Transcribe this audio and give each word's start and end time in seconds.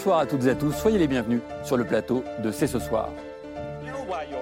Bonsoir 0.00 0.20
à 0.20 0.24
toutes 0.24 0.46
et 0.46 0.48
à 0.48 0.54
tous, 0.54 0.72
soyez 0.72 0.96
les 0.96 1.06
bienvenus 1.06 1.42
sur 1.62 1.76
le 1.76 1.84
plateau 1.84 2.24
de 2.42 2.50
C'est 2.50 2.66
ce 2.66 2.78
soir. 2.78 3.10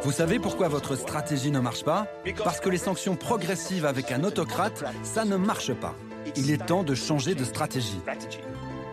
Vous 0.03 0.13
savez 0.13 0.39
pourquoi 0.39 0.69
votre 0.69 0.95
stratégie 0.95 1.51
ne 1.51 1.59
marche 1.59 1.83
pas? 1.83 2.07
Parce 2.45 2.61
que 2.61 2.69
les 2.69 2.79
sanctions 2.79 3.17
progressives 3.17 3.85
avec 3.85 4.13
un 4.13 4.23
autocrate, 4.23 4.85
ça 5.03 5.25
ne 5.25 5.35
marche 5.35 5.75
pas. 5.75 5.97
Il 6.37 6.53
est 6.53 6.65
temps 6.65 6.85
de 6.85 6.95
changer 6.95 7.35
de 7.35 7.43
stratégie. 7.43 7.99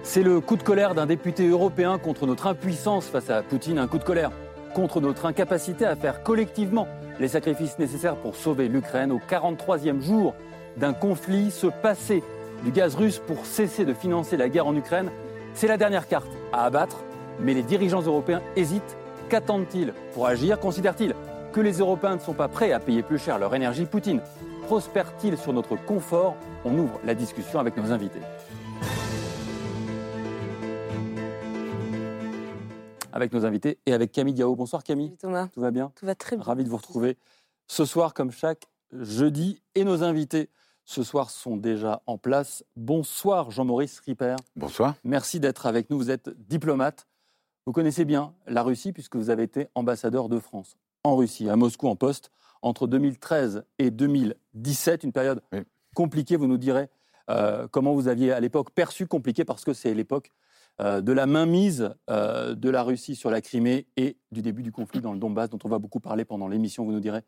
C'est 0.02 0.24
le 0.24 0.42
coup 0.42 0.56
de 0.56 0.64
colère 0.64 0.96
d'un 0.96 1.06
député 1.06 1.48
européen 1.48 2.00
contre 2.00 2.26
notre 2.26 2.48
impuissance 2.48 3.06
face 3.06 3.30
à 3.30 3.44
Poutine, 3.44 3.78
un 3.78 3.88
coup 3.88 4.00
de 4.00 4.04
colère 4.04 4.32
contre 4.74 5.02
notre 5.02 5.28
incapacité 5.28 5.86
à 5.86 5.96
faire 5.96 6.24
collectivement 6.24 6.88
les 7.20 7.28
sacrifices 7.28 7.78
nécessaires 7.78 8.16
pour 8.16 8.36
sauver 8.36 8.70
l'Ukraine 8.70 9.12
au 9.12 9.20
43e 9.20 10.02
jour 10.02 10.34
d'un 10.78 10.94
conflit, 10.94 11.52
se 11.52 11.68
passer 11.68 12.24
du 12.64 12.72
gaz 12.72 12.96
russe 12.96 13.20
pour 13.20 13.46
cesser 13.46 13.86
de 13.86 13.94
financer 13.94 14.36
la 14.36 14.50
guerre 14.50 14.66
en 14.66 14.76
Ukraine, 14.76 15.12
c'est 15.54 15.68
la 15.68 15.78
dernière 15.78 16.08
carte 16.08 16.28
à 16.56 16.64
abattre, 16.64 17.04
mais 17.40 17.54
les 17.54 17.64
dirigeants 17.64 18.02
européens 18.02 18.42
hésitent. 18.56 18.98
Qu'attendent-ils 19.30 19.94
pour 20.14 20.26
agir 20.26 20.60
Considèrent-ils 20.60 21.14
que 21.52 21.60
les 21.60 21.80
Européens 21.80 22.16
ne 22.16 22.22
sont 22.22 22.34
pas 22.34 22.48
prêts 22.48 22.72
à 22.72 22.80
payer 22.80 23.04
plus 23.04 23.18
cher 23.18 23.40
leur 23.40 23.54
énergie? 23.54 23.86
Poutine 23.86 24.22
prospère-t-il 24.64 25.38
sur 25.38 25.52
notre 25.52 25.76
confort? 25.76 26.36
On 26.64 26.78
ouvre 26.78 27.00
la 27.04 27.14
discussion 27.14 27.60
avec 27.60 27.76
nos 27.76 27.92
invités. 27.92 28.22
Avec 33.12 33.34
nos 33.34 33.46
invités 33.46 33.78
et 33.86 33.94
avec 33.94 34.12
Camille 34.12 34.34
Diao. 34.34 34.56
Bonsoir 34.56 34.84
Camille. 34.84 35.08
Salut 35.08 35.18
Thomas. 35.18 35.48
Tout 35.54 35.62
va 35.62 35.72
bien? 35.72 35.92
Tout 35.96 36.06
va 36.06 36.16
très 36.16 36.36
bien. 36.38 36.46
Ravi 36.46 36.64
de 36.64 36.70
vous 36.70 36.78
retrouver 36.78 37.18
ce 37.68 37.84
soir 37.86 38.14
comme 38.14 38.32
chaque 38.32 38.68
jeudi. 38.94 39.62
Et 39.76 39.84
nos 39.84 40.04
invités 40.04 40.50
ce 40.86 41.04
soir 41.04 41.30
sont 41.32 41.58
déjà 41.58 42.02
en 42.06 42.18
place. 42.18 42.64
Bonsoir 42.76 43.52
Jean-Maurice 43.52 44.00
Ripper. 44.00 44.36
Bonsoir. 44.56 44.96
Merci 45.04 45.40
d'être 45.40 45.66
avec 45.66 45.90
nous. 45.90 45.98
Vous 45.98 46.12
êtes 46.12 46.30
diplomate. 46.48 47.08
Vous 47.66 47.74
connaissez 47.74 48.06
bien 48.06 48.34
la 48.48 48.62
Russie 48.62 48.94
puisque 48.94 49.16
vous 49.16 49.30
avez 49.32 49.44
été 49.44 49.68
ambassadeur 49.76 50.30
de 50.30 50.40
France 50.40 50.78
en 51.04 51.16
Russie, 51.16 51.50
à 51.50 51.56
Moscou 51.56 51.88
en 51.88 51.96
poste, 51.96 52.32
entre 52.62 52.88
2013 52.88 53.64
et 53.80 53.92
2017, 53.92 55.04
une 55.04 55.12
période 55.12 55.42
Oui. 55.52 55.60
compliquée. 55.96 56.36
Vous 56.36 56.48
nous 56.48 56.58
direz 56.58 56.90
euh, 57.30 57.68
comment 57.70 57.94
vous 57.94 58.08
aviez 58.08 58.32
à 58.32 58.40
l'époque 58.40 58.72
perçu 58.72 59.08
compliqué 59.08 59.46
parce 59.46 59.64
que 59.64 59.74
c'est 59.74 59.94
l'époque 59.94 60.32
euh, 60.82 61.02
de 61.02 61.12
la 61.12 61.26
mainmise 61.26 61.94
euh, 62.10 62.54
de 62.54 62.70
la 62.70 62.84
Russie 62.84 63.16
sur 63.16 63.32
la 63.32 63.42
Crimée 63.42 63.88
et 63.98 64.18
du 64.32 64.42
début 64.42 64.62
du 64.62 64.72
conflit 64.72 65.02
dans 65.02 65.14
le 65.14 65.20
Donbass, 65.20 65.50
dont 65.50 65.60
on 65.64 65.70
va 65.70 65.80
beaucoup 65.80 66.00
parler 66.00 66.26
pendant 66.26 66.48
l'émission. 66.48 66.86
Vous 66.86 66.92
nous 66.92 67.00
direz 67.00 67.22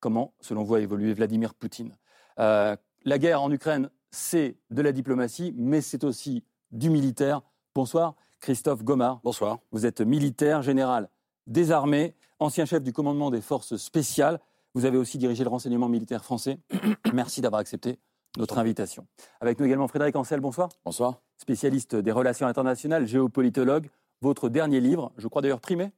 comment, 0.00 0.32
selon 0.40 0.62
vous, 0.64 0.74
a 0.74 0.80
évolué 0.80 1.12
Vladimir 1.12 1.54
Poutine. 1.54 1.92
Euh, 2.40 2.74
la 3.04 3.18
guerre 3.18 3.42
en 3.42 3.50
Ukraine, 3.50 3.90
c'est 4.10 4.56
de 4.70 4.82
la 4.82 4.92
diplomatie, 4.92 5.54
mais 5.56 5.80
c'est 5.80 6.04
aussi 6.04 6.44
du 6.70 6.90
militaire. 6.90 7.42
Bonsoir, 7.74 8.14
Christophe 8.40 8.84
Gomard. 8.84 9.20
Bonsoir. 9.24 9.58
Vous 9.72 9.86
êtes 9.86 10.00
militaire, 10.00 10.62
général 10.62 11.08
des 11.46 11.72
armées, 11.72 12.14
ancien 12.38 12.64
chef 12.64 12.82
du 12.82 12.92
commandement 12.92 13.30
des 13.30 13.40
forces 13.40 13.76
spéciales. 13.76 14.40
Vous 14.74 14.86
avez 14.86 14.96
aussi 14.96 15.18
dirigé 15.18 15.44
le 15.44 15.50
renseignement 15.50 15.88
militaire 15.88 16.24
français. 16.24 16.58
Merci 17.12 17.40
d'avoir 17.40 17.60
accepté 17.60 17.98
notre 18.38 18.58
invitation. 18.58 19.06
Avec 19.40 19.58
nous 19.58 19.66
également 19.66 19.86
Frédéric 19.86 20.16
Ancel, 20.16 20.40
bonsoir. 20.40 20.70
Bonsoir. 20.84 21.20
Spécialiste 21.38 21.94
des 21.96 22.12
relations 22.12 22.46
internationales, 22.46 23.06
géopolitologue. 23.06 23.88
Votre 24.22 24.48
dernier 24.48 24.80
livre, 24.80 25.12
je 25.18 25.28
crois 25.28 25.42
d'ailleurs 25.42 25.60
primé, 25.60 25.92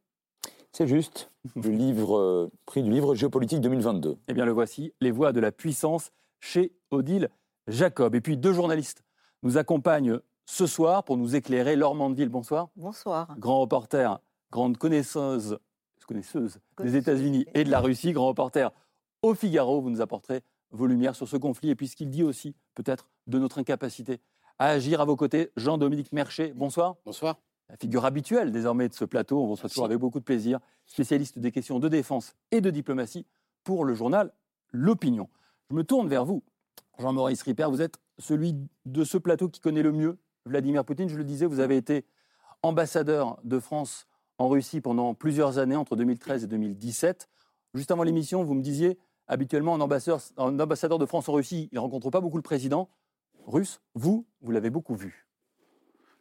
C'est 0.72 0.88
juste. 0.88 1.30
Le 1.54 1.70
livre, 1.70 2.18
euh, 2.18 2.50
prix 2.66 2.82
du 2.82 2.90
livre 2.90 3.14
Géopolitique 3.14 3.60
2022. 3.60 4.18
eh 4.28 4.32
bien 4.34 4.44
le 4.44 4.52
voici, 4.52 4.92
Les 5.00 5.12
voix 5.12 5.32
de 5.32 5.40
la 5.40 5.52
puissance 5.52 6.10
chez 6.40 6.72
Odile 6.90 7.30
Jacob. 7.66 8.14
Et 8.14 8.20
puis 8.20 8.36
deux 8.36 8.52
journalistes 8.52 9.02
nous 9.42 9.58
accompagnent 9.58 10.20
ce 10.44 10.66
soir 10.66 11.04
pour 11.04 11.16
nous 11.16 11.34
éclairer. 11.36 11.76
Laure 11.76 11.94
Mandeville, 11.94 12.28
bonsoir. 12.28 12.68
Bonsoir. 12.76 13.34
grand 13.38 13.60
reporter, 13.60 14.20
grande 14.50 14.78
connaisseuse, 14.78 15.58
connaisseuse 16.06 16.60
des. 16.78 16.96
États-Unis 16.96 17.46
et 17.54 17.64
de 17.64 17.70
la 17.70 17.80
Russie, 17.80 18.12
grand 18.12 18.28
reporter 18.28 18.72
au 19.22 19.34
Figaro. 19.34 19.80
Vous 19.80 19.90
nous 19.90 20.00
apporterez 20.00 20.42
vos 20.70 20.86
lumières 20.86 21.16
sur 21.16 21.28
ce 21.28 21.36
conflit 21.36 21.70
et 21.70 21.74
puis 21.74 21.88
ce 21.88 21.96
qu'il 21.96 22.10
dit 22.10 22.22
aussi, 22.22 22.54
peut-être, 22.74 23.08
de 23.26 23.38
notre 23.38 23.58
incapacité 23.58 24.20
à 24.58 24.68
agir 24.68 25.00
à 25.00 25.04
vos 25.04 25.16
côtés. 25.16 25.50
Jean-Dominique 25.56 26.12
Merchet, 26.12 26.52
bonsoir. 26.54 26.96
Bonsoir. 27.04 27.38
La 27.68 27.76
figure 27.76 28.04
habituelle 28.04 28.52
désormais 28.52 28.88
de 28.88 28.94
ce 28.94 29.04
plateau, 29.04 29.42
on 29.42 29.46
vous 29.46 29.52
reçoit 29.52 29.68
toujours 29.68 29.86
avec 29.86 29.98
beaucoup 29.98 30.20
de 30.20 30.24
plaisir, 30.24 30.60
spécialiste 30.86 31.40
des 31.40 31.50
questions 31.50 31.80
de 31.80 31.88
défense 31.88 32.36
et 32.52 32.60
de 32.60 32.70
diplomatie 32.70 33.26
pour 33.64 33.84
le 33.84 33.94
journal 33.94 34.32
L'Opinion. 34.70 35.28
Je 35.70 35.74
me 35.74 35.82
tourne 35.82 36.08
vers 36.08 36.24
vous, 36.24 36.44
Jean-Maurice 36.98 37.42
Ripper, 37.42 37.66
vous 37.68 37.82
êtes 37.82 37.98
celui 38.18 38.54
de 38.84 39.04
ce 39.04 39.18
plateau 39.18 39.48
qui 39.48 39.60
connaît 39.60 39.82
le 39.82 39.92
mieux 39.92 40.18
Vladimir 40.46 40.84
Poutine. 40.84 41.08
Je 41.08 41.16
le 41.16 41.24
disais, 41.24 41.46
vous 41.46 41.60
avez 41.60 41.76
été 41.76 42.06
ambassadeur 42.62 43.38
de 43.44 43.58
France 43.58 44.06
en 44.38 44.48
Russie 44.48 44.80
pendant 44.80 45.14
plusieurs 45.14 45.58
années, 45.58 45.76
entre 45.76 45.96
2013 45.96 46.44
et 46.44 46.46
2017. 46.46 47.28
Juste 47.74 47.90
avant 47.90 48.02
l'émission, 48.02 48.44
vous 48.44 48.54
me 48.54 48.62
disiez, 48.62 48.98
habituellement, 49.26 49.74
un 49.74 49.80
ambassadeur, 49.80 50.98
de 50.98 51.06
France 51.06 51.28
en 51.28 51.34
Russie, 51.34 51.68
il 51.72 51.76
ne 51.76 51.80
rencontre 51.80 52.10
pas 52.10 52.20
beaucoup 52.20 52.38
le 52.38 52.42
président 52.42 52.88
russe. 53.46 53.80
Vous, 53.94 54.26
vous 54.40 54.52
l'avez 54.52 54.70
beaucoup 54.70 54.94
vu. 54.94 55.26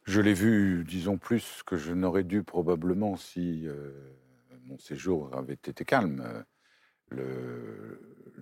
Je 0.04 0.20
l'ai 0.20 0.34
vu, 0.34 0.84
disons, 0.86 1.18
plus 1.18 1.62
que 1.64 1.76
je 1.76 1.92
n'aurais 1.92 2.22
dû 2.22 2.44
probablement 2.44 3.16
si 3.16 3.66
euh, 3.66 3.90
mon 4.64 4.78
séjour 4.78 5.34
avait 5.34 5.54
été 5.54 5.84
calme. 5.84 6.44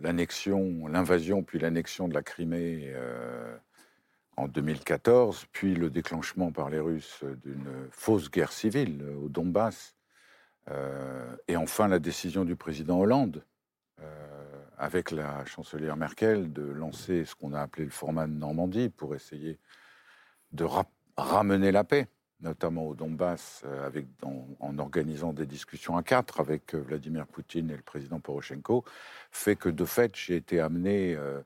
L'invasion, 0.00 1.42
puis 1.42 1.58
l'annexion 1.58 2.08
de 2.08 2.14
la 2.14 2.22
Crimée 2.22 2.92
euh, 2.94 3.56
en 4.36 4.48
2014, 4.48 5.46
puis 5.52 5.74
le 5.74 5.90
déclenchement 5.90 6.52
par 6.52 6.70
les 6.70 6.80
Russes 6.80 7.24
d'une 7.42 7.88
fausse 7.90 8.30
guerre 8.30 8.52
civile 8.52 9.04
au 9.22 9.28
Donbass, 9.28 9.94
euh, 10.70 11.36
et 11.48 11.56
enfin 11.56 11.88
la 11.88 11.98
décision 11.98 12.44
du 12.44 12.56
président 12.56 13.00
Hollande, 13.00 13.44
euh, 14.00 14.64
avec 14.78 15.10
la 15.10 15.44
chancelière 15.44 15.96
Merkel, 15.96 16.52
de 16.52 16.62
lancer 16.62 17.24
ce 17.24 17.34
qu'on 17.34 17.52
a 17.52 17.60
appelé 17.60 17.84
le 17.84 17.90
format 17.90 18.26
de 18.26 18.32
Normandie 18.32 18.88
pour 18.88 19.14
essayer 19.14 19.58
de 20.52 20.66
ramener 21.16 21.70
la 21.72 21.84
paix, 21.84 22.08
notamment 22.40 22.86
au 22.86 22.94
Donbass, 22.94 23.62
euh, 23.64 23.86
avec, 23.86 24.06
en, 24.22 24.46
en 24.60 24.78
organisant 24.78 25.32
des 25.32 25.46
discussions 25.46 25.96
à 25.96 26.02
quatre 26.02 26.40
avec 26.40 26.74
euh, 26.74 26.78
Vladimir 26.78 27.26
Poutine 27.26 27.70
et 27.70 27.76
le 27.76 27.82
président 27.82 28.20
Poroshenko, 28.20 28.84
fait 29.30 29.56
que 29.56 29.68
de 29.68 29.84
fait, 29.84 30.14
j'ai 30.16 30.36
été 30.36 30.60
amené 30.60 31.14
euh, 31.14 31.40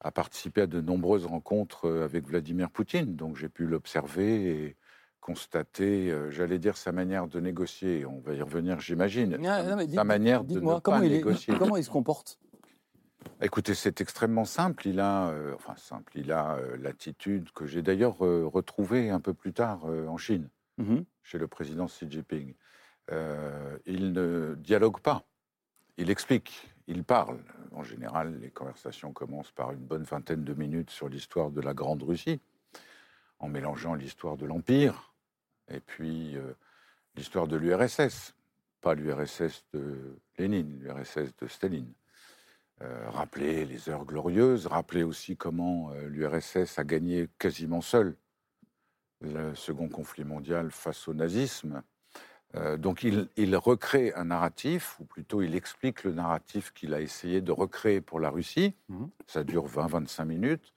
à 0.00 0.10
participer 0.12 0.62
à 0.62 0.66
de 0.66 0.80
nombreuses 0.80 1.26
rencontres 1.26 1.88
avec 2.04 2.26
Vladimir 2.26 2.70
Poutine. 2.70 3.16
Donc 3.16 3.36
j'ai 3.36 3.48
pu 3.48 3.66
l'observer 3.66 4.50
et 4.66 4.76
constater, 5.20 6.12
euh, 6.12 6.30
j'allais 6.30 6.60
dire, 6.60 6.76
sa 6.76 6.92
manière 6.92 7.26
de 7.26 7.40
négocier. 7.40 8.06
On 8.06 8.20
va 8.20 8.34
y 8.34 8.42
revenir, 8.42 8.78
j'imagine. 8.78 9.36
Ah, 9.44 9.64
sa 9.92 10.04
manière 10.04 10.44
de 10.44 10.60
ne 10.60 10.78
pas 10.78 11.04
il 11.04 11.12
est- 11.12 11.16
négocier. 11.16 11.54
comment 11.58 11.76
il 11.76 11.82
se 11.82 11.90
comporte? 11.90 12.38
Écoutez, 13.40 13.74
c'est 13.74 14.00
extrêmement 14.00 14.44
simple. 14.44 14.86
Il 14.88 15.00
a, 15.00 15.28
euh, 15.28 15.54
enfin 15.54 15.76
simple, 15.76 16.18
il 16.18 16.32
a 16.32 16.56
euh, 16.56 16.76
l'attitude 16.78 17.50
que 17.52 17.66
j'ai 17.66 17.82
d'ailleurs 17.82 18.24
euh, 18.24 18.46
retrouvée 18.46 19.10
un 19.10 19.20
peu 19.20 19.34
plus 19.34 19.52
tard 19.52 19.84
en 19.84 20.16
Chine, 20.16 20.48
Mhm. 20.78 21.04
chez 21.22 21.38
le 21.38 21.46
président 21.48 21.86
Xi 21.86 22.10
Jinping. 22.10 22.54
Il 23.86 24.12
ne 24.12 24.54
dialogue 24.58 25.00
pas, 25.00 25.24
il 25.96 26.10
explique, 26.10 26.68
il 26.86 27.04
parle. 27.04 27.38
En 27.72 27.82
général, 27.82 28.38
les 28.40 28.50
conversations 28.50 29.12
commencent 29.12 29.52
par 29.52 29.72
une 29.72 29.84
bonne 29.84 30.02
vingtaine 30.02 30.44
de 30.44 30.54
minutes 30.54 30.90
sur 30.90 31.08
l'histoire 31.08 31.50
de 31.50 31.60
la 31.60 31.72
Grande 31.74 32.02
Russie, 32.02 32.40
en 33.38 33.48
mélangeant 33.48 33.94
l'histoire 33.94 34.36
de 34.36 34.46
l'Empire 34.46 35.12
et 35.68 35.80
puis 35.80 36.36
l'histoire 37.16 37.46
de 37.46 37.56
l'URSS. 37.56 38.34
Pas 38.80 38.94
l'URSS 38.94 39.64
de 39.72 40.16
Lénine, 40.38 40.78
l'URSS 40.80 41.34
de 41.38 41.46
Staline. 41.46 41.92
Euh, 42.82 43.08
rappeler 43.08 43.64
les 43.64 43.88
heures 43.88 44.04
glorieuses, 44.04 44.66
rappeler 44.66 45.02
aussi 45.02 45.36
comment 45.36 45.92
euh, 45.92 46.08
l'URSS 46.08 46.78
a 46.78 46.84
gagné 46.84 47.26
quasiment 47.38 47.80
seul 47.80 48.16
le 49.22 49.54
second 49.54 49.88
conflit 49.88 50.24
mondial 50.24 50.70
face 50.70 51.08
au 51.08 51.14
nazisme. 51.14 51.82
Euh, 52.54 52.76
donc 52.76 53.02
il, 53.02 53.28
il 53.36 53.56
recrée 53.56 54.12
un 54.14 54.26
narratif, 54.26 55.00
ou 55.00 55.04
plutôt 55.04 55.40
il 55.40 55.54
explique 55.54 56.04
le 56.04 56.12
narratif 56.12 56.72
qu'il 56.72 56.92
a 56.92 57.00
essayé 57.00 57.40
de 57.40 57.50
recréer 57.50 58.02
pour 58.02 58.20
la 58.20 58.28
Russie. 58.28 58.74
Mhm. 58.90 59.08
Ça 59.26 59.42
dure 59.42 59.66
20-25 59.66 60.24
minutes. 60.26 60.74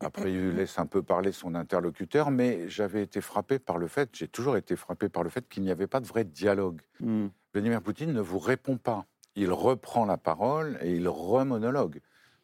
Après, 0.00 0.32
il 0.32 0.50
laisse 0.50 0.78
un 0.78 0.86
peu 0.86 1.02
parler 1.02 1.30
son 1.30 1.54
interlocuteur, 1.54 2.30
mais 2.30 2.68
j'avais 2.68 3.02
été 3.02 3.20
frappé 3.20 3.58
par 3.58 3.78
le 3.78 3.86
fait, 3.86 4.10
j'ai 4.12 4.28
toujours 4.28 4.56
été 4.56 4.76
frappé 4.76 5.08
par 5.08 5.22
le 5.22 5.30
fait 5.30 5.48
qu'il 5.48 5.62
n'y 5.62 5.70
avait 5.70 5.86
pas 5.86 6.00
de 6.00 6.06
vrai 6.06 6.24
dialogue. 6.24 6.80
Mm. 7.00 7.26
Vladimir 7.52 7.82
Poutine 7.82 8.12
ne 8.12 8.20
vous 8.20 8.38
répond 8.38 8.76
pas. 8.76 9.06
Il 9.34 9.52
reprend 9.52 10.04
la 10.04 10.18
parole 10.18 10.78
et 10.82 10.94
il 10.94 11.08
remonologue. 11.08 12.00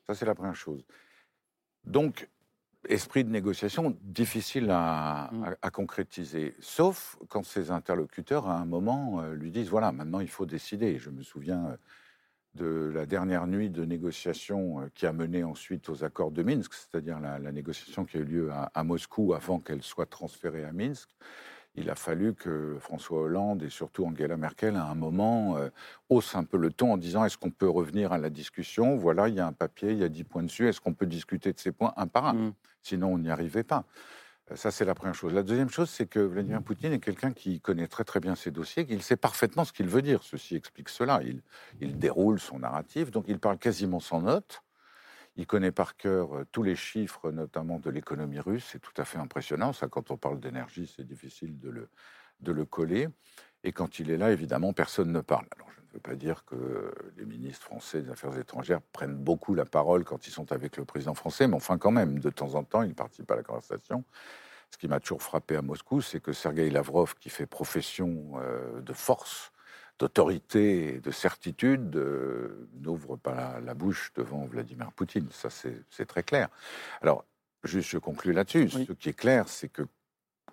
Ça, 0.06 0.14
c'est 0.14 0.26
la 0.26 0.34
première 0.34 0.56
chose. 0.56 0.84
Donc, 1.84 2.28
esprit 2.88 3.24
de 3.24 3.30
négociation 3.30 3.96
difficile 4.02 4.66
mm. 4.66 4.68
à, 4.68 5.70
concrétiser, 5.72 6.54
sauf 6.60 7.18
quand 7.28 7.44
ses 7.44 7.70
interlocuteurs, 7.70 8.48
à 8.48 8.58
un 8.58 8.64
moment, 8.64 9.20
euh, 9.20 9.34
lui 9.34 9.50
disent, 9.50 9.68
voilà, 9.68 9.92
maintenant 9.92 10.20
il 10.20 10.28
faut 10.28 10.46
décider. 10.46 10.98
Je 10.98 11.10
me 11.10 11.22
souviens 11.22 11.66
euh, 11.66 11.76
de 12.54 12.90
la 12.94 13.06
dernière 13.06 13.46
nuit 13.46 13.70
de 13.70 13.84
négociation 13.84 14.80
euh, 14.80 14.88
qui 14.94 15.06
a 15.06 15.12
mené 15.12 15.44
ensuite 15.44 15.88
aux 15.88 16.04
accords 16.04 16.30
de 16.30 16.42
Minsk, 16.42 16.72
c'est-à-dire 16.74 17.20
la, 17.20 17.38
négociation 17.52 18.04
qui 18.04 18.16
a 18.16 18.20
eu 18.20 18.24
lieu 18.24 18.50
à, 18.52 18.84
Moscou 18.84 19.34
avant 19.34 19.60
qu'elle 19.60 19.82
soit 19.82 20.06
transférée 20.06 20.64
à 20.64 20.72
Minsk. 20.72 21.08
Il 21.78 21.90
a 21.90 21.94
fallu 21.94 22.34
que 22.34 22.76
François 22.80 23.20
Hollande 23.20 23.62
et 23.62 23.70
surtout 23.70 24.04
Angela 24.04 24.36
Merkel, 24.36 24.76
à 24.76 24.84
un 24.84 24.94
moment, 24.94 25.56
euh, 25.56 25.68
haussent 26.08 26.34
un 26.34 26.44
peu 26.44 26.56
le 26.56 26.70
ton 26.70 26.92
en 26.92 26.96
disant 26.96 27.24
est-ce 27.24 27.38
qu'on 27.38 27.50
peut 27.50 27.68
revenir 27.68 28.12
à 28.12 28.18
la 28.18 28.30
discussion? 28.30 28.96
Voilà, 28.96 29.28
il 29.28 29.34
y 29.34 29.40
a 29.40 29.46
un 29.46 29.52
papier, 29.52 29.92
il 29.92 29.98
y 29.98 30.04
a 30.04 30.08
dix 30.08 30.24
points 30.24 30.42
dessus, 30.42 30.68
est-ce 30.68 30.80
qu'on 30.80 30.94
peut 30.94 31.06
discuter 31.06 31.52
de 31.52 31.58
ces 31.58 31.72
points 31.72 31.92
un 31.96 32.06
par 32.06 32.26
un? 32.26 32.32
Mmh. 32.34 32.52
Sinon, 32.82 33.14
on 33.14 33.18
n'y 33.18 33.30
arrivait 33.30 33.64
pas. 33.64 33.84
Ça, 34.54 34.70
c'est 34.70 34.84
la 34.84 34.94
première 34.94 35.14
chose. 35.14 35.34
La 35.34 35.42
deuxième 35.42 35.68
chose, 35.68 35.90
c'est 35.90 36.06
que 36.06 36.20
Vladimir 36.20 36.62
Poutine 36.62 36.92
est 36.92 37.00
quelqu'un 37.00 37.32
qui 37.32 37.60
connaît 37.60 37.86
très 37.86 38.04
très 38.04 38.18
bien 38.18 38.34
ses 38.34 38.50
dossiers, 38.50 38.86
qu'il 38.86 39.02
sait 39.02 39.16
parfaitement 39.16 39.64
ce 39.64 39.72
qu'il 39.72 39.88
veut 39.88 40.00
dire. 40.00 40.22
Ceci 40.22 40.56
explique 40.56 40.88
cela. 40.88 41.20
Il, 41.80 41.98
déroule 41.98 42.40
son 42.40 42.60
narratif, 42.60 43.10
donc 43.10 43.26
il 43.28 43.38
parle 43.38 43.58
quasiment 43.58 44.00
sans 44.00 44.22
notes. 44.22 44.62
Il 45.38 45.46
connaît 45.46 45.72
par 45.72 45.96
cœur 45.96 46.36
euh, 46.36 46.44
tous 46.50 46.64
les 46.64 46.76
chiffres, 46.76 47.30
notamment 47.30 47.78
de 47.78 47.90
l'économie 47.90 48.40
russe. 48.40 48.68
C'est 48.72 48.80
tout 48.80 48.92
à 48.96 49.04
fait 49.04 49.18
impressionnant. 49.18 49.72
Ça, 49.72 49.88
quand 49.88 50.10
on 50.10 50.16
parle 50.16 50.40
d'énergie, 50.40 50.92
c'est 50.94 51.06
difficile 51.06 51.58
de 51.60 51.70
le, 51.70 51.88
de 52.40 52.52
le 52.52 52.64
coller. 52.64 53.08
Et 53.62 53.72
quand 53.72 54.00
il 54.00 54.10
est 54.10 54.16
là, 54.16 54.32
évidemment, 54.32 54.72
personne 54.72 55.12
ne 55.12 55.20
parle. 55.20 55.46
Alors, 55.56 55.70
je 55.70 55.80
ne 55.80 55.92
veux 55.94 56.00
pas 56.00 56.16
dire 56.16 56.44
que 56.44 56.92
les 57.16 57.24
ministres 57.24 57.64
français 57.64 58.02
des 58.02 58.10
Affaires 58.10 58.36
étrangères 58.36 58.82
prennent 58.92 59.16
beaucoup 59.16 59.54
la 59.54 59.64
parole 59.64 60.04
quand 60.04 60.26
ils 60.26 60.32
sont 60.32 60.50
avec 60.52 60.76
le 60.76 60.84
président 60.84 61.14
français, 61.14 61.46
mais 61.46 61.56
enfin, 61.56 61.78
quand 61.78 61.92
même, 61.92 62.18
de 62.18 62.30
temps 62.30 62.56
en 62.56 62.64
temps, 62.64 62.82
ils 62.82 62.94
participent 62.94 63.30
à 63.30 63.36
la 63.36 63.44
conversation. 63.44 64.04
Ce 64.70 64.76
qui 64.76 64.88
m'a 64.88 65.00
toujours 65.00 65.22
frappé 65.22 65.56
à 65.56 65.62
Moscou, 65.62 66.02
c'est 66.02 66.20
que 66.20 66.32
Sergei 66.32 66.68
Lavrov, 66.68 67.14
qui 67.14 67.30
fait 67.30 67.46
profession 67.46 68.32
euh, 68.36 68.80
de 68.80 68.92
force, 68.92 69.52
d'autorité 69.98 70.94
et 70.94 71.00
de 71.00 71.10
certitude, 71.10 71.96
euh, 71.96 72.68
n'ouvre 72.80 73.16
pas 73.16 73.60
la, 73.60 73.74
bouche 73.74 74.12
devant 74.14 74.46
Vladimir 74.46 74.92
Poutine. 74.92 75.28
Ça, 75.32 75.48
c'est 75.50 76.06
très 76.06 76.22
clair. 76.22 76.48
Alors, 77.02 77.24
juste, 77.64 77.90
je 77.90 77.98
conclue 77.98 78.32
là-dessus. 78.32 78.70
Ce 78.70 78.92
qui 78.92 79.08
est 79.08 79.18
clair, 79.18 79.48
c'est 79.48 79.68
que 79.68 79.86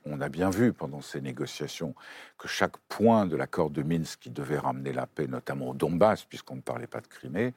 on 0.07 0.21
a 0.21 0.29
bien 0.29 0.51
vu 0.51 0.71
pendant 0.71 1.01
ces 1.01 1.19
négociations 1.19 1.95
que 2.37 2.47
chaque 2.47 2.77
point 2.89 3.25
de 3.25 3.35
l'accord 3.35 3.71
de 3.71 3.81
Minsk 3.81 4.19
qui 4.19 4.29
devait 4.29 4.59
ramener 4.59 4.93
la 4.93 5.07
paix, 5.07 5.25
notamment 5.25 5.69
au 5.69 5.73
Donbass, 5.73 6.25
puisqu'on 6.25 6.57
ne 6.57 6.61
parlait 6.61 6.85
pas 6.85 7.01
de 7.01 7.07
Crimée, 7.07 7.55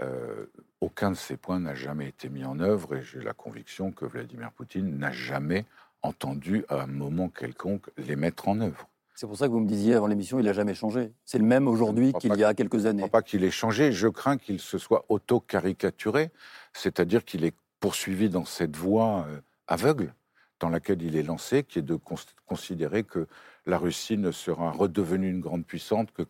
euh, 0.00 0.46
aucun 0.80 1.10
de 1.10 1.16
ces 1.16 1.36
points 1.36 1.58
n'a 1.58 1.74
jamais 1.74 2.06
été 2.06 2.28
mis 2.28 2.44
en 2.44 2.60
œuvre 2.60 2.94
et 2.94 3.02
j'ai 3.02 3.20
la 3.20 3.32
conviction 3.32 3.90
que 3.90 4.04
Vladimir 4.04 4.52
Poutine 4.52 4.96
n'a 4.96 5.10
jamais 5.10 5.66
entendu 6.02 6.64
à 6.68 6.82
un 6.82 6.86
moment 6.86 7.28
quelconque 7.28 7.90
les 7.96 8.14
mettre 8.14 8.46
en 8.46 8.60
œuvre. 8.60 8.88
C'est 9.20 9.26
pour 9.26 9.36
ça 9.36 9.48
que 9.48 9.52
vous 9.52 9.58
me 9.58 9.66
disiez 9.66 9.94
avant 9.94 10.06
l'émission, 10.06 10.38
il 10.38 10.44
n'a 10.44 10.52
jamais 10.52 10.74
changé. 10.74 11.12
C'est 11.24 11.38
le 11.38 11.44
même 11.44 11.66
aujourd'hui 11.66 12.12
qu'il 12.12 12.36
y 12.36 12.44
a 12.44 12.54
quelques 12.54 12.86
années. 12.86 13.00
Je 13.00 13.06
ne 13.06 13.08
crois 13.08 13.20
pas 13.20 13.22
qu'il 13.22 13.42
ait 13.42 13.50
changé. 13.50 13.90
Je 13.90 14.06
crains 14.06 14.38
qu'il 14.38 14.60
se 14.60 14.78
soit 14.78 15.06
auto-caricaturé, 15.08 16.30
c'est-à-dire 16.72 17.24
qu'il 17.24 17.44
est 17.44 17.56
poursuivi 17.80 18.30
dans 18.30 18.44
cette 18.44 18.76
voie 18.76 19.26
euh, 19.28 19.40
aveugle 19.66 20.14
dans 20.60 20.68
laquelle 20.68 21.02
il 21.02 21.16
est 21.16 21.24
lancé, 21.24 21.64
qui 21.64 21.80
est 21.80 21.82
de 21.82 21.98
considérer 22.46 23.02
que 23.02 23.26
la 23.66 23.76
Russie 23.76 24.18
ne 24.18 24.30
sera 24.30 24.70
redevenue 24.70 25.28
une 25.28 25.40
grande 25.40 25.66
puissance 25.66 26.06
que, 26.14 26.22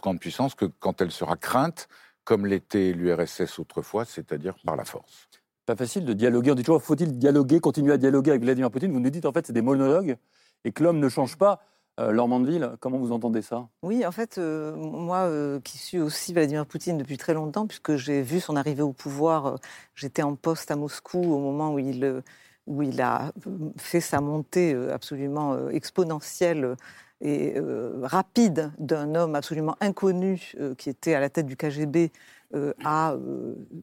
grande 0.00 0.20
puissance 0.20 0.54
que 0.54 0.66
quand 0.66 1.00
elle 1.00 1.10
sera 1.10 1.36
crainte, 1.36 1.88
comme 2.22 2.46
l'était 2.46 2.92
l'URSS 2.92 3.58
autrefois, 3.58 4.04
c'est-à-dire 4.04 4.54
par 4.64 4.76
la 4.76 4.84
force. 4.84 5.28
Pas 5.66 5.74
facile 5.74 6.04
de 6.04 6.12
dialoguer. 6.12 6.52
On 6.52 6.54
dit 6.54 6.62
toujours, 6.62 6.80
faut-il 6.80 7.18
dialoguer, 7.18 7.58
continuer 7.58 7.94
à 7.94 7.98
dialoguer 7.98 8.30
avec 8.30 8.44
Vladimir 8.44 8.70
Poutine? 8.70 8.92
Vous 8.92 9.00
nous 9.00 9.10
dites, 9.10 9.26
en 9.26 9.32
fait, 9.32 9.48
c'est 9.48 9.52
des 9.52 9.62
monologues 9.62 10.16
et 10.64 10.70
que 10.70 10.84
l'homme 10.84 11.00
ne 11.00 11.08
change 11.08 11.36
pas. 11.36 11.60
Euh, 11.98 12.26
Mandeville, 12.26 12.72
comment 12.80 12.98
vous 12.98 13.12
entendez 13.12 13.40
ça? 13.40 13.68
Oui, 13.82 14.04
en 14.04 14.12
fait, 14.12 14.36
euh, 14.38 14.76
moi 14.76 15.18
euh, 15.20 15.60
qui 15.60 15.78
suis 15.78 15.98
aussi 15.98 16.34
Vladimir 16.34 16.66
Poutine 16.66 16.98
depuis 16.98 17.16
très 17.16 17.32
longtemps, 17.32 17.66
puisque 17.66 17.96
j'ai 17.96 18.22
vu 18.22 18.40
son 18.40 18.56
arrivée 18.56 18.82
au 18.82 18.92
pouvoir, 18.92 19.46
euh, 19.46 19.56
j'étais 19.94 20.22
en 20.22 20.34
poste 20.34 20.70
à 20.70 20.76
Moscou 20.76 21.18
au 21.18 21.38
moment 21.38 21.72
où 21.72 21.78
il 21.78 22.22
où 22.66 22.82
il 22.82 23.00
a 23.00 23.32
fait 23.76 24.00
sa 24.00 24.20
montée 24.20 24.74
absolument 24.92 25.68
exponentielle 25.68 26.74
et 27.20 27.54
rapide 28.02 28.72
d'un 28.80 29.14
homme 29.14 29.36
absolument 29.36 29.76
inconnu 29.80 30.52
qui 30.76 30.90
était 30.90 31.14
à 31.14 31.20
la 31.20 31.30
tête 31.30 31.46
du 31.46 31.56
KGB 31.56 32.10
à 32.84 33.16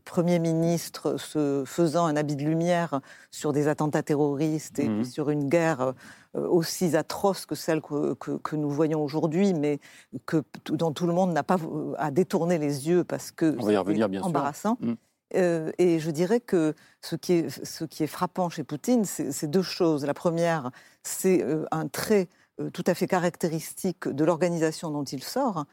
Premier 0.05 0.39
ministre 0.39 1.17
se 1.17 1.63
faisant 1.65 2.05
un 2.05 2.15
habit 2.15 2.35
de 2.35 2.43
lumière 2.43 3.01
sur 3.29 3.53
des 3.53 3.67
attentats 3.67 4.03
terroristes 4.03 4.79
et 4.79 4.87
mmh. 4.87 5.03
sur 5.03 5.29
une 5.29 5.49
guerre 5.49 5.93
aussi 6.33 6.95
atroce 6.95 7.45
que 7.45 7.55
celle 7.55 7.81
que, 7.81 8.55
nous 8.55 8.69
voyons 8.69 9.03
aujourd'hui, 9.03 9.53
mais 9.53 9.79
que, 10.25 10.43
dont 10.69 10.91
tout 10.91 11.07
le 11.07 11.13
monde 11.13 11.33
n'a 11.33 11.43
pas 11.43 11.57
à 11.97 12.09
détourner 12.11 12.57
les 12.57 12.87
yeux 12.87 13.03
parce 13.03 13.31
que 13.31 13.57
c'est 13.61 14.19
embarrassant. 14.19 14.77
Mmh. 14.79 14.93
Euh, 15.35 15.71
et 15.77 15.99
je 15.99 16.11
dirais 16.11 16.39
que 16.39 16.73
ce 17.01 17.15
qui 17.15 17.33
est, 17.33 17.65
ce 17.65 17.85
qui 17.85 18.03
est 18.03 18.07
frappant 18.07 18.49
chez 18.49 18.63
Poutine, 18.63 19.05
c'est 19.05 19.47
deux 19.47 19.61
choses. 19.61 20.05
La 20.05 20.13
première, 20.13 20.71
c'est 21.03 21.41
euh, 21.43 21.65
un 21.71 21.87
trait 21.87 22.27
euh, 22.59 22.69
tout 22.69 22.83
à 22.85 22.93
fait 22.93 23.07
caractéristique 23.07 24.07
de 24.07 24.23
l'organisation 24.23 24.91
dont 24.91 25.03
il 25.03 25.23
sort 25.23 25.65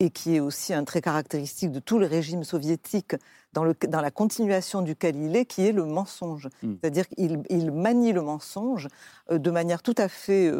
et 0.00 0.10
qui 0.10 0.36
est 0.36 0.40
aussi 0.40 0.72
un 0.74 0.84
trait 0.84 1.00
caractéristique 1.00 1.72
de 1.72 1.80
tout 1.80 1.98
le 1.98 2.06
régime 2.06 2.44
soviétique 2.44 3.16
dans, 3.52 3.64
le, 3.64 3.74
dans 3.88 4.00
la 4.00 4.10
continuation 4.10 4.82
duquel 4.82 5.16
il 5.16 5.34
est, 5.36 5.44
qui 5.44 5.66
est 5.66 5.72
le 5.72 5.84
mensonge. 5.84 6.48
Hmm. 6.62 6.74
C'est-à-dire 6.80 7.08
qu'il 7.08 7.42
il 7.50 7.72
manie 7.72 8.12
le 8.12 8.22
mensonge 8.22 8.88
de 9.30 9.50
manière 9.50 9.82
tout 9.82 9.94
à 9.96 10.08
fait 10.08 10.52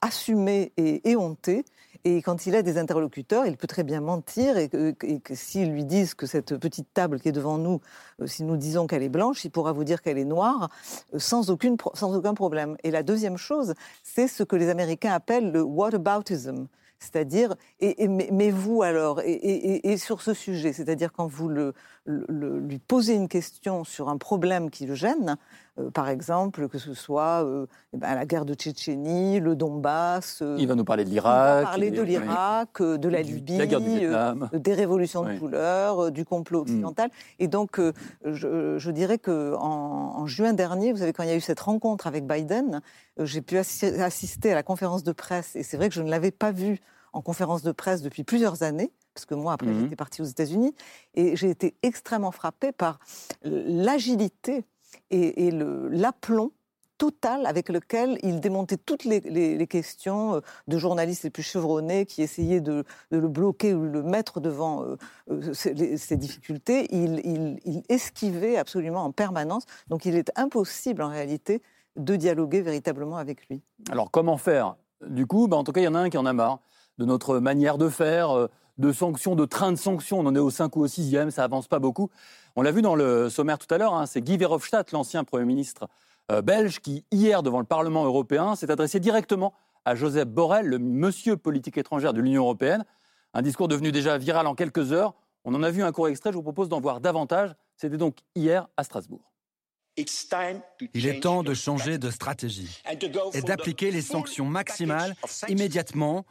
assumée 0.00 0.72
et 0.76 1.10
éhontée. 1.10 1.64
Et 2.04 2.22
quand 2.22 2.46
il 2.46 2.54
a 2.54 2.62
des 2.62 2.78
interlocuteurs, 2.78 3.46
il 3.46 3.56
peut 3.56 3.66
très 3.66 3.82
bien 3.82 4.00
mentir 4.00 4.56
et 4.56 4.68
que, 4.68 4.94
s'ils 5.34 5.72
lui 5.72 5.84
disent 5.84 6.14
que 6.14 6.26
cette 6.26 6.56
petite 6.56 6.92
table 6.94 7.20
qui 7.20 7.28
est 7.28 7.32
devant 7.32 7.58
nous, 7.58 7.80
euh, 8.20 8.26
si 8.26 8.44
nous 8.44 8.56
disons 8.56 8.86
qu'elle 8.86 9.02
est 9.02 9.08
blanche, 9.08 9.44
il 9.44 9.50
pourra 9.50 9.72
vous 9.72 9.84
dire 9.84 10.00
qu'elle 10.00 10.18
est 10.18 10.24
noire 10.24 10.70
euh, 11.12 11.18
sans, 11.18 11.50
aucune, 11.50 11.76
sans 11.94 12.16
aucun 12.16 12.34
problème. 12.34 12.76
Et 12.84 12.90
la 12.90 13.02
deuxième 13.02 13.36
chose, 13.36 13.74
c'est 14.04 14.28
ce 14.28 14.42
que 14.44 14.54
les 14.54 14.68
Américains 14.68 15.12
appellent 15.12 15.50
le 15.50 15.62
whataboutism. 15.62 16.66
C'est-à-dire, 16.98 17.54
et, 17.80 18.08
mais, 18.08 18.50
vous 18.50 18.82
alors, 18.82 19.20
et, 19.24 19.96
sur 19.98 20.20
ce 20.20 20.34
sujet, 20.34 20.72
c'est-à-dire 20.72 21.12
quand 21.12 21.28
vous 21.28 21.48
lui 21.48 22.78
posez 22.78 23.14
une 23.14 23.28
question 23.28 23.84
sur 23.84 24.08
un 24.08 24.18
problème 24.18 24.70
qui 24.70 24.84
le 24.84 24.94
gêne, 24.94 25.36
euh, 25.78 25.90
par 25.90 26.08
exemple, 26.08 26.68
que 26.68 26.78
ce 26.78 26.94
soit 26.94 27.44
euh, 27.44 27.66
eh 27.92 27.98
ben, 27.98 28.14
la 28.14 28.26
guerre 28.26 28.44
de 28.44 28.54
Tchétchénie, 28.54 29.40
le 29.40 29.56
Donbass. 29.56 30.40
Euh, 30.42 30.56
il 30.58 30.66
va 30.66 30.74
nous 30.74 30.84
parler 30.84 31.04
de 31.04 31.10
l'Irak. 31.10 31.64
parler 31.64 31.90
de 31.90 32.02
l'Irak, 32.02 32.82
de 32.82 33.08
la 33.08 33.22
Libye, 33.22 33.58
des 34.52 34.74
révolutions 34.74 35.24
de 35.24 35.38
couleur, 35.38 36.10
du 36.10 36.24
complot 36.24 36.60
hmm. 36.60 36.62
occidental. 36.62 37.10
Et 37.38 37.48
donc, 37.48 37.80
je, 38.24 38.90
dirais 38.90 39.18
que 39.18 39.54
en, 39.56 40.26
juin 40.26 40.52
dernier, 40.52 40.92
vous 40.92 40.98
savez, 40.98 41.12
quand 41.12 41.22
il 41.22 41.28
y 41.28 41.32
a 41.32 41.36
eu 41.36 41.40
cette 41.40 41.60
rencontre 41.60 42.06
avec 42.06 42.26
Biden, 42.26 42.80
j'ai 43.18 43.42
pu 43.42 43.58
assister 43.58 44.52
à 44.52 44.54
la 44.54 44.62
conférence 44.62 45.02
de 45.02 45.12
presse, 45.12 45.56
et 45.56 45.62
c'est 45.62 45.76
vrai 45.76 45.88
que 45.88 45.94
je 45.94 46.02
ne 46.02 46.10
l'avais 46.10 46.30
pas 46.30 46.52
vu 46.52 46.80
en 47.12 47.22
conférence 47.22 47.62
de 47.62 47.72
presse 47.72 48.02
depuis 48.02 48.22
plusieurs 48.24 48.62
années 48.62 48.92
parce 49.14 49.26
que 49.26 49.34
moi, 49.34 49.52
après, 49.52 49.66
hmm. 49.66 49.80
j'étais 49.80 49.96
partie 49.96 50.22
aux 50.22 50.26
États-Unis, 50.26 50.76
et 51.14 51.34
j'ai 51.34 51.50
été 51.50 51.74
extrêmement 51.82 52.30
frappée 52.30 52.70
par 52.70 53.00
l'agilité 53.42 54.64
et, 55.10 55.50
l'aplomb 55.50 56.52
total 56.98 57.46
avec 57.46 57.68
lequel 57.68 58.18
il 58.22 58.40
démontait 58.40 58.76
toutes 58.76 59.04
les, 59.04 59.66
questions 59.68 60.34
euh, 60.34 60.40
de 60.66 60.78
journalistes 60.78 61.22
les 61.22 61.30
plus 61.30 61.44
chevronnés 61.44 62.06
qui 62.06 62.22
essayaient 62.22 62.60
de, 62.60 62.84
le 63.10 63.28
bloquer 63.28 63.72
ou 63.72 63.84
le 63.84 64.02
mettre 64.02 64.40
devant 64.40 64.82
euh, 64.82 64.96
euh, 65.30 65.54
ces, 65.54 66.16
difficultés. 66.16 66.88
Il, 66.90 67.60
esquivait 67.88 68.56
absolument 68.56 69.04
en 69.04 69.12
permanence. 69.12 69.64
Donc 69.86 70.04
il 70.04 70.16
est 70.16 70.32
impossible 70.36 71.02
en 71.02 71.08
réalité 71.08 71.62
de 71.96 72.16
dialoguer 72.16 72.62
véritablement 72.62 73.16
avec 73.16 73.48
lui. 73.48 73.62
Alors 73.90 74.10
comment 74.10 74.36
faire? 74.36 74.74
Du 75.06 75.26
coup, 75.26 75.46
bah, 75.46 75.56
en 75.56 75.62
tout 75.62 75.70
cas, 75.70 75.80
il 75.80 75.84
y 75.84 75.88
en 75.88 75.94
a 75.94 76.00
un 76.00 76.10
qui 76.10 76.18
en 76.18 76.26
a 76.26 76.32
marre 76.32 76.58
de 76.98 77.04
notre 77.04 77.38
manière 77.38 77.78
de 77.78 77.88
faire, 77.88 78.48
de 78.78 78.92
sanctions, 78.92 79.34
de 79.34 79.44
train 79.44 79.72
de 79.72 79.76
sanctions. 79.76 80.20
On 80.20 80.26
en 80.26 80.34
est 80.34 80.40
au 80.40 80.50
5 80.50 80.74
ou 80.76 80.82
au 80.82 80.86
6e, 80.86 81.30
ça 81.30 81.44
avance 81.44 81.68
pas 81.68 81.78
beaucoup. 81.78 82.10
On 82.56 82.62
l'a 82.62 82.72
vu 82.72 82.82
dans 82.82 82.94
le 82.94 83.28
sommaire 83.28 83.58
tout 83.58 83.72
à 83.72 83.78
l'heure, 83.78 83.94
hein, 83.94 84.06
c'est 84.06 84.22
Guy 84.22 84.36
Verhofstadt, 84.36 84.92
l'ancien 84.92 85.24
Premier 85.24 85.44
ministre 85.44 85.88
euh, 86.30 86.42
belge, 86.42 86.80
qui, 86.80 87.04
hier, 87.10 87.42
devant 87.42 87.58
le 87.58 87.64
Parlement 87.64 88.04
européen, 88.04 88.54
s'est 88.54 88.70
adressé 88.70 89.00
directement 89.00 89.52
à 89.84 89.94
Joseph 89.94 90.28
Borrell, 90.28 90.66
le 90.66 90.78
monsieur 90.78 91.36
politique 91.36 91.78
étrangère 91.78 92.12
de 92.12 92.20
l'Union 92.20 92.42
européenne. 92.42 92.84
Un 93.34 93.42
discours 93.42 93.68
devenu 93.68 93.92
déjà 93.92 94.18
viral 94.18 94.46
en 94.46 94.54
quelques 94.54 94.92
heures. 94.92 95.14
On 95.44 95.54
en 95.54 95.62
a 95.62 95.70
vu 95.70 95.82
un 95.82 95.92
court 95.92 96.08
extrait, 96.08 96.30
je 96.30 96.36
vous 96.36 96.42
propose 96.42 96.68
d'en 96.68 96.80
voir 96.80 97.00
davantage. 97.00 97.54
C'était 97.76 97.96
donc 97.96 98.18
hier 98.34 98.68
à 98.76 98.84
Strasbourg. 98.84 99.32
Il 100.94 101.06
est 101.06 101.20
temps 101.20 101.42
de 101.42 101.54
changer 101.54 101.98
de 101.98 102.10
stratégie 102.10 102.82
et 103.34 103.42
d'appliquer 103.42 103.90
les 103.90 104.02
sanctions 104.02 104.44
maximales 104.44 105.14
immédiatement 105.48 106.24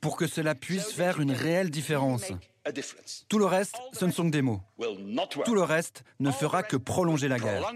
pour 0.00 0.16
que 0.16 0.26
cela 0.26 0.54
puisse 0.54 0.92
faire 0.92 1.20
une 1.20 1.32
réelle 1.32 1.70
différence. 1.70 2.32
Tout 3.28 3.38
le 3.38 3.44
reste, 3.44 3.76
ce 3.92 4.04
ne 4.04 4.10
sont 4.10 4.24
que 4.24 4.30
des 4.30 4.42
mots. 4.42 4.60
Tout 5.44 5.54
le 5.54 5.62
reste 5.62 6.02
ne 6.20 6.30
fera 6.30 6.62
que 6.62 6.76
prolonger 6.76 7.28
la 7.28 7.38
guerre. 7.38 7.72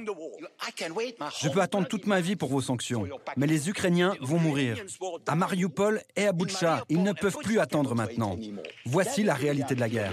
Je 1.41 1.49
peux 1.49 1.61
attendre 1.61 1.87
toute 1.87 2.07
ma 2.07 2.21
vie 2.21 2.37
pour 2.37 2.49
vos 2.49 2.61
sanctions, 2.61 3.07
mais 3.37 3.47
les 3.47 3.69
Ukrainiens 3.69 4.15
vont 4.21 4.39
mourir. 4.39 4.83
À 5.27 5.35
Mariupol 5.35 6.03
et 6.17 6.27
à 6.27 6.33
Boutcha, 6.33 6.85
ils 6.89 7.03
ne 7.03 7.13
peuvent 7.13 7.39
plus 7.39 7.61
attendre 7.61 7.95
maintenant. 7.95 8.37
Voici 8.85 9.23
la 9.23 9.35
réalité 9.35 9.75
de 9.75 9.81
la 9.81 9.89
guerre. 9.89 10.13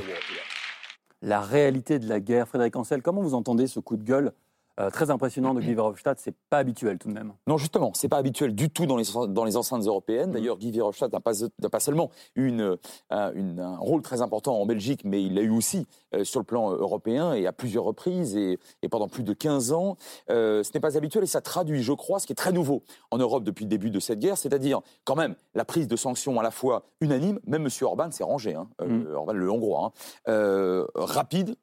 La 1.24 1.42
réalité 1.42 1.98
de 1.98 2.08
la 2.08 2.20
guerre, 2.20 2.48
Frédéric 2.48 2.76
Ancel, 2.76 3.02
comment 3.02 3.24
vous 3.24 3.34
entendez 3.34 3.66
ce 3.66 3.80
coup 3.80 3.98
de 3.98 4.04
gueule 4.04 4.34
euh, 4.80 4.90
très 4.90 5.10
impressionnant 5.10 5.54
de 5.54 5.62
Guy 5.62 5.74
Verhofstadt, 5.74 6.20
c'est 6.20 6.36
pas 6.50 6.58
habituel 6.58 6.98
tout 6.98 7.08
de 7.08 7.14
même. 7.14 7.34
Non, 7.48 7.58
justement, 7.58 7.92
c'est 7.94 8.10
pas 8.10 8.18
habituel 8.18 8.56
du 8.56 8.70
tout 8.70 8.86
dans 8.86 8.98
les, 8.98 9.06
dans 9.30 9.44
les 9.44 9.58
enceintes 9.58 9.86
européennes. 9.86 10.32
D'ailleurs, 10.32 10.58
Guy 10.58 10.72
Verhofstadt 10.72 11.12
n'a 11.14 11.20
pas, 11.20 11.34
pas, 11.72 11.80
seulement 11.80 12.12
eu 12.36 12.48
une, 12.48 12.78
une, 13.12 13.60
un 13.60 13.78
rôle 13.78 14.02
très 14.02 14.22
important 14.22 14.60
en 14.60 14.66
Belgique, 14.66 15.02
mais 15.04 15.24
il 15.24 15.36
l'a 15.36 15.42
eu 15.42 15.50
aussi 15.50 15.86
euh, 16.16 16.24
sur 16.24 16.40
le 16.40 16.46
plan 16.46 16.72
euh, 16.72 16.78
européen 16.78 17.34
et 17.34 17.48
à 17.48 17.52
plusieurs 17.52 17.84
reprises 17.84 18.38
et, 18.38 18.60
et 18.82 18.88
pendant 18.88 19.10
plus 19.10 19.24
de 19.24 19.34
15 19.34 19.74
ans. 19.74 19.98
Euh, 20.30 20.64
ce 20.64 20.72
n'est 20.74 20.80
pas 20.80 20.98
habituel 20.98 21.24
et 21.24 21.28
ça 21.28 21.42
traduit, 21.42 21.84
je 21.84 21.92
crois, 21.92 22.20
ce 22.20 22.28
qui 22.28 22.32
est 22.32 22.36
très 22.36 22.54
nouveau 22.54 22.84
en 23.12 23.18
Europe 23.18 23.44
depuis 23.44 23.66
le 23.66 23.70
début 23.70 23.90
de 23.90 24.00
cette 24.00 24.20
guerre, 24.20 24.38
c'est-à-dire 24.38 24.80
quand 25.04 25.16
même 25.16 25.36
la 25.54 25.66
prise 25.66 25.90
de 25.90 25.96
sanctions 25.96 26.40
à 26.40 26.44
la 26.44 26.52
fois 26.52 26.84
unanime, 27.02 27.40
même 27.46 27.66
M. 27.66 27.70
Orban 27.82 28.10
s'est 28.12 28.24
rangé, 28.24 28.56
hein, 28.56 28.70
mm. 28.86 29.14
Orban 29.16 29.34
le 29.34 29.52
Hongrois, 29.52 29.92
hein, 30.28 30.86
rapide 30.96 31.56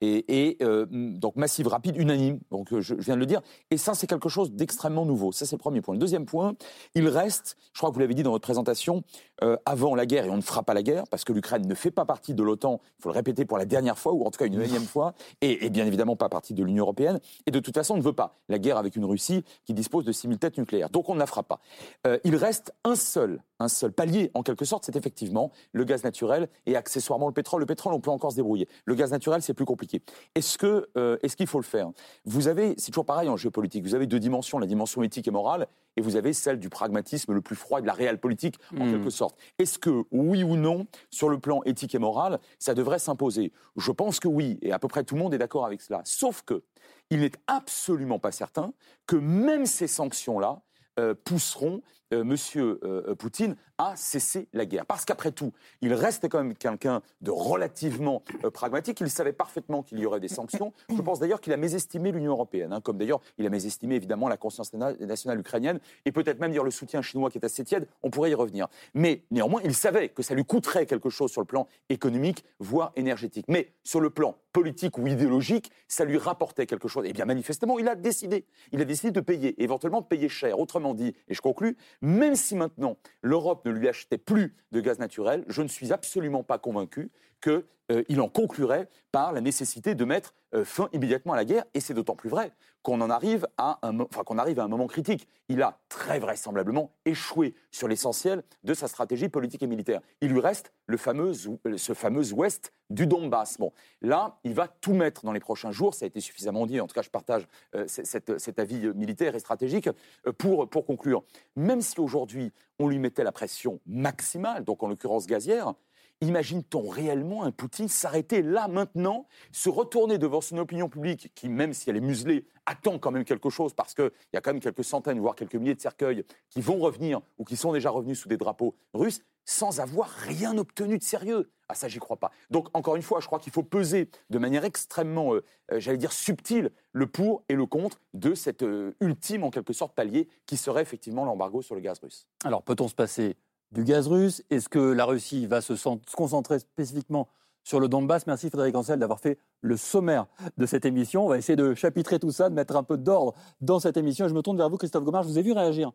et, 0.00 0.48
et 0.48 0.58
donc 0.60 1.36
massive, 1.36 1.68
rapide, 1.68 1.96
unanime. 1.96 2.21
Donc 2.50 2.68
je, 2.70 2.80
je 2.80 2.94
viens 2.94 3.14
de 3.14 3.20
le 3.20 3.26
dire. 3.26 3.42
Et 3.70 3.76
ça, 3.76 3.94
c'est 3.94 4.06
quelque 4.06 4.28
chose 4.28 4.52
d'extrêmement 4.52 5.04
nouveau. 5.04 5.32
Ça, 5.32 5.46
c'est 5.46 5.56
le 5.56 5.60
premier 5.60 5.80
point. 5.80 5.94
Le 5.94 6.00
deuxième 6.00 6.26
point, 6.26 6.54
il 6.94 7.08
reste, 7.08 7.56
je 7.72 7.78
crois 7.78 7.90
que 7.90 7.94
vous 7.94 8.00
l'avez 8.00 8.14
dit 8.14 8.22
dans 8.22 8.30
votre 8.30 8.42
présentation, 8.44 9.02
euh, 9.42 9.56
avant 9.66 9.94
la 9.94 10.06
guerre, 10.06 10.24
et 10.24 10.30
on 10.30 10.36
ne 10.36 10.42
fera 10.42 10.62
pas 10.62 10.74
la 10.74 10.82
guerre, 10.82 11.04
parce 11.10 11.24
que 11.24 11.32
l'Ukraine 11.32 11.66
ne 11.66 11.74
fait 11.74 11.90
pas 11.90 12.04
partie 12.04 12.34
de 12.34 12.42
l'OTAN, 12.42 12.80
il 12.98 13.02
faut 13.02 13.08
le 13.08 13.14
répéter 13.14 13.44
pour 13.44 13.58
la 13.58 13.64
dernière 13.64 13.98
fois, 13.98 14.12
ou 14.12 14.24
en 14.24 14.30
tout 14.30 14.38
cas 14.38 14.46
une 14.46 14.60
énième 14.60 14.84
fois, 14.84 15.14
et, 15.40 15.66
et, 15.66 15.70
bien 15.70 15.86
évidemment 15.86 16.16
pas 16.16 16.28
partie 16.28 16.54
de 16.54 16.62
l'Union 16.62 16.84
européenne, 16.84 17.20
et 17.46 17.50
de 17.50 17.58
toute 17.58 17.74
façon, 17.74 17.94
on 17.94 17.98
ne 17.98 18.02
veut 18.02 18.12
pas 18.12 18.38
la 18.48 18.58
guerre 18.58 18.76
avec 18.76 18.96
une 18.96 19.04
Russie 19.04 19.44
qui 19.64 19.74
dispose 19.74 20.04
de 20.04 20.12
6000 20.12 20.38
têtes 20.38 20.58
nucléaires. 20.58 20.90
Donc 20.90 21.08
on 21.08 21.14
ne 21.14 21.18
la 21.18 21.26
fera 21.26 21.42
pas. 21.42 21.60
Euh, 22.06 22.18
il 22.24 22.36
reste 22.36 22.72
un 22.84 22.94
seul, 22.94 23.42
un 23.58 23.68
seul 23.68 23.92
palier, 23.92 24.30
en 24.34 24.42
quelque 24.42 24.64
sorte, 24.64 24.84
c'est 24.84 24.96
effectivement 24.96 25.50
le 25.72 25.84
gaz 25.84 26.04
naturel 26.04 26.48
et 26.66 26.76
accessoirement 26.76 27.26
le 27.28 27.34
pétrole. 27.34 27.60
Le 27.60 27.66
pétrole, 27.66 27.94
on 27.94 28.00
peut 28.00 28.10
encore 28.10 28.32
se 28.32 28.36
débrouiller. 28.36 28.68
Le 28.84 28.94
gaz 28.94 29.10
naturel, 29.10 29.42
c'est 29.42 29.54
plus 29.54 29.64
compliqué. 29.64 30.02
Est-ce 30.34 30.58
que, 30.58 30.88
euh, 30.96 31.18
est-ce 31.22 31.36
qu'il 31.36 31.46
faut 31.46 31.58
le 31.58 31.64
faire? 31.64 31.90
Vous 32.24 32.48
avez, 32.48 32.74
c'est 32.78 32.90
toujours 32.90 33.06
pareil 33.06 33.28
en 33.28 33.36
géopolitique, 33.36 33.84
vous 33.84 33.94
avez 33.94 34.06
deux 34.06 34.20
dimensions, 34.20 34.58
la 34.58 34.66
dimension 34.66 35.02
éthique 35.02 35.28
et 35.28 35.30
morale, 35.30 35.66
et 35.96 36.00
vous 36.00 36.16
avez 36.16 36.32
celle 36.32 36.58
du 36.58 36.68
pragmatisme 36.68 37.32
le 37.32 37.40
plus 37.40 37.56
froid 37.56 37.78
et 37.78 37.82
de 37.82 37.86
la 37.86 37.92
réelle 37.92 38.18
politique, 38.18 38.58
en 38.78 38.86
mmh. 38.86 38.92
quelque 38.92 39.10
sorte. 39.10 39.38
Est-ce 39.58 39.78
que, 39.78 40.04
oui 40.10 40.42
ou 40.44 40.56
non, 40.56 40.86
sur 41.10 41.28
le 41.28 41.38
plan 41.38 41.62
éthique 41.64 41.94
et 41.94 41.98
moral, 41.98 42.38
ça 42.58 42.74
devrait 42.74 42.98
s'imposer? 42.98 43.52
Je 43.76 43.92
pense 43.92 44.20
que 44.20 44.28
oui, 44.28 44.58
et 44.62 44.72
à 44.72 44.78
peu 44.78 44.88
près 44.88 45.04
tout 45.04 45.14
le 45.14 45.20
monde 45.20 45.34
est 45.34 45.38
d'accord 45.38 45.66
avec 45.66 45.80
cela. 45.80 46.00
Sauf 46.04 46.42
que, 46.42 46.62
il 47.10 47.20
n'est 47.20 47.32
absolument 47.46 48.18
pas 48.18 48.32
certain 48.32 48.72
que 49.06 49.16
même 49.16 49.66
ces 49.66 49.86
sanctions-là 49.86 50.62
euh, 50.98 51.14
pousseront 51.14 51.82
euh, 52.12 52.24
Monsieur 52.24 52.78
euh, 52.84 53.14
Poutine 53.14 53.56
à 53.78 53.96
cesser 53.96 54.48
la 54.52 54.64
guerre. 54.66 54.86
Parce 54.86 55.04
qu'après 55.04 55.32
tout, 55.32 55.52
il 55.80 55.92
reste 55.94 56.28
quand 56.28 56.38
même 56.38 56.54
quelqu'un 56.54 57.02
de 57.20 57.30
relativement 57.30 58.22
pragmatique. 58.52 59.00
Il 59.00 59.10
savait 59.10 59.32
parfaitement 59.32 59.82
qu'il 59.82 59.98
y 59.98 60.06
aurait 60.06 60.20
des 60.20 60.28
sanctions. 60.28 60.72
Je 60.88 61.00
pense 61.00 61.18
d'ailleurs 61.18 61.40
qu'il 61.40 61.52
a 61.52 61.56
mésestimé 61.56 62.12
l'Union 62.12 62.32
européenne, 62.32 62.72
hein, 62.72 62.80
comme 62.80 62.98
d'ailleurs 62.98 63.20
il 63.38 63.46
a 63.46 63.50
mésestimé 63.50 63.96
évidemment 63.96 64.28
la 64.28 64.36
conscience 64.36 64.72
nationale 64.72 65.40
ukrainienne 65.40 65.80
et 66.04 66.12
peut-être 66.12 66.38
même 66.38 66.52
dire 66.52 66.62
le 66.62 66.70
soutien 66.70 67.02
chinois 67.02 67.30
qui 67.30 67.38
est 67.38 67.44
assez 67.44 67.64
tiède. 67.64 67.88
On 68.02 68.10
pourrait 68.10 68.30
y 68.30 68.34
revenir. 68.34 68.68
Mais 68.94 69.22
néanmoins, 69.30 69.60
il 69.64 69.74
savait 69.74 70.10
que 70.10 70.22
ça 70.22 70.34
lui 70.34 70.44
coûterait 70.44 70.86
quelque 70.86 71.10
chose 71.10 71.32
sur 71.32 71.40
le 71.40 71.46
plan 71.46 71.66
économique, 71.88 72.44
voire 72.60 72.92
énergétique. 72.94 73.46
Mais 73.48 73.72
sur 73.82 74.00
le 74.00 74.10
plan 74.10 74.36
politique 74.52 74.98
ou 74.98 75.06
idéologique, 75.06 75.72
ça 75.88 76.04
lui 76.04 76.18
rapportait 76.18 76.66
quelque 76.66 76.88
chose. 76.88 77.06
Et 77.06 77.10
eh 77.10 77.12
bien 77.12 77.24
manifestement, 77.24 77.78
il 77.78 77.88
a 77.88 77.94
décidé. 77.94 78.44
Il 78.70 78.80
a 78.80 78.84
décidé 78.84 79.10
de 79.10 79.20
payer, 79.20 79.60
éventuellement 79.62 80.02
de 80.02 80.06
payer 80.06 80.28
cher. 80.28 80.58
Autrement 80.58 80.94
dit, 80.94 81.14
et 81.28 81.34
je 81.34 81.40
conclus, 81.40 81.76
même 82.02 82.34
si 82.34 82.54
maintenant 82.56 82.98
l'Europe 83.22 83.64
ne 83.64 83.70
lui 83.70 83.88
achetait 83.88 84.18
plus 84.18 84.54
de 84.72 84.80
gaz 84.80 84.98
naturel, 84.98 85.44
je 85.48 85.62
ne 85.62 85.68
suis 85.68 85.92
absolument 85.92 86.42
pas 86.42 86.58
convaincu 86.58 87.10
qu'il 87.42 87.62
euh, 87.90 88.20
en 88.20 88.28
conclurait 88.28 88.88
par 89.10 89.32
la 89.32 89.42
nécessité 89.42 89.94
de 89.94 90.04
mettre 90.04 90.34
euh, 90.54 90.64
fin 90.64 90.88
immédiatement 90.92 91.34
à 91.34 91.36
la 91.36 91.44
guerre. 91.44 91.64
Et 91.74 91.80
c'est 91.80 91.92
d'autant 91.92 92.16
plus 92.16 92.30
vrai 92.30 92.52
qu'on 92.82 93.00
en 93.00 93.10
arrive 93.10 93.46
à 93.58 93.78
un, 93.82 94.00
enfin, 94.00 94.24
qu'on 94.24 94.38
arrive 94.38 94.58
à 94.58 94.64
un 94.64 94.68
moment 94.68 94.86
critique. 94.86 95.28
Il 95.48 95.62
a 95.62 95.78
très 95.88 96.18
vraisemblablement 96.18 96.92
échoué 97.04 97.54
sur 97.70 97.86
l'essentiel 97.86 98.42
de 98.64 98.74
sa 98.74 98.88
stratégie 98.88 99.28
politique 99.28 99.62
et 99.62 99.66
militaire. 99.66 100.00
Il 100.20 100.32
lui 100.32 100.40
reste 100.40 100.72
le 100.86 100.96
fameux, 100.96 101.32
ce 101.34 101.94
fameux 101.94 102.32
ouest 102.32 102.72
du 102.90 103.06
Donbass. 103.06 103.58
Bon, 103.58 103.72
là, 104.00 104.38
il 104.44 104.54
va 104.54 104.68
tout 104.68 104.94
mettre 104.94 105.24
dans 105.24 105.32
les 105.32 105.40
prochains 105.40 105.70
jours. 105.70 105.94
Ça 105.94 106.04
a 106.04 106.08
été 106.08 106.20
suffisamment 106.20 106.66
dit. 106.66 106.80
En 106.80 106.86
tout 106.86 106.94
cas, 106.94 107.02
je 107.02 107.10
partage 107.10 107.46
euh, 107.74 107.84
cet, 107.86 108.58
avis 108.58 108.88
militaire 108.94 109.34
et 109.34 109.40
stratégique 109.40 109.90
pour, 110.38 110.68
pour 110.68 110.86
conclure. 110.86 111.22
Même 111.56 111.82
si 111.82 112.00
aujourd'hui 112.00 112.52
on 112.78 112.88
lui 112.88 112.98
mettait 112.98 113.24
la 113.24 113.32
pression 113.32 113.80
maximale, 113.86 114.64
donc 114.64 114.82
en 114.82 114.88
l'occurrence 114.88 115.26
gazière, 115.26 115.74
Imagine-t-on 116.22 116.88
réellement 116.88 117.42
un 117.42 117.50
Poutine 117.50 117.88
s'arrêter 117.88 118.42
là 118.42 118.68
maintenant, 118.68 119.26
se 119.50 119.68
retourner 119.68 120.18
devant 120.18 120.40
son 120.40 120.56
opinion 120.58 120.88
publique, 120.88 121.32
qui, 121.34 121.48
même 121.48 121.72
si 121.72 121.90
elle 121.90 121.96
est 121.96 122.00
muselée, 122.00 122.46
attend 122.64 123.00
quand 123.00 123.10
même 123.10 123.24
quelque 123.24 123.50
chose, 123.50 123.74
parce 123.74 123.92
qu'il 123.92 124.12
y 124.32 124.36
a 124.36 124.40
quand 124.40 124.52
même 124.52 124.62
quelques 124.62 124.84
centaines, 124.84 125.18
voire 125.18 125.34
quelques 125.34 125.56
milliers 125.56 125.74
de 125.74 125.80
cercueils 125.80 126.24
qui 126.48 126.60
vont 126.60 126.78
revenir 126.78 127.20
ou 127.38 127.44
qui 127.44 127.56
sont 127.56 127.72
déjà 127.72 127.90
revenus 127.90 128.20
sous 128.20 128.28
des 128.28 128.36
drapeaux 128.36 128.76
russes, 128.94 129.20
sans 129.44 129.80
avoir 129.80 130.08
rien 130.08 130.56
obtenu 130.58 130.96
de 130.96 131.02
sérieux? 131.02 131.50
Ah 131.68 131.74
ça, 131.74 131.88
j'y 131.88 131.98
crois 131.98 132.18
pas. 132.18 132.30
Donc, 132.50 132.68
encore 132.72 132.94
une 132.94 133.02
fois, 133.02 133.18
je 133.18 133.26
crois 133.26 133.40
qu'il 133.40 133.52
faut 133.52 133.64
peser 133.64 134.08
de 134.30 134.38
manière 134.38 134.64
extrêmement, 134.64 135.34
euh, 135.34 135.42
euh, 135.72 135.80
j'allais 135.80 135.98
dire, 135.98 136.12
subtile, 136.12 136.70
le 136.92 137.08
pour 137.08 137.42
et 137.48 137.54
le 137.56 137.66
contre 137.66 138.00
de 138.14 138.36
cet 138.36 138.62
euh, 138.62 138.94
ultime, 139.00 139.42
en 139.42 139.50
quelque 139.50 139.72
sorte, 139.72 139.92
palier 139.92 140.28
qui 140.46 140.56
serait 140.56 140.82
effectivement 140.82 141.24
l'embargo 141.24 141.62
sur 141.62 141.74
le 141.74 141.80
gaz 141.80 141.98
russe. 142.00 142.28
Alors, 142.44 142.62
peut-on 142.62 142.86
se 142.86 142.94
passer 142.94 143.36
du 143.72 143.84
gaz 143.84 144.06
russe 144.06 144.42
Est-ce 144.50 144.68
que 144.68 144.78
la 144.78 145.04
Russie 145.04 145.46
va 145.46 145.60
se, 145.60 145.74
concentrer 146.14 146.58
spécifiquement 146.58 147.28
sur 147.64 147.80
le 147.80 147.88
Donbass? 147.88 148.26
Merci 148.26 148.48
Frédéric 148.50 148.76
Ancel 148.76 148.98
d'avoir 148.98 149.20
fait 149.20 149.38
le 149.60 149.76
sommaire 149.76 150.26
de 150.56 150.66
cette 150.66 150.84
émission. 150.84 151.24
On 151.24 151.28
va 151.28 151.38
essayer 151.38 151.56
de 151.56 151.74
chapitrer 151.74 152.18
tout 152.18 152.30
ça, 152.30 152.50
de 152.50 152.54
mettre 152.54 152.76
un 152.76 152.82
peu 152.82 152.98
d'ordre 152.98 153.34
dans 153.60 153.80
cette 153.80 153.96
émission. 153.96 154.28
Je 154.28 154.34
me 154.34 154.42
tourne 154.42 154.56
vers 154.56 154.68
vous, 154.68 154.76
Christophe 154.76 155.04
Gomard. 155.04 155.22
Je 155.24 155.28
vous 155.28 155.38
ai 155.38 155.42
vu 155.42 155.52
réagir 155.52 155.92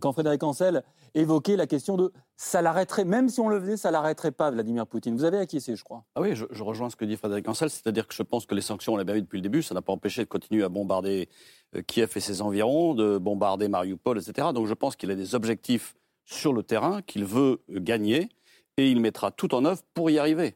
quand 0.00 0.12
Frédéric 0.12 0.42
Ancel 0.42 0.82
évoquait 1.14 1.56
la 1.56 1.66
question 1.66 1.96
de 1.96 2.12
ça 2.36 2.62
l'arrêterait, 2.62 3.04
même 3.04 3.28
si 3.28 3.38
on 3.40 3.48
le 3.48 3.60
faisait, 3.60 3.76
ça 3.76 3.90
l'arrêterait 3.90 4.32
pas, 4.32 4.50
Vladimir 4.50 4.86
Poutine. 4.86 5.14
Vous 5.14 5.24
avez 5.24 5.38
acquiescé, 5.38 5.76
je 5.76 5.84
crois. 5.84 6.04
Ah 6.14 6.20
oui, 6.20 6.34
je, 6.34 6.62
rejoins 6.62 6.90
ce 6.90 6.96
que 6.96 7.04
dit 7.04 7.16
Frédéric 7.16 7.46
Ancel, 7.48 7.70
c'est-à-dire 7.70 8.08
que 8.08 8.14
je 8.14 8.22
pense 8.22 8.46
que 8.46 8.54
les 8.54 8.62
sanctions, 8.62 8.94
on 8.94 8.96
l'a 8.96 9.04
bien 9.04 9.14
vu 9.14 9.22
depuis 9.22 9.36
le 9.36 9.42
début, 9.42 9.62
ça 9.62 9.74
n'a 9.74 9.82
pas 9.82 9.92
empêché 9.92 10.24
de 10.24 10.28
continuer 10.28 10.64
à 10.64 10.68
bombarder 10.68 11.28
euh, 11.76 11.82
Kiev 11.82 12.10
et 12.16 12.20
ses 12.20 12.40
environs, 12.40 12.94
de 12.94 13.18
bombarder 13.18 13.68
Mariupol, 13.68 14.18
etc. 14.18 14.48
Donc 14.54 14.66
je 14.66 14.74
pense 14.74 14.96
qu'il 14.96 15.10
a 15.10 15.14
des 15.14 15.34
objectifs 15.34 15.94
sur 16.30 16.52
le 16.52 16.62
terrain 16.62 17.02
qu'il 17.02 17.24
veut 17.24 17.60
gagner 17.68 18.28
et 18.76 18.88
il 18.88 19.00
mettra 19.00 19.30
tout 19.30 19.54
en 19.54 19.64
œuvre 19.64 19.82
pour 19.94 20.10
y 20.10 20.18
arriver. 20.18 20.54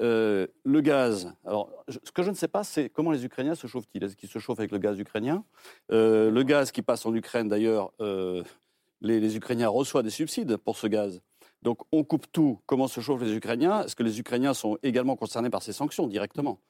Euh, 0.00 0.46
le 0.64 0.80
gaz, 0.80 1.32
alors 1.44 1.70
ce 1.88 2.10
que 2.10 2.22
je 2.22 2.30
ne 2.30 2.34
sais 2.34 2.48
pas, 2.48 2.64
c'est 2.64 2.90
comment 2.90 3.10
les 3.10 3.24
Ukrainiens 3.24 3.54
se 3.54 3.66
chauffent-ils? 3.66 4.02
Est-ce 4.02 4.16
qu'ils 4.16 4.28
se 4.28 4.38
chauffent 4.38 4.58
avec 4.58 4.72
le 4.72 4.78
gaz 4.78 4.98
ukrainien? 4.98 5.44
Euh, 5.92 6.30
Le 6.30 6.42
gaz 6.42 6.72
qui 6.72 6.82
passe 6.82 7.06
en 7.06 7.14
Ukraine, 7.14 7.48
d'ailleurs, 7.48 7.92
euh, 8.00 8.42
les, 9.00 9.36
Ukrainiens 9.36 9.68
reçoivent 9.68 10.04
des 10.04 10.10
subsides 10.10 10.56
pour 10.56 10.76
ce 10.76 10.88
gaz. 10.88 11.20
Donc 11.62 11.80
on 11.92 12.04
coupe 12.04 12.26
tout. 12.30 12.60
Comment 12.66 12.88
se 12.88 13.00
chauffent 13.00 13.22
les 13.22 13.34
Ukrainiens? 13.34 13.84
Est-ce 13.84 13.96
que 13.96 14.02
les 14.02 14.20
Ukrainiens 14.20 14.52
sont 14.52 14.78
également 14.82 15.16
concernés 15.16 15.50
par 15.50 15.62
ces 15.62 15.72
sanctions 15.72 16.06
directement? 16.06 16.60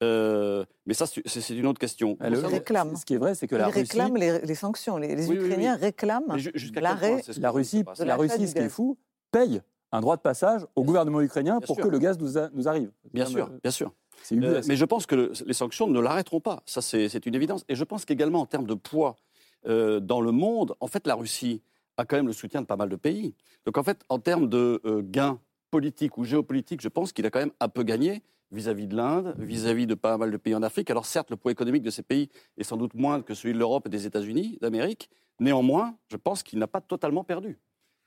Mais 0.00 0.94
ça, 0.94 1.06
c'est 1.06 1.56
une 1.56 1.66
autre 1.66 1.80
question. 1.80 2.16
Ils 2.24 2.34
réclament. 2.34 2.96
Ce 2.96 3.04
qui 3.04 3.14
est 3.14 3.18
vrai, 3.18 3.34
c'est 3.34 3.46
que 3.46 3.56
la 3.56 3.66
Russie... 3.66 3.80
réclament 3.80 4.16
les, 4.16 4.54
sanctions. 4.54 4.96
Les, 4.96 5.30
Ukrainiens 5.30 5.76
réclament 5.76 6.36
l'arrêt. 6.76 7.22
La 7.38 7.50
Russie, 7.50 7.84
la 7.98 8.16
Russie 8.16 8.48
ce 8.48 8.54
qui 8.54 8.60
est 8.60 8.68
fou, 8.68 8.96
paye 9.30 9.60
un 9.92 10.00
droit 10.00 10.16
de 10.16 10.22
passage 10.22 10.66
au 10.76 10.84
gouvernement 10.84 11.20
ukrainien 11.20 11.60
pour 11.60 11.76
que 11.76 11.88
le 11.88 11.98
gaz 11.98 12.18
nous, 12.18 12.40
nous 12.52 12.68
arrive. 12.68 12.90
Bien 13.12 13.26
sûr, 13.26 13.50
bien 13.62 13.70
sûr. 13.70 13.92
Euh, 14.32 14.62
mais 14.66 14.76
je 14.76 14.84
pense 14.84 15.06
que 15.06 15.32
les 15.46 15.54
sanctions 15.54 15.86
ne 15.86 16.00
l'arrêteront 16.00 16.40
pas. 16.40 16.62
Ça, 16.66 16.82
c'est 16.82 17.26
une 17.26 17.34
évidence. 17.34 17.64
Et 17.68 17.74
je 17.74 17.84
pense 17.84 18.04
qu'également, 18.04 18.40
en 18.40 18.46
termes 18.46 18.66
de 18.66 18.74
poids 18.74 19.16
euh, 19.66 20.00
dans 20.00 20.20
le 20.20 20.32
monde, 20.32 20.74
en 20.80 20.86
fait, 20.86 21.06
la 21.06 21.14
Russie 21.14 21.62
a 21.96 22.04
quand 22.04 22.16
même 22.16 22.26
le 22.26 22.32
soutien 22.32 22.60
de 22.60 22.66
pas 22.66 22.76
mal 22.76 22.88
de 22.88 22.96
pays. 22.96 23.34
Donc, 23.64 23.78
en 23.78 23.82
fait, 23.82 24.02
en 24.08 24.18
termes 24.18 24.48
de 24.48 24.80
euh, 24.84 25.02
gains 25.02 25.40
politiques 25.70 26.18
ou 26.18 26.24
géopolitiques, 26.24 26.80
je 26.80 26.88
pense 26.88 27.12
qu'il 27.12 27.26
a 27.26 27.30
quand 27.30 27.40
même 27.40 27.52
un 27.60 27.68
peu 27.68 27.82
gagné 27.82 28.22
vis-à-vis 28.50 28.86
de 28.86 28.96
l'Inde, 28.96 29.34
vis-à-vis 29.38 29.86
de 29.86 29.94
pas 29.94 30.16
mal 30.16 30.30
de 30.30 30.36
pays 30.36 30.54
en 30.54 30.62
Afrique. 30.62 30.90
Alors 30.90 31.06
certes, 31.06 31.30
le 31.30 31.36
poids 31.36 31.52
économique 31.52 31.82
de 31.82 31.90
ces 31.90 32.02
pays 32.02 32.28
est 32.56 32.64
sans 32.64 32.76
doute 32.76 32.94
moindre 32.94 33.24
que 33.24 33.34
celui 33.34 33.54
de 33.54 33.58
l'Europe 33.58 33.86
et 33.86 33.90
des 33.90 34.06
États-Unis 34.06 34.58
d'Amérique. 34.60 35.10
Néanmoins, 35.40 35.96
je 36.08 36.16
pense 36.16 36.42
qu'il 36.42 36.58
n'a 36.58 36.66
pas 36.66 36.80
totalement 36.80 37.24
perdu. 37.24 37.58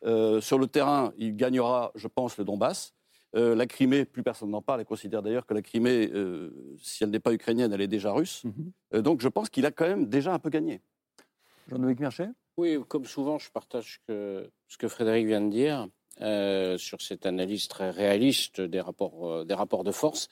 Euh, 0.03 0.41
sur 0.41 0.57
le 0.57 0.67
terrain, 0.67 1.13
il 1.17 1.36
gagnera, 1.36 1.91
je 1.95 2.07
pense, 2.07 2.38
le 2.38 2.43
Donbass. 2.43 2.93
Euh, 3.36 3.55
la 3.55 3.65
Crimée, 3.65 4.03
plus 4.03 4.24
personne 4.24 4.50
n'en 4.50 4.62
parle, 4.62 4.81
elle 4.81 4.86
considère 4.86 5.21
d'ailleurs 5.21 5.45
que 5.45 5.53
la 5.53 5.62
Crimée, 5.62 6.10
euh, 6.13 6.75
si 6.81 7.03
elle 7.03 7.12
n'est 7.12 7.19
pas 7.19 7.31
ukrainienne, 7.31 7.71
elle 7.71 7.81
est 7.81 7.88
déjà 7.88 8.12
russe. 8.12 8.43
Mhm. 8.43 9.01
donc 9.01 9.21
je 9.21 9.29
pense 9.29 9.50
qu'il 9.50 9.65
a 9.65 9.71
quand 9.71 9.88
même 9.88 10.07
déjà 10.07 10.33
un 10.33 10.39
peu 10.39 10.50
gagné. 10.50 10.81
Jean-Noël 11.69 11.95
Merchet 11.98 12.29
Oui, 12.57 12.77
comme 12.89 13.05
souvent, 13.05 13.38
je 13.39 13.50
partage 13.50 14.01
ce 14.07 14.77
que 14.77 14.88
Frédéric 14.89 15.27
vient 15.27 15.39
de 15.39 15.50
dire 15.50 15.88
sur 16.19 17.01
cette 17.01 17.25
analyse 17.25 17.67
très 17.67 17.89
réaliste 17.89 18.61
des 18.61 18.79
rapports, 18.79 19.45
des 19.45 19.53
rapports 19.53 19.83
de 19.83 19.91
force. 19.91 20.27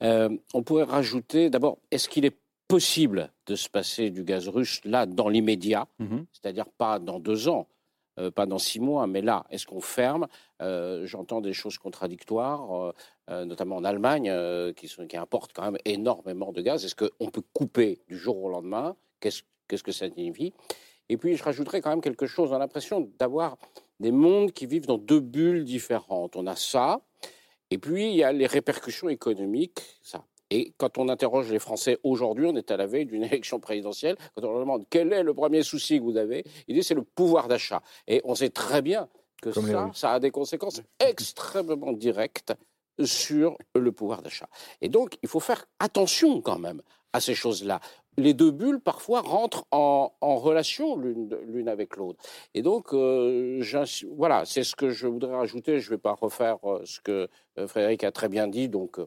on 0.00 0.62
pourrait 0.64 0.84
rajouter, 0.84 1.50
d'abord, 1.50 1.78
est-ce 1.90 2.08
qu'il 2.08 2.24
est 2.24 2.36
possible 2.70 3.32
de 3.46 3.56
se 3.56 3.68
passer 3.68 4.10
du 4.10 4.22
gaz 4.22 4.48
russe 4.48 4.80
là 4.84 5.04
dans 5.04 5.28
l'immédiat, 5.28 5.88
mhm. 5.98 6.24
c'est-à-dire 6.32 6.66
pas 6.66 7.00
dans 7.00 7.18
deux 7.18 7.48
ans, 7.48 7.66
euh, 8.20 8.30
pas 8.30 8.46
dans 8.46 8.58
six 8.58 8.78
mois, 8.78 9.08
mais 9.08 9.22
là, 9.22 9.44
est-ce 9.50 9.66
qu'on 9.66 9.80
ferme? 9.80 10.28
Euh, 10.62 11.04
J'entends 11.04 11.40
des 11.40 11.52
choses 11.52 11.78
contradictoires, 11.78 12.92
euh, 13.28 13.44
notamment 13.44 13.76
en 13.76 13.84
Allemagne, 13.84 14.32
qui, 14.74 14.86
sont, 14.86 15.04
qui 15.08 15.16
importent 15.16 15.52
quand 15.52 15.64
même 15.64 15.78
énormément 15.84 16.52
de 16.52 16.62
gaz. 16.62 16.84
Est-ce 16.84 16.94
qu'on 16.94 17.30
peut 17.30 17.42
couper 17.52 17.98
du 18.08 18.16
jour 18.16 18.40
au 18.40 18.48
lendemain? 18.48 18.94
Qu'est-ce 19.18 19.82
que 19.82 19.92
ça 19.92 20.08
signifie? 20.08 20.52
Et 21.08 21.16
puis, 21.16 21.36
je 21.36 21.42
rajouterais 21.42 21.80
quand 21.80 21.90
même 21.90 22.00
quelque 22.00 22.26
chose. 22.26 22.52
A 22.52 22.58
l'impression 22.58 23.10
d'avoir 23.18 23.56
des 24.00 24.10
mondes 24.10 24.52
qui 24.52 24.66
vivent 24.66 24.86
dans 24.86 24.98
deux 24.98 25.20
bulles 25.20 25.64
différentes. 25.64 26.36
On 26.36 26.46
a 26.46 26.56
ça, 26.56 27.02
et 27.70 27.78
puis 27.78 28.10
il 28.10 28.16
y 28.16 28.24
a 28.24 28.32
les 28.32 28.46
répercussions 28.46 29.08
économiques, 29.08 29.80
ça. 30.02 30.24
Et 30.52 30.74
quand 30.78 30.98
on 30.98 31.08
interroge 31.08 31.50
les 31.52 31.60
Français 31.60 31.98
aujourd'hui, 32.02 32.46
on 32.46 32.56
est 32.56 32.72
à 32.72 32.76
la 32.76 32.86
veille 32.86 33.06
d'une 33.06 33.22
élection 33.32 33.60
présidentielle, 33.60 34.16
quand 34.34 34.42
on 34.44 34.50
leur 34.50 34.60
demande 34.60 34.84
quel 34.90 35.12
est 35.12 35.22
le 35.22 35.32
premier 35.32 35.62
souci 35.62 35.98
que 35.98 36.04
vous 36.04 36.16
avez, 36.16 36.44
ils 36.66 36.74
disent 36.74 36.88
c'est 36.88 36.94
le 36.94 37.04
pouvoir 37.04 37.46
d'achat. 37.46 37.82
Et 38.08 38.20
on 38.24 38.34
sait 38.34 38.50
très 38.50 38.82
bien 38.82 39.08
que 39.40 39.52
ça, 39.52 39.90
ça 39.94 40.12
a 40.14 40.20
des 40.20 40.30
conséquences 40.30 40.82
extrêmement 40.98 41.92
directes 41.92 42.52
sur 43.04 43.56
le 43.74 43.92
pouvoir 43.92 44.22
d'achat. 44.22 44.48
Et 44.80 44.88
donc, 44.88 45.16
il 45.22 45.28
faut 45.28 45.40
faire 45.40 45.64
attention 45.78 46.42
quand 46.42 46.58
même 46.58 46.82
à 47.12 47.20
ces 47.20 47.34
choses-là. 47.34 47.80
Les 48.16 48.34
deux 48.34 48.50
bulles, 48.50 48.80
parfois, 48.80 49.20
rentrent 49.20 49.66
en, 49.70 50.10
relation 50.20 50.96
l'une 50.98 51.68
avec 51.68 51.96
l'autre. 51.96 52.22
Et 52.54 52.62
donc, 52.62 52.92
euh, 52.92 53.62
voilà, 54.16 54.44
c'est 54.44 54.64
ce 54.64 54.74
que 54.74 54.90
je 54.90 55.06
voudrais 55.06 55.34
rajouter. 55.34 55.80
Je 55.80 55.90
ne 55.90 55.96
vais 55.96 56.00
pas 56.00 56.12
refaire 56.12 56.58
euh, 56.64 56.80
ce 56.84 57.00
que 57.00 57.28
euh, 57.58 57.66
Frédéric 57.66 58.04
a 58.04 58.12
très 58.12 58.28
bien 58.28 58.48
dit, 58.48 58.68
donc 58.68 58.98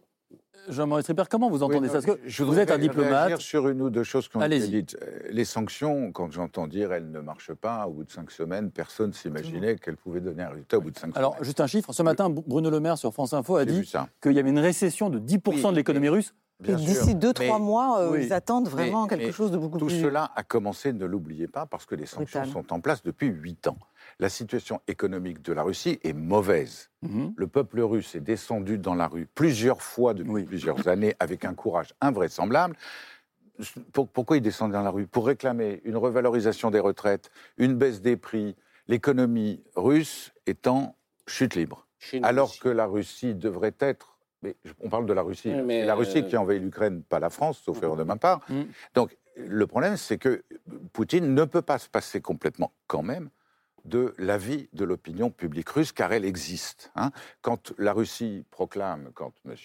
Jean-Maurice 0.69 1.07
Ripper, 1.07 1.23
comment 1.29 1.49
vous 1.49 1.63
entendez 1.63 1.89
ça? 1.89 2.01
Que 2.01 2.19
je 2.25 2.43
Vous 2.43 2.57
êtes 2.57 2.71
un 2.71 2.77
diplomate. 2.77 3.39
sur 3.41 3.67
une 3.67 3.81
ou 3.81 3.89
deux 3.89 4.03
choses 4.03 4.29
ont 4.33 4.41
été 4.41 4.67
dites. 4.67 4.97
Les 5.29 5.45
sanctions, 5.45 6.11
quand 6.11 6.31
j'entends 6.31 6.67
dire 6.67 6.93
elles 6.93 7.11
ne 7.11 7.19
marchent 7.19 7.53
pas, 7.53 7.85
au 7.87 7.91
bout 7.91 8.03
de 8.05 8.11
cinq 8.11 8.31
semaines, 8.31 8.71
personne 8.71 9.09
ne 9.09 9.13
s'imaginait 9.13 9.75
qu'elles 9.75 9.97
pouvaient 9.97 10.21
donner 10.21 10.43
un 10.43 10.49
résultat 10.49 10.77
au 10.77 10.81
bout 10.81 10.91
de 10.91 10.97
cinq 10.97 11.15
Alors, 11.15 11.31
semaines. 11.31 11.35
Alors, 11.35 11.43
juste 11.43 11.59
un 11.59 11.67
chiffre. 11.67 11.91
Ce 11.91 12.03
matin, 12.03 12.29
Bruno 12.29 12.69
Le 12.69 12.79
Maire 12.79 12.97
sur 12.97 13.13
France 13.13 13.33
Info 13.33 13.57
a 13.57 13.65
dit 13.65 13.91
qu'il 14.21 14.33
y 14.33 14.39
avait 14.39 14.49
une 14.49 14.59
récession 14.59 15.09
de 15.09 15.19
10% 15.19 15.71
de 15.71 15.75
l'économie 15.75 16.09
russe. 16.09 16.33
D'ici 16.63 17.15
2-3 17.15 17.61
mois, 17.61 17.99
euh, 17.99 18.21
ils 18.21 18.33
attendent 18.33 18.67
vraiment 18.67 19.07
quelque 19.07 19.31
chose 19.31 19.51
de 19.51 19.57
beaucoup 19.57 19.77
plus. 19.77 19.87
Tout 19.87 20.03
cela 20.03 20.31
a 20.35 20.43
commencé, 20.43 20.93
ne 20.93 21.05
l'oubliez 21.05 21.47
pas, 21.47 21.65
parce 21.65 21.85
que 21.85 21.95
les 21.95 22.05
sanctions 22.05 22.45
sont 22.45 22.73
en 22.73 22.79
place 22.79 23.03
depuis 23.03 23.27
8 23.27 23.67
ans 23.67 23.77
la 24.19 24.29
situation 24.29 24.81
économique 24.87 25.41
de 25.41 25.53
la 25.53 25.63
Russie 25.63 25.99
est 26.03 26.13
mauvaise. 26.13 26.89
Mhm. 27.01 27.33
Le 27.35 27.47
peuple 27.47 27.81
russe 27.81 28.15
est 28.15 28.21
descendu 28.21 28.77
dans 28.77 28.95
la 28.95 29.07
rue 29.07 29.27
plusieurs 29.33 29.81
fois 29.81 30.13
depuis 30.13 30.43
plusieurs 30.43 30.87
années 30.87 31.15
avec 31.19 31.45
un 31.45 31.53
courage 31.53 31.93
invraisemblable. 32.01 32.75
pourquoi 33.91 34.37
il 34.37 34.41
descend 34.41 34.71
dans 34.71 34.81
la 34.81 34.89
rue? 34.89 35.07
Pour 35.07 35.27
réclamer 35.27 35.81
une 35.85 35.97
revalorisation 35.97 36.71
des 36.71 36.79
retraites, 36.79 37.29
une 37.57 37.75
baisse 37.75 38.01
des 38.01 38.17
prix, 38.17 38.55
l'économie 38.87 39.63
russe 39.75 40.33
est 40.47 40.67
en 40.67 40.95
chute 41.27 41.55
libre. 41.55 41.87
Alors 42.21 42.57
que 42.59 42.67
la 42.67 42.85
Russie 42.85 43.33
devrait 43.33 43.75
être 43.79 44.12
mais 44.43 44.55
on 44.81 44.89
parle 44.89 45.05
de 45.05 45.13
la 45.13 45.21
Russie. 45.21 45.51
C'est 45.67 45.85
la 45.85 45.95
Russie 45.95 46.19
euh, 46.19 46.21
qui 46.23 46.35
a 46.35 46.41
envahi 46.41 46.59
l'Ukraine, 46.59 47.01
pas 47.03 47.19
la 47.19 47.29
France, 47.29 47.61
sauf 47.63 47.81
erreur 47.81 47.95
de 47.95 48.03
ma 48.03 48.17
part. 48.17 48.41
Mm. 48.49 48.63
Donc, 48.93 49.17
le 49.35 49.65
problème, 49.65 49.97
c'est 49.97 50.17
que 50.17 50.43
Poutine 50.91 51.33
ne 51.33 51.45
peut 51.45 51.61
pas 51.61 51.79
se 51.79 51.89
passer 51.89 52.21
complètement, 52.21 52.71
quand 52.87 53.01
même, 53.01 53.29
de 53.85 54.13
l'avis 54.17 54.69
de 54.73 54.85
l'opinion 54.85 55.29
publique 55.29 55.69
russe, 55.69 55.91
car 55.91 56.13
elle 56.13 56.25
existe. 56.25 56.91
Hein. 56.95 57.11
Quand 57.41 57.73
la 57.77 57.93
Russie 57.93 58.45
proclame, 58.51 59.09
quand 59.13 59.33
M. 59.45 59.55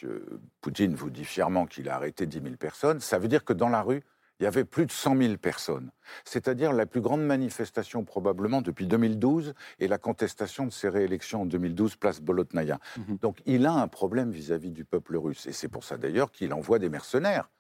Poutine 0.60 0.94
vous 0.94 1.10
dit 1.10 1.24
fièrement 1.24 1.66
qu'il 1.66 1.88
a 1.88 1.94
arrêté 1.94 2.26
10 2.26 2.40
000 2.42 2.56
personnes, 2.56 3.00
ça 3.00 3.18
veut 3.18 3.28
dire 3.28 3.44
que 3.44 3.52
dans 3.52 3.68
la 3.68 3.82
rue, 3.82 4.02
il 4.40 4.44
y 4.44 4.46
avait 4.46 4.64
plus 4.64 4.86
de 4.86 4.92
100 4.92 5.16
000 5.16 5.36
personnes. 5.36 5.90
C'est-à-dire 6.24 6.72
la 6.72 6.86
plus 6.86 7.00
grande 7.00 7.22
manifestation 7.22 8.04
probablement 8.04 8.62
depuis 8.62 8.86
2012 8.86 9.54
et 9.78 9.88
la 9.88 9.98
contestation 9.98 10.64
de 10.64 10.70
ses 10.70 10.88
réélections 10.88 11.42
en 11.42 11.46
2012, 11.46 11.96
place 11.96 12.20
Bolotnaya. 12.20 12.78
Mhm. 12.96 13.18
Donc 13.18 13.42
il 13.46 13.66
a 13.66 13.72
un 13.72 13.88
problème 13.88 14.30
vis-à-vis 14.30 14.70
du 14.70 14.84
peuple 14.84 15.16
russe. 15.16 15.46
Et 15.46 15.52
c'est 15.52 15.68
pour 15.68 15.84
ça 15.84 15.96
d'ailleurs 15.96 16.30
qu'il 16.30 16.52
envoie 16.52 16.78
des 16.78 16.88
mercenaires. 16.88 17.50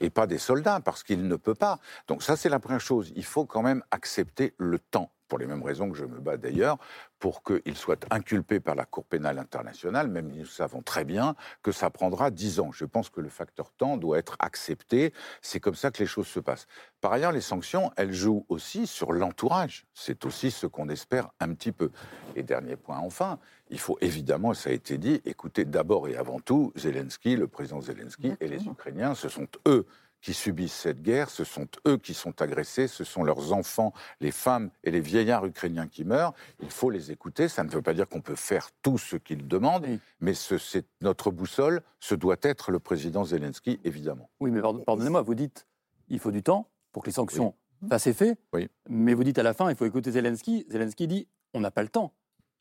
et 0.00 0.10
pas 0.10 0.26
des 0.26 0.38
soldats, 0.38 0.80
parce 0.80 1.04
qu'il 1.04 1.28
ne 1.28 1.36
peut 1.36 1.54
pas. 1.54 1.78
Donc 2.08 2.24
ça, 2.24 2.34
c'est 2.36 2.48
la 2.48 2.58
première 2.58 2.80
chose. 2.80 3.12
Il 3.14 3.24
faut 3.24 3.46
quand 3.46 3.62
même 3.62 3.84
accepter 3.92 4.54
le 4.58 4.80
temps 4.80 5.12
pour 5.32 5.38
les 5.38 5.46
mêmes 5.46 5.62
raisons 5.62 5.90
que 5.90 5.96
je 5.96 6.04
me 6.04 6.20
bats 6.20 6.36
d'ailleurs, 6.36 6.76
pour 7.18 7.42
qu'il 7.42 7.74
soit 7.74 8.04
inculpé 8.10 8.60
par 8.60 8.74
la 8.74 8.84
Cour 8.84 9.06
pénale 9.06 9.38
internationale, 9.38 10.08
même 10.08 10.30
nous 10.30 10.44
savons 10.44 10.82
très 10.82 11.06
bien 11.06 11.36
que 11.62 11.72
ça 11.72 11.88
prendra 11.88 12.30
dix 12.30 12.60
ans. 12.60 12.70
Je 12.70 12.84
pense 12.84 13.08
que 13.08 13.22
le 13.22 13.30
facteur 13.30 13.72
temps 13.72 13.96
doit 13.96 14.18
être 14.18 14.36
accepté. 14.40 15.14
C'est 15.40 15.58
comme 15.58 15.74
ça 15.74 15.90
que 15.90 16.00
les 16.00 16.06
choses 16.06 16.26
se 16.26 16.38
passent. 16.38 16.66
Par 17.00 17.14
ailleurs, 17.14 17.32
les 17.32 17.40
sanctions, 17.40 17.90
elles 17.96 18.12
jouent 18.12 18.44
aussi 18.50 18.86
sur 18.86 19.14
l'entourage. 19.14 19.86
C'est 19.94 20.26
aussi 20.26 20.50
ce 20.50 20.66
qu'on 20.66 20.90
espère 20.90 21.30
un 21.40 21.54
petit 21.54 21.72
peu. 21.72 21.90
Et 22.36 22.42
dernier 22.42 22.76
point, 22.76 22.98
enfin, 22.98 23.38
il 23.70 23.80
faut 23.80 23.96
évidemment, 24.02 24.52
ça 24.52 24.68
a 24.68 24.74
été 24.74 24.98
dit, 24.98 25.22
écouter 25.24 25.64
d'abord 25.64 26.08
et 26.08 26.16
avant 26.16 26.40
tout 26.40 26.74
Zelensky, 26.76 27.36
le 27.36 27.48
président 27.48 27.80
Zelensky 27.80 28.34
et 28.38 28.48
les 28.48 28.66
Ukrainiens. 28.66 29.14
Ce 29.14 29.30
sont 29.30 29.48
eux 29.66 29.86
qui 30.22 30.32
subissent 30.32 30.72
cette 30.72 31.02
guerre, 31.02 31.28
ce 31.28 31.44
sont 31.44 31.66
eux 31.86 31.98
qui 31.98 32.14
sont 32.14 32.40
agressés, 32.40 32.88
ce 32.88 33.04
sont 33.04 33.24
leurs 33.24 33.52
enfants, 33.52 33.92
les 34.20 34.30
femmes 34.30 34.70
et 34.84 34.90
les 34.90 35.00
vieillards 35.00 35.44
ukrainiens 35.44 35.88
qui 35.88 36.04
meurent. 36.04 36.32
Il 36.60 36.70
faut 36.70 36.90
les 36.90 37.10
écouter. 37.10 37.48
Ça 37.48 37.64
ne 37.64 37.68
veut 37.68 37.82
pas 37.82 37.92
dire 37.92 38.08
qu'on 38.08 38.20
peut 38.20 38.36
faire 38.36 38.70
tout 38.82 38.98
ce 38.98 39.16
qu'ils 39.16 39.46
demandent, 39.46 39.86
mais 40.20 40.32
c'est 40.34 40.86
notre 41.00 41.30
boussole. 41.30 41.82
Ce 41.98 42.14
doit 42.14 42.36
être 42.42 42.70
le 42.70 42.78
président 42.78 43.24
Zelensky, 43.24 43.80
évidemment. 43.84 44.30
Oui, 44.40 44.50
mais 44.50 44.62
pardonnez-moi, 44.62 45.22
vous 45.22 45.34
dites 45.34 45.66
il 46.08 46.18
faut 46.18 46.30
du 46.30 46.42
temps 46.42 46.68
pour 46.92 47.02
que 47.02 47.08
les 47.08 47.14
sanctions 47.14 47.54
fassent 47.88 48.06
effet, 48.06 48.36
oui. 48.52 48.68
mais 48.88 49.12
vous 49.14 49.24
dites 49.24 49.38
à 49.38 49.42
la 49.42 49.54
fin 49.54 49.68
il 49.68 49.76
faut 49.76 49.86
écouter 49.86 50.12
Zelensky. 50.12 50.64
Zelensky 50.68 51.08
dit 51.08 51.26
on 51.52 51.60
n'a 51.60 51.72
pas 51.72 51.82
le 51.82 51.88
temps. 51.88 52.12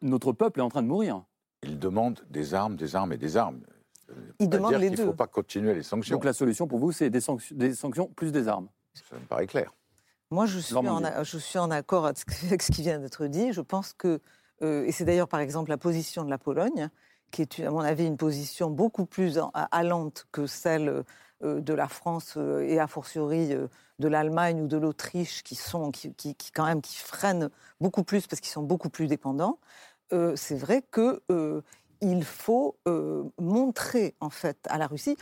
Notre 0.01 0.31
peuple 0.31 0.59
est 0.59 0.63
en 0.63 0.69
train 0.69 0.81
de 0.81 0.87
mourir. 0.87 1.23
Il 1.61 1.77
demande 1.77 2.25
des 2.31 2.55
armes, 2.55 2.75
des 2.75 2.95
armes 2.95 3.13
et 3.13 3.17
des 3.17 3.37
armes. 3.37 3.61
Il 4.39 4.49
demande 4.49 4.73
les 4.73 4.89
deux. 4.89 4.97
Il 4.97 5.01
ne 5.01 5.05
faut 5.05 5.13
pas 5.13 5.27
continuer 5.27 5.73
les 5.73 5.83
sanctions. 5.83 6.15
Donc 6.15 6.25
la 6.25 6.33
solution 6.33 6.67
pour 6.67 6.79
vous, 6.79 6.91
c'est 6.91 7.09
des, 7.09 7.21
sanctions, 7.21 8.07
plus 8.15 8.31
des 8.31 8.47
armes. 8.47 8.67
Ça 8.93 9.15
me 9.15 9.25
paraît 9.25 9.47
clair. 9.47 9.73
Moi, 10.31 10.45
je 10.45 10.59
suis, 10.59 10.75
en, 10.75 11.23
je 11.23 11.37
suis 11.37 11.59
en 11.59 11.71
accord 11.71 12.05
avec 12.05 12.61
ce 12.61 12.71
qui 12.71 12.81
vient 12.81 12.99
d'être 12.99 13.25
dit. 13.27 13.51
Je 13.51 13.61
pense 13.61 13.93
que, 13.93 14.21
euh, 14.61 14.85
et 14.85 14.91
c'est 14.93 15.03
d'ailleurs 15.03 15.27
par 15.27 15.41
exemple 15.41 15.69
la 15.69 15.77
position 15.77 16.23
de 16.23 16.29
la 16.29 16.37
Pologne, 16.37 16.89
qui 17.31 17.41
est, 17.41 17.59
à 17.59 17.69
mon 17.71 17.81
avis, 17.81 18.05
une 18.05 18.17
position 18.17 18.69
beaucoup 18.69 19.05
plus 19.05 19.39
allante 19.71 20.27
que 20.31 20.47
celle 20.47 21.03
euh, 21.43 21.59
de 21.59 21.73
la 21.73 21.87
France 21.89 22.35
euh, 22.37 22.61
et 22.61 22.79
a 22.79 22.87
fortiori 22.87 23.49
de 23.99 24.07
l'Allemagne 24.07 24.61
ou 24.61 24.67
de 24.67 24.77
l'Autriche, 24.77 25.43
qui 25.43 25.55
sont, 25.55 25.91
qui, 25.91 26.13
qui, 26.13 26.35
quand 26.53 26.65
même, 26.65 26.81
qui 26.81 26.97
freinent 26.97 27.49
beaucoup 27.81 28.03
plus 28.03 28.25
parce 28.25 28.39
qu'ils 28.39 28.51
sont 28.51 28.63
beaucoup 28.63 28.89
plus 28.89 29.07
dépendants. 29.07 29.59
c'est 30.35 30.57
vrai 30.57 30.81
que 30.81 31.21
il 32.01 32.23
faut 32.23 32.77
euh, 32.87 33.23
montrer 33.39 34.15
en 34.19 34.29
fait 34.29 34.57
à 34.67 34.77
la 34.77 34.87
Russie, 34.87 35.17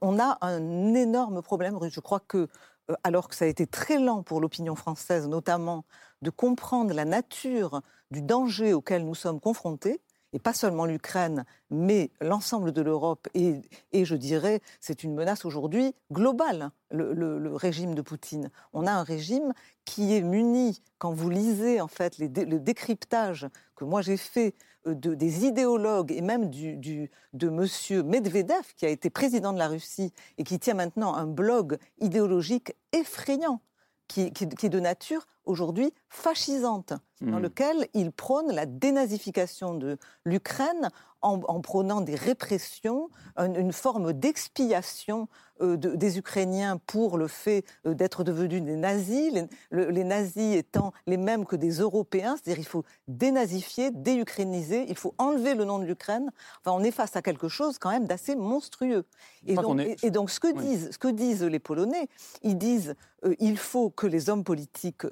on 0.00 0.18
a 0.18 0.38
un 0.40 0.94
énorme 0.94 1.42
problème. 1.42 1.78
Je 1.88 2.00
crois 2.00 2.20
que 2.20 2.48
euh, 2.90 2.94
alors 3.04 3.28
que 3.28 3.34
ça 3.34 3.44
a 3.44 3.48
été 3.48 3.66
très 3.66 3.98
lent 3.98 4.22
pour 4.22 4.40
l'opinion 4.40 4.74
française, 4.74 5.28
notamment, 5.28 5.84
de 6.22 6.30
comprendre 6.30 6.92
la 6.94 7.04
nature 7.04 7.80
du 8.10 8.22
danger 8.22 8.72
auquel 8.72 9.04
nous 9.04 9.14
sommes 9.14 9.40
confrontés, 9.40 10.00
et 10.34 10.38
pas 10.38 10.52
seulement 10.52 10.84
l'Ukraine, 10.84 11.44
mais 11.70 12.10
l'ensemble 12.20 12.72
de 12.72 12.82
l'Europe. 12.82 13.28
Et, 13.34 13.62
je 13.92 14.14
dirais, 14.14 14.60
c'est 14.80 15.02
une 15.02 15.14
menace 15.14 15.46
aujourd'hui 15.46 15.94
globale, 16.12 16.70
le, 16.90 17.54
régime 17.54 17.94
de 17.94 18.02
Poutine. 18.02 18.50
On 18.74 18.86
a 18.86 18.92
un 18.92 19.04
régime 19.04 19.54
qui 19.86 20.14
est 20.14 20.20
muni, 20.20 20.82
quand 20.98 21.12
vous 21.12 21.30
lisez 21.30 21.80
en 21.80 21.88
fait 21.88 22.18
le 22.18 22.58
décryptage 22.58 23.48
que 23.74 23.84
moi 23.84 24.02
j'ai 24.02 24.18
fait 24.18 24.54
de, 24.94 25.14
des 25.14 25.44
idéologues 25.44 26.12
et 26.12 26.20
même 26.20 26.50
de 26.50 27.08
M. 27.48 28.06
Medvedev, 28.06 28.74
qui 28.76 28.86
a 28.86 28.88
été 28.88 29.10
président 29.10 29.52
de 29.52 29.58
la 29.58 29.68
Russie 29.68 30.12
et 30.38 30.44
qui 30.44 30.58
tient 30.58 30.74
maintenant 30.74 31.14
un 31.14 31.26
blog 31.26 31.78
idéologique 32.00 32.74
effrayant, 32.92 33.60
qui 34.06 34.22
est 34.22 34.68
de 34.68 34.80
nature 34.80 35.26
aujourd'hui 35.48 35.92
fascisante, 36.08 36.92
dans 37.20 37.38
mmh. 37.38 37.42
lequel 37.42 37.88
il 37.94 38.12
prône 38.12 38.52
la 38.52 38.66
dénazification 38.66 39.74
de 39.74 39.98
l'Ukraine 40.24 40.90
en, 41.20 41.60
prônant 41.60 42.00
des 42.00 42.14
répressions, 42.14 43.10
une, 43.36 43.72
forme 43.72 44.12
d'expiation 44.12 45.28
euh, 45.60 45.76
des 45.76 46.18
Ukrainiens 46.18 46.78
pour 46.86 47.18
le 47.18 47.26
fait 47.26 47.64
euh, 47.86 47.94
d'être 47.94 48.22
devenus 48.22 48.62
des 48.62 48.76
nazis, 48.76 49.32
les, 49.72 50.04
nazis 50.04 50.54
étant 50.54 50.92
les 51.08 51.16
mêmes 51.16 51.44
que 51.44 51.56
des 51.56 51.80
Européens, 51.80 52.36
c'est-à-dire 52.36 52.60
il 52.60 52.66
faut 52.66 52.84
dénazifier, 53.08 53.90
déukrainiser, 53.90 54.86
il 54.88 54.96
faut 54.96 55.14
enlever 55.18 55.54
le 55.54 55.64
nom 55.64 55.80
de 55.80 55.84
l'Ukraine. 55.84 56.30
Enfin, 56.60 56.76
on 56.78 56.84
est 56.84 56.92
face 56.92 57.16
à 57.16 57.22
quelque 57.22 57.48
chose 57.48 57.78
quand 57.78 57.90
même 57.90 58.06
d'assez 58.06 58.36
monstrueux. 58.36 59.04
Et 59.44 59.54
donc, 60.10 60.30
ce, 60.30 60.38
que 60.38 60.56
disent, 60.56 60.90
ce 60.92 60.98
que 60.98 61.08
disent 61.08 61.42
les 61.42 61.58
Polonais, 61.58 62.08
ils 62.42 62.56
disent 62.56 62.94
euh, 63.24 63.34
il 63.40 63.58
faut 63.58 63.90
que 63.90 64.06
les 64.06 64.30
hommes 64.30 64.44
politiques 64.44 65.04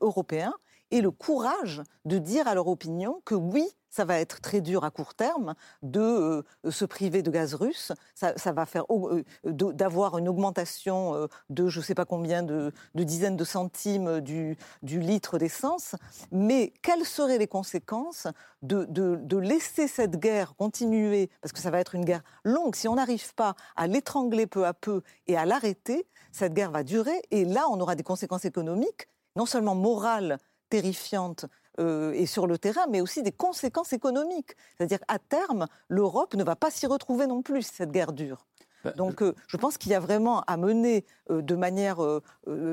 européens 0.00 0.54
aient 0.90 1.00
le 1.00 1.10
courage 1.10 1.82
de 2.04 2.18
dire 2.18 2.46
à 2.46 2.54
leur 2.54 2.68
opinion 2.68 3.22
que 3.24 3.34
oui, 3.34 3.66
ça 3.92 4.06
va 4.06 4.18
être 4.18 4.40
très 4.40 4.62
dur 4.62 4.84
à 4.84 4.90
court 4.90 5.14
terme 5.14 5.54
de 5.82 6.00
euh, 6.00 6.70
se 6.70 6.84
priver 6.86 7.22
de 7.22 7.30
gaz 7.30 7.54
russe. 7.54 7.92
Ça, 8.14 8.52
va 8.52 8.64
faire 8.64 8.84
euh, 8.90 9.22
d'avoir 9.44 10.16
une 10.16 10.28
augmentation 10.28 11.14
euh, 11.14 11.26
de 11.50 11.68
je 11.68 11.78
ne 11.78 11.84
sais 11.84 11.94
pas 11.94 12.06
combien 12.06 12.42
de, 12.42 12.72
dizaines 12.94 13.36
de 13.36 13.44
centimes 13.44 14.20
du, 14.20 14.56
litre 14.82 15.38
d'essence. 15.38 15.94
Mais 16.30 16.72
quelles 16.82 17.04
seraient 17.04 17.38
les 17.38 17.46
conséquences 17.46 18.26
de, 18.62 19.36
laisser 19.36 19.88
cette 19.88 20.18
guerre 20.18 20.54
continuer? 20.56 21.28
Parce 21.42 21.52
que 21.52 21.60
ça 21.60 21.70
va 21.70 21.78
être 21.78 21.94
une 21.94 22.06
guerre 22.06 22.22
longue. 22.44 22.74
Si 22.74 22.88
on 22.88 22.94
n'arrive 22.94 23.34
pas 23.34 23.56
à 23.76 23.86
l'étrangler 23.86 24.46
peu 24.46 24.64
à 24.64 24.72
peu 24.72 25.02
et 25.26 25.36
à 25.36 25.44
l'arrêter, 25.44 26.06
cette 26.32 26.54
guerre 26.54 26.70
va 26.70 26.82
durer. 26.82 27.20
Et 27.30 27.44
là, 27.44 27.66
on 27.68 27.78
aura 27.78 27.94
des 27.94 28.02
conséquences 28.02 28.46
économiques, 28.46 29.08
non 29.36 29.46
seulement 29.46 29.74
morales, 29.74 30.38
terrifiantes 30.68 31.46
euh, 31.80 32.12
et 32.12 32.26
sur 32.26 32.46
le 32.46 32.58
terrain, 32.58 32.86
mais 32.90 33.00
aussi 33.00 33.22
des 33.22 33.32
conséquences 33.32 33.92
économiques. 33.92 34.56
C'est-à-dire 34.76 35.00
qu'à 35.00 35.18
terme, 35.18 35.66
l'Europe 35.88 36.34
ne 36.34 36.44
va 36.44 36.56
pas 36.56 36.70
s'y 36.70 36.86
retrouver 36.86 37.26
non 37.26 37.42
plus, 37.42 37.62
cette 37.62 37.92
guerre 37.92 38.12
dure. 38.12 38.46
Bah, 38.84 38.92
Donc 38.92 39.22
euh, 39.22 39.34
je 39.46 39.56
pense 39.56 39.78
qu'il 39.78 39.92
y 39.92 39.94
a 39.94 40.00
vraiment 40.00 40.42
à 40.42 40.56
mener 40.56 41.04
euh, 41.30 41.40
de 41.40 41.54
manière, 41.54 41.98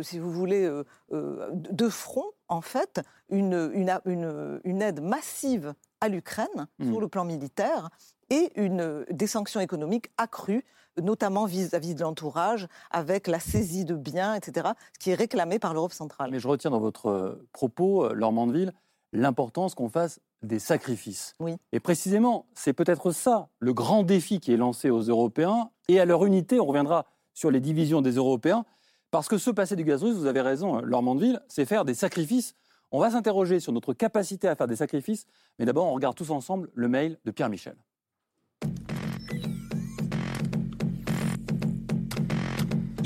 si 0.01 0.19
vous 0.19 0.31
voulez, 0.31 0.69
de 1.11 1.89
front, 1.89 2.25
en 2.47 2.61
fait, 2.61 3.01
une, 3.29 3.71
une, 3.73 4.59
une, 4.63 4.81
aide 4.81 5.01
massive 5.01 5.73
à 6.01 6.07
l'Ukraine 6.07 6.67
mmh. 6.79 6.89
sur 6.89 7.01
le 7.01 7.07
plan 7.07 7.25
militaire 7.25 7.89
et 8.29 8.51
une, 8.55 9.05
des 9.09 9.27
sanctions 9.27 9.59
économiques 9.59 10.11
accrues 10.17 10.65
notamment 11.01 11.45
vis-à-vis 11.45 11.95
de 11.95 12.01
l'entourage, 12.01 12.67
avec 12.91 13.27
la 13.27 13.39
saisie 13.39 13.85
de 13.85 13.95
biens, 13.95 14.35
etc., 14.35 14.69
ce 14.93 14.99
qui 14.99 15.11
est 15.11 15.15
réclamé 15.15 15.59
par 15.59 15.73
l'Europe 15.73 15.93
centrale. 15.93 16.31
Mais 16.31 16.39
je 16.39 16.47
retiens 16.47 16.71
dans 16.71 16.79
votre 16.79 17.39
propos, 17.53 18.13
Laure 18.13 18.31
Mandeville, 18.31 18.73
l'importance 19.13 19.75
qu'on 19.75 19.89
fasse 19.89 20.19
des 20.41 20.59
sacrifices. 20.59 21.35
Oui. 21.39 21.57
Et 21.71 21.79
précisément, 21.79 22.45
c'est 22.53 22.73
peut-être 22.73 23.11
ça 23.11 23.49
le 23.59 23.73
grand 23.73 24.03
défi 24.03 24.39
qui 24.39 24.53
est 24.53 24.57
lancé 24.57 24.89
aux 24.89 25.01
Européens 25.01 25.71
et 25.87 25.99
à 25.99 26.05
leur 26.05 26.25
unité. 26.25 26.59
On 26.59 26.65
reviendra 26.65 27.05
sur 27.33 27.51
les 27.51 27.59
divisions 27.59 28.01
des 28.01 28.13
Européens. 28.13 28.65
Parce 29.11 29.27
que 29.27 29.37
se 29.37 29.49
passer 29.49 29.75
du 29.75 29.83
gaz 29.83 30.03
russe, 30.03 30.15
vous 30.15 30.27
avez 30.27 30.41
raison, 30.41 30.77
hein, 30.77 30.81
Laure 30.83 31.01
Mandeville, 31.01 31.41
c'est 31.47 31.65
faire 31.65 31.83
des 31.83 31.95
sacrifices. 31.95 32.55
On 32.91 32.99
va 32.99 33.11
s'interroger 33.11 33.59
sur 33.59 33.71
notre 33.71 33.93
capacité 33.93 34.47
à 34.47 34.55
faire 34.55 34.67
des 34.67 34.75
sacrifices, 34.75 35.25
mais 35.57 35.65
d'abord 35.65 35.87
on 35.87 35.93
regarde 35.93 36.15
tous 36.15 36.29
ensemble 36.31 36.69
le 36.73 36.87
mail 36.87 37.17
de 37.25 37.31
Pierre 37.31 37.49
Michel. 37.49 37.75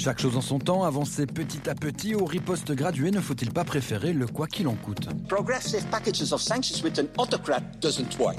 Chaque 0.02 0.20
chose 0.20 0.36
en 0.36 0.40
son 0.40 0.58
temps, 0.58 0.84
avancer 0.84 1.26
petit 1.26 1.68
à 1.68 1.74
petit 1.74 2.14
au 2.14 2.24
riposte 2.24 2.72
gradué, 2.72 3.10
ne 3.10 3.20
faut-il 3.20 3.50
pas 3.52 3.64
préférer 3.64 4.12
le 4.12 4.26
quoi 4.26 4.46
qu'il 4.46 4.68
en 4.68 4.74
coûte 4.74 5.08
Progressive 5.28 5.84
packages 5.90 6.32
of 6.32 6.40
sanctions 6.40 6.82
with 6.84 6.98
an 6.98 7.06
autocrat 7.18 7.60
doesn't 7.80 8.18
work. 8.18 8.38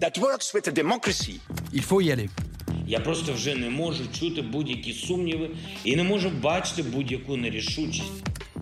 That 0.00 0.18
works 0.20 0.52
with 0.54 0.68
a 0.68 0.72
democracy. 0.72 1.40
Il 1.72 1.82
faut 1.82 2.00
y 2.00 2.10
aller. 2.10 2.28
Я 2.86 3.00
просто 3.00 3.32
вже 3.32 3.54
не 3.54 3.70
можу 3.70 4.06
чути 4.12 4.42
будь-які 4.42 4.92
сумніви 4.92 5.50
і 5.84 5.96
не 5.96 6.02
можу 6.02 6.30
бачити 6.30 6.82
будь-яку 6.82 7.36
нерішучість. 7.36 8.12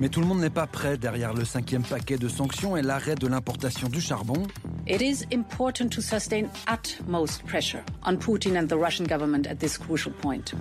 Mais 0.01 0.09
tout 0.09 0.21
le 0.21 0.27
monde 0.27 0.41
n'est 0.41 0.51
pas 0.51 0.67
prêt 0.67 0.97
derrière 0.97 1.33
le 1.33 1.45
cinquième 1.45 1.85
paquet 1.85 2.19
de 2.19 2.29
sanctions 2.29 2.77
et 2.77 2.83
l'arrêt 2.83 3.15
de 3.15 3.29
l'importation 3.29 3.89
du 3.89 4.01
charbon. 4.01 4.43
It 4.90 5.04
is 5.04 5.24
important 5.30 5.94
to 5.94 6.02
sustain 6.02 6.50
utmost 6.68 7.46
pressure 7.46 7.84
on 8.02 8.18
Putin 8.18 8.58
and 8.58 8.68
the 8.68 8.76
Russian 8.76 9.06
government 9.06 9.46
at 9.46 9.60
this 9.60 9.78
crucial 9.78 10.12
point. 10.12 10.52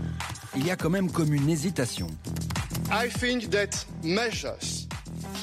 Il 0.54 0.66
y 0.66 0.70
a 0.70 0.76
quand 0.76 0.90
même 0.90 1.10
comme 1.10 1.32
une 1.32 1.48
hésitation. 1.48 2.08
I 2.90 3.08
think 3.08 3.50
that 3.52 3.86
measures 4.04 4.86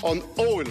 on 0.03 0.21
oil 0.37 0.67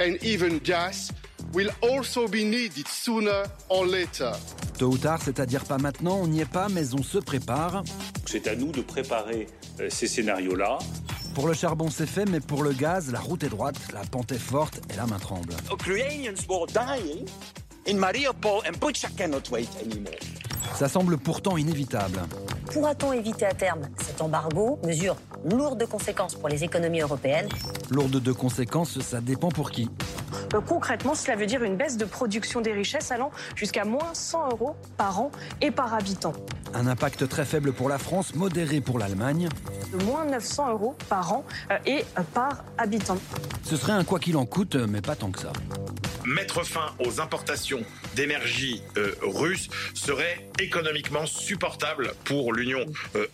and 0.00 0.16
even 0.22 0.60
gas 0.60 1.12
will 1.52 1.68
also 1.82 2.26
be 2.26 2.42
needed 2.42 2.88
sooner 2.88 3.44
or 3.68 3.84
later. 3.84 4.32
Tôt 4.78 4.88
ou 4.88 4.96
tard, 4.96 5.20
c'est-à-dire 5.20 5.64
pas 5.64 5.76
maintenant, 5.76 6.20
on 6.22 6.28
n'y 6.28 6.40
est 6.40 6.50
pas, 6.50 6.70
mais 6.70 6.94
on 6.94 7.02
se 7.02 7.18
prépare. 7.18 7.84
C'est 8.24 8.46
à 8.46 8.56
nous 8.56 8.72
de 8.72 8.80
préparer 8.80 9.46
euh, 9.78 9.90
ces 9.90 10.06
scénarios-là. 10.06 10.78
Pour 11.34 11.48
le 11.48 11.54
charbon, 11.54 11.88
c'est 11.90 12.06
fait, 12.06 12.26
mais 12.26 12.40
pour 12.40 12.62
le 12.62 12.72
gaz, 12.72 13.10
la 13.10 13.18
route 13.20 13.42
est 13.42 13.48
droite, 13.48 13.76
la 13.94 14.00
pente 14.00 14.32
est 14.32 14.38
forte 14.38 14.80
et 14.92 14.96
la 14.96 15.06
main 15.06 15.18
tremble. 15.18 15.54
Ça 20.74 20.88
semble 20.88 21.16
pourtant 21.16 21.56
inévitable. 21.56 22.20
Pourra-t-on 22.72 23.12
éviter 23.12 23.44
à 23.44 23.52
terme 23.52 23.82
cet 24.02 24.22
embargo? 24.22 24.78
Mesure 24.84 25.16
lourde 25.50 25.78
de 25.78 25.84
conséquences 25.84 26.34
pour 26.34 26.48
les 26.48 26.64
économies 26.64 27.00
européennes. 27.02 27.48
Lourde 27.90 28.20
de 28.20 28.32
conséquences, 28.32 28.98
ça 29.00 29.20
dépend 29.20 29.50
pour 29.50 29.70
qui. 29.70 29.90
Euh, 30.54 30.60
concrètement, 30.60 31.14
cela 31.14 31.36
veut 31.36 31.46
dire 31.46 31.62
une 31.62 31.76
baisse 31.76 31.96
de 31.96 32.04
production 32.04 32.60
des 32.62 32.72
richesses 32.72 33.10
allant 33.10 33.30
jusqu'à 33.56 33.84
moins 33.84 34.14
100 34.14 34.52
euros 34.52 34.76
par 34.96 35.20
an 35.20 35.30
et 35.60 35.70
par 35.70 35.92
habitant. 35.92 36.32
Un 36.74 36.86
impact 36.86 37.28
très 37.28 37.44
faible 37.44 37.72
pour 37.72 37.90
la 37.90 37.98
France, 37.98 38.34
modéré 38.34 38.80
pour 38.80 38.98
l'Allemagne. 38.98 39.48
Moins 40.06 40.24
900 40.24 40.70
euros 40.70 40.96
par 41.10 41.32
an 41.32 41.44
euh, 41.70 41.78
et 41.84 42.04
euh, 42.18 42.22
par 42.32 42.64
habitant. 42.78 43.18
Ce 43.64 43.76
serait 43.76 43.92
un 43.92 44.04
quoi 44.04 44.18
qu'il 44.18 44.36
en 44.38 44.46
coûte, 44.46 44.76
mais 44.76 45.02
pas 45.02 45.16
tant 45.16 45.30
que 45.30 45.40
ça. 45.40 45.52
Mettre 46.24 46.64
fin 46.64 46.94
aux 47.04 47.20
importations 47.20 47.80
d'énergie 48.14 48.80
russe 49.22 49.68
serait 49.92 50.48
économiquement 50.60 51.26
supportable 51.26 52.12
pour 52.24 52.52
l'Union 52.52 52.61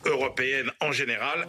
européenne 0.05 0.71
en 0.81 0.93
général. 0.93 1.47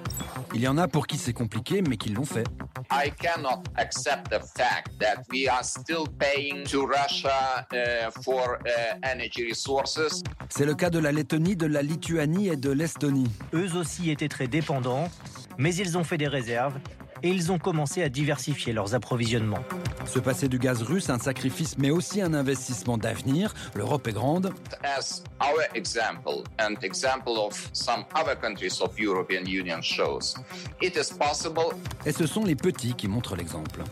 Il 0.53 0.61
y 0.61 0.67
en 0.67 0.77
a 0.77 0.87
pour 0.87 1.07
qui 1.07 1.17
c'est 1.17 1.33
compliqué, 1.33 1.81
mais 1.81 1.97
qui 1.97 2.09
l'ont 2.09 2.25
fait. 2.25 2.45
I 2.91 3.11
cannot 3.11 3.63
accept 3.75 4.29
the 4.29 4.39
fact 4.57 4.99
that 4.99 5.23
we 5.31 5.47
are 5.47 5.63
still 5.63 6.05
paying 6.17 6.63
to 6.65 6.85
Russia 6.85 7.67
uh, 7.71 8.11
for 8.23 8.59
uh, 8.65 8.97
energy 9.03 9.47
resources. 9.49 10.23
C'est 10.49 10.65
le 10.65 10.75
cas 10.75 10.89
de 10.89 10.99
la 10.99 11.11
Lettonie, 11.11 11.55
de 11.55 11.67
la 11.67 11.81
Lituanie 11.81 12.47
et 12.49 12.55
de 12.55 12.71
l'Estonie. 12.71 13.29
Eux 13.53 13.75
aussi 13.75 14.09
étaient 14.09 14.27
très 14.29 14.47
dépendants, 14.47 15.09
mais 15.57 15.75
ils 15.75 15.97
ont 15.97 16.03
fait 16.03 16.17
des 16.17 16.27
réserves 16.27 16.73
et 17.23 17.29
ils 17.29 17.51
ont 17.51 17.59
commencé 17.59 18.03
à 18.03 18.09
diversifier 18.09 18.73
leurs 18.73 18.95
approvisionnements. 18.95 19.63
Se 20.05 20.19
passer 20.19 20.47
du 20.47 20.59
gaz 20.59 20.81
russe, 20.81 21.09
un 21.09 21.19
sacrifice, 21.19 21.77
mais 21.77 21.91
aussi 21.91 22.21
un 22.21 22.33
investissement 22.33 22.97
d'avenir. 22.97 23.53
L'Europe 23.75 24.07
est 24.07 24.13
grande. 24.13 24.53
As 24.83 25.23
our 25.41 25.61
example 25.75 26.43
and 26.59 26.75
example 26.81 27.37
of 27.37 27.69
some 27.73 28.05
other 28.15 28.39
countries 28.39 28.81
of 28.81 28.97
European 28.99 29.45
Union 29.45 29.81
shows, 29.81 30.35
it 30.81 30.95
is 30.95 31.13
possible. 31.13 31.75
Et 32.05 32.11
ce 32.11 32.25
sont 32.27 32.45
les 32.45 32.55
petits 32.55 32.93
qui 32.93 33.07
montrent 33.07 33.35
l'exemple. 33.35 33.83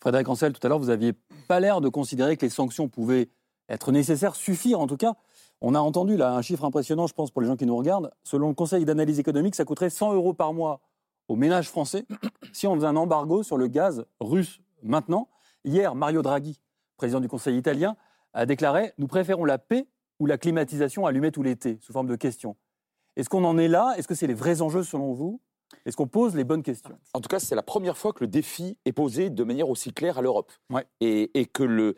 Frédéric 0.00 0.28
Ancel, 0.28 0.52
tout 0.52 0.66
à 0.66 0.68
l'heure, 0.68 0.78
vous 0.78 0.90
aviez 0.90 1.12
pas 1.46 1.60
l'air 1.60 1.80
de 1.80 1.88
considérer 1.88 2.36
que 2.36 2.46
les 2.46 2.50
sanctions 2.50 2.88
pouvaient 2.88 3.28
être 3.68 3.92
nécessaires, 3.92 4.34
suffire 4.34 4.80
en 4.80 4.86
tout 4.86 4.96
cas 4.96 5.14
on 5.60 5.74
a 5.74 5.80
entendu 5.80 6.16
là 6.16 6.34
un 6.34 6.42
chiffre 6.42 6.64
impressionnant, 6.64 7.06
je 7.06 7.14
pense, 7.14 7.30
pour 7.30 7.42
les 7.42 7.48
gens 7.48 7.56
qui 7.56 7.66
nous 7.66 7.76
regardent. 7.76 8.10
Selon 8.22 8.48
le 8.48 8.54
Conseil 8.54 8.84
d'analyse 8.84 9.18
économique, 9.18 9.54
ça 9.54 9.64
coûterait 9.64 9.90
100 9.90 10.14
euros 10.14 10.32
par 10.32 10.54
mois 10.54 10.80
aux 11.28 11.36
ménages 11.36 11.68
français 11.68 12.06
si 12.52 12.66
on 12.66 12.74
faisait 12.74 12.86
un 12.86 12.96
embargo 12.96 13.42
sur 13.42 13.56
le 13.56 13.66
gaz 13.66 14.04
russe 14.20 14.60
maintenant. 14.82 15.28
Hier, 15.64 15.94
Mario 15.94 16.22
Draghi, 16.22 16.60
président 16.96 17.20
du 17.20 17.28
Conseil 17.28 17.58
italien, 17.58 17.96
a 18.32 18.46
déclaré 18.46 18.94
Nous 18.98 19.06
préférons 19.06 19.44
la 19.44 19.58
paix 19.58 19.86
ou 20.18 20.26
la 20.26 20.38
climatisation 20.38 21.06
allumée 21.06 21.32
tout 21.32 21.42
l'été, 21.42 21.78
sous 21.82 21.92
forme 21.92 22.06
de 22.06 22.16
question. 22.16 22.56
Est-ce 23.16 23.28
qu'on 23.28 23.44
en 23.44 23.58
est 23.58 23.68
là? 23.68 23.94
Est-ce 23.96 24.08
que 24.08 24.14
c'est 24.14 24.26
les 24.26 24.34
vrais 24.34 24.62
enjeux 24.62 24.82
selon 24.82 25.12
vous? 25.12 25.40
Est-ce 25.86 25.96
qu'on 25.96 26.06
pose 26.06 26.34
les 26.34 26.44
bonnes 26.44 26.62
questions? 26.62 26.98
En 27.14 27.20
tout 27.20 27.28
cas, 27.28 27.38
c'est 27.38 27.54
la 27.54 27.62
première 27.62 27.96
fois 27.96 28.12
que 28.12 28.22
le 28.22 28.28
défi 28.28 28.76
est 28.84 28.92
posé 28.92 29.30
de 29.30 29.44
manière 29.44 29.68
aussi 29.68 29.92
claire 29.92 30.18
à 30.18 30.22
l'Europe. 30.22 30.52
Et, 31.00 31.30
et 31.34 31.46
qu'une 31.46 31.94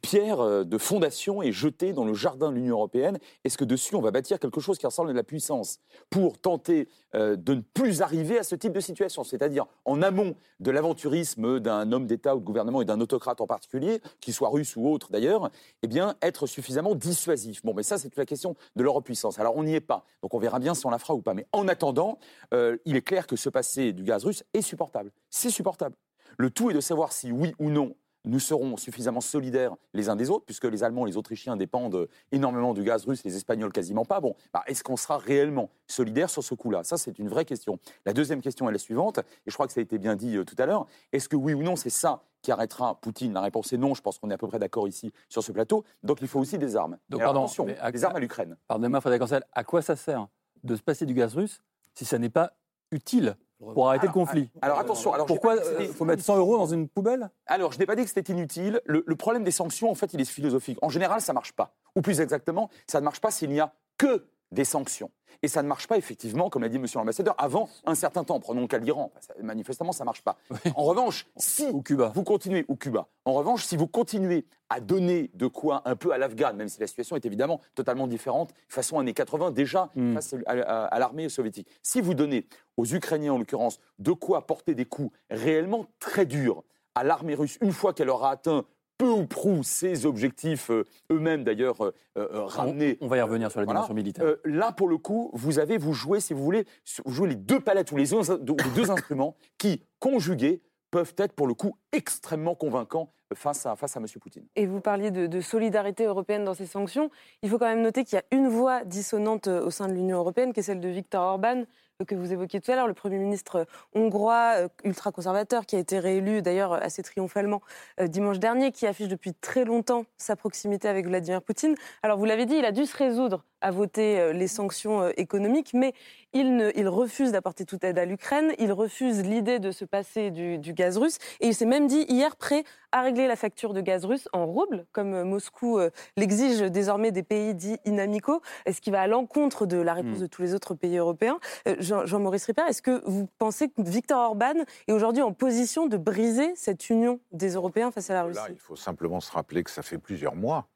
pierre 0.00 0.40
euh, 0.40 0.64
de 0.64 0.78
fondation 0.78 1.42
est 1.42 1.52
jetée 1.52 1.92
dans 1.92 2.04
le 2.04 2.14
jardin 2.14 2.50
de 2.50 2.56
l'Union 2.56 2.76
européenne. 2.76 3.18
Est-ce 3.44 3.58
que 3.58 3.64
dessus, 3.64 3.94
on 3.94 4.00
va 4.00 4.10
bâtir 4.10 4.38
quelque 4.38 4.60
chose 4.60 4.78
qui 4.78 4.86
ressemble 4.86 5.10
à 5.10 5.12
de 5.12 5.16
la 5.16 5.24
puissance 5.24 5.78
pour 6.10 6.38
tenter 6.38 6.88
euh, 7.14 7.36
de 7.36 7.54
ne 7.54 7.60
plus 7.60 8.02
arriver 8.02 8.38
à 8.38 8.42
ce 8.42 8.54
type 8.54 8.72
de 8.72 8.80
situation? 8.80 9.24
C'est-à-dire 9.24 9.66
en 9.84 10.02
amont 10.02 10.34
de 10.60 10.70
l'aventurisme 10.70 11.60
d'un 11.60 11.92
homme 11.92 12.06
d'État 12.06 12.36
ou 12.36 12.40
de 12.40 12.44
gouvernement 12.44 12.82
et 12.82 12.84
d'un 12.84 13.00
autocrate 13.00 13.40
en 13.40 13.46
particulier, 13.46 14.00
qu'il 14.20 14.34
soit 14.34 14.48
russe 14.48 14.76
ou 14.76 14.88
autre 14.88 15.10
d'ailleurs, 15.10 15.50
eh 15.82 15.86
bien, 15.86 16.16
être 16.22 16.46
suffisamment 16.46 16.94
dissuasif. 16.94 17.64
Bon, 17.64 17.74
mais 17.74 17.82
ça, 17.82 17.98
c'est 17.98 18.08
toute 18.08 18.18
la 18.18 18.26
question 18.26 18.56
de 18.74 18.82
l'Europe 18.82 19.04
puissance. 19.04 19.38
Alors, 19.38 19.56
on 19.56 19.64
n'y 19.64 19.74
est 19.74 19.80
pas. 19.80 20.04
Donc, 20.22 20.34
on 20.34 20.38
verra 20.38 20.58
bien 20.58 20.74
si 20.74 20.86
on 20.86 20.90
la 20.90 20.98
fera 20.98 21.14
ou 21.14 21.22
pas. 21.22 21.34
Mais 21.34 21.46
en 21.52 21.68
attendant, 21.68 22.18
euh, 22.54 22.76
il 22.84 22.96
est 22.96 23.02
clair 23.02 23.25
que 23.26 23.36
se 23.36 23.48
passer 23.48 23.92
du 23.92 24.02
gaz 24.02 24.24
russe 24.24 24.44
est 24.54 24.62
supportable. 24.62 25.10
C'est 25.30 25.50
supportable. 25.50 25.96
Le 26.38 26.50
tout 26.50 26.70
est 26.70 26.74
de 26.74 26.80
savoir 26.80 27.12
si 27.12 27.32
oui 27.32 27.54
ou 27.58 27.70
non 27.70 27.94
nous 28.26 28.40
serons 28.40 28.76
suffisamment 28.76 29.20
solidaires 29.20 29.74
les 29.94 30.08
uns 30.08 30.16
des 30.16 30.30
autres, 30.30 30.44
puisque 30.44 30.64
les 30.64 30.82
Allemands, 30.82 31.04
les 31.04 31.16
Autrichiens 31.16 31.56
dépendent 31.56 32.08
énormément 32.32 32.74
du 32.74 32.82
gaz 32.82 33.04
russe, 33.06 33.24
les 33.24 33.36
Espagnols 33.36 33.72
quasiment 33.72 34.04
pas. 34.04 34.20
Bon, 34.20 34.34
bah, 34.52 34.62
est-ce 34.66 34.82
qu'on 34.82 34.96
sera 34.96 35.16
réellement 35.16 35.70
solidaires 35.86 36.28
sur 36.28 36.42
ce 36.42 36.54
coup-là? 36.54 36.82
Ça, 36.84 36.98
c'est 36.98 37.18
une 37.18 37.28
vraie 37.28 37.44
question. 37.44 37.78
La 38.04 38.12
deuxième 38.12 38.42
question 38.42 38.68
est 38.68 38.72
la 38.72 38.78
suivante, 38.78 39.18
et 39.18 39.50
je 39.50 39.54
crois 39.54 39.66
que 39.66 39.72
ça 39.72 39.80
a 39.80 39.82
été 39.82 39.98
bien 39.98 40.16
dit 40.16 40.36
euh, 40.36 40.44
tout 40.44 40.56
à 40.58 40.66
l'heure. 40.66 40.86
Est-ce 41.12 41.28
que 41.28 41.36
oui 41.36 41.54
ou 41.54 41.62
non, 41.62 41.76
c'est 41.76 41.90
ça 41.90 42.22
qui 42.42 42.50
arrêtera 42.50 43.00
Poutine? 43.00 43.32
La 43.32 43.40
réponse 43.40 43.72
est 43.72 43.78
non. 43.78 43.94
Je 43.94 44.02
pense 44.02 44.18
qu'on 44.18 44.30
est 44.30 44.34
à 44.34 44.38
peu 44.38 44.48
près 44.48 44.58
d'accord 44.58 44.88
ici 44.88 45.12
sur 45.28 45.42
ce 45.42 45.52
plateau. 45.52 45.84
Donc, 46.02 46.20
il 46.20 46.28
faut 46.28 46.40
aussi 46.40 46.58
des 46.58 46.76
armes. 46.76 46.98
Donc, 47.08 47.20
pardon, 47.20 47.40
attention, 47.40 47.64
des 47.64 48.04
armes 48.04 48.16
à 48.16 48.20
l'Ukraine. 48.20 48.56
Pardonnez-moi, 48.66 49.00
Frédéric 49.00 49.22
Ancel, 49.22 49.44
à 49.52 49.62
quoi 49.62 49.82
ça 49.82 49.94
sert 49.94 50.26
de 50.64 50.74
se 50.74 50.82
passer 50.82 51.06
du 51.06 51.14
gaz 51.14 51.34
russe 51.34 51.60
si 51.94 52.04
ça 52.04 52.18
n'est 52.18 52.28
pas 52.28 52.54
utile 52.96 53.36
pour 53.58 53.88
arrêter 53.88 54.06
le 54.06 54.12
conflit. 54.12 54.50
Alors 54.60 54.78
attention, 54.78 55.12
alors 55.12 55.26
pourquoi 55.26 55.56
il 55.80 55.88
faut 55.88 56.04
mettre 56.04 56.22
100 56.22 56.36
euros 56.36 56.58
dans 56.58 56.66
une 56.66 56.88
poubelle? 56.88 57.30
Alors 57.46 57.72
je 57.72 57.78
n'ai 57.78 57.86
pas 57.86 57.96
dit 57.96 58.02
que 58.02 58.08
c'était 58.10 58.32
inutile. 58.32 58.80
Le, 58.84 59.02
le, 59.06 59.16
problème 59.16 59.44
des 59.44 59.50
sanctions, 59.50 59.90
en 59.90 59.94
fait, 59.94 60.12
il 60.12 60.20
est 60.20 60.26
philosophique. 60.26 60.78
En 60.82 60.88
général, 60.88 61.20
ça 61.20 61.32
marche 61.32 61.52
pas. 61.52 61.74
Ou 61.94 62.02
plus 62.02 62.20
exactement, 62.20 62.68
ça 62.86 63.00
ne 63.00 63.04
marche 63.04 63.20
pas 63.20 63.30
s'il 63.30 63.50
n'y 63.50 63.60
a 63.60 63.72
que 63.96 64.26
des 64.52 64.64
sanctions. 64.64 65.10
Et 65.42 65.48
ça 65.48 65.62
ne 65.62 65.68
marche 65.68 65.86
pas, 65.86 65.98
effectivement, 65.98 66.48
comme 66.48 66.62
l'a 66.62 66.68
dit 66.70 66.78
Monsieur 66.78 66.98
l'ambassadeur, 66.98 67.34
avant 67.36 67.68
un 67.84 67.94
certain 67.94 68.24
temps. 68.24 68.40
Prenons 68.40 68.62
le 68.62 68.66
cas 68.68 68.78
de 68.78 68.84
l'Iran. 68.86 69.12
Manifestement, 69.42 69.92
ça 69.92 70.04
ne 70.04 70.06
marche 70.06 70.22
pas. 70.22 70.38
En 70.76 70.84
revanche, 70.84 71.26
si 71.36 71.66
Cuba. 71.82 72.10
vous 72.14 72.22
continuez, 72.24 72.64
ou 72.68 72.76
Cuba, 72.76 73.08
en 73.26 73.34
revanche, 73.34 73.64
si 73.64 73.76
vous 73.76 73.86
continuez 73.86 74.46
à 74.70 74.80
donner 74.80 75.30
de 75.34 75.46
quoi 75.46 75.82
un 75.84 75.94
peu 75.94 76.12
à 76.12 76.18
l'Afghan, 76.18 76.54
même 76.54 76.68
si 76.68 76.80
la 76.80 76.86
situation 76.86 77.16
est 77.16 77.26
évidemment 77.26 77.60
totalement 77.74 78.06
différente, 78.06 78.54
façon 78.68 78.98
années 78.98 79.12
80 79.14 79.50
déjà, 79.50 79.90
Hmm. 79.94 80.14
face 80.14 80.34
à, 80.46 80.52
à- 80.52 80.84
à 80.86 80.98
l'armée 80.98 81.28
soviétique, 81.28 81.68
si 81.82 82.00
vous 82.00 82.14
donnez 82.14 82.46
aux 82.78 82.86
Ukrainiens, 82.86 83.34
en 83.34 83.38
l'occurrence, 83.38 83.78
de 83.98 84.12
quoi 84.12 84.46
porter 84.46 84.74
des 84.74 84.86
coups 84.86 85.14
réellement 85.30 85.86
très 85.98 86.24
durs 86.24 86.62
à 86.94 87.04
l'armée 87.04 87.34
russe, 87.34 87.58
une 87.60 87.72
fois 87.72 87.92
qu'elle 87.92 88.08
aura 88.08 88.30
atteint 88.30 88.64
peu 88.98 89.08
ou 89.10 89.26
prou 89.26 89.62
ses 89.62 90.06
objectifs, 90.06 90.70
euh, 90.70 90.84
eux-mêmes 91.10 91.44
d'ailleurs 91.44 91.84
euh, 91.84 91.92
euh, 92.16 92.44
ramenés. 92.44 92.96
On 93.00 93.08
va 93.08 93.18
y 93.18 93.20
revenir 93.20 93.50
sur 93.50 93.60
la 93.60 93.64
Voilà. 93.66 93.80
dimension 93.80 93.94
militaire. 93.94 94.24
Euh, 94.24 94.40
là, 94.44 94.72
pour 94.72 94.88
le 94.88 94.98
coup, 94.98 95.30
vous 95.34 95.58
avez, 95.58 95.76
vous 95.78 95.92
jouez, 95.92 96.20
si 96.20 96.32
vous 96.34 96.42
voulez, 96.42 96.64
vous 97.04 97.12
jouez 97.12 97.28
les 97.28 97.34
deux 97.34 97.60
palettes 97.60 97.92
ou 97.92 97.96
les, 97.96 98.06
deux- 98.06 98.20
les 98.64 98.70
deux 98.74 98.90
instruments 98.90 99.36
qui, 99.58 99.82
conjugués, 99.98 100.62
peuvent 100.90 101.14
être 101.18 101.32
pour 101.32 101.46
le 101.46 101.54
coup 101.54 101.76
extrêmement 101.92 102.54
convaincants 102.54 103.10
face 103.34 103.66
à, 103.66 103.76
face 103.76 103.96
M. 103.96 104.06
Poutine. 104.20 104.44
Et 104.54 104.66
vous 104.66 104.80
parliez 104.80 105.10
de, 105.10 105.40
solidarité 105.40 106.04
européenne 106.04 106.44
dans 106.44 106.54
ces 106.54 106.66
sanctions. 106.66 107.10
Il 107.42 107.50
faut 107.50 107.58
quand 107.58 107.66
même 107.66 107.82
noter 107.82 108.04
qu'il 108.04 108.16
y 108.16 108.20
a 108.20 108.36
une 108.36 108.48
voix 108.48 108.84
dissonante 108.84 109.48
euh, 109.48 109.64
au 109.64 109.70
sein 109.70 109.88
de 109.88 109.92
l'Union 109.92 110.18
européenne, 110.18 110.52
qui 110.52 110.60
est 110.60 110.62
celle 110.62 110.80
de 110.80 110.88
Viktor 110.88 111.22
Orban, 111.22 111.64
euh, 112.00 112.04
que 112.04 112.14
vous 112.14 112.32
évoquiez 112.32 112.60
tout 112.60 112.70
à 112.70 112.76
l'heure, 112.76 112.86
le 112.86 112.94
Premier 112.94 113.18
ministre 113.18 113.56
euh, 113.56 113.64
hongrois, 113.94 114.68
ultra-conservateur, 114.84 115.66
qui 115.66 115.76
a 115.76 115.78
été 115.78 115.98
réélu 115.98 116.42
d'ailleurs 116.42 116.72
assez 116.72 117.02
triomphalement 117.02 117.60
dimanche 118.00 118.38
dernier, 118.38 118.72
qui 118.72 118.86
affiche 118.86 119.08
depuis 119.08 119.34
très 119.34 119.64
longtemps 119.64 120.04
sa 120.16 120.36
proximité 120.36 120.88
avec 120.88 121.06
Vladimir 121.06 121.42
Poutine. 121.42 121.74
Alors 122.02 122.18
vous 122.18 122.24
l'avez 122.24 122.46
dit, 122.46 122.54
il 122.54 122.64
a 122.64 122.72
dû 122.72 122.86
se 122.86 122.96
résoudre 122.96 123.44
à 123.60 123.70
voter 123.70 124.32
les 124.32 124.48
sanctions 124.48 125.08
économiques, 125.16 125.72
mais 125.72 125.94
il 126.34 126.88
refuse 126.88 127.32
d'apporter 127.32 127.64
toute 127.64 127.82
aide 127.84 127.98
à 127.98 128.04
l'Ukraine, 128.04 128.52
il 128.58 128.72
refuse 128.72 129.22
l'idée 129.22 129.58
de 129.58 129.70
se 129.70 129.84
passer 129.84 130.30
du, 130.30 130.58
du 130.58 130.72
gaz 130.72 130.98
russe, 130.98 131.18
et 131.40 131.48
il 131.48 131.54
s'est 131.54 131.66
même 131.66 131.86
dit 131.86 132.04
hier 132.08 132.36
prêt 132.36 132.64
à 132.96 133.02
régler 133.02 133.26
la 133.26 133.36
facture 133.36 133.72
de 133.74 133.80
gaz 133.80 134.04
russe 134.04 134.28
en 134.32 134.46
roubles, 134.46 134.86
comme 134.92 135.14
euh, 135.14 135.24
Moscou 135.24 135.78
euh, 135.78 135.90
l'exige 136.16 136.60
désormais 136.60 137.12
des 137.12 137.22
pays 137.22 137.54
dits 137.54 137.78
inamicaux, 137.84 138.40
ce 138.70 138.80
qui 138.80 138.90
va 138.90 139.02
à 139.02 139.06
l'encontre 139.06 139.66
de 139.66 139.76
la 139.76 139.94
réponse 139.94 140.18
Mm. 140.18 140.22
de 140.22 140.26
tous 140.26 140.42
les 140.42 140.54
autres 140.54 140.74
pays 140.74 140.96
européens? 140.96 141.38
Euh, 141.68 141.76
Jean- 141.78 142.06
Jean-Maurice 142.06 142.44
Ripper, 142.46 142.62
est-ce 142.68 142.82
que 142.82 143.02
vous 143.06 143.28
pensez 143.38 143.68
que 143.68 143.82
Viktor 143.82 144.18
Orban 144.20 144.54
est 144.88 144.92
aujourd'hui 144.92 145.22
en 145.22 145.32
position 145.32 145.86
de 145.86 145.96
briser 145.96 146.52
cette 146.56 146.88
union 146.90 147.20
des 147.32 147.54
Européens 147.54 147.90
face 147.90 148.10
à 148.10 148.14
la 148.14 148.22
Russie 148.24 148.36
Là, 148.40 148.46
il 148.50 148.58
faut 148.58 148.76
simplement 148.76 149.20
se 149.20 149.30
rappeler 149.32 149.62
que 149.64 149.70
ça 149.70 149.82
fait 149.82 149.98
plusieurs 149.98 150.34
mois 150.36 150.66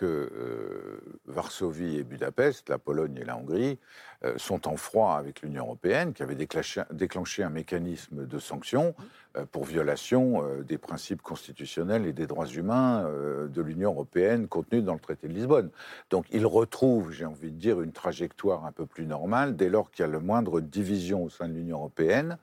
que 0.00 0.06
euh, 0.06 0.98
Varsovie 1.26 1.98
et 1.98 2.04
Budapest, 2.04 2.70
la 2.70 2.78
Pologne 2.78 3.18
et 3.20 3.24
la 3.24 3.36
Hongrie, 3.36 3.78
euh, 4.24 4.32
sont 4.38 4.66
en 4.66 4.78
froid 4.78 5.12
avec 5.12 5.42
l'Union 5.42 5.64
européenne, 5.64 6.14
qui 6.14 6.22
avait 6.22 6.36
déclenché, 6.36 7.42
un 7.42 7.50
mécanisme 7.50 8.26
de 8.26 8.38
sanctions 8.38 8.94
euh, 9.36 9.44
pour 9.52 9.64
violation 9.64 10.42
des 10.66 10.78
principes 10.78 11.20
constitutionnels 11.20 12.06
et 12.06 12.14
des 12.14 12.26
droits 12.26 12.46
humains 12.46 13.10
de 13.46 13.60
l'Union 13.60 13.90
européenne 13.90 14.48
contenus 14.48 14.84
dans 14.84 14.94
le 14.94 15.00
traité 15.00 15.28
de 15.28 15.34
Lisbonne. 15.34 15.68
Donc 16.08 16.24
ils 16.30 16.46
retrouvent, 16.46 17.10
j'ai 17.10 17.26
envie 17.26 17.50
de 17.50 17.58
dire, 17.58 17.82
une 17.82 17.92
trajectoire 17.92 18.64
un 18.64 18.72
peu 18.72 18.86
plus 18.86 19.04
normale 19.04 19.54
dès 19.54 19.68
lors 19.68 19.90
qu'il 19.90 20.06
y 20.06 20.08
a 20.08 20.10
le 20.10 20.20
moindre 20.20 20.62
division 20.62 21.24
au 21.24 21.28
sein 21.28 21.46
de 21.46 21.52
l'Union 21.52 21.76
européenne. 21.76 22.38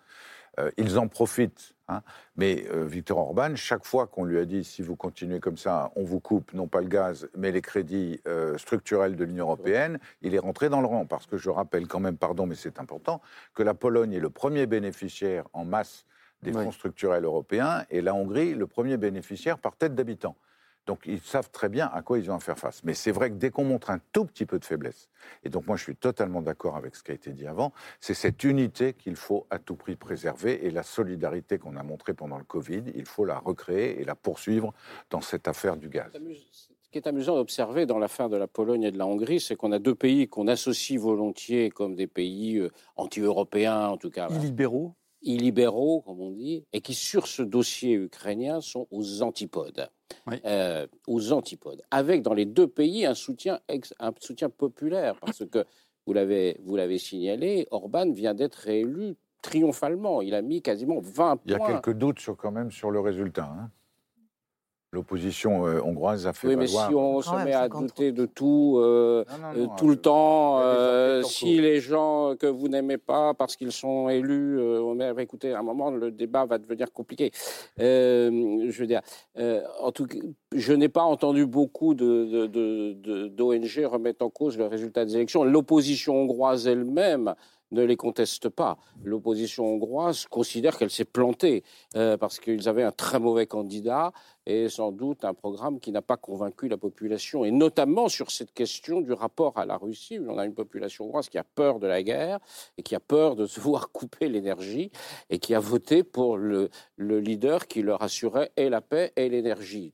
Ils 0.78 0.98
en 0.98 1.08
profitent. 1.08 1.76
Hein. 1.88 2.02
Mais 2.36 2.65
euh, 2.71 2.86
Victor 2.86 3.17
Orban, 3.17 3.56
chaque 3.56 3.86
fois 3.86 4.08
qu'on 4.08 4.23
lui 4.23 4.38
a 4.38 4.45
dit 4.45 4.63
si 4.63 4.82
vous 4.82 4.95
continuez 4.95 5.39
comme 5.39 5.58
ça, 5.58 5.91
on 5.95 6.04
vous 6.04 6.19
coupe 6.19 6.54
non 6.54 6.67
pas 6.67 6.82
le 6.82 6.88
gaz, 6.88 7.30
mais 7.36 7.52
les 7.52 7.62
crédits 7.62 8.21
euh, 8.28 8.58
structurels 8.58 9.15
de 9.15 9.23
l'Union 9.23 9.45
européenne, 9.45 10.00
il 10.21 10.36
est 10.36 10.39
rentré 10.39 10.69
dans 10.69 10.82
le 10.82 10.88
rang. 10.88 11.06
Parce 11.06 11.26
que 11.26 11.38
je 11.38 11.50
rappelle 11.50 11.88
quand 11.88 12.00
même, 12.00 12.17
pardon, 12.17 12.45
mais 12.45 12.56
c'est 12.56 12.80
important, 12.80 13.21
que 13.54 13.63
la 13.63 13.73
Pologne 13.73 14.13
est 14.13 14.19
le 14.19 14.30
premier 14.30 14.65
bénéficiaire 14.65 15.45
en 15.54 15.65
masse 15.65 16.06
des 16.43 16.54
fonds 16.54 16.71
structurels 16.71 17.23
européens 17.23 17.84
et 17.89 18.02
la 18.02 18.13
Hongrie 18.13 18.54
le 18.54 18.67
premier 18.67 18.97
bénéficiaire 18.97 19.58
par 19.58 19.76
tête 19.76 19.95
d'habitant. 19.95 20.36
Donc 20.88 21.02
ils 21.06 21.19
savent 21.19 21.52
très 21.52 21.69
bien 21.69 21.88
à 21.93 22.02
quoi 22.02 22.17
ils 22.17 22.32
ont 22.32 22.36
à 22.36 22.39
faire 22.39 22.58
face. 22.58 22.84
Mais 22.84 22.93
c'est 22.93 23.12
vrai 23.12 23.30
que 23.30 23.36
dès 23.36 23.52
qu'on 23.52 23.65
montre 23.65 23.91
un 23.91 24.00
tout 24.13 24.26
petit 24.26 24.45
peu 24.45 24.58
de 24.58 24.65
faiblesse, 24.65 25.10
et 25.43 25.50
donc 25.50 25.67
moi 25.67 25.76
je 25.76 25.84
suis 25.84 25.95
totalement 25.95 26.41
d'accord 26.41 26.78
avec 26.78 26.95
ce 26.95 27.04
qui 27.04 27.12
a 27.12 27.13
été 27.13 27.32
dit 27.32 27.45
avant, 27.45 27.73
c'est 28.00 28.13
cette 28.13 28.43
unité 28.43 28.93
qu'il 28.93 29.17
faut 29.17 29.45
à 29.50 29.60
tout 29.60 29.76
prix 29.76 29.95
préserver 29.95 30.65
et 30.65 30.71
la 30.71 30.84
solidarité 30.84 31.60
qu'on 31.60 31.76
a 31.76 31.84
montrée 31.84 32.13
pendant 32.13 32.38
le 32.38 32.45
Covid, 32.45 32.84
il 32.95 33.06
faut 33.06 33.26
la 33.26 33.38
recréer 33.38 34.02
et 34.02 34.06
la 34.06 34.15
poursuivre 34.15 34.73
dans 35.10 35.21
cette 35.21 35.47
affaire 35.47 35.78
du 35.78 35.89
gaz. 35.89 36.12
Ce 36.13 36.89
qui 36.89 37.00
est 37.00 37.08
amusant 37.08 37.36
d'observer 37.36 37.86
dans 37.86 38.00
l'affaire 38.00 38.30
de 38.30 38.38
la 38.38 38.47
Pologne 38.47 38.84
et 38.84 38.91
de 38.91 38.97
la 38.97 39.06
Hongrie, 39.06 39.41
c'est 39.41 39.58
qu'on 39.58 39.73
a 39.73 39.80
deux 39.80 39.93
pays 39.93 40.30
qu'on 40.30 40.47
associe 40.47 40.97
volontiers 40.97 41.69
comme 41.69 41.95
des 41.95 42.08
pays 42.08 42.60
euh, 42.60 42.71
anti-européens, 42.95 43.88
en 43.89 43.97
tout 43.97 44.10
cas. 44.10 44.30
Illibéraux 44.30 44.95
illibéraux, 45.21 46.01
comme 46.01 46.19
on 46.21 46.32
dit, 46.32 46.63
et 46.73 46.82
qui, 46.82 46.93
sur 46.93 47.27
ce 47.27 47.41
dossier 47.41 47.93
ukrainien, 47.93 48.62
sont 48.62 48.88
aux 48.91 49.21
antipodes. 49.21 49.88
Euh, 50.45 50.88
aux 51.08 51.32
antipodes. 51.34 51.82
Avec, 51.91 52.21
dans 52.21 52.34
les 52.34 52.45
deux 52.45 52.67
pays, 52.67 53.06
un 53.06 53.13
soutien, 53.13 53.60
ex- 53.67 53.93
un 53.99 54.12
soutien 54.19 54.49
populaire. 54.49 55.15
Parce 55.19 55.43
que, 55.45 55.65
vous 56.06 56.13
l'avez 56.13 56.58
vous 56.63 56.75
l'avez 56.77 56.97
signalé, 56.97 57.67
Orban 57.71 58.12
vient 58.12 58.34
d'être 58.34 58.56
réélu 58.56 59.15
triomphalement. 59.41 60.21
Il 60.21 60.34
a 60.36 60.41
mis 60.41 60.62
quasiment 60.62 60.99
20 61.01 61.41
Il 61.45 61.51
y 61.51 61.56
a 61.56 61.58
points. 61.58 61.67
quelques 61.82 61.97
doutes 61.97 62.19
sur, 62.19 62.38
quand 62.38 62.51
même 62.51 62.71
sur 62.71 62.91
le 62.91 62.99
résultat. 63.01 63.45
hein. 63.45 63.69
L'opposition 64.93 65.67
euh, 65.67 65.82
hongroise 65.82 66.26
a 66.28 66.32
fait 66.34 66.47
Oui, 66.47 66.56
mais 66.56 66.65
valoir... 66.65 66.88
si 66.88 66.95
on 66.95 67.21
se 67.21 67.43
met 67.43 67.54
à 67.54 67.67
douter 67.67 68.13
de 68.13 68.26
tout, 68.26 68.78
euh, 68.80 69.26
euh, 69.58 69.67
tout 69.78 69.89
le 69.89 69.97
temps, 69.97 70.60
euh, 70.62 71.23
si 71.23 71.60
les 71.60 71.82
gens 71.82 72.36
que 72.39 72.47
vous 72.47 72.69
n'aimez 72.69 72.97
pas 72.97 73.34
parce 73.34 73.58
qu'ils 73.58 73.73
sont 73.73 74.08
élus, 74.08 74.58
euh, 74.58 74.80
on 74.82 74.95
met, 74.95 75.12
écoutez, 75.21 75.52
à 75.52 75.60
un 75.60 75.63
moment, 75.63 75.91
le 75.91 76.10
débat 76.10 76.45
va 76.45 76.58
devenir 76.58 76.93
compliqué. 76.93 77.32
Euh, 77.82 78.67
je 78.69 78.80
veux 78.80 78.88
dire, 78.88 79.02
euh, 79.38 79.62
en 79.82 79.91
tout 79.91 80.06
cas, 80.06 80.19
je 80.56 80.71
n'ai 80.71 80.88
pas 80.88 81.04
entendu 81.04 81.45
beaucoup 81.45 81.93
de, 81.93 82.23
de- 82.26 82.47
de- 82.47 82.93
de- 82.93 83.28
d'ONG 83.28 83.86
remettre 83.86 84.23
en 84.26 84.30
cause 84.30 84.58
le 84.58 84.67
résultat 84.67 85.04
des 85.04 85.15
élections. 85.17 85.43
L'opposition 85.43 86.15
hongroise 86.15 86.65
elle-même 86.65 87.36
ne 87.71 87.84
les 87.84 87.97
conteste 87.97 88.49
pas. 88.49 88.77
L'opposition 89.03 89.65
hongroise 89.65 90.25
considère 90.25 90.77
qu'elle 90.77 90.89
s'est 90.89 91.06
plantée 91.06 91.63
euh, 91.95 92.17
parce 92.17 92.39
qu'ils 92.39 92.69
avaient 92.69 92.84
un 92.84 92.91
très 92.91 93.19
mauvais 93.19 93.45
candidat 93.47 94.12
et 94.45 94.69
sans 94.69 94.91
doute 94.93 95.25
un 95.25 95.34
programme 95.34 95.80
qui 95.80 95.91
n'a 95.91 96.01
pas 96.01 96.15
convaincu 96.15 96.69
la 96.69 96.77
population, 96.77 97.43
et 97.43 97.51
notamment 97.51 98.08
sur 98.08 98.32
cette 98.32 98.53
question 98.53 99.01
du 99.01 99.12
rapport 99.12 99.58
à 99.58 99.65
la 99.65 99.75
Russie, 99.75 100.19
où 100.19 100.30
on 100.32 100.38
a 100.38 100.45
une 100.45 100.53
population 100.53 101.03
hongroise 101.06 101.27
qui 101.27 101.38
a 101.38 101.43
peur 101.43 101.80
de 101.80 101.88
la 101.88 102.01
guerre 102.01 102.39
et 102.77 102.84
qui 102.84 102.95
a 102.95 103.01
peur 103.01 103.36
de 103.36 103.45
se 103.45 103.60
voir 103.60 103.91
couper 103.91 104.30
l'énergie 104.30 104.89
et 105.30 105.39
qui 105.39 105.53
a 105.53 105.60
voté 105.60 106.03
pour 106.03 106.38
le, 106.38 106.69
le 106.95 107.19
leader 107.19 107.67
qui 107.67 107.82
leur 107.82 108.01
assurait 108.01 108.51
et 108.56 108.69
la 108.69 108.80
paix 108.82 109.12
et 109.17 109.27
l'énergie. 109.27 109.93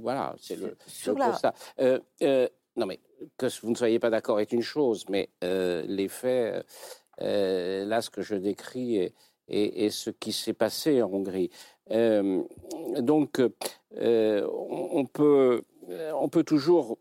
Voilà, 0.00 0.34
c'est 0.38 0.56
le, 0.56 0.76
Sur 0.86 1.12
le 1.12 1.18
la- 1.18 1.30
constat. 1.30 1.54
Euh, 1.80 1.98
euh, 2.22 2.48
non 2.76 2.86
mais 2.86 3.00
que 3.36 3.46
vous 3.60 3.70
ne 3.70 3.76
soyez 3.76 3.98
pas 3.98 4.08
d'accord 4.08 4.40
est 4.40 4.52
une 4.52 4.62
chose, 4.62 5.04
mais 5.10 5.28
euh, 5.44 5.84
les 5.86 6.08
faits, 6.08 6.64
euh, 7.20 7.84
là, 7.84 8.00
ce 8.00 8.10
que 8.10 8.22
je 8.22 8.34
décris 8.34 9.12
est, 9.48 9.90
ce 9.90 10.10
qui 10.10 10.32
s'est 10.32 10.52
passé 10.52 11.02
en 11.02 11.12
Hongrie. 11.12 11.50
Euh, 11.90 12.42
donc, 12.98 13.40
euh, 13.98 14.48
on, 14.48 15.04
peut, 15.04 15.62
on 16.14 16.28
peut 16.28 16.44
toujours 16.44 16.98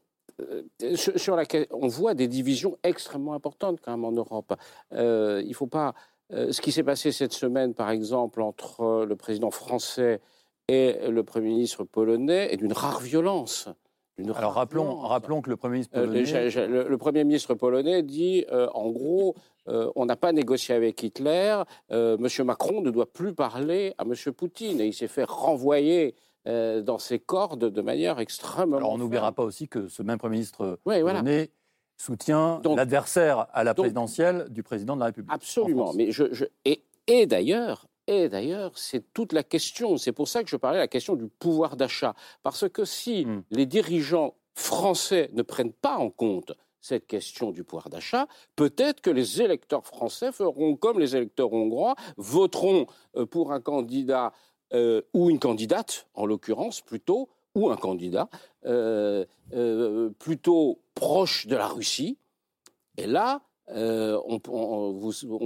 sur, 0.96 1.36
laquelle 1.36 1.68
on 1.70 1.88
voit 1.88 2.14
des 2.14 2.28
divisions 2.28 2.78
extrêmement 2.84 3.34
importantes 3.34 3.80
quand 3.82 3.92
même 3.92 4.06
en 4.06 4.12
Europe. 4.12 4.54
Euh, 4.94 5.44
il 5.46 5.54
faut 5.54 5.68
pas. 5.68 5.94
ce 6.32 6.60
qui 6.62 6.72
s'est 6.72 6.84
passé 6.84 7.12
cette 7.12 7.34
semaine, 7.34 7.74
par 7.74 7.90
exemple, 7.92 8.42
entre 8.42 9.06
le 9.08 9.16
président 9.16 9.52
français 9.52 10.20
et 10.68 10.98
le 11.10 11.24
premier 11.24 11.50
ministre 11.50 11.84
polonais 11.84 12.54
est 12.54 12.58
d'une 12.58 12.74
rare 12.74 13.00
violence. 13.02 13.70
Alors 14.36 14.54
rappelons, 14.54 14.98
rappelons 14.98 15.42
que 15.42 15.50
le 15.50 15.58
Premier 15.58 15.74
ministre 15.74 16.00
polonais... 16.00 16.24
le, 16.24 16.98
Premier 16.98 17.24
ministre 17.24 17.54
polonais 17.56 18.04
dit, 18.04 18.46
en 18.52 18.90
gros, 18.90 19.36
on 19.68 20.06
n'a 20.06 20.16
pas 20.16 20.32
négocié 20.32 20.76
avec 20.76 21.02
Hitler, 21.02 21.62
M. 21.90 22.28
Macron 22.44 22.82
ne 22.82 22.92
doit 22.92 23.12
plus 23.12 23.34
parler 23.34 23.94
à 23.98 24.04
M. 24.04 24.14
Poutine. 24.34 24.80
Et 24.82 24.88
il 24.88 24.94
s'est 24.94 25.08
fait 25.08 25.24
renvoyer 25.24 26.16
dans 26.46 26.98
ses 27.00 27.20
cordes 27.20 27.66
de 27.66 27.82
manière 27.82 28.20
extrêmement... 28.20 28.78
Alors 28.78 28.92
on 28.92 28.98
n'oubliera 28.98 29.32
pas 29.32 29.44
aussi 29.44 29.68
que 29.68 29.88
ce 29.88 30.04
même 30.04 30.18
Premier 30.18 30.38
ministre 30.38 30.80
polonais 30.84 31.50
soutient 31.98 32.62
l'adversaire 32.76 33.48
à 33.54 33.64
la 33.64 33.74
présidentielle 33.74 34.48
du 34.50 34.64
président 34.64 34.96
de 34.96 35.02
la 35.02 35.08
République. 35.08 35.32
Absolument. 35.34 35.94
Mais 35.94 36.12
je, 36.12 36.46
et, 36.66 36.84
et 37.08 37.26
d'ailleurs, 37.28 37.88
et 38.08 38.30
d'ailleurs, 38.30 38.78
c'est 38.78 39.14
toute 39.14 39.34
la 39.34 39.44
question. 39.44 39.98
C'est 39.98 40.12
pour 40.12 40.28
ça 40.28 40.44
que 40.44 40.50
je 40.50 40.58
parlais 40.58 40.78
de 40.78 40.84
la 40.84 40.88
question 40.88 41.16
du 41.16 41.28
pouvoir 41.28 41.78
d'achat. 41.78 42.16
Parce 42.44 42.68
que 42.68 42.86
si 42.86 43.26
hmm. 43.26 43.44
les 43.52 43.66
dirigeants 43.66 44.36
français 44.56 45.30
ne 45.34 45.42
prennent 45.44 45.74
pas 45.74 45.98
en 45.98 46.10
compte 46.10 46.54
cette 46.82 47.06
question 47.06 47.52
du 47.52 47.64
pouvoir 47.64 47.90
d'achat, 47.90 48.28
peut-être 48.56 49.02
que 49.02 49.12
les 49.12 49.42
électeurs 49.42 49.86
français 49.86 50.32
feront 50.32 50.76
comme 50.76 51.00
les 51.00 51.16
électeurs 51.16 51.54
hongrois, 51.54 51.96
voteront 52.18 52.88
euh, 53.16 53.26
pour 53.26 53.52
un 53.52 53.62
candidat 53.62 54.34
euh, 54.74 55.02
ou 55.14 55.30
une 55.30 55.40
candidate, 55.40 56.08
en 56.16 56.26
l'occurrence 56.26 56.82
plutôt, 56.82 57.30
ou 57.54 57.70
un 57.70 57.76
candidat 57.76 58.30
euh, 58.66 59.26
plutôt 60.18 60.80
proche 60.96 61.46
de 61.48 61.56
la 61.56 61.68
Russie. 61.68 62.18
Et 62.98 63.06
là, 63.06 63.42
euh, 63.74 64.20
on, 64.26 64.40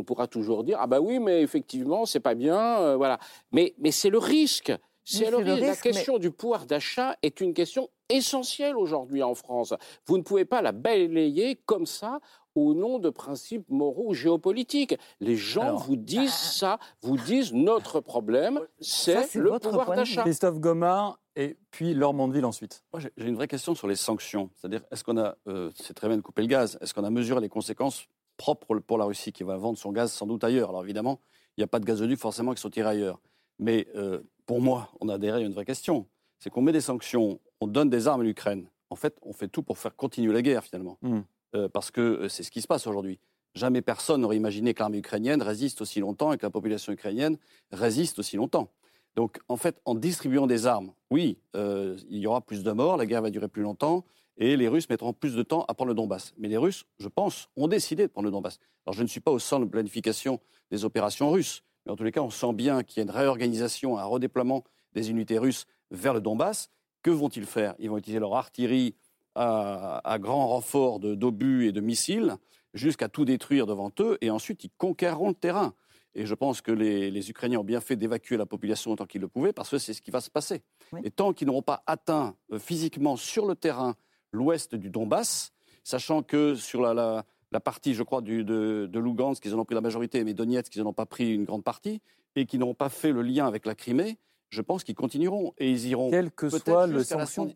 pourra 0.04 0.28
toujours 0.28 0.64
dire 0.64 0.78
ah 0.80 0.88
bah 0.88 1.00
oui 1.00 1.20
mais 1.20 1.42
effectivement 1.42 2.06
c'est 2.06 2.20
pas 2.20 2.36
bien 2.36 2.80
euh, 2.80 2.96
voilà 2.96 3.20
mais 3.52 3.76
mais 3.78 3.92
c'est 3.92 4.10
le 4.10 4.18
risque 4.18 4.74
c'est 5.06 5.30
le, 5.30 5.38
risque. 5.38 5.86
La 5.86 5.92
question 5.92 6.18
du 6.18 6.32
pouvoir 6.32 6.66
d'achat 6.66 7.16
est 7.22 7.40
une 7.40 7.54
question 7.54 7.90
essentielle 8.10 8.76
aujourd'hui 8.76 9.22
en 9.22 9.36
France. 9.36 9.74
Vous 10.08 10.18
ne 10.18 10.24
pouvez 10.24 10.46
pas 10.46 10.64
la 10.64 10.72
balayer 10.72 11.60
comme 11.68 11.86
ça 11.86 12.20
au 12.56 12.74
nom 12.74 13.00
de 13.00 13.10
principes 13.10 13.70
moraux 13.70 14.14
géopolitiques. 14.14 14.98
Les 15.20 15.36
gens 15.36 15.76
vous 15.76 15.96
disent 15.96 16.34
ça, 16.34 16.80
vous 17.02 17.18
disent 17.18 17.54
notre 17.54 18.00
problème, 18.00 18.62
c'est 18.80 19.36
le 19.36 19.60
pouvoir 19.60 19.94
d'achat. 19.96 20.24
Christophe 20.24 20.60
Gomard 20.60 21.20
et 21.36 21.58
puis 21.72 21.94
Laure 21.94 22.14
Mondeville 22.14 22.46
ensuite. 22.46 22.84
j'ai 22.98 23.12
une 23.18 23.36
vraie 23.36 23.50
question 23.50 23.76
sur 23.76 23.88
les 23.88 23.96
sanctions. 23.96 24.50
C'est-à-dire, 24.56 24.82
est-ce 24.92 25.04
qu'on 25.04 25.18
a, 25.18 25.36
euh, 25.48 25.70
c'est 25.76 25.94
très 25.94 26.08
bien 26.08 26.18
de 26.18 26.22
couper 26.22 26.42
le 26.42 26.48
gaz, 26.48 26.78
est-ce 26.82 26.94
qu'on 26.94 27.04
a 27.04 27.10
mesuré 27.10 27.42
les 27.42 27.50
conséquences 27.50 28.08
propre 28.38 28.80
pour 28.80 28.98
la 28.98 29.06
Russie 29.06 29.32
qui 29.32 29.44
va 29.44 29.58
vendre 29.58 29.78
son 29.78 29.92
gaz 29.92 30.12
sans 30.12 30.26
doute 30.26 30.44
ailleurs? 30.44 30.70
Alors 30.70 30.84
évidemment, 30.84 31.20
il 31.58 31.62
n'y 31.62 31.64
a 31.66 31.68
pas 31.68 31.80
de 31.80 31.86
gazoduc 31.86 32.20
forcément 32.20 32.54
qui 32.54 32.62
sont 32.62 32.70
tirés 32.70 32.90
ailleurs. 32.90 33.20
Mais 33.60 33.88
euh, 33.96 34.22
pour 34.46 34.62
moi, 34.62 34.90
on 35.02 35.10
a 35.10 35.18
derrière 35.18 35.46
une 35.46 35.54
vraie 35.54 35.66
question. 35.66 36.08
C'est 36.40 36.50
qu'on 36.50 36.62
met 36.62 36.74
des 36.74 36.82
sanctions, 36.82 37.40
on 37.62 37.68
donne 37.68 37.90
des 37.90 38.08
armes 38.08 38.22
à 38.22 38.24
l'Ukraine. 38.24 38.70
En 38.90 38.96
fait, 38.96 39.18
on 39.22 39.34
fait 39.34 39.48
tout 39.48 39.64
pour 39.64 39.78
faire 39.78 39.96
continuer 39.96 40.34
la 40.34 40.42
guerre 40.42 40.64
finalement. 40.64 40.98
Hmm. 41.02 41.22
Euh, 41.54 41.70
parce 41.70 41.92
que 41.92 42.02
euh, 42.02 42.30
c'est 42.30 42.44
ce 42.44 42.52
qui 42.52 42.62
se 42.62 42.68
passe 42.68 42.88
aujourd'hui. 42.88 43.20
Jamais 43.54 43.82
personne 43.82 44.22
n'aurait 44.22 44.38
imaginé 44.38 44.74
que 44.74 44.80
l'armée 44.80 44.98
ukrainienne 44.98 45.42
résiste 45.42 45.82
aussi 45.82 46.00
longtemps 46.00 46.34
et 46.34 46.38
que 46.38 46.46
la 46.46 46.50
population 46.50 46.92
ukrainienne 46.92 47.38
résiste 47.72 48.20
aussi 48.20 48.36
longtemps. 48.36 48.72
Donc, 49.16 49.40
en 49.48 49.56
fait, 49.56 49.80
en 49.86 49.96
distribuant 49.96 50.46
des 50.46 50.68
armes, 50.68 50.92
oui, 51.10 51.38
il 51.54 52.18
y 52.18 52.28
aura 52.28 52.42
plus 52.42 52.64
de 52.64 52.72
morts, 52.74 52.98
la 52.98 53.06
guerre 53.06 53.22
va 53.22 53.30
durer 53.30 53.48
plus 53.48 53.62
longtemps, 53.62 54.04
et 54.38 54.58
les 54.58 54.68
Russes 54.68 54.90
mettront 54.90 55.14
plus 55.14 55.36
de 55.36 55.44
temps 55.44 55.64
à 55.68 55.74
prendre 55.74 55.90
le 55.90 55.96
Donbass. 55.96 56.34
Mais 56.38 56.48
les 56.48 56.58
Russes, 56.58 56.86
je 57.00 57.08
pense, 57.08 57.50
ont 57.56 57.68
décidé 57.68 58.04
de 58.04 58.12
prendre 58.12 58.26
le 58.26 58.32
Donbass. 58.32 58.60
Alors 58.86 58.94
je 58.94 59.04
ne 59.04 59.08
suis 59.08 59.22
pas 59.22 59.32
au 59.32 59.40
centre 59.40 59.66
de 59.66 59.72
planification 59.72 60.40
des 60.72 60.84
opérations 60.84 61.32
russes, 61.32 61.64
mais 61.86 61.92
en 61.92 61.96
tous 61.96 62.04
les 62.04 62.12
cas, 62.12 62.22
on 62.22 62.30
sent 62.30 62.54
bien 62.54 62.84
qu'il 62.84 62.98
y 62.98 63.00
a 63.02 63.04
une 63.04 63.16
réorganisation, 63.16 63.98
un 63.98 64.04
redéploiement 64.04 64.64
des 64.94 65.10
unités 65.12 65.38
russes 65.38 65.66
vers 65.92 66.14
le 66.14 66.22
Donbass. 66.22 66.70
Que 67.02 67.12
vont-ils 67.12 67.46
faire? 67.46 67.76
Ils 67.80 67.90
vont 67.90 67.98
utiliser 67.98 68.20
leur 68.20 68.36
artillerie 68.36 68.96
à, 69.36 70.18
grand 70.20 70.48
renfort 70.48 71.00
d'obus 71.00 71.68
et 71.68 71.72
de 71.72 71.82
missiles 71.82 72.38
jusqu'à 72.74 73.10
tout 73.10 73.26
détruire 73.26 73.66
devant 73.66 73.92
eux, 74.00 74.18
et 74.22 74.30
ensuite 74.30 74.64
ils 74.64 74.72
conquerront 74.78 75.30
le 75.30 75.36
terrain. 75.36 75.74
Et 76.14 76.26
je 76.26 76.34
pense 76.34 76.62
que 76.62 76.72
les, 76.72 77.30
Ukrainiens 77.30 77.60
ont 77.60 77.66
bien 77.66 77.82
fait 77.82 77.96
d'évacuer 77.98 78.38
la 78.38 78.46
population 78.46 78.92
autant 78.92 79.06
qu'ils 79.06 79.22
le 79.22 79.28
pouvaient, 79.28 79.54
parce 79.54 79.70
que 79.70 79.78
c'est 79.78 79.94
ce 79.94 80.02
qui 80.02 80.12
va 80.12 80.22
se 80.22 80.30
passer. 80.30 80.62
Et 81.04 81.12
tant 81.12 81.34
qu'ils 81.34 81.48
n'auront 81.48 81.62
pas 81.62 81.84
atteint 81.88 82.36
euh, 82.52 82.60
physiquement 82.60 83.18
sur 83.18 83.46
le 83.46 83.56
terrain 83.56 83.96
l'ouest 84.32 84.76
du 84.76 84.90
Donbass, 84.90 85.54
sachant 85.84 86.24
que 86.24 86.56
sur 86.56 86.82
la, 86.82 87.26
partie, 87.64 87.94
je 87.94 88.04
crois, 88.04 88.22
du, 88.22 88.44
de, 88.44 88.90
de 88.92 89.00
Lugansk, 89.00 89.42
qu'ils 89.42 89.56
en 89.56 89.60
ont 89.60 89.66
pris 89.66 89.76
la 89.76 89.82
majorité, 89.82 90.24
mais 90.24 90.34
Donetsk, 90.34 90.72
qu'ils 90.72 90.84
n'en 90.84 90.90
ont 90.90 90.94
pas 90.94 91.06
pris 91.06 91.34
une 91.34 91.46
grande 91.46 91.64
partie, 91.64 92.02
et 92.36 92.46
qui 92.46 92.58
n'ont 92.58 92.74
pas 92.74 92.90
fait 92.90 93.12
le 93.12 93.22
lien 93.22 93.48
avec 93.48 93.66
la 93.66 93.76
Crimée, 93.76 94.18
je 94.50 94.62
pense 94.62 94.84
qu'ils 94.84 94.96
continueront 94.96 95.54
et 95.58 95.70
ils 95.70 95.88
iront 95.88 96.10
quel 96.10 96.32
que 96.32 96.50
soit 96.50 96.88
le 96.88 97.04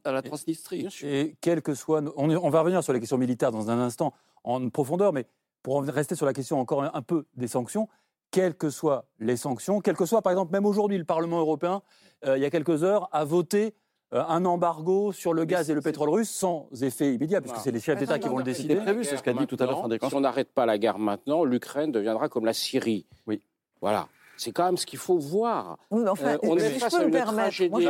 à 0.04 0.12
la 0.12 0.21
Transnistrie. 0.21 0.88
Et 1.04 1.36
quel 1.41 1.62
que 1.62 1.73
soit, 1.73 2.04
on, 2.15 2.30
on, 2.30 2.49
va 2.49 2.62
revenir 2.62 2.84
sur 2.84 2.93
la 2.93 2.99
question 2.99 3.17
militaire 3.17 3.52
dans 3.52 3.69
un 3.69 3.80
instant 3.80 4.13
en 4.43 4.69
profondeur, 4.69 5.13
mais 5.13 5.25
pour 5.63 5.84
rester 5.84 6.15
sur 6.15 6.25
la 6.25 6.34
question 6.34 6.60
encore 6.60 6.84
un, 6.84 7.02
peu 7.02 7.25
des 7.36 7.47
sanctions, 7.47 7.88
quelles 8.32 8.56
que 8.56 8.69
soient 8.69 9.06
les 9.19 9.38
sanctions, 9.38 9.82
quel 9.82 9.95
que 9.95 10.06
soit, 10.06 10.21
par 10.21 10.32
exemple, 10.32 10.52
même 10.52 10.65
aujourd'hui, 10.65 10.97
le 10.97 11.06
Parlement 11.06 11.39
européen, 11.39 11.82
euh, 12.25 12.38
il 12.38 12.41
y 12.41 12.45
a 12.45 12.49
quelques 12.49 12.84
heures, 12.84 13.10
a 13.12 13.25
voté 13.25 13.73
euh, 14.13 14.23
un 14.28 14.45
embargo 14.45 15.12
sur 15.12 15.34
le 15.34 15.45
gaz 15.45 15.69
et 15.69 15.73
le 15.73 15.82
pétrole 15.82 16.10
russe 16.10 16.30
sans 16.30 16.67
effet 16.82 17.13
immédiat, 17.13 17.41
puisque 17.41 17.58
c'est 17.58 17.71
les 17.71 17.80
chefs 17.80 17.99
d'État 17.99 18.19
qui 18.19 18.28
vont 18.28 18.38
le 18.38 18.43
décider. 18.43 18.75
prévu, 18.75 19.04
c'est 19.04 19.17
ce 19.17 19.23
qu'a 19.23 19.34
dit 19.34 19.47
tout 19.47 19.58
à 19.60 19.65
l'heure 19.65 19.88
Si 19.88 20.15
on 20.15 20.21
n'arrête 20.21 20.52
pas 20.52 20.65
la 20.65 20.78
guerre 20.78 20.99
maintenant, 20.99 21.43
l'Ukraine 21.43 21.91
deviendra 21.91 22.30
comme 22.30 22.45
la 22.45 22.54
Syrie. 22.54 23.06
Oui. 23.28 23.41
Voilà. 23.82 24.08
C'est 24.39 24.54
quand 24.54 24.63
même 24.63 24.78
ce 24.78 24.86
qu'il 24.86 24.99
faut 24.99 25.17
voir. 25.17 25.78
enfin, 25.91 26.36
euh, 26.36 26.38
on 26.43 26.56
est 26.58 26.69
face 26.80 26.93
à 26.93 27.04
une 27.04 27.12
tragédie. 27.12 27.88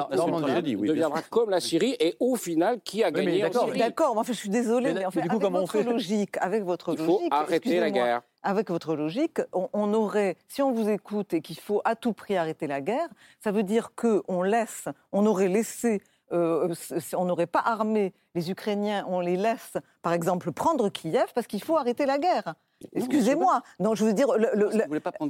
deviendra 0.75 1.21
comme 1.29 1.51
la 1.51 1.59
Syrie 1.59 1.95
et 1.99 2.15
au 2.19 2.35
final, 2.35 2.81
qui 2.83 3.03
a 3.03 3.11
gagné 3.11 3.47
D'accord, 3.77 4.15
mais 4.15 4.21
enfin, 4.21 4.33
je 4.33 4.37
suis 4.37 4.49
désolé, 4.49 4.93
mais, 4.93 5.05
en 5.05 5.11
fait, 5.11 5.21
avec 5.21 5.31
votre 5.31 5.79
logique, 5.81 6.37
avec 6.41 6.63
votre 6.63 6.93
Il 6.93 6.97
faut 6.97 7.21
arrêter 7.29 7.79
la 7.79 7.91
guerre. 7.91 8.21
Avec 8.41 8.69
votre 8.69 8.95
logique, 8.95 9.41
on, 9.53 9.93
aurait, 9.93 10.37
si 10.47 10.63
on 10.63 10.71
vous 10.71 10.89
écoute 10.89 11.33
et 11.33 11.41
qu'il 11.41 11.59
faut 11.59 11.81
à 11.85 11.95
tout 11.95 12.13
prix 12.13 12.35
arrêter 12.35 12.65
la 12.65 12.81
guerre, 12.81 13.09
ça 13.43 13.51
veut 13.51 13.63
dire 13.63 13.91
que 13.95 14.23
on 14.27 14.41
laisse, 14.41 14.85
on 15.11 15.25
aurait 15.27 15.49
laissé 15.49 16.01
euh, 16.31 16.73
on 17.13 17.25
n'aurait 17.25 17.47
pas 17.47 17.61
armé 17.65 18.13
les 18.35 18.51
Ukrainiens, 18.51 19.03
on 19.07 19.19
les 19.19 19.35
laisse, 19.35 19.73
par 20.01 20.13
exemple, 20.13 20.51
prendre 20.51 20.89
Kiev 20.89 21.25
parce 21.33 21.47
qu'il 21.47 21.61
faut 21.63 21.77
arrêter 21.77 22.05
la 22.05 22.17
guerre. 22.17 22.53
Excusez-moi. 22.93 23.61
Non, 23.79 23.95
je 23.95 24.05
veux 24.05 24.13
dire, 24.13 24.27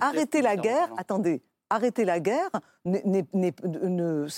arrêter 0.01 0.41
la 0.41 0.55
guerre. 0.55 0.89
Attendez, 0.97 1.41
arrêter 1.69 2.05
la 2.05 2.19
guerre, 2.19 2.49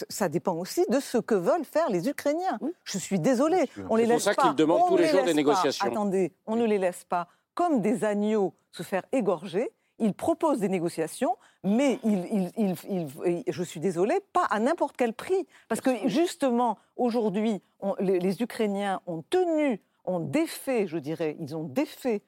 ça 0.09 0.29
dépend 0.29 0.53
aussi 0.53 0.85
de 0.89 0.99
ce 0.99 1.17
que 1.17 1.35
veulent 1.35 1.65
faire 1.65 1.89
les 1.89 2.09
Ukrainiens. 2.09 2.59
Je 2.83 2.97
suis 2.97 3.19
désolée. 3.19 3.69
On 3.89 3.95
les 3.95 4.05
laisse 4.05 4.25
pas. 4.25 4.31
C'est 4.31 4.35
pour 4.35 4.43
ça 4.43 4.49
qu'ils 4.49 4.57
demandent 4.57 4.87
tous 4.89 4.97
les 4.97 5.07
jours 5.07 5.23
des 5.23 5.33
négociations. 5.33 5.85
Attendez, 5.85 6.33
on 6.45 6.55
ne 6.55 6.65
les 6.65 6.77
laisse 6.77 7.03
pas 7.03 7.27
comme 7.53 7.81
des 7.81 8.03
agneaux 8.05 8.53
se 8.71 8.83
faire 8.83 9.03
égorger 9.11 9.71
il 10.01 10.13
propose 10.13 10.59
des 10.59 10.67
négociations, 10.67 11.37
mais 11.63 11.99
je 12.03 13.63
suis 13.63 13.79
désolée, 13.79 14.19
pas 14.33 14.45
à 14.45 14.59
n'importe 14.59 14.97
quel 14.97 15.13
prix. 15.13 15.47
Parce 15.69 15.79
que 15.79 15.91
justement, 16.09 16.77
aujourd'hui, 16.97 17.61
les, 17.99 18.41
Ukrainiens 18.41 19.01
ont 19.05 19.23
tenu, 19.29 19.79
ont 20.05 20.19
défait, 20.19 20.87
je 20.87 20.97
dirais, 20.97 21.37
ils 21.39 21.55
ont 21.55 21.63
défait 21.63 22.23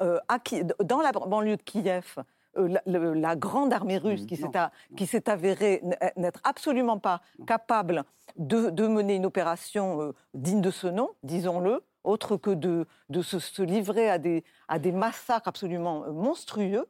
euh, 0.00 0.18
dans 0.84 1.00
la 1.00 1.12
banlieue 1.12 1.56
de 1.56 1.62
Kiev. 1.62 2.16
Euh, 2.58 2.74
la, 2.86 3.36
grande 3.36 3.72
armée 3.72 3.98
russe 3.98 4.26
qui 4.26 5.06
s'est 5.06 5.30
avérée 5.30 5.82
n'être 6.16 6.40
absolument 6.44 6.98
pas 6.98 7.20
capable 7.46 8.04
de, 8.36 8.86
mener 8.86 9.14
une 9.14 9.26
opération 9.26 10.00
euh, 10.00 10.14
digne 10.34 10.60
de 10.60 10.70
ce 10.70 10.86
nom, 10.86 11.10
disons-le, 11.22 11.82
autre 12.04 12.36
que 12.36 12.50
de, 12.50 12.86
se, 13.22 13.62
livrer 13.62 14.08
à 14.08 14.18
des, 14.18 14.44
à 14.68 14.78
des 14.78 14.92
massacres 14.92 15.48
absolument 15.48 16.10
monstrueux. 16.12 16.86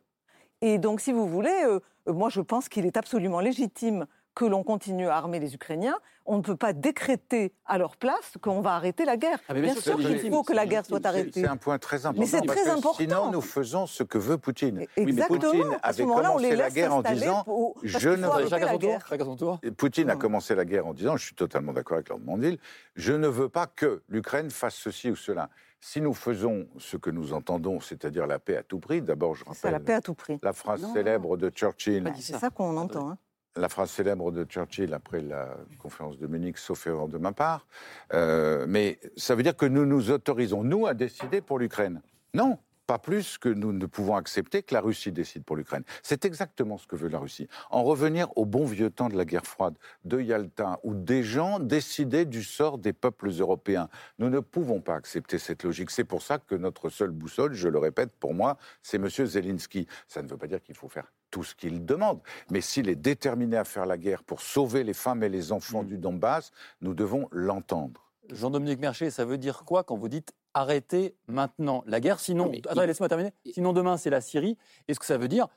Et 0.61 0.79
donc, 0.79 1.01
si 1.01 1.13
vous 1.13 1.27
voulez, 1.27 1.65
euh, 1.65 1.81
moi 2.07 2.29
je 2.29 2.41
pense 2.41 2.69
qu'il 2.69 2.87
est 2.87 2.97
absolument 2.97 3.41
légitime 3.41 4.07
que 4.35 4.45
l'on 4.45 4.63
continue 4.63 5.09
à 5.09 5.17
armer 5.17 5.41
les 5.41 5.55
Ukrainiens. 5.55 5.99
On 6.27 6.39
ne 6.39 6.43
peut 6.43 6.57
pas 6.57 6.73
décréter 6.73 7.53
à 7.65 7.79
leur 7.79 7.97
place 7.97 8.35
qu'on 8.41 8.61
va 8.61 8.75
arrêter 8.75 9.05
la 9.05 9.17
guerre. 9.17 9.39
Ah, 9.49 9.55
bien, 9.55 9.75
sûr 9.75 9.97
qu'il 9.97 10.31
faut 10.31 10.43
que 10.43 10.53
la 10.53 10.67
guerre 10.67 10.85
soit 10.85 11.05
arrêtée. 11.07 11.41
C'est 11.41 11.47
un 11.47 11.57
point 11.57 11.79
très 11.79 12.07
important. 12.07 12.21
Mais 12.21 12.27
c'est 12.27 12.47
très 12.47 12.69
important. 12.69 12.99
Sinon, 12.99 13.31
nous 13.31 13.41
faisons 13.41 13.87
ce 13.87 14.03
que 14.03 14.19
veut 14.19 14.39
Poutine. 14.39 14.87
Exactement. 14.97 15.39
Poutine 15.39 15.79
avait 15.83 16.05
commencé 16.05 16.57
la 16.57 16.71
guerre 16.71 16.95
en 16.95 17.03
disant 17.03 17.45
je 17.83 18.09
ne 18.09 18.27
veux 18.27 19.71
Poutine 19.77 20.11
a 20.11 20.17
commencé 20.17 20.55
la 20.55 20.65
guerre 20.65 20.87
en 20.87 20.95
disant, 20.95 21.17
je 21.17 21.25
suis 21.25 21.35
totalement 21.35 21.73
d'accord 21.73 21.97
avec 21.97 22.09
Lord 22.09 22.21
Mandil, 22.21 22.59
je 22.95 23.13
ne 23.13 23.29
veux 23.29 23.49
pas 23.49 23.67
que 23.67 24.03
l'Ukraine 24.09 24.51
fasse 24.51 24.75
ceci 24.75 25.11
ou 25.11 25.17
cela. 25.17 25.51
Si 25.81 26.01
nous 26.01 26.15
faisons 26.15 26.67
ce 26.79 26.97
que 26.97 27.11
nous 27.11 27.33
entendons, 27.33 27.81
c'est-à-dire 27.81 28.27
la 28.27 28.39
paix 28.39 28.57
à 28.57 28.63
tout 28.63 28.81
prix, 28.81 29.03
d'abord 29.03 29.35
je 29.35 29.45
rappelle 29.45 29.73
la, 29.73 29.81
paix 29.81 29.95
à 29.95 30.01
tout 30.01 30.15
prix. 30.15 30.39
la 30.43 30.53
phrase 30.53 30.85
célèbre 30.93 31.37
de 31.37 31.51
Churchill. 31.51 32.13
C'est 32.19 32.39
ça 32.39 32.51
qu'on 32.51 32.77
entend. 32.77 33.11
Hein. 33.11 33.19
La 33.57 33.69
phrase 33.69 33.91
célèbre 33.91 34.31
de 34.33 34.45
Churchill 34.45 34.93
après 34.93 35.23
la 35.23 35.57
conférence 35.79 36.19
de 36.19 36.27
Munich, 36.27 36.59
sauf 36.59 36.87
erreur 36.87 37.09
de 37.09 37.19
ma 37.19 37.33
part. 37.33 37.67
Euh, 38.13 38.67
mais 38.69 38.99
ça 39.17 39.35
veut 39.35 39.43
dire 39.43 39.57
que 39.57 39.67
nous 39.67 39.87
nous 39.87 40.11
autorisons, 40.11 40.63
nous, 40.63 40.87
à 40.87 40.95
décider 40.95 41.41
pour 41.41 41.59
l'Ukraine. 41.59 42.03
Non, 42.35 42.59
pas 42.87 42.99
plus 42.99 43.39
que 43.39 43.49
nous 43.49 43.73
ne 43.73 43.87
pouvons 43.87 44.17
accepter 44.17 44.63
que 44.63 44.75
la 44.75 44.81
Russie 44.81 45.13
décide 45.13 45.45
pour 45.45 45.57
l'Ukraine. 45.57 45.83
C'est 46.03 46.25
exactement 46.25 46.79
ce 46.79 46.87
que 46.87 46.97
veut 46.97 47.09
la 47.09 47.19
Russie. 47.19 47.49
En 47.71 47.83
revenir 47.83 48.29
au 48.37 48.45
bon 48.45 48.65
vieux 48.65 48.91
temps 48.91 49.09
de 49.09 49.17
la 49.17 49.25
guerre 49.25 49.47
froide, 49.47 49.75
de 50.05 50.21
Yalta, 50.21 50.79
où 50.83 50.95
des 50.95 51.23
gens 51.23 51.59
décidaient 51.59 52.25
du 52.25 52.43
sort 52.43 52.79
des 52.79 52.93
peuples 52.93 53.31
européens. 53.39 53.89
Nous 54.19 54.31
ne 54.31 54.41
pouvons 54.41 54.81
pas 54.81 54.95
accepter 54.95 55.39
cette 55.39 55.65
logique. 55.65 55.91
C'est 55.91 56.05
pour 56.05 56.23
ça 56.23 56.39
que 56.39 56.55
notre 56.55 56.89
seule 56.89 57.11
boussole, 57.11 57.55
je 57.55 57.69
le 57.69 57.79
répète, 57.79 58.13
pour 58.19 58.35
moi, 58.35 58.57
c'est 58.83 58.97
M. 58.97 59.09
Zelensky. 59.09 59.87
Ça 60.07 60.23
ne 60.23 60.29
veut 60.29 60.37
pas 60.37 60.47
dire 60.47 60.63
qu'il 60.63 60.77
faut 60.77 60.89
faire 60.89 61.13
tout 61.31 61.45
ce 61.45 61.55
qu'il 61.55 61.85
demande. 61.85 62.21
Mais 62.51 62.61
s'il 62.61 62.89
est 62.89 62.97
déterminé 62.97 63.57
à 63.57 63.65
faire 63.65 63.87
la 63.87 63.99
guerre 63.99 64.23
pour 64.23 64.41
sauver 64.41 64.85
les 64.85 64.95
femmes 64.95 65.23
et 65.23 65.29
les 65.29 65.53
enfants 65.53 65.83
mm. 65.83 65.87
du 65.87 65.99
Donbass, 65.99 66.53
nous 66.81 66.95
devons 66.95 67.29
l'entendre. 67.33 68.07
Jean-Dominique 68.33 68.81
Mercher, 68.81 69.11
ça 69.11 69.25
veut 69.25 69.39
dire 69.39 69.65
quoi 69.65 69.85
quand 69.85 69.97
vous 69.97 70.09
dites 70.09 70.33
arrêter 70.57 71.15
maintenant 71.29 71.85
la 71.87 72.01
guerre 72.01 72.19
Sinon, 72.19 72.51
attendez, 72.69 72.87
laisse-moi 72.87 73.09
terminer. 73.09 73.33
Sinon, 73.53 73.73
demain, 73.73 73.97
c'est 73.97 74.11
la 74.11 74.21
Syrie. 74.21 74.57
Est-ce 74.89 74.99
que 74.99 75.07
ça 75.07 75.19
veut 75.19 75.29
dire 75.29 75.49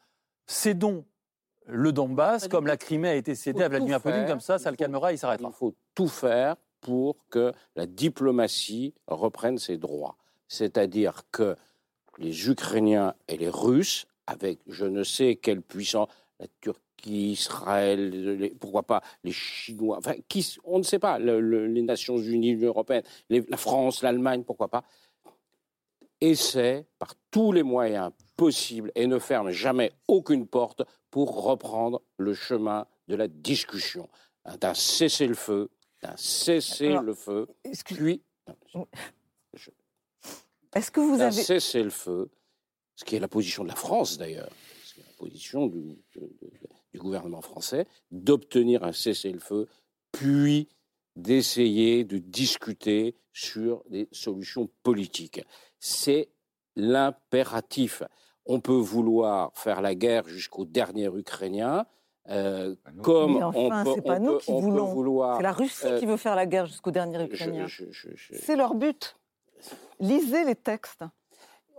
cédons 0.45 1.06
le 1.68 1.91
Donbass 1.91 2.47
comme 2.47 2.68
la 2.68 2.78
Crimée 2.78 3.10
a 3.10 3.16
été 3.16 3.36
cédée 3.36 3.64
à 3.64 3.70
Vladimir 3.70 4.02
Poutine, 4.02 4.26
comme 4.26 4.39
ça, 4.39 4.58
ça 4.58 4.72
le 4.72 4.78
calmera, 4.78 5.14
il 5.14 5.18
s'arrêtera 5.18 5.50
Il 5.50 5.56
faut 5.56 5.76
tout 5.93 6.08
faire 6.08 6.56
pour 6.82 7.18
que 7.30 7.54
la 7.76 7.86
diplomatie 7.86 8.93
reprenne 9.08 9.58
ses 9.58 9.78
droits. 9.78 10.18
C'est-à-dire 10.47 11.22
que 11.32 11.56
les 12.18 12.50
Ukrainiens 12.50 13.14
et 13.28 13.38
les 13.38 13.50
Russes, 13.50 14.08
avec 14.26 14.60
je 14.68 14.86
ne 14.86 15.04
sais 15.04 15.36
quelle 15.36 15.62
puissance, 15.62 16.10
la 16.39 16.47
Turquie, 16.60 16.82
Israël, 17.06 18.52
pourquoi 18.60 18.84
pas 18.84 19.02
les 19.24 19.32
Chinois, 19.32 19.97
enfin, 19.97 20.14
qui, 20.28 20.58
on 20.64 20.80
ne 20.80 20.84
sait 20.84 21.00
pas, 21.00 21.20
les 21.20 21.82
Nations 21.82 22.18
Unies, 22.18 22.54
l'Union 22.54 22.70
Européenne, 22.70 23.04
la 23.30 23.58
France, 23.58 24.02
l'Allemagne, 24.02 24.43
pourquoi 24.43 24.68
pas, 24.68 24.84
essaient 26.22 26.86
par 26.97 27.14
tous 27.32 27.52
les 27.52 27.64
moyens 27.64 28.12
possibles 28.36 28.91
et 28.95 29.08
ne 29.08 29.20
ferment 29.20 29.52
jamais 29.52 29.91
aucune 30.08 30.47
porte 30.47 30.84
pour 31.12 31.43
reprendre 31.43 32.02
le 32.18 32.34
chemin 32.34 32.86
de 33.08 33.16
la 33.16 33.28
discussion, 33.28 34.10
d'un 34.60 34.74
cessez-le-feu, 34.74 35.70
d'un 36.02 36.16
cessez-le-feu, 36.16 37.47
puis... 37.86 38.22
Est-ce 40.76 40.91
que 40.91 41.00
vous 41.00 41.20
avez... 41.20 41.32
cessez-le-feu, 41.32 42.30
ce 42.95 43.04
qui 43.04 43.16
est 43.16 43.20
la 43.20 43.28
position 43.28 43.64
de 43.64 43.70
la 43.70 43.76
France 43.76 44.18
d'ailleurs, 44.18 44.52
ce 44.84 44.93
qui 44.93 45.00
est 45.02 45.06
la 45.06 45.14
position 45.18 45.72
du, 47.00 47.04
gouvernement 47.04 47.41
français 47.41 47.88
d'obtenir 48.12 48.84
un 48.84 48.91
cessez-le-feu, 48.91 49.68
puis 50.12 50.68
d'essayer 51.16 52.04
de 52.04 52.18
discuter 52.18 53.16
sur 53.34 53.84
des 53.89 54.08
solutions 54.12 54.70
politiques. 54.84 55.41
C'est 55.80 56.30
l'impératif. 56.76 58.04
On 58.45 58.60
peut 58.60 58.74
vouloir 58.74 59.52
faire 59.56 59.82
la 59.82 59.95
guerre 59.95 60.28
jusqu'au 60.28 60.66
dernier 60.66 61.08
Ukrainien. 61.08 61.86
Euh, 62.30 62.76
comme 63.02 63.36
Mais 63.36 63.43
enfin, 63.43 63.84
on 63.86 63.95
peut, 63.95 64.02
pas 64.02 64.20
nous 64.20 64.38
qui 64.38 64.52
voulons. 64.52 64.93
Vouloir, 64.93 65.38
c'est 65.38 65.43
la 65.43 65.52
Russie 65.52 65.88
euh, 65.88 66.00
qui 66.00 66.06
veut 66.06 66.18
faire 66.18 66.36
la 66.36 66.45
guerre 66.45 66.68
jusqu'au 66.68 66.91
dernier 66.91 67.24
Ukrainien. 67.24 67.66
C'est 68.34 68.56
leur 68.56 68.76
but. 68.76 69.16
Lisez 70.00 70.43
les 70.45 70.56
textes 70.56 71.04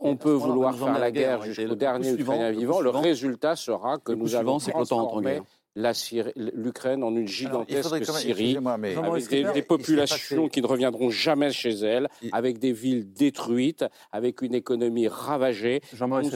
on 0.01 0.17
peut 0.17 0.33
vouloir 0.33 0.77
faire 0.77 0.99
la 0.99 1.11
guerre 1.11 1.43
jusqu'au 1.43 1.75
dernier 1.75 2.13
Ukrainien 2.13 2.51
vivant. 2.51 2.81
Le 2.81 2.91
résultat 2.91 3.57
sera 3.57 3.99
que 3.99 4.13
nous 4.13 4.35
allons 4.35 4.59
transformer 4.59 5.43
l'Ukraine 5.77 7.05
en 7.05 7.15
une 7.15 7.29
gigantesque 7.29 8.05
Syrie, 8.05 8.57
avec 8.57 9.29
des, 9.29 9.63
populations 9.63 10.49
qui 10.49 10.63
ne 10.63 10.67
reviendront 10.67 11.11
jamais 11.11 11.53
chez 11.53 11.71
elles, 11.71 12.09
avec 12.33 12.59
des 12.59 12.73
villes 12.73 13.13
détruites, 13.13 13.85
avec 14.11 14.43
une 14.43 14.55
économie 14.55 15.09
ravagée. 15.09 15.81
Jean-Maurice 15.95 16.35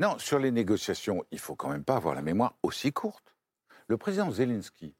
Non, 0.00 0.18
sur 0.18 0.38
les 0.38 0.50
négociations, 0.50 1.24
il 1.30 1.38
faut 1.38 1.54
quand 1.54 1.68
même 1.68 1.84
pas 1.84 1.96
avoir 1.96 2.14
la 2.14 2.22
mémoire 2.22 2.56
aussi 2.62 2.92
courte. 2.92 3.34
Le 3.86 3.96
président 3.96 4.30
Zelensky 4.30 4.94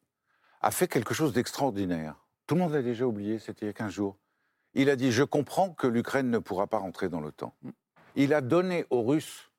a 0.61 0.71
fait 0.71 0.89
quelque 0.89 1.15
chose 1.15 1.33
d'extraordinaire. 1.33 2.17
Tout 2.47 2.55
le 2.55 2.61
monde 2.61 2.73
l'a 2.73 2.83
déjà 2.83 3.07
oublié, 3.07 3.39
c'était 3.39 3.67
il 3.67 3.69
y 3.69 3.71
a 3.71 3.75
15 3.75 3.91
jours. 3.91 4.17
Il 4.75 4.91
a 4.91 4.97
dit 4.97 5.11
Je 5.11 5.23
comprends 5.23 5.71
que 5.71 5.87
l'Ukraine 5.87 6.31
ne 6.31 6.39
pourra 6.39 6.67
pas 6.67 6.79
rentrer 6.79 7.09
dans 7.09 7.21
l'OTAN. 7.21 7.55
Il 8.15 8.33
a 8.33 8.41
donné 8.41 8.87
aux 8.91 9.03
Russes 9.03 9.51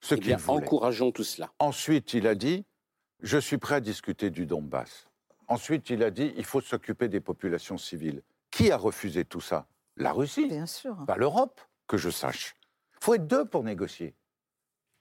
ce 0.00 0.14
eh 0.14 0.20
qu'ils 0.20 0.36
voulaient. 0.36 0.64
Encourageons 0.64 1.12
tout 1.12 1.24
cela. 1.24 1.52
Ensuite, 1.58 2.14
il 2.14 2.26
a 2.26 2.34
dit 2.34 2.64
Je 3.20 3.38
suis 3.38 3.58
prêt 3.58 3.76
à 3.76 3.80
discuter 3.80 4.30
du 4.30 4.46
Donbass. 4.46 5.08
Ensuite, 5.48 5.90
il 5.90 6.02
a 6.02 6.10
dit 6.10 6.32
Il 6.36 6.44
faut 6.44 6.60
s'occuper 6.60 7.08
des 7.08 7.20
populations 7.20 7.78
civiles. 7.78 8.22
Qui 8.50 8.70
a 8.70 8.76
refusé 8.76 9.24
tout 9.24 9.40
ça? 9.40 9.66
La 9.96 10.12
Russie. 10.12 10.46
Bien 10.46 10.66
sûr. 10.66 10.96
Pas 11.06 11.16
l'Europe, 11.16 11.60
que 11.86 11.96
je 11.96 12.10
sache. 12.10 12.54
Il 13.00 13.04
faut 13.04 13.14
être 13.14 13.26
deux 13.26 13.44
pour 13.44 13.64
négocier. 13.64 14.14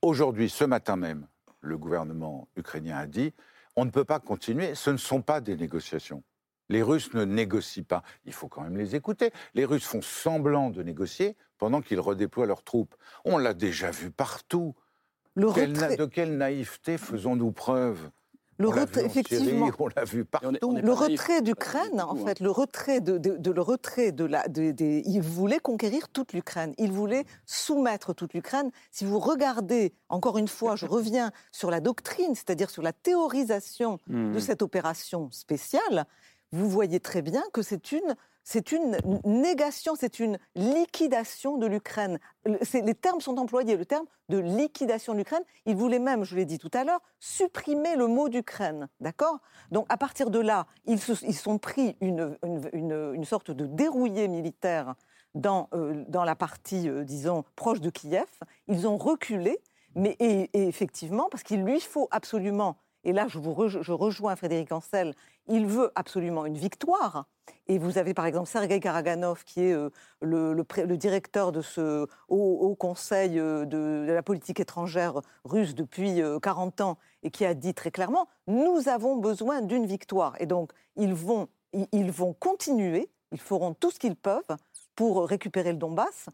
Aujourd'hui, 0.01 0.49
ce 0.49 0.63
matin 0.63 0.95
même, 0.95 1.27
le 1.59 1.77
gouvernement 1.77 2.47
ukrainien 2.55 2.97
a 2.97 3.07
dit 3.07 3.33
on 3.75 3.85
ne 3.85 3.91
peut 3.91 4.05
pas 4.05 4.19
continuer, 4.19 4.73
ce 4.73 4.89
ne 4.89 4.97
sont 4.97 5.21
pas 5.21 5.39
des 5.39 5.55
négociations. 5.55 6.23
Les 6.70 6.82
Russes 6.82 7.13
ne 7.13 7.24
négocient 7.26 7.84
pas. 7.84 8.03
Il 8.26 8.34
faut 8.34 8.47
quand 8.47 8.61
même 8.61 8.78
les 8.78 8.95
écouter. 8.95 9.32
Les 9.53 9.65
Russes 9.65 9.86
font 9.86 10.01
semblant 10.01 10.70
de 10.70 10.84
négocier 10.84 11.36
pendant 11.57 11.82
qu'ils 11.82 11.99
redéploient 11.99 12.45
leurs 12.45 12.63
troupes. 12.63 12.95
On 13.26 13.38
l'a 13.38 13.53
déjà 13.53 13.91
vu 13.91 14.11
partout. 14.11 14.76
De 15.36 16.05
quelle 16.05 16.38
naïveté 16.38 16.97
faisons-nous 16.97 17.51
preuve? 17.51 18.09
Le 18.59 18.70
retrait, 18.70 19.05
effectivement, 19.05 19.70
on 19.78 19.88
l'a 19.95 20.03
vu 20.03 20.26
partout. 20.26 20.49
le 20.61 20.91
retrait 20.91 21.41
d'Ukraine, 21.41 22.01
en 22.01 22.15
fait, 22.15 22.39
le 22.39 22.49
retrait 22.49 23.01
de, 23.01 23.51
le 23.51 23.61
retrait 23.61 24.11
de 24.11 24.26
la, 24.26 24.45
il 24.47 25.22
voulait 25.22 25.59
conquérir 25.59 26.09
toute 26.09 26.34
l'Ukraine. 26.34 26.74
Il 26.78 26.91
voulait 26.91 27.26
soumettre 27.45 28.15
toute 28.15 28.34
l'Ukraine. 28.34 28.72
Si 28.89 29.05
vous 29.05 29.20
regardez, 29.20 29.93
encore 30.09 30.38
une 30.39 30.47
fois, 30.47 30.76
je 30.76 30.86
reviens 30.88 31.32
sur 31.51 31.70
la 31.70 31.80
doctrine, 31.80 32.34
c'est-à-dire 32.34 32.70
sur 32.70 32.82
la 32.82 32.93
théorisation 32.93 33.99
de 34.07 34.15
hmm. 34.15 34.39
cette 34.39 34.63
opération 34.63 35.30
spéciale, 35.32 36.07
vous 36.52 36.70
voyez 36.70 37.00
très 37.00 37.22
bien 37.22 37.43
que 37.54 37.62
c'est 37.62 37.91
une, 37.91 38.16
c'est 38.43 38.72
une 38.72 38.98
négation, 39.26 39.95
c'est 40.00 40.20
une 40.20 40.39
liquidation 40.56 41.58
de 41.58 41.68
l'Ukraine. 41.68 42.20
Les 42.45 42.95
termes 42.95 43.20
sont 43.20 43.38
employés, 43.38 43.76
le 43.76 43.86
terme 43.86 44.06
de 44.30 44.38
liquidation 44.38 45.14
de 45.14 45.18
l'Ukraine. 45.18 45.43
Il 45.66 45.76
voulait 45.76 46.00
même, 46.00 46.24
je 46.24 46.36
l'ai 46.36 46.45
dit 46.45 46.58
tout 46.58 46.72
à 46.74 46.86
l'heure, 46.86 47.02
supprimer 47.20 47.98
le 47.98 48.08
mot 48.08 48.30
d'Ukraine. 48.30 48.88
D'accord? 49.02 49.39
Donc 49.72 49.86
à 49.89 49.98
partir 49.98 50.30
de 50.30 50.39
là, 50.39 50.68
ils 50.86 51.00
se 51.00 51.12
ils 51.26 51.36
sont 51.36 51.58
pris 51.58 51.98
une, 52.00 52.38
une, 52.72 53.12
une, 53.14 53.26
sorte 53.26 53.52
de 53.52 53.66
dérouillé 53.66 54.30
militaire 54.30 54.95
dans, 55.36 55.68
euh, 55.74 56.06
dans 56.08 56.24
la 56.24 56.36
partie, 56.36 56.88
euh, 56.88 57.04
disons, 57.04 57.43
proche 57.58 57.82
de 57.82 57.89
Kiev. 57.89 58.30
Ils 58.68 58.88
ont 58.88 58.98
reculé, 58.98 59.60
mais 59.95 60.16
et 60.20 60.50
effectivement, 60.54 61.28
parce 61.30 61.43
qu'il 61.43 61.64
lui 61.64 61.82
faut 61.82 62.08
absolument 62.12 62.78
et 63.08 63.14
là 63.14 63.28
je, 63.30 63.39
vous 63.39 63.68
je 63.68 63.91
rejoins 63.91 64.36
Frédéric 64.36 64.72
Ancel, 64.72 65.16
il 65.48 65.66
veut 65.66 65.91
absolument 65.95 66.45
une 66.45 66.58
victoire. 66.58 67.26
Et 67.68 67.78
vous 67.78 67.98
avez 67.98 68.14
par 68.14 68.26
exemple 68.26 68.48
Sergei 68.48 68.80
Karaganov, 68.80 69.43
qui 69.43 69.62
est 69.62 69.74
euh, 69.74 69.89
le, 70.22 70.95
directeur 70.98 71.52
de 71.52 71.62
ce 71.62 72.08
haut, 72.30 72.76
conseil 72.76 73.39
euh, 73.39 73.66
de, 73.66 74.06
la 74.08 74.24
politique 74.24 74.60
étrangère 74.60 75.22
russe 75.43 75.76
depuis 75.76 76.22
40 76.41 76.80
euh, 76.80 76.84
ans, 76.84 76.98
et 77.24 77.32
qui 77.32 77.45
a 77.45 77.54
dit 77.54 77.74
très 77.74 77.91
clairement, 77.91 78.28
nous 78.48 78.88
avons 78.88 79.18
besoin 79.18 79.62
d'une 79.62 79.86
victoire. 79.86 80.36
Et 80.39 80.45
donc, 80.45 80.72
ils 80.95 81.14
vont, 81.14 81.48
ils 81.91 82.12
vont 82.12 82.34
continuer, 82.34 83.10
ils 83.32 83.39
feront 83.39 83.74
tout 83.74 83.91
ce 83.91 84.00
qu'ils 84.00 84.16
peuvent 84.16 84.58
pour 84.95 85.28
récupérer 85.28 85.72
le 85.72 85.78
Donbass. 85.78 86.28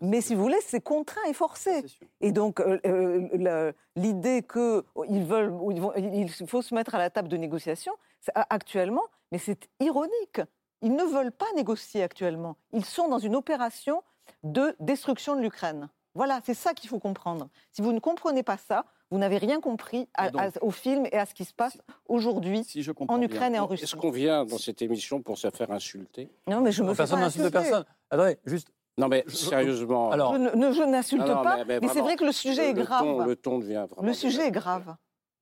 Mais 0.00 0.20
si 0.20 0.34
vous 0.34 0.42
voulez, 0.42 0.60
c'est 0.64 0.80
contraint 0.80 1.24
et 1.28 1.32
forcé. 1.32 1.84
Et 2.20 2.32
donc, 2.32 2.60
euh, 2.60 3.72
l'idée 3.96 4.42
qu'il 4.42 5.24
veulent, 5.24 5.52
il 5.96 6.28
faut 6.46 6.62
se 6.62 6.74
mettre 6.74 6.94
à 6.94 6.98
la 6.98 7.10
table 7.10 7.28
de 7.28 7.36
négociation, 7.36 7.92
actuellement, 8.34 9.04
mais 9.32 9.38
c'est 9.38 9.68
ironique. 9.80 10.40
Ils 10.82 10.94
ne 10.94 11.04
veulent 11.04 11.32
pas 11.32 11.46
négocier 11.56 12.02
actuellement. 12.02 12.56
Ils 12.72 12.84
sont 12.84 13.08
dans 13.08 13.18
une 13.18 13.36
opération 13.36 14.02
de 14.42 14.74
destruction 14.80 15.36
de 15.36 15.42
l'Ukraine. 15.42 15.88
Voilà, 16.14 16.40
c'est 16.44 16.54
ça 16.54 16.74
qu'il 16.74 16.88
faut 16.90 16.98
comprendre. 16.98 17.48
Si 17.72 17.82
vous 17.82 17.92
ne 17.92 18.00
comprenez 18.00 18.42
pas 18.42 18.56
ça, 18.56 18.84
vous 19.10 19.18
n'avez 19.18 19.38
rien 19.38 19.60
compris 19.60 20.08
au 20.60 20.70
film 20.70 21.06
et 21.06 21.18
à 21.18 21.26
ce 21.26 21.34
qui 21.34 21.44
se 21.44 21.52
passe 21.52 21.78
aujourd'hui 22.06 22.64
en 23.08 23.20
Ukraine 23.20 23.54
et 23.54 23.58
en 23.58 23.66
Russie. 23.66 23.84
Est-ce 23.84 23.96
qu'on 23.96 24.10
vient 24.10 24.44
dans 24.44 24.58
cette 24.58 24.82
émission 24.82 25.20
pour 25.20 25.38
se 25.38 25.50
faire 25.50 25.70
insulter? 25.70 26.30
Non, 26.46 26.60
mais 26.60 26.72
je 26.72 26.82
me 26.82 26.94
personne 26.94 27.20
n'insulte 27.20 27.50
personne. 27.50 27.84
Attendez, 28.10 28.38
juste 28.44 28.72
non, 28.98 29.08
mais 29.08 29.24
sérieusement. 29.28 30.10
Alors, 30.10 30.34
je, 30.34 30.84
n'insulte 30.84 31.24
pas, 31.24 31.64
mais, 31.64 31.80
c'est 31.92 32.02
vrai 32.02 32.16
que 32.16 32.24
le 32.24 32.32
sujet 32.32 32.70
est 32.70 32.74
grave. 32.74 33.26
le 33.26 33.36
ton 33.36 33.58
devient 33.58 33.86
vraiment. 33.88 34.06
Le 34.06 34.12
sujet 34.12 34.48
est 34.48 34.50
grave, 34.50 34.94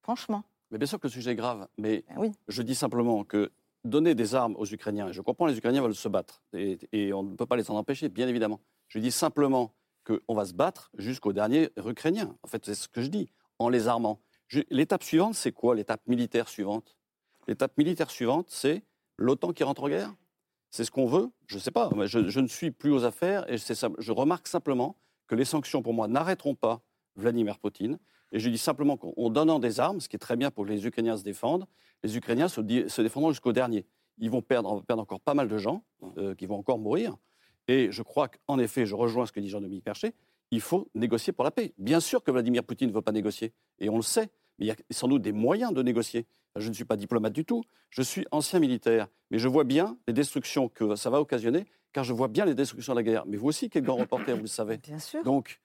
franchement. 0.02 0.44
Mais 0.70 0.78
bien 0.78 0.86
sûr 0.86 0.98
que 0.98 1.06
le 1.06 1.12
sujet 1.12 1.32
est 1.32 1.36
grave, 1.36 1.66
mais 1.78 2.04
eh 2.10 2.18
oui. 2.18 2.32
je 2.48 2.62
dis 2.62 2.74
simplement 2.74 3.24
que 3.24 3.50
donner 3.84 4.14
des 4.14 4.34
armes 4.34 4.54
aux 4.56 4.66
Ukrainiens, 4.66 5.08
et 5.08 5.12
je 5.12 5.22
comprends, 5.22 5.46
les 5.46 5.56
Ukrainiens 5.56 5.82
veulent 5.82 5.94
se 5.94 6.08
battre, 6.08 6.42
et, 6.52 7.12
on 7.12 7.22
ne 7.22 7.36
peut 7.36 7.46
pas 7.46 7.56
les 7.56 7.70
en 7.70 7.76
empêcher, 7.76 8.08
bien 8.08 8.28
évidemment. 8.28 8.60
Je 8.88 8.98
dis 8.98 9.10
simplement 9.10 9.74
qu'on 10.04 10.34
va 10.34 10.44
se 10.44 10.54
battre 10.54 10.90
jusqu'au 10.96 11.32
dernier 11.32 11.70
Ukrainien. 11.76 12.36
En 12.42 12.48
fait, 12.48 12.64
c'est 12.64 12.74
ce 12.74 12.88
que 12.88 13.02
je 13.02 13.08
dis, 13.08 13.30
en 13.58 13.68
les 13.68 13.88
armant. 13.88 14.20
L'étape 14.70 15.02
suivante, 15.02 15.34
c'est 15.34 15.52
quoi 15.52 15.74
l'étape 15.74 16.00
militaire 16.06 16.48
suivante? 16.48 16.96
L'étape 17.46 17.76
militaire 17.76 18.10
suivante, 18.10 18.46
c'est 18.50 18.82
l'OTAN 19.16 19.52
qui 19.52 19.64
rentre 19.64 19.84
en 19.84 19.88
guerre? 19.88 20.14
C'est 20.70 20.84
ce 20.84 20.90
qu'on 20.90 21.06
veut? 21.06 21.30
Je 21.46 21.56
ne 21.56 21.60
sais 21.60 21.70
pas. 21.70 21.90
Je, 22.04 22.40
ne 22.40 22.46
suis 22.46 22.70
plus 22.70 22.90
aux 22.90 23.04
affaires 23.04 23.50
et 23.50 23.56
je 23.56 24.12
remarque 24.12 24.46
simplement 24.46 24.96
que 25.26 25.34
les 25.34 25.44
sanctions, 25.44 25.82
pour 25.82 25.94
moi, 25.94 26.08
n'arrêteront 26.08 26.54
pas 26.54 26.82
Vladimir 27.16 27.58
Poutine. 27.58 27.98
Et 28.32 28.38
je 28.38 28.48
dis 28.48 28.58
simplement 28.58 28.96
qu'en 28.96 29.30
donnant 29.30 29.58
des 29.58 29.80
armes, 29.80 30.00
ce 30.00 30.08
qui 30.08 30.16
est 30.16 30.18
très 30.18 30.36
bien 30.36 30.50
pour 30.50 30.64
que 30.64 30.70
les 30.70 30.86
Ukrainiens 30.86 31.16
se 31.16 31.24
défendent, 31.24 31.66
les 32.02 32.16
Ukrainiens 32.16 32.48
se, 32.48 32.60
défendront 32.60 33.30
jusqu'au 33.30 33.52
dernier. 33.52 33.86
Ils 34.18 34.30
vont 34.30 34.42
perdre, 34.42 34.82
perdre, 34.82 35.02
encore 35.02 35.20
pas 35.20 35.34
mal 35.34 35.48
de 35.48 35.58
gens, 35.58 35.82
euh, 36.18 36.34
qui 36.34 36.46
vont 36.46 36.56
encore 36.56 36.78
mourir. 36.78 37.16
Et 37.68 37.90
je 37.90 38.02
crois 38.02 38.28
qu'en 38.28 38.58
effet, 38.58 38.86
je 38.86 38.94
rejoins 38.94 39.26
ce 39.26 39.32
que 39.32 39.40
dit 39.40 39.48
Jean-Dominique 39.48 39.84
Perchet, 39.84 40.14
il 40.50 40.60
faut 40.60 40.88
négocier 40.94 41.32
pour 41.32 41.44
la 41.44 41.50
paix. 41.50 41.74
Bien 41.78 42.00
sûr 42.00 42.22
que 42.22 42.30
Vladimir 42.30 42.64
Poutine 42.64 42.88
ne 42.88 42.94
veut 42.94 43.02
pas 43.02 43.12
négocier, 43.12 43.52
et 43.78 43.88
on 43.88 43.96
le 43.96 44.02
sait, 44.02 44.30
mais 44.58 44.66
il 44.66 44.68
y 44.68 44.70
a 44.70 44.76
sans 44.90 45.08
doute 45.08 45.22
des 45.22 45.32
moyens 45.32 45.72
de 45.72 45.82
négocier. 45.82 46.26
Je 46.56 46.68
ne 46.68 46.74
suis 46.74 46.84
pas 46.84 46.96
diplomate 46.96 47.32
du 47.32 47.44
tout, 47.44 47.62
je 47.90 48.02
suis 48.02 48.26
ancien 48.30 48.58
militaire, 48.58 49.08
mais 49.30 49.38
je 49.38 49.48
vois 49.48 49.64
bien 49.64 49.96
les 50.06 50.14
destructions 50.14 50.68
que 50.68 50.96
ça 50.96 51.10
va 51.10 51.20
occasionner, 51.20 51.66
car 51.92 52.04
je 52.04 52.12
vois 52.12 52.28
bien 52.28 52.44
les 52.44 52.54
destructions 52.54 52.94
de 52.94 52.98
la 52.98 53.02
guerre. 53.02 53.24
Mais 53.26 53.36
vous 53.36 53.48
aussi, 53.48 53.70
quel 53.70 53.82
grand 53.82 53.96
reporter, 53.96 54.34
vous 54.34 54.42
le 54.42 54.48
savez. 54.48 54.78
Bien 54.78 54.98
sûr. 54.98 55.22
Donc, 55.22 55.60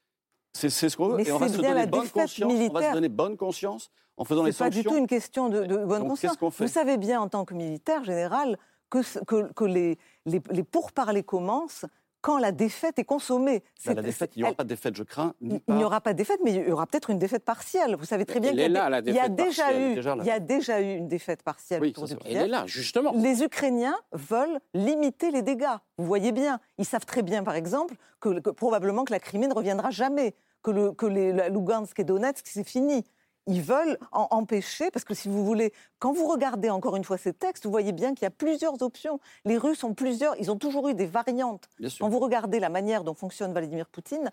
c'est 0.54 0.70
ce 0.70 0.96
qu'on 0.96 1.10
veut. 1.10 1.28
et 1.28 1.32
on 1.32 1.38
va, 1.38 1.50
se 1.50 1.58
donner 1.58 1.88
bonne 1.88 2.10
conscience, 2.10 2.52
on 2.52 2.70
va 2.70 2.90
se 2.90 2.94
donner 2.94 3.10
bonne 3.10 3.38
conscience 3.38 3.92
en 4.18 4.26
faisant 4.26 4.44
les 4.44 4.52
sanctions. 4.52 4.72
Ce 4.72 4.78
n'est 4.78 4.84
pas 4.84 4.90
du 4.90 4.96
tout 4.96 5.00
une 5.00 5.08
question 5.08 5.50
de, 5.50 5.86
bonne 5.86 6.08
conscience. 6.08 6.38
Vous 6.40 6.68
savez 6.68 6.98
bien, 6.98 7.22
en 7.22 7.30
tant 7.30 7.46
que 7.46 7.54
militaire 7.54 8.04
général, 8.04 8.58
que, 8.90 9.00
que, 9.26 9.52
que 9.54 9.64
les, 9.64 9.98
les, 10.26 10.42
les 10.52 10.64
pourparlers 10.64 11.24
commencent 11.24 11.86
quand 12.24 12.40
la 12.40 12.54
défaite 12.54 12.98
est 12.98 13.04
consommée. 13.04 13.64
Bah, 13.86 13.94
la 13.94 14.02
défaite, 14.02 14.32
il 14.36 14.40
n'y 14.40 14.44
aura 14.46 14.56
pas 14.56 14.64
de 14.64 14.70
défaite, 14.70 14.96
je 14.96 15.04
crains. 15.04 15.36
Il 15.42 15.60
n'y 15.68 15.84
aura 15.84 16.00
pas 16.00 16.14
de 16.14 16.18
défaite, 16.18 16.40
mais 16.42 16.54
il 16.54 16.68
y 16.70 16.72
aura 16.72 16.88
peut-être 16.88 17.10
une 17.10 17.20
défaite 17.20 17.44
partielle. 17.44 17.98
Vous 17.98 18.06
savez 18.06 18.26
très 18.26 18.40
bien 18.40 18.52
qu'il 18.52 18.60
y, 18.60 18.64
a, 18.78 19.02
il 19.06 19.14
y 19.14 19.20
a 19.20 19.28
déjà 19.28 19.78
eu, 19.78 19.98
il 20.00 20.26
y 20.26 20.32
a 20.32 20.40
déjà 20.40 20.82
eu 20.82 20.96
une 20.96 21.10
défaite 21.10 21.44
partielle 21.44 21.82
oui, 21.82 21.90
autour 21.90 22.08
de 22.08 22.16
Elle 22.26 22.38
est 22.38 22.48
là, 22.48 22.64
justement. 22.66 23.12
Les 23.14 23.44
Ukrainiens 23.44 23.98
veulent 24.14 24.60
limiter 24.74 25.32
les 25.32 25.42
dégâts. 25.42 25.76
Vous 25.98 26.06
voyez 26.06 26.32
bien, 26.32 26.62
ils 26.78 26.86
savent 26.86 27.06
très 27.06 27.24
bien, 27.24 27.44
par 27.44 27.56
exemple, 27.56 27.96
que, 28.22 28.40
probablement 28.52 29.04
que 29.04 29.12
la 29.12 29.20
Crimée 29.20 29.50
ne 29.50 29.54
reviendra 29.54 29.92
jamais, 29.92 30.34
que, 30.64 30.72
le, 30.72 30.94
que 30.94 31.06
les, 31.06 31.34
la 31.34 31.50
Lugansk 31.50 32.00
et 32.00 32.06
Donetsk, 32.06 32.48
c'est 32.48 32.66
fini 32.66 33.04
ils 33.48 33.62
veulent 33.62 33.98
en 34.12 34.28
empêcher, 34.32 34.90
parce 34.92 35.06
que 35.06 35.14
si 35.14 35.28
vous 35.28 35.44
voulez, 35.46 35.74
quand 36.00 36.14
vous 36.14 36.28
regardez 36.28 36.70
encore 36.70 36.96
une 36.96 37.04
fois 37.04 37.18
ces 37.18 37.34
textes, 37.34 37.66
vous 37.66 37.72
voyez 37.72 37.92
bien 37.92 38.14
qu'il 38.14 38.24
y 38.24 38.28
a 38.28 38.32
plusieurs 38.32 38.82
options. 38.82 39.20
Les 39.46 39.58
Russes 39.58 39.84
ont 39.84 39.94
plusieurs, 39.94 40.36
ils 40.40 40.52
ont 40.52 40.58
toujours 40.58 40.90
eu 40.90 40.94
des 40.94 41.06
variantes. 41.06 41.70
Quand 42.00 42.10
vous 42.10 42.20
regardez 42.20 42.60
la 42.60 42.70
manière 42.70 43.04
dont 43.04 43.14
fonctionne 43.14 43.52
Vladimir 43.52 43.88
Poutine, 43.88 44.32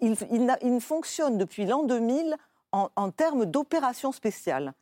il, 0.00 0.16
il, 0.62 0.80
fonctionne 0.80 1.38
depuis 1.38 1.64
l'an 1.64 1.84
2000 1.84 2.36
en, 2.72 2.88
en 2.96 3.10
termes 3.10 3.46
d'opération 3.46 4.10
spéciale. 4.10 4.72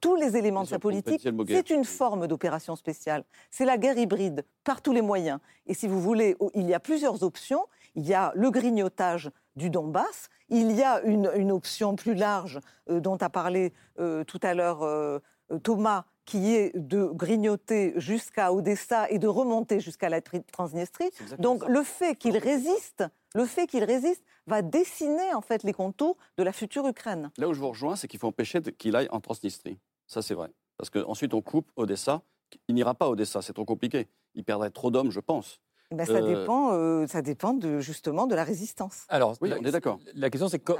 tous 0.00 0.16
les 0.16 0.36
éléments 0.36 0.64
de 0.64 0.68
sa 0.68 0.78
politique, 0.78 1.26
c'est 1.46 1.70
une 1.70 1.84
forme 1.84 2.26
d'opération 2.26 2.76
spéciale. 2.76 3.24
C'est 3.50 3.64
la 3.64 3.78
guerre 3.78 3.96
hybride 3.96 4.44
par 4.64 4.82
tous 4.82 4.92
les 4.92 5.02
moyens. 5.02 5.40
Et 5.66 5.74
si 5.74 5.88
vous 5.88 6.00
voulez, 6.00 6.36
il 6.54 6.68
y 6.68 6.74
a 6.74 6.80
plusieurs 6.80 7.22
options. 7.22 7.64
Il 7.94 8.06
y 8.06 8.14
a 8.14 8.32
le 8.34 8.50
grignotage 8.50 9.30
du 9.58 9.68
Donbass. 9.68 10.30
Il 10.48 10.72
y 10.72 10.82
a 10.82 11.02
une, 11.02 11.52
option 11.52 11.96
plus 11.96 12.14
large 12.14 12.60
euh, 12.88 13.00
dont 13.00 13.16
a 13.16 13.28
parlé 13.28 13.74
euh, 13.98 14.24
tout 14.24 14.40
à 14.42 14.54
l'heure 14.54 14.82
euh, 14.82 15.18
Thomas, 15.62 16.04
qui 16.24 16.54
est 16.54 16.72
de 16.74 17.06
grignoter 17.06 17.94
jusqu'à 17.96 18.52
Odessa 18.52 19.10
et 19.10 19.18
de 19.18 19.26
remonter 19.26 19.80
jusqu'à 19.80 20.08
la 20.08 20.20
Transnistrie. 20.20 21.10
Donc 21.38 21.66
le 21.68 21.82
fait 21.82 22.16
qu'il 22.16 22.36
résiste, 22.36 23.04
le 23.34 23.46
fait 23.46 23.66
qu'il 23.66 23.84
résiste 23.84 24.22
va 24.46 24.62
dessiner 24.62 25.34
en 25.34 25.40
fait 25.40 25.62
les 25.62 25.72
contours 25.72 26.16
de 26.36 26.42
la 26.42 26.52
future 26.52 26.86
Ukraine. 26.86 27.30
Là 27.38 27.48
où 27.48 27.54
je 27.54 27.60
vous 27.60 27.68
rejoins, 27.68 27.96
c'est 27.96 28.08
qu'il 28.08 28.20
faut 28.20 28.28
empêcher 28.28 28.60
qu'il 28.62 28.94
aille 28.96 29.08
en 29.10 29.20
Transnistrie. 29.20 29.78
Ça 30.06 30.22
c'est 30.22 30.34
vrai. 30.34 30.50
Parce 30.76 30.90
qu'ensuite 30.90 31.34
on 31.34 31.42
coupe 31.42 31.70
Odessa. 31.76 32.22
Il 32.68 32.74
n'ira 32.74 32.94
pas 32.94 33.06
à 33.06 33.08
Odessa, 33.08 33.42
c'est 33.42 33.52
trop 33.52 33.66
compliqué. 33.66 34.06
Il 34.34 34.44
perdrait 34.44 34.70
trop 34.70 34.90
d'hommes, 34.90 35.10
je 35.10 35.20
pense. 35.20 35.60
Ben, 35.90 36.04
ça, 36.04 36.12
euh, 36.12 36.40
dépend, 36.40 36.72
euh, 36.72 37.06
ça 37.06 37.22
dépend 37.22 37.54
de, 37.54 37.80
justement 37.80 38.26
de 38.26 38.34
la 38.34 38.44
résistance. 38.44 39.04
Alors, 39.08 39.36
oui, 39.40 39.52
on 39.58 39.64
est 39.64 39.70
d'accord. 39.70 39.98
La 40.14 40.28
question, 40.28 40.48
c'est 40.48 40.58
que. 40.58 40.72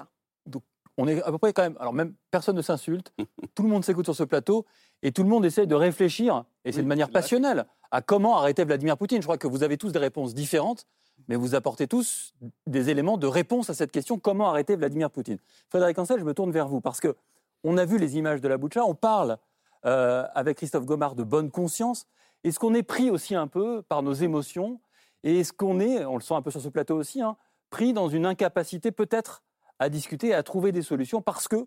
on 0.98 1.08
est 1.08 1.22
à 1.22 1.30
peu 1.30 1.38
près 1.38 1.52
quand 1.52 1.62
même. 1.62 1.76
Alors, 1.80 1.94
même 1.94 2.14
personne 2.30 2.56
ne 2.56 2.62
s'insulte, 2.62 3.12
tout 3.54 3.62
le 3.62 3.68
monde 3.68 3.84
s'écoute 3.84 4.04
sur 4.04 4.14
ce 4.14 4.24
plateau, 4.24 4.66
et 5.02 5.12
tout 5.12 5.22
le 5.22 5.28
monde 5.28 5.46
essaie 5.46 5.66
de 5.66 5.74
réfléchir, 5.74 6.44
et 6.64 6.72
c'est 6.72 6.82
de 6.82 6.86
manière 6.88 7.10
passionnelle, 7.10 7.66
à 7.90 8.02
comment 8.02 8.36
arrêter 8.36 8.64
Vladimir 8.64 8.98
Poutine. 8.98 9.22
Je 9.22 9.26
crois 9.26 9.38
que 9.38 9.46
vous 9.46 9.62
avez 9.62 9.78
tous 9.78 9.92
des 9.92 9.98
réponses 9.98 10.34
différentes, 10.34 10.84
mais 11.26 11.36
vous 11.36 11.54
apportez 11.54 11.86
tous 11.86 12.34
des 12.66 12.90
éléments 12.90 13.16
de 13.16 13.26
réponse 13.26 13.70
à 13.70 13.74
cette 13.74 13.92
question 13.92 14.18
comment 14.18 14.48
arrêter 14.50 14.76
Vladimir 14.76 15.10
Poutine 15.10 15.38
Frédéric 15.68 15.98
Ancel, 15.98 16.20
je 16.20 16.24
me 16.24 16.34
tourne 16.34 16.50
vers 16.50 16.68
vous, 16.68 16.80
parce 16.80 17.00
que 17.00 17.16
on 17.64 17.76
a 17.78 17.84
vu 17.84 17.98
les 17.98 18.18
images 18.18 18.40
de 18.40 18.48
la 18.48 18.56
Boucha, 18.56 18.84
on 18.84 18.94
parle 18.94 19.38
euh, 19.86 20.26
avec 20.34 20.58
Christophe 20.58 20.84
Gomard 20.84 21.14
de 21.14 21.24
bonne 21.24 21.50
conscience. 21.50 22.06
Est-ce 22.44 22.58
qu'on 22.58 22.74
est 22.74 22.82
pris 22.82 23.10
aussi 23.10 23.34
un 23.34 23.46
peu 23.46 23.82
par 23.82 24.02
nos 24.02 24.12
émotions 24.12 24.80
et 25.24 25.40
est-ce 25.40 25.52
qu'on 25.52 25.80
est, 25.80 26.04
on 26.04 26.16
le 26.16 26.22
sent 26.22 26.34
un 26.34 26.42
peu 26.42 26.50
sur 26.50 26.60
ce 26.60 26.68
plateau 26.68 26.96
aussi, 26.96 27.20
hein, 27.22 27.36
pris 27.70 27.92
dans 27.92 28.08
une 28.08 28.26
incapacité 28.26 28.92
peut-être 28.92 29.42
à 29.78 29.88
discuter 29.88 30.28
et 30.28 30.34
à 30.34 30.42
trouver 30.42 30.72
des 30.72 30.82
solutions 30.82 31.22
parce 31.22 31.48
que 31.48 31.66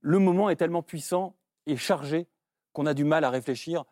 le 0.00 0.18
moment 0.18 0.50
est 0.50 0.56
tellement 0.56 0.82
puissant 0.82 1.36
et 1.66 1.76
chargé 1.76 2.28
qu'on 2.72 2.86
a 2.86 2.94
du 2.94 3.04
mal 3.04 3.24
à 3.24 3.30
réfléchir 3.30 3.84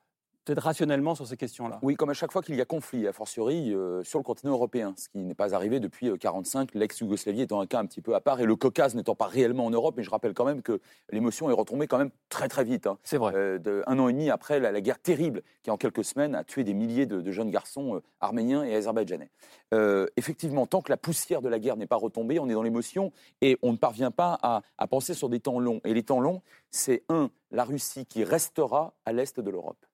peut-être 0.44 0.62
rationnellement 0.62 1.14
sur 1.14 1.26
ces 1.26 1.36
questions-là. 1.36 1.78
Oui, 1.82 1.94
comme 1.94 2.10
à 2.10 2.14
chaque 2.14 2.32
fois 2.32 2.42
qu'il 2.42 2.54
y 2.54 2.60
a 2.60 2.64
conflit, 2.64 3.06
a 3.06 3.12
fortiori 3.12 3.74
euh, 3.74 4.02
sur 4.04 4.18
le 4.18 4.24
continent 4.24 4.52
européen, 4.52 4.94
ce 4.96 5.08
qui 5.08 5.18
n'est 5.18 5.34
pas 5.34 5.54
arrivé 5.54 5.80
depuis 5.80 6.06
1945, 6.06 6.74
euh, 6.74 6.78
l'ex-Yougoslavie 6.78 7.42
étant 7.42 7.60
un 7.60 7.66
cas 7.66 7.80
un 7.80 7.86
petit 7.86 8.00
peu 8.00 8.14
à 8.14 8.20
part 8.20 8.40
et 8.40 8.44
le 8.44 8.56
Caucase 8.56 8.94
n'étant 8.94 9.14
pas 9.14 9.26
réellement 9.26 9.66
en 9.66 9.70
Europe. 9.70 9.94
Mais 9.96 10.02
je 10.02 10.10
rappelle 10.10 10.34
quand 10.34 10.44
même 10.44 10.62
que 10.62 10.80
l'émotion 11.10 11.50
est 11.50 11.54
retombée 11.54 11.86
quand 11.86 11.98
même 11.98 12.10
très 12.28 12.48
très 12.48 12.64
vite. 12.64 12.86
Hein. 12.86 12.98
C'est 13.02 13.18
vrai. 13.18 13.32
Euh, 13.34 13.82
un 13.86 13.98
an 13.98 14.08
et 14.08 14.12
demi 14.12 14.30
après 14.30 14.60
la, 14.60 14.80
guerre 14.80 14.98
terrible 14.98 15.42
qui 15.62 15.70
en 15.70 15.76
quelques 15.76 16.04
semaines 16.04 16.34
a 16.34 16.44
tué 16.44 16.64
des 16.64 16.74
milliers 16.74 17.06
de, 17.06 17.30
jeunes 17.30 17.50
garçons 17.50 18.00
arméniens 18.20 18.64
et 18.64 18.74
azerbaïdjanais. 18.74 19.30
effectivement, 20.16 20.66
tant 20.66 20.80
que 20.80 20.90
la 20.90 20.96
poussière 20.96 21.42
de 21.42 21.48
la 21.48 21.58
guerre 21.58 21.76
n'est 21.76 21.86
pas 21.86 21.96
retombée, 21.96 22.38
on 22.38 22.48
est 22.48 22.54
dans 22.54 22.62
l'émotion 22.62 23.12
et 23.40 23.58
on 23.62 23.72
ne 23.72 23.76
parvient 23.76 24.10
pas 24.10 24.38
à, 24.42 24.62
à 24.78 24.86
penser 24.86 25.14
sur 25.14 25.28
des 25.28 25.40
temps 25.40 25.60
longs. 25.60 25.80
Et 25.84 25.94
les 25.94 26.02
temps 26.02 26.20
longs, 26.20 26.42
c'est 26.70 27.04
un, 27.08 27.30
la 27.50 27.64
Russie 27.64 28.06
qui 28.06 28.24
restera 28.24 28.94
à 29.04 29.12
l'est 29.12 29.38
de 29.38 29.50
l'Europe 29.50 29.86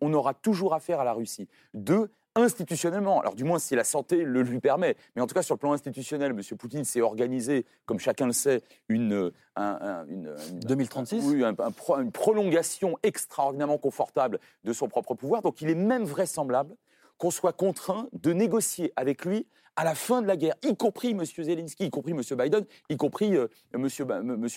on 0.00 0.12
aura 0.12 0.34
toujours 0.34 0.74
affaire 0.74 1.00
à 1.00 1.04
la 1.04 1.12
Russie. 1.12 1.48
Deux, 1.74 2.10
institutionnellement, 2.34 3.20
alors 3.20 3.34
du 3.34 3.44
moins 3.44 3.58
si 3.58 3.74
la 3.76 3.84
santé 3.84 4.24
le 4.24 4.42
lui 4.42 4.58
permet, 4.58 4.96
mais 5.14 5.22
en 5.22 5.26
tout 5.26 5.34
cas 5.34 5.42
sur 5.42 5.54
le 5.54 5.58
plan 5.58 5.72
institutionnel, 5.72 6.30
M. 6.30 6.40
Poutine 6.56 6.84
s'est 6.84 7.02
organisé, 7.02 7.66
comme 7.84 7.98
chacun 7.98 8.26
le 8.26 8.32
sait, 8.32 8.62
une, 8.88 9.30
2036 9.56 11.24
oui, 11.26 11.42
une 11.44 12.12
prolongation 12.12 12.98
extraordinairement 13.02 13.78
confortable 13.78 14.38
de 14.64 14.72
son 14.72 14.88
propre 14.88 15.14
pouvoir. 15.14 15.42
Donc 15.42 15.60
il 15.60 15.68
est 15.68 15.74
même 15.74 16.04
vraisemblable 16.04 16.74
qu'on 17.18 17.30
soit 17.30 17.52
contraint 17.52 18.08
de 18.12 18.32
négocier 18.32 18.92
avec 18.96 19.24
lui 19.24 19.46
à 19.76 19.84
la 19.84 19.94
fin 19.94 20.20
de 20.20 20.26
la 20.26 20.36
guerre, 20.36 20.54
y 20.62 20.76
compris 20.76 21.10
M. 21.10 21.24
Zelensky, 21.24 21.84
y 21.84 21.90
compris 21.90 22.12
M. 22.12 22.20
Biden, 22.38 22.64
y 22.90 22.96
compris 22.96 23.36
euh, 23.36 23.48
M. 23.72 23.88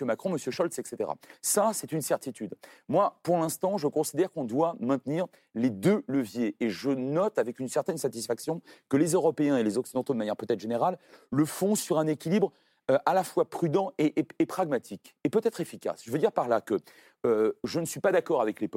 Macron, 0.01 0.29
M. 0.29 0.37
Scholz, 0.37 0.77
etc. 0.77 1.09
Ça, 1.41 1.71
c'est 1.73 1.91
une 1.91 2.01
certitude. 2.01 2.53
Moi, 2.89 3.17
pour 3.23 3.37
l'instant, 3.37 3.77
je 3.77 3.87
considère 3.87 4.31
qu'on 4.31 4.43
doit 4.43 4.75
maintenir 4.79 5.27
les 5.53 5.69
deux 5.69 6.03
leviers. 6.07 6.55
Et 6.59 6.69
je 6.69 6.89
note 6.89 7.37
avec 7.37 7.59
une 7.59 7.69
certaine 7.69 7.97
satisfaction 7.97 8.61
que 8.89 8.97
les 8.97 9.11
Européens 9.11 9.57
et 9.57 9.63
les 9.63 9.77
Occidentaux, 9.77 10.13
de 10.13 10.17
manière 10.17 10.35
peut-être 10.35 10.59
générale, 10.59 10.97
le 11.31 11.45
font 11.45 11.75
sur 11.75 11.97
un 11.97 12.07
équilibre 12.07 12.51
euh, 12.91 12.99
à 13.05 13.13
la 13.13 13.23
fois 13.23 13.49
prudent 13.49 13.93
et, 13.97 14.23
pragmatique, 14.47 15.15
et 15.23 15.29
peut-être 15.29 15.59
efficace. 15.61 16.03
Je 16.05 16.11
veux 16.11 16.19
dire 16.19 16.31
par 16.31 16.47
là 16.47 16.61
que 16.61 16.75
euh, 17.25 17.53
je 17.63 17.79
ne 17.79 17.85
suis 17.85 17.99
pas 17.99 18.11
d'accord 18.11 18.41
avec, 18.41 18.61
le, 18.61 18.67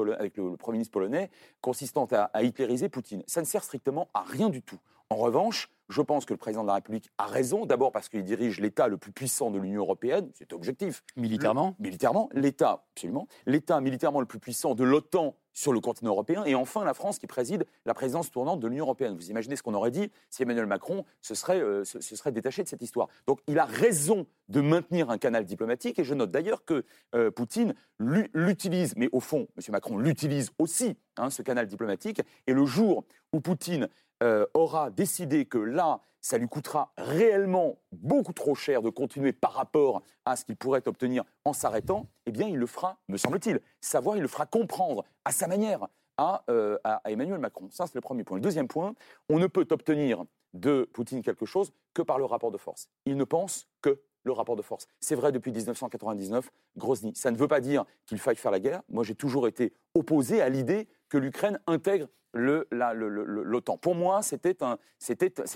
Premier 0.56 0.78
ministre 0.78 0.92
polonais 0.92 1.30
consistant 1.60 2.06
à, 2.12 2.22
à 2.32 2.42
hitlériser 2.42 2.88
Poutine. 2.88 3.22
Ça 3.26 3.40
ne 3.40 3.46
sert 3.46 3.62
strictement 3.62 4.08
à 4.14 4.22
rien 4.22 4.48
du 4.48 4.62
tout. 4.62 4.78
En 5.10 5.16
revanche, 5.16 5.68
je 5.88 6.02
pense 6.02 6.24
que 6.24 6.32
le 6.32 6.38
président 6.38 6.62
de 6.62 6.68
la 6.68 6.74
République 6.74 7.10
a 7.18 7.26
raison, 7.26 7.66
d'abord 7.66 7.92
parce 7.92 8.08
qu'il 8.08 8.24
dirige 8.24 8.60
l'État 8.60 8.88
le 8.88 8.96
plus 8.96 9.12
puissant 9.12 9.50
de 9.50 9.58
l'Union 9.58 9.80
européenne, 9.80 10.30
c'est 10.34 10.52
objectif. 10.52 11.02
Militairement 11.16 11.74
Militairement, 11.78 12.28
l'État, 12.32 12.84
absolument. 12.94 13.26
L'État 13.46 13.80
militairement 13.80 14.20
le 14.20 14.26
plus 14.26 14.38
puissant 14.38 14.74
de 14.74 14.84
l'OTAN 14.84 15.34
sur 15.58 15.72
le 15.72 15.80
continent 15.80 16.12
européen, 16.12 16.44
et 16.44 16.54
enfin 16.54 16.84
la 16.84 16.94
France 16.94 17.18
qui 17.18 17.26
préside 17.26 17.66
la 17.84 17.92
présidence 17.92 18.30
tournante 18.30 18.60
de 18.60 18.68
l'Union 18.68 18.84
européenne. 18.84 19.16
Vous 19.16 19.28
imaginez 19.28 19.56
ce 19.56 19.64
qu'on 19.64 19.74
aurait 19.74 19.90
dit 19.90 20.08
si 20.30 20.44
Emmanuel 20.44 20.66
Macron 20.66 21.04
se 21.20 21.34
serait, 21.34 21.60
euh, 21.60 21.82
se, 21.84 22.00
serait 22.00 22.30
détaché 22.30 22.62
de 22.62 22.68
cette 22.68 22.80
histoire. 22.80 23.08
Donc 23.26 23.40
il 23.48 23.58
a 23.58 23.64
raison 23.64 24.26
de 24.48 24.60
maintenir 24.60 25.10
un 25.10 25.18
canal 25.18 25.44
diplomatique, 25.44 25.98
et 25.98 26.04
je 26.04 26.14
note 26.14 26.30
d'ailleurs 26.30 26.64
que 26.64 26.84
euh, 27.16 27.32
Poutine 27.32 27.74
l'utilise, 27.98 28.94
mais 28.96 29.08
au 29.10 29.18
fond, 29.18 29.48
M. 29.56 29.72
Macron 29.72 29.98
l'utilise 29.98 30.52
aussi, 30.60 30.96
hein, 31.16 31.28
ce 31.28 31.42
canal 31.42 31.66
diplomatique, 31.66 32.22
et 32.46 32.52
le 32.52 32.64
jour 32.64 33.04
où 33.32 33.40
Poutine 33.40 33.88
euh, 34.22 34.46
aura 34.54 34.90
décidé 34.90 35.44
que 35.44 35.58
là, 35.58 36.00
ça 36.20 36.38
lui 36.38 36.48
coûtera 36.48 36.92
réellement 36.96 37.78
beaucoup 37.92 38.32
trop 38.32 38.54
cher 38.54 38.82
de 38.82 38.90
continuer 38.90 39.32
par 39.32 39.52
rapport 39.52 40.02
à 40.24 40.36
ce 40.36 40.44
qu'il 40.44 40.56
pourrait 40.56 40.86
obtenir 40.86 41.24
en 41.44 41.52
s'arrêtant, 41.52 42.06
eh 42.26 42.32
bien, 42.32 42.48
il 42.48 42.56
le 42.56 42.66
fera, 42.66 42.98
me 43.08 43.16
semble-t-il, 43.16 43.60
savoir, 43.80 44.16
il 44.16 44.22
le 44.22 44.28
fera 44.28 44.46
comprendre 44.46 45.04
à 45.24 45.32
sa 45.32 45.46
manière 45.46 45.88
à, 46.16 46.42
euh, 46.50 46.76
à 46.82 47.00
Emmanuel 47.10 47.38
Macron. 47.38 47.68
Ça, 47.70 47.86
c'est 47.86 47.94
le 47.94 48.00
premier 48.00 48.24
point. 48.24 48.36
Le 48.36 48.42
deuxième 48.42 48.68
point, 48.68 48.94
on 49.28 49.38
ne 49.38 49.46
peut 49.46 49.66
obtenir 49.70 50.24
de 50.54 50.88
Poutine 50.92 51.22
quelque 51.22 51.46
chose 51.46 51.72
que 51.94 52.02
par 52.02 52.18
le 52.18 52.24
rapport 52.24 52.50
de 52.50 52.58
force. 52.58 52.88
Il 53.06 53.16
ne 53.16 53.24
pense 53.24 53.68
que 53.80 54.00
le 54.24 54.32
rapport 54.32 54.56
de 54.56 54.62
force. 54.62 54.86
C'est 55.00 55.14
vrai 55.14 55.32
depuis 55.32 55.52
1999, 55.52 56.50
Grozny. 56.76 57.12
Ça 57.14 57.30
ne 57.30 57.36
veut 57.36 57.48
pas 57.48 57.60
dire 57.60 57.84
qu'il 58.06 58.18
faille 58.18 58.36
faire 58.36 58.50
la 58.50 58.60
guerre. 58.60 58.82
Moi, 58.88 59.04
j'ai 59.04 59.14
toujours 59.14 59.48
été 59.48 59.72
opposé 59.94 60.42
à 60.42 60.48
l'idée 60.48 60.88
que 61.08 61.18
l'Ukraine 61.18 61.58
intègre 61.66 62.08
l'OTAN. 62.34 63.78
Pour 63.78 63.94
moi, 63.94 64.20
c'était 64.22 64.54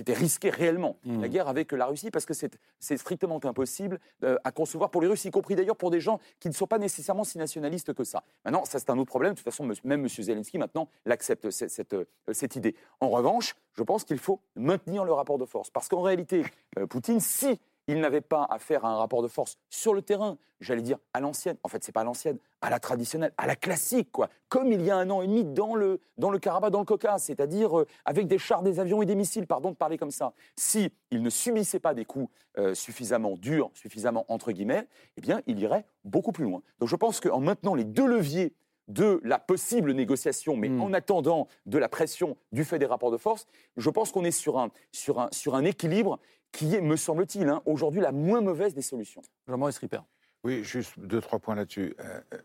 risqué 0.09 0.51
réellement, 0.51 0.97
mmh. 1.05 1.21
la 1.21 1.29
guerre 1.29 1.49
avec 1.49 1.73
la 1.73 1.87
Russie, 1.87 2.11
parce 2.11 2.27
que 2.27 2.35
c'est 2.35 2.97
strictement 2.97 3.41
impossible 3.45 3.99
euh, 4.25 4.37
à 4.45 4.53
concevoir 4.53 4.91
pour 4.91 5.03
les 5.03 5.09
Russes, 5.09 5.25
y 5.25 5.31
compris 5.31 5.55
d'ailleurs 5.55 5.77
pour 5.77 5.91
des 5.91 6.01
gens 6.01 6.19
qui 6.41 6.49
ne 6.49 6.55
sont 6.55 6.67
pas 6.67 6.79
nécessairement 6.79 7.25
si 7.25 7.39
nationalistes 7.39 7.93
que 7.93 8.05
ça. 8.05 8.25
Maintenant, 8.45 8.65
ça 8.65 8.79
c'est 8.79 8.91
un 8.91 8.99
autre 8.99 9.09
problème. 9.09 9.33
De 9.33 9.37
toute 9.37 9.45
façon, 9.45 9.65
même 9.85 10.01
M. 10.01 10.09
Zelensky, 10.09 10.59
maintenant, 10.59 10.89
l'accepte, 11.05 11.51
cette, 11.51 11.93
euh, 11.93 12.07
cette, 12.33 12.57
idée. 12.57 12.75
En 13.01 13.11
revanche, 13.11 13.55
je 13.75 13.83
pense 13.83 14.05
qu'il 14.05 14.19
faut 14.19 14.41
maintenir 14.57 15.05
le 15.05 15.13
rapport 15.13 15.39
de 15.39 15.45
force. 15.45 15.71
Parce 15.71 15.89
qu'en 15.89 16.03
réalité, 16.03 16.45
euh, 16.79 16.87
Poutine, 16.87 17.21
si 17.21 17.61
il 17.87 18.01
n'avait 18.01 18.21
pas 18.21 18.47
à 18.51 18.59
faire 18.59 18.85
un 18.85 18.97
rapport 18.97 19.23
de 19.23 19.29
force 19.29 19.59
sur 19.71 19.95
le 19.95 20.03
terrain, 20.03 20.39
j'allais 20.61 20.83
dire 20.83 20.99
à 21.13 21.21
l'ancienne. 21.21 21.57
En 21.63 21.69
fait, 21.69 21.83
c'est 21.83 21.93
pas 21.93 22.03
à 22.03 22.05
l'ancienne, 22.05 22.39
à 22.61 22.71
la 22.71 22.79
traditionnelle, 22.79 23.33
à 23.37 23.47
la 23.47 23.57
classique, 23.57 24.11
quoi. 24.13 24.29
Comme 24.49 24.73
il 24.73 24.83
y 24.83 24.91
a 24.91 24.97
un 24.97 25.11
an 25.11 25.23
et 25.23 25.27
demi 25.27 25.45
dans 25.45 25.75
le, 25.75 26.01
dans 26.19 26.31
le 26.31 26.39
Karabakh, 26.39 26.71
dans 26.71 26.81
le 26.81 26.85
Caucase, 26.85 27.25
c'est-à-dire 27.25 27.79
euh, 27.79 27.87
avec 28.05 28.27
des 28.27 28.39
chars, 28.39 28.63
des 28.63 28.81
avions 28.81 29.03
et 29.03 29.07
des 29.07 29.15
missiles, 29.15 29.47
pardon 29.47 29.71
de 29.71 29.77
parler 29.77 29.99
comme 29.99 30.11
ça. 30.11 30.33
Si 30.57 30.93
il 31.11 31.23
ne 31.23 31.31
subissait 31.31 31.81
pas 31.81 31.95
des 31.95 32.05
coups 32.05 32.31
euh, 32.59 32.75
suffisamment 32.75 33.37
durs, 33.37 33.71
suffisamment 33.75 34.25
entre 34.29 34.53
guillemets, 34.53 34.87
eh 35.17 35.21
bien, 35.21 35.41
il 35.47 35.59
irait 35.59 35.85
beaucoup 36.05 36.33
plus 36.33 36.45
loin. 36.45 36.63
Donc 36.79 36.89
je 36.89 36.97
pense 36.97 37.21
qu'en 37.21 37.41
maintenant 37.41 37.75
les 37.75 37.85
deux 37.85 38.07
leviers 38.07 38.55
de 38.89 39.21
la 39.25 39.39
possible 39.39 39.93
négociation, 39.93 40.57
mais 40.57 40.69
hmm. 40.69 40.83
en 40.83 40.93
attendant 40.93 41.49
de 41.67 41.79
la 41.79 41.89
pression 41.89 42.37
du 42.51 42.65
fait 42.65 42.79
des 42.79 42.87
rapports 42.87 43.11
de 43.11 43.17
force, 43.17 43.47
je 43.77 43.91
pense 43.91 44.11
qu'on 44.11 44.25
est 44.25 44.33
sur 44.33 44.59
un, 44.59 44.71
sur, 44.91 45.21
un, 45.21 45.29
sur 45.33 45.55
un 45.55 45.65
équilibre 45.65 46.19
qui 46.53 46.75
est, 46.75 46.81
me 46.81 46.97
semble-t-il, 46.97 47.49
hein, 47.49 47.63
aujourd'hui 47.65 48.01
la 48.01 48.13
moins 48.13 48.41
mauvaise 48.41 48.75
des 48.75 48.83
solutions. 48.83 49.23
Jean-Maurice 49.49 49.79
Ripper. 49.79 50.01
Oui, 50.45 50.63
juste 50.63 50.99
deux, 50.99 51.21
trois 51.21 51.39
points 51.39 51.55
là-dessus. 51.55 51.95
Euh, 51.99 52.21
euh, 52.35 52.39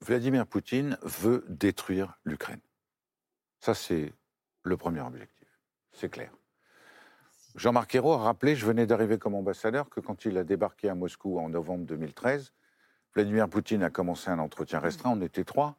Vladimir 0.00 0.46
Poutine 0.46 0.98
veut 1.02 1.44
détruire 1.48 2.18
l'Ukraine. 2.24 2.60
Ça, 3.60 3.74
c'est 3.74 4.12
le 4.62 4.76
premier 4.76 5.00
objectif. 5.00 5.48
C'est 5.92 6.08
clair. 6.08 6.30
Jean-Marc 7.54 7.94
Ayrault 7.94 8.12
a 8.12 8.18
rappelé, 8.18 8.56
je 8.56 8.66
venais 8.66 8.86
d'arriver 8.86 9.18
comme 9.18 9.34
ambassadeur, 9.34 9.88
que 9.88 10.00
quand 10.00 10.24
il 10.24 10.36
a 10.36 10.44
débarqué 10.44 10.88
à 10.88 10.94
Moscou 10.94 11.38
en 11.38 11.48
novembre 11.48 11.86
2013, 11.86 12.52
Vladimir 13.14 13.48
Poutine 13.48 13.82
a 13.82 13.90
commencé 13.90 14.28
un 14.28 14.40
entretien 14.40 14.80
restreint, 14.80 15.10
on 15.10 15.20
était 15.20 15.44
trois. 15.44 15.78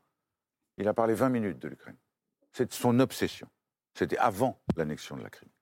Il 0.78 0.88
a 0.88 0.93
parlé 0.93 1.13
20 1.13 1.30
minutes 1.30 1.59
de 1.59 1.68
l'Ukraine. 1.68 1.97
C'est 2.53 2.72
son 2.72 2.99
obsession. 2.99 3.47
C'était 3.93 4.18
avant 4.18 4.61
l'annexion 4.78 5.18
de 5.18 5.24
la 5.24 5.30
Crimée. 5.30 5.55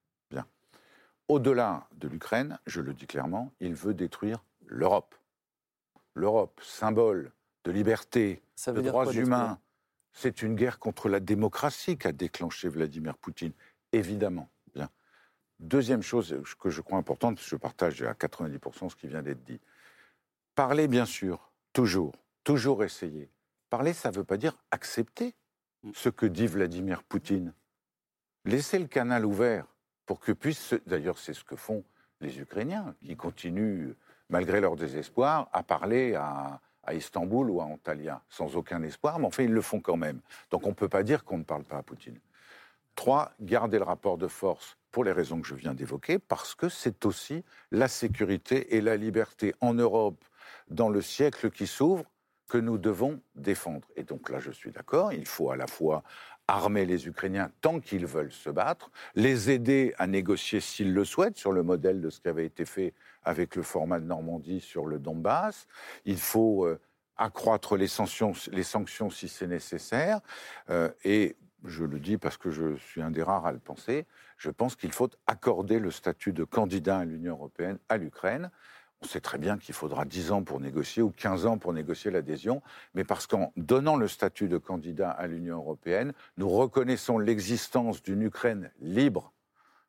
Au-delà 1.27 1.87
de 1.95 2.07
l'Ukraine, 2.07 2.59
je 2.65 2.81
le 2.81 2.93
dis 2.93 3.07
clairement, 3.07 3.53
il 3.59 3.73
veut 3.73 3.93
détruire 3.93 4.43
l'Europe. 4.65 5.15
L'Europe, 6.15 6.59
symbole 6.61 7.31
de 7.63 7.71
liberté, 7.71 8.43
de 8.67 8.81
droits 8.81 9.11
humains. 9.11 9.59
C'est 10.11 10.41
une 10.41 10.55
guerre 10.55 10.79
contre 10.79 11.09
la 11.09 11.19
démocratie 11.19 11.97
qu'a 11.97 12.11
déclenché 12.11 12.67
Vladimir 12.67 13.17
Poutine, 13.17 13.53
évidemment. 13.91 14.49
Bien. 14.75 14.89
Deuxième 15.59 16.03
chose 16.03 16.37
que 16.59 16.69
je 16.69 16.81
crois 16.81 16.99
importante, 16.99 17.39
je 17.39 17.55
partage 17.55 18.03
à 18.03 18.13
90% 18.13 18.89
ce 18.89 18.95
qui 18.95 19.07
vient 19.07 19.23
d'être 19.23 19.43
dit. 19.43 19.59
Parler, 20.55 20.87
bien 20.87 21.05
sûr, 21.05 21.51
toujours, 21.71 22.13
toujours 22.43 22.83
essayer. 22.83 23.31
Parler, 23.69 23.93
ça 23.93 24.11
ne 24.11 24.15
veut 24.15 24.23
pas 24.23 24.37
dire 24.37 24.55
accepter 24.69 25.33
ce 25.95 26.09
que 26.09 26.27
dit 26.27 26.45
Vladimir 26.45 27.01
Poutine. 27.03 27.53
Laisser 28.45 28.77
le 28.77 28.87
canal 28.87 29.25
ouvert 29.25 29.65
pour 30.05 30.19
que 30.19 30.31
puisse, 30.31 30.75
d'ailleurs 30.85 31.17
c'est 31.17 31.33
ce 31.33 31.43
que 31.43 31.55
font 31.55 31.83
les 32.21 32.39
Ukrainiens, 32.39 32.95
qui 33.03 33.15
continuent, 33.15 33.93
malgré 34.29 34.61
leur 34.61 34.75
désespoir, 34.75 35.49
à 35.53 35.63
parler 35.63 36.15
à, 36.15 36.59
Istanbul 36.91 37.49
ou 37.49 37.61
à 37.61 37.63
Antalya, 37.63 38.21
sans 38.29 38.57
aucun 38.57 38.83
espoir, 38.83 39.17
mais 39.17 39.25
enfin 39.25 39.43
ils 39.43 39.53
le 39.53 39.61
font 39.61 39.79
quand 39.79 39.95
même. 39.95 40.19
Donc 40.51 40.65
on 40.65 40.69
ne 40.69 40.73
peut 40.73 40.89
pas 40.89 41.03
dire 41.03 41.23
qu'on 41.23 41.37
ne 41.37 41.43
parle 41.43 41.63
pas 41.63 41.77
à 41.77 41.83
Poutine. 41.83 42.19
Trois, 42.95 43.31
garder 43.39 43.77
le 43.77 43.85
rapport 43.85 44.17
de 44.17 44.27
force 44.27 44.77
pour 44.91 45.05
les 45.05 45.13
raisons 45.13 45.39
que 45.39 45.47
je 45.47 45.55
viens 45.55 45.73
d'évoquer, 45.73 46.19
parce 46.19 46.55
que 46.55 46.67
c'est 46.67 47.05
aussi 47.05 47.45
la 47.71 47.87
sécurité 47.87 48.75
et 48.75 48.81
la 48.81 48.97
liberté 48.97 49.55
en 49.61 49.73
Europe 49.73 50.23
dans 50.69 50.89
le 50.89 51.01
siècle 51.01 51.49
qui 51.51 51.67
s'ouvre 51.67 52.03
que 52.49 52.57
nous 52.57 52.77
devons 52.77 53.21
défendre. 53.35 53.87
Et 53.95 54.03
donc 54.03 54.29
là, 54.29 54.39
je 54.39 54.51
suis 54.51 54.71
d'accord, 54.71 55.13
il 55.13 55.25
faut 55.25 55.51
à 55.51 55.55
la 55.55 55.67
fois 55.67 56.03
armer 56.47 56.85
les 56.85 57.07
Ukrainiens 57.07 57.51
tant 57.61 57.79
qu'ils 57.79 58.05
veulent 58.05 58.31
se 58.31 58.49
battre, 58.49 58.91
les 59.15 59.49
aider 59.49 59.93
à 59.97 60.07
négocier 60.07 60.59
s'ils 60.59 60.93
le 60.93 61.05
souhaitent, 61.05 61.37
sur 61.37 61.51
le 61.51 61.63
modèle 61.63 62.01
de 62.01 62.09
ce 62.09 62.19
qui 62.19 62.27
avait 62.27 62.45
été 62.45 62.65
fait 62.65 62.93
avec 63.23 63.55
le 63.55 63.63
format 63.63 63.99
de 63.99 64.05
Normandie 64.05 64.59
sur 64.59 64.85
le 64.85 64.99
Donbass. 64.99 65.67
Il 66.05 66.17
faut 66.17 66.65
euh, 66.65 66.79
accroître 67.17 67.77
les 67.77 67.87
sanctions, 67.87 68.33
si 68.33 69.27
c'est 69.27 69.47
nécessaire. 69.47 70.19
Euh, 70.69 70.89
et 71.03 71.37
je 71.63 71.85
le 71.85 71.99
dis 71.99 72.17
parce 72.17 72.37
que 72.37 72.51
je 72.51 72.75
suis 72.75 73.01
un 73.01 73.11
des 73.11 73.23
rares 73.23 73.45
à 73.45 73.51
le 73.51 73.59
penser, 73.59 74.05
je 74.37 74.49
pense 74.49 74.75
qu'il 74.75 74.91
faut 74.91 75.09
accorder 75.27 75.79
le 75.79 75.91
statut 75.91 76.33
de 76.33 76.43
candidat 76.43 76.99
à 76.99 77.05
l'Union 77.05 77.33
européenne 77.33 77.79
à 77.87 77.97
l'Ukraine. 77.97 78.51
On 79.03 79.05
sait 79.05 79.19
très 79.19 79.37
bien 79.37 79.57
qu'il 79.57 79.75
faudra 79.75 80.05
10 80.05 80.31
ans 80.31 80.43
pour 80.43 80.61
négocier 80.61 81.03
ou 81.03 81.11
15 81.11 81.45
ans 81.45 81.57
pour 81.57 81.73
négocier 81.73 82.09
l'adhésion, 82.09 82.61
mais 82.93 83.03
parce 83.03 83.27
qu'en 83.27 83.51
donnant 83.57 83.97
le 83.97 84.07
statut 84.07 84.47
de 84.47 84.57
candidat 84.57 85.11
à 85.11 85.27
l'Union 85.27 85.57
européenne, 85.57 86.13
nous 86.37 86.47
reconnaissons 86.47 87.17
l'existence 87.17 88.01
d'une 88.01 88.21
Ukraine 88.21 88.71
libre, 88.79 89.33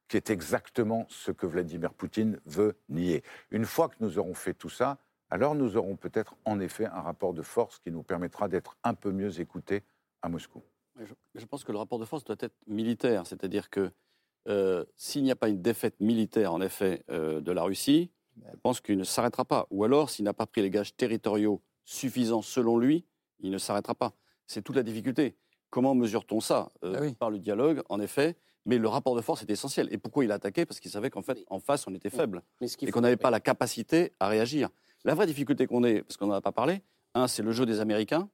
qui 0.09 0.17
est 0.17 0.31
exactement 0.31 1.07
ce 1.09 1.31
que 1.31 1.47
Vladimir 1.47 1.95
Poutine 1.95 2.41
veut 2.45 2.77
nier. 2.89 3.23
Une 3.53 3.67
fois 3.67 3.89
que 3.89 3.95
nous 4.01 4.19
aurons 4.19 4.35
fait 4.35 4.53
tout 4.53 4.69
ça, 4.69 4.99
alors 5.31 5.55
nous 5.55 5.77
aurons 5.77 5.95
peut-être 5.95 6.35
en 6.45 6.59
effet 6.59 6.87
un 6.87 7.01
rapport 7.01 7.35
de 7.35 7.43
force 7.43 7.79
qui 7.79 7.93
nous 7.93 8.03
permettra 8.03 8.49
d'être 8.49 8.77
un 8.83 8.95
peu 8.95 9.13
mieux 9.13 9.41
écoutés 9.41 9.85
à 10.23 10.29
Moscou. 10.29 10.61
Je, 11.37 11.45
pense 11.45 11.63
que 11.63 11.71
le 11.71 11.79
rapport 11.79 12.01
de 12.01 12.05
force 12.05 12.25
doit 12.25 12.37
être 12.41 12.57
militaire, 12.67 13.29
c'est-à-dire 13.29 13.71
que 13.71 13.93
euh, 14.49 14.85
s'il 14.97 15.23
n'y 15.23 15.31
a 15.31 15.37
pas 15.37 15.49
une 15.49 15.63
défaite 15.63 16.01
militaire, 16.01 16.53
en 16.53 16.61
effet, 16.61 17.05
euh, 17.11 17.41
de 17.41 17.53
la 17.53 17.63
Russie, 17.63 18.11
je 18.37 18.57
pense 18.63 18.81
qu'il 18.81 18.99
ne 18.99 19.05
s'arrêtera 19.05 19.45
pas. 19.45 19.67
Ou 19.71 19.85
alors, 19.85 20.11
s'il 20.11 20.25
n'a 20.25 20.35
pas 20.35 20.47
pris 20.47 20.63
les 20.63 20.71
gages 20.71 20.97
territoriaux 20.97 21.63
suffisants 21.85 22.43
selon 22.43 22.79
lui, 22.79 23.05
il 23.41 23.51
ne 23.51 23.59
s'arrêtera 23.59 23.95
pas. 23.95 24.13
C'est 24.47 24.63
toute 24.63 24.77
la 24.77 24.83
difficulté. 24.83 25.37
Comment 25.71 25.95
mesure-t-on 25.95 26.41
ça 26.41 26.71
euh, 26.85 27.11
ah 27.11 27.15
Par 27.19 27.31
le 27.31 27.39
dialogue, 27.39 27.83
en 27.89 28.01
effet. 28.01 28.37
Mais 28.67 28.79
le 28.79 28.89
rapport 28.89 29.15
de 29.15 29.21
force 29.21 29.43
est 29.43 29.51
essentiel. 29.51 29.89
Et 29.91 29.99
pourquoi 29.99 30.25
il 30.25 30.33
a 30.33 30.37
attaqué? 30.37 30.65
Parce 30.65 30.81
qu'il 30.81 30.91
savait 30.91 31.11
qu'en 31.11 31.23
fait, 31.23 31.45
en 31.49 31.59
face, 31.59 31.87
on 31.87 31.95
était 31.95 32.11
faible. 32.11 32.43
et 32.61 32.91
qu'on 32.91 33.03
n'avait 33.03 33.17
pas 33.17 33.31
la 33.31 33.41
capacité 33.41 34.13
à 34.21 34.29
réagir. 34.29 34.71
La 35.05 35.15
vraie 35.15 35.27
difficulté 35.27 35.67
qu'on 35.67 35.85
ait, 35.85 36.03
parce 36.03 36.17
qu'on 36.17 36.29
n'en 36.29 36.35
a 36.35 36.41
pas 36.41 36.53
parlé, 36.53 36.81
un, 37.15 37.29
c'est 37.29 37.43
le 37.43 37.53
jeu 37.53 37.67
des 37.67 37.81
Américains. 37.81 38.31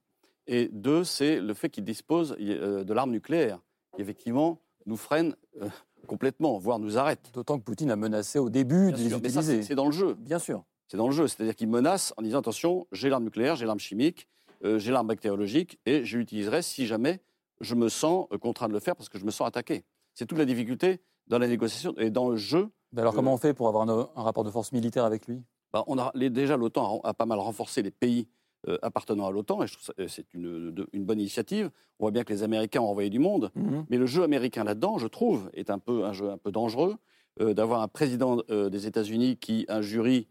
Et 0.46 0.68
deux, 0.72 1.04
c'est 1.04 1.40
le 1.40 1.54
fait 1.54 1.68
qu'ils 1.68 1.84
disposent 1.84 2.36
euh, 2.38 2.84
de 2.84 2.94
l'arme 2.94 3.10
nucléaire, 3.10 3.60
qui 3.94 4.02
effectivement 4.02 4.60
nous 4.86 4.96
freine 4.96 5.34
euh, 5.60 5.68
complètement, 6.06 6.58
voire 6.58 6.78
nous 6.78 6.98
arrête. 6.98 7.30
D'autant 7.32 7.58
que 7.58 7.64
Poutine 7.64 7.90
a 7.90 7.96
menacé 7.96 8.38
au 8.38 8.50
début 8.50 8.92
de 8.92 8.96
les 8.96 9.12
utiliser. 9.14 9.62
C'est 9.62 9.74
dans 9.74 9.86
le 9.86 9.92
jeu. 9.92 10.14
Bien 10.14 10.38
sûr. 10.38 10.64
C'est 10.88 10.96
dans 10.96 11.06
le 11.06 11.14
jeu. 11.14 11.28
C'est-à-dire 11.28 11.54
qu'il 11.54 11.68
menace 11.68 12.12
en 12.16 12.22
disant 12.22 12.40
attention, 12.40 12.86
j'ai 12.92 13.08
l'arme 13.08 13.24
nucléaire, 13.24 13.54
j'ai 13.54 13.66
l'arme 13.66 13.78
chimique, 13.78 14.26
euh, 14.64 14.78
j'ai 14.78 14.90
l'arme 14.90 15.06
bactériologique 15.06 15.78
et 15.86 16.04
je 16.04 16.18
l'utiliserai 16.18 16.62
si 16.62 16.86
jamais 16.86 17.20
je 17.60 17.74
me 17.74 17.88
sens 17.88 18.26
euh, 18.32 18.38
contraint 18.38 18.68
de 18.68 18.72
le 18.72 18.80
faire 18.80 18.96
parce 18.96 19.08
que 19.08 19.18
je 19.18 19.24
me 19.24 19.30
sens 19.30 19.46
attaqué. 19.46 19.84
C'est 20.14 20.26
toute 20.26 20.38
la 20.38 20.44
difficulté 20.44 21.00
dans 21.28 21.38
la 21.38 21.46
négociation 21.46 21.94
et 21.96 22.10
dans 22.10 22.28
le 22.28 22.36
jeu. 22.36 22.68
alors, 22.96 23.14
comment 23.14 23.34
on 23.34 23.36
fait 23.36 23.54
pour 23.54 23.68
avoir 23.68 23.88
un, 23.88 24.22
rapport 24.22 24.44
de 24.44 24.50
force 24.50 24.72
militaire 24.72 25.04
avec 25.04 25.26
lui? 25.28 25.42
Bah, 25.72 25.84
on 25.86 25.96
a, 25.98 26.10
Déjà, 26.14 26.56
l'OTAN 26.56 27.00
a, 27.04 27.14
pas 27.14 27.26
mal 27.26 27.38
renforcé 27.38 27.82
les 27.82 27.92
pays 27.92 28.26
euh, 28.68 28.76
appartenant 28.82 29.26
à 29.26 29.30
l'OTAN, 29.30 29.62
et 29.62 29.66
je 29.66 29.72
trouve 29.72 29.94
que 29.94 30.06
c'est 30.06 30.34
une, 30.34 30.70
bonne 30.70 31.18
initiative. 31.18 31.70
On 31.98 32.04
voit 32.04 32.10
bien 32.10 32.24
que 32.24 32.32
les 32.32 32.42
Américains 32.42 32.80
ont 32.80 32.90
envoyé 32.90 33.08
du 33.08 33.18
monde, 33.18 33.50
mhm. 33.54 33.86
mais 33.88 33.96
le 33.96 34.04
jeu 34.04 34.22
américain 34.22 34.64
là-dedans, 34.64 34.98
je 34.98 35.06
trouve, 35.06 35.50
est 35.54 35.70
un 35.70 35.78
peu 35.78 36.04
un 36.04 36.12
jeu 36.12 36.30
un 36.30 36.36
peu 36.36 36.52
dangereux. 36.52 36.96
Euh, 37.40 37.54
d'avoir 37.54 37.80
un 37.80 37.88
président 37.88 38.42
euh, 38.50 38.68
des 38.68 38.86
États-Unis 38.86 39.36
qui 39.36 39.64
injurie 39.68 40.26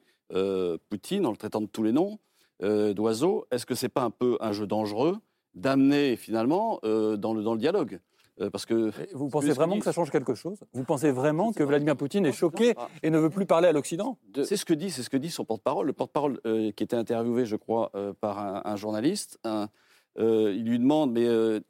Poutine 0.90 1.26
en 1.26 1.32
le 1.32 1.38
traitant 1.38 1.62
de 1.62 1.66
tous 1.66 1.82
les 1.82 1.92
noms 1.92 2.20
d'oiseau, 2.62 3.48
est-ce 3.50 3.66
que 3.66 3.74
c'est 3.74 3.90
pas 3.90 4.04
un 4.04 4.12
peu 4.12 4.38
un 4.42 4.52
jeu 4.52 4.68
dangereux 4.68 5.18
d'amener 5.56 6.18
finalement 6.18 6.80
dans, 6.84 7.34
le, 7.34 7.42
dans 7.42 7.54
le 7.54 7.60
dialogue? 7.60 8.00
Euh, 8.42 8.50
parce 8.50 8.66
que 8.66 8.92
vous 9.14 9.30
pensez 9.30 9.52
vraiment 9.52 9.78
que 9.78 9.86
ça 9.86 9.92
change 9.92 10.12
quelque 10.12 10.34
chose? 10.34 10.60
Vous 10.74 10.84
pensez 10.84 11.12
vraiment 11.12 11.52
que 11.52 11.64
Vladimir 11.64 11.96
Poutine 11.96 12.26
est 12.26 12.32
choqué 12.32 12.76
et 13.04 13.10
ne 13.10 13.18
veut 13.18 13.30
plus 13.30 13.46
parler 13.46 13.68
à 13.68 13.72
l'Occident? 13.72 14.18
C'est 14.44 14.58
ce 14.58 14.66
que 14.66 14.74
dit, 14.74 14.92
c'est 14.92 15.04
ce 15.04 15.10
que 15.10 15.18
dit 15.18 15.30
son 15.30 15.46
porte-parole. 15.46 15.88
Le 15.88 15.94
porte-parole 15.94 16.40
euh, 16.46 16.72
qui 16.72 16.84
était 16.84 16.96
interviewé, 16.96 17.46
je 17.46 17.56
crois, 17.56 17.92
euh, 17.96 18.14
par 18.14 18.66
un, 18.66 18.76
journaliste. 18.76 19.40
il 20.18 20.64
lui 20.64 20.80
demande, 20.80 21.12
mais 21.12 21.26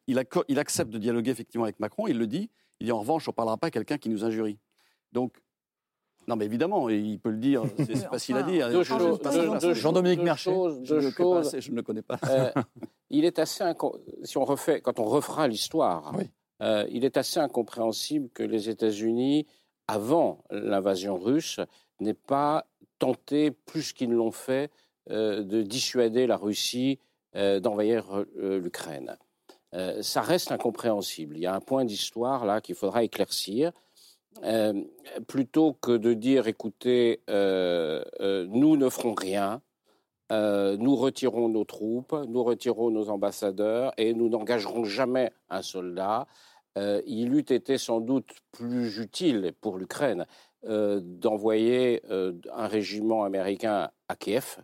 il, 0.08 0.24
il, 0.48 0.60
accepte 0.60 0.92
de 0.92 0.98
dialoguer 0.98 1.32
effectivement 1.32 1.64
avec 1.64 1.80
Macron. 1.80 2.08
Il 2.08 2.18
le 2.18 2.28
dit. 2.28 2.50
Il 2.80 2.86
dit 2.86 2.92
en 2.92 3.00
revanche, 3.00 3.28
on 3.28 3.32
ne 3.32 3.36
parlera 3.36 3.58
pas 3.58 3.68
à 3.68 3.72
quelqu'un 3.72 3.98
qui 3.98 4.10
nous 4.10 4.24
injurie. 4.24 4.60
Donc 5.12 5.42
non, 6.30 6.36
mais 6.36 6.46
évidemment, 6.46 6.90
il 6.90 7.20
peut 7.20 7.32
le 7.32 7.40
dire, 7.40 7.64
c'est 7.78 8.08
facile 8.08 8.38
à 8.38 8.44
dire. 8.44 8.70
Jean-Dominique 9.74 10.22
Merchet, 10.22 10.52
je, 10.84 10.96
ne 10.96 11.76
le 11.76 11.82
connais 11.82 12.04
pas. 12.04 12.20
il 13.10 13.26
est 13.26 13.40
assez 13.40 13.64
si 14.24 14.38
on 14.38 14.46
refait, 14.46 14.80
quand 14.80 15.00
on 15.00 15.06
refera 15.06 15.48
l'histoire, 15.48 16.14
oui. 16.16 16.30
Euh, 16.62 16.86
il 16.90 17.06
est 17.06 17.18
assez 17.18 17.40
incompréhensible 17.40 18.30
que 18.30 18.44
les 18.44 18.70
États-Unis, 18.70 19.48
avant 19.88 20.44
l'invasion 20.52 21.18
russe, 21.18 21.60
n'aient 22.00 22.14
pas 22.14 22.66
tenté, 23.00 23.52
plus 23.52 23.94
qu'ils 23.94 24.10
ne 24.10 24.16
l'ont 24.16 24.32
fait, 24.32 24.72
euh, 25.10 25.44
de 25.44 25.62
dissuader 25.62 26.28
la 26.28 26.38
Russie 26.38 27.00
euh, 27.36 27.60
d'envahir 27.60 28.26
l'Ukraine. 28.36 29.18
ça 30.02 30.22
reste 30.22 30.52
incompréhensible. 30.52 31.38
Il 31.38 31.42
y 31.42 31.46
a 31.46 31.54
un 31.54 31.60
point 31.60 31.86
d'histoire 31.86 32.46
là 32.46 32.60
qu'il 32.60 32.76
faudra 32.76 33.04
éclaircir. 33.04 33.72
Plutôt 35.28 35.74
que 35.74 35.96
de 35.98 36.14
dire, 36.14 36.48
écoutez, 36.48 37.22
nous 37.28 38.78
ne 38.78 38.90
ferons 38.90 39.14
rien, 39.14 39.62
nous 40.32 40.96
retirons 40.96 41.50
nos 41.50 41.66
troupes, 41.66 42.16
nous 42.28 42.44
retirons 42.44 42.90
nos 42.90 43.10
ambassadeurs 43.10 43.94
et 43.98 44.16
nous 44.16 44.28
n'engagerons 44.30 44.86
jamais 44.86 45.32
un 45.52 45.62
soldat, 45.62 46.26
il 47.06 47.34
eût 47.34 47.40
été 47.40 47.78
sans 47.78 48.00
doute 48.00 48.30
plus 48.52 49.00
utile 49.00 49.54
pour 49.62 49.78
l'Ukraine 49.78 50.26
d'envoyer 50.64 52.02
un 52.10 52.68
régiment 52.68 53.24
américain 53.24 53.90
à 54.08 54.16
Kiev, 54.16 54.58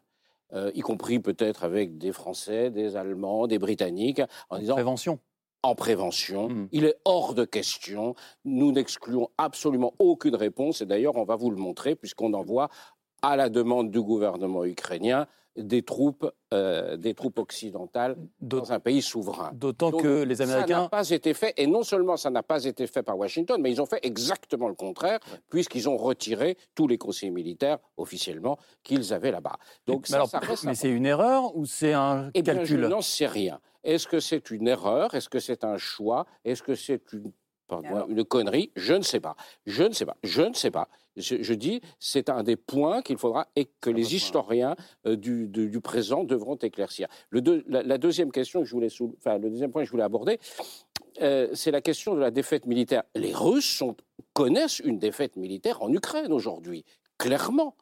euh, 0.53 0.71
y 0.73 0.81
compris 0.81 1.19
peut-être 1.19 1.63
avec 1.63 1.97
des 1.97 2.11
Français, 2.11 2.69
des 2.69 2.95
Allemands, 2.95 3.47
des 3.47 3.59
Britanniques, 3.59 4.21
en, 4.49 4.59
disant 4.59 4.75
prévention. 4.75 5.19
En 5.63 5.73
prévention, 5.73 6.49
hmm. 6.49 6.69
il 6.71 6.85
est 6.85 6.95
hors 7.05 7.33
de 7.33 7.43
question. 7.43 8.13
Nous 8.43 8.71
n'excluons 8.71 9.29
absolument 9.39 9.93
aucune 9.97 10.35
réponse. 10.35 10.81
Et 10.81 10.85
d'ailleurs, 10.85 11.15
on 11.15 11.23
va 11.23 11.35
vous 11.35 11.49
le 11.49 11.57
montrer 11.57 11.95
puisqu'on 11.95 12.33
envoie 12.33 12.69
à 13.25 13.35
la 13.35 13.49
demande 13.49 13.89
du 13.89 14.01
gouvernement 14.01 14.63
ukrainien 14.65 15.25
des 15.57 15.81
troupes, 15.81 16.29
euh, 16.53 16.95
des 16.97 17.13
troupes 17.13 17.39
occidentales 17.39 18.17
dans 18.41 18.71
un 18.71 18.79
pays 18.79 19.01
souverain. 19.01 19.51
D'autant 19.53 19.91
que 19.91 20.21
les 20.23 20.41
Américains... 20.41 20.75
Ça 20.75 20.81
n'a 20.81 20.89
pas 20.89 21.09
été 21.09 21.33
fait, 21.33 21.53
et 21.57 21.65
non 21.65 21.81
seulement 21.81 22.17
ça 22.17 22.29
n'a 22.29 22.43
pas 22.43 22.65
été 22.65 22.85
fait 22.87 23.03
par 23.03 23.17
Washington, 23.17 23.59
mais 23.61 23.71
ils 23.71 23.81
ont 23.81 23.85
fait 23.85 23.99
exactement 24.03 24.67
le 24.67 24.75
contraire, 24.75 25.19
puisqu'ils 25.49 25.87
ont 25.89 25.97
retiré 25.97 26.57
tous 26.75 26.87
les 26.87 26.97
conseillers 26.97 27.31
militaires, 27.31 27.79
officiellement, 27.97 28.59
qu'ils 28.83 29.13
avaient 29.13 29.31
là-bas. 29.31 29.57
Donc, 29.87 30.07
mais, 30.11 30.17
mais 30.65 30.75
c'est 30.75 30.91
une 30.91 31.05
erreur 31.05 31.55
ou 31.55 31.65
c'est 31.65 31.93
un 31.93 32.29
eh 32.33 32.43
calcul 32.43 32.77
bien, 32.77 32.89
Je 32.89 32.93
n'en 32.93 33.01
sais 33.01 33.27
rien. 33.27 33.59
Est-ce 33.83 34.07
que 34.07 34.19
c'est 34.19 34.51
une 34.51 34.67
erreur? 34.67 35.15
Est-ce 35.15 35.29
que 35.29 35.39
c'est 35.39 35.63
un 35.63 35.77
choix? 35.77 36.25
Est-ce 36.43 36.61
que 36.61 36.75
c'est 36.75 37.13
une 37.13 37.31
une 38.09 38.23
connerie, 38.23 38.71
je 38.75 38.93
ne 38.93 39.01
sais 39.01 39.19
pas. 39.19 39.35
Je 39.65 39.83
ne 39.83 39.93
sais 39.93 40.05
pas. 40.05 40.17
Je 40.23 40.41
ne 40.41 40.53
sais 40.53 40.71
pas. 40.71 40.87
Je, 41.17 41.53
dis, 41.53 41.81
c'est 41.99 42.29
un 42.29 42.43
des 42.43 42.57
points 42.57 43.01
qu'il 43.01 43.17
faudra 43.17 43.47
et 43.55 43.69
que 43.79 43.89
les 43.89 44.15
historiens 44.15 44.75
euh, 45.05 45.15
du, 45.15 45.47
du, 45.47 45.79
présent 45.79 46.25
devront 46.25 46.55
éclaircir. 46.55 47.07
Le 47.29 47.63
la, 47.67 47.97
deuxième 47.97 48.31
question 48.33 48.59
que 48.61 48.65
je 48.65 48.73
voulais, 48.73 48.89
enfin, 49.17 49.37
le 49.37 49.49
deuxième 49.49 49.71
point 49.71 49.83
que 49.83 49.85
je 49.85 49.91
voulais 49.91 50.03
aborder, 50.03 50.39
euh, 51.21 51.47
c'est 51.53 51.71
la 51.71 51.79
question 51.79 52.15
de 52.15 52.19
la 52.19 52.31
défaite 52.31 52.65
militaire. 52.65 53.03
Les 53.15 53.33
Russes 53.33 53.77
sont, 53.77 53.95
connaissent 54.33 54.79
une 54.79 54.99
défaite 54.99 55.37
militaire 55.37 55.81
en 55.81 55.91
Ukraine 55.91 56.33
aujourd'hui, 56.33 56.83
clairement. 57.17 57.75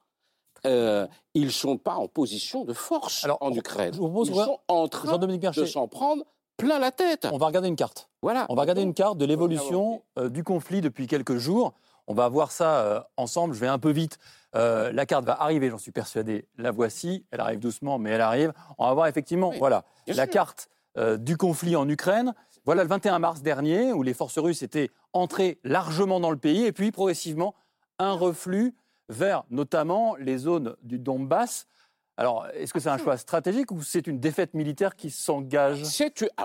Euh, 0.65 1.07
ils 1.33 1.45
ne 1.45 1.49
sont 1.49 1.77
pas 1.77 1.95
en 1.95 2.07
position 2.07 2.63
de 2.63 2.73
force 2.73 3.25
en 3.41 3.51
Ukraine. 3.51 3.93
ils 3.95 4.35
sont 4.35 4.59
en 4.67 4.87
train 4.87 5.17
de 5.17 5.65
s'en 5.65 5.87
prendre 5.87 6.23
plein 6.57 6.79
la 6.79 6.91
tête. 6.91 7.27
On 7.31 7.37
va 7.37 7.47
regarder 7.47 7.67
une 7.67 7.75
carte. 7.75 8.09
Voilà. 8.21 8.45
On 8.49 8.55
va 8.55 8.61
regarder 8.61 8.81
une 8.81 8.93
carte 8.93 9.17
de 9.17 9.25
l'évolution 9.25 10.03
euh, 10.17 10.29
du 10.29 10.43
conflit 10.43 10.81
depuis 10.81 11.07
quelques 11.07 11.37
jours. 11.37 11.73
On 12.07 12.13
va 12.13 12.27
voir 12.27 12.51
ça 12.51 12.79
euh, 12.79 13.01
ensemble. 13.17 13.53
Je 13.53 13.59
vais 13.59 13.67
un 13.67 13.79
peu 13.79 13.91
vite. 13.91 14.17
Euh, 14.55 14.91
la 14.91 15.05
carte 15.05 15.25
va 15.25 15.41
arriver, 15.41 15.69
j'en 15.69 15.77
suis 15.77 15.91
persuadé. 15.91 16.47
La 16.57 16.71
voici. 16.71 17.25
Elle 17.31 17.39
arrive 17.39 17.59
doucement, 17.59 17.97
mais 17.97 18.11
elle 18.11 18.21
arrive. 18.21 18.53
On 18.77 18.87
va 18.87 18.93
voir 18.93 19.07
effectivement, 19.07 19.51
voilà, 19.57 19.85
la 20.07 20.27
carte 20.27 20.69
du 21.17 21.37
conflit 21.37 21.75
en 21.75 21.89
Ukraine. 21.89 22.35
Voilà 22.65 22.83
le 22.83 22.89
21 22.89 23.17
mars 23.17 23.41
dernier, 23.41 23.93
où 23.93 24.03
les 24.03 24.13
forces 24.13 24.37
russes 24.37 24.61
étaient 24.61 24.91
entrées 25.11 25.59
largement 25.63 26.19
dans 26.19 26.29
le 26.29 26.37
pays, 26.37 26.65
et 26.65 26.71
puis 26.71 26.91
progressivement 26.91 27.55
un 27.97 28.13
reflux 28.13 28.75
vers 29.09 29.43
notamment 29.49 30.15
les 30.15 30.37
zones 30.37 30.75
du 30.83 30.99
Donbass, 30.99 31.67
alors, 32.15 32.45
est-ce 32.53 32.73
que 32.73 32.79
c'est 32.79 32.89
un 32.89 32.97
choix 32.97 33.17
stratégique 33.17 33.71
ou 33.71 33.81
c'est 33.81 34.05
une 34.05 34.19
défaite 34.19 34.53
militaire 34.53 34.95
qui 34.95 35.09
s'engage 35.09 35.83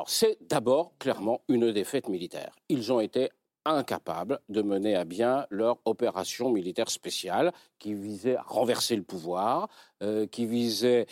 C'est 0.06 0.38
d'abord 0.48 0.92
clairement 0.98 1.42
une 1.48 1.72
défaite 1.72 2.08
militaire. 2.08 2.56
Ils 2.70 2.90
ont 2.90 3.00
été 3.00 3.30
incapables 3.66 4.40
de 4.48 4.62
mener 4.62 4.94
à 4.94 5.04
bien 5.04 5.46
leur 5.50 5.78
opération 5.84 6.50
militaire 6.50 6.88
spéciale 6.90 7.52
qui 7.78 7.92
visait 7.92 8.36
à 8.36 8.42
renverser 8.42 8.96
le 8.96 9.02
pouvoir, 9.02 9.68
euh, 10.02 10.26
qui 10.26 10.46
visait. 10.46 11.06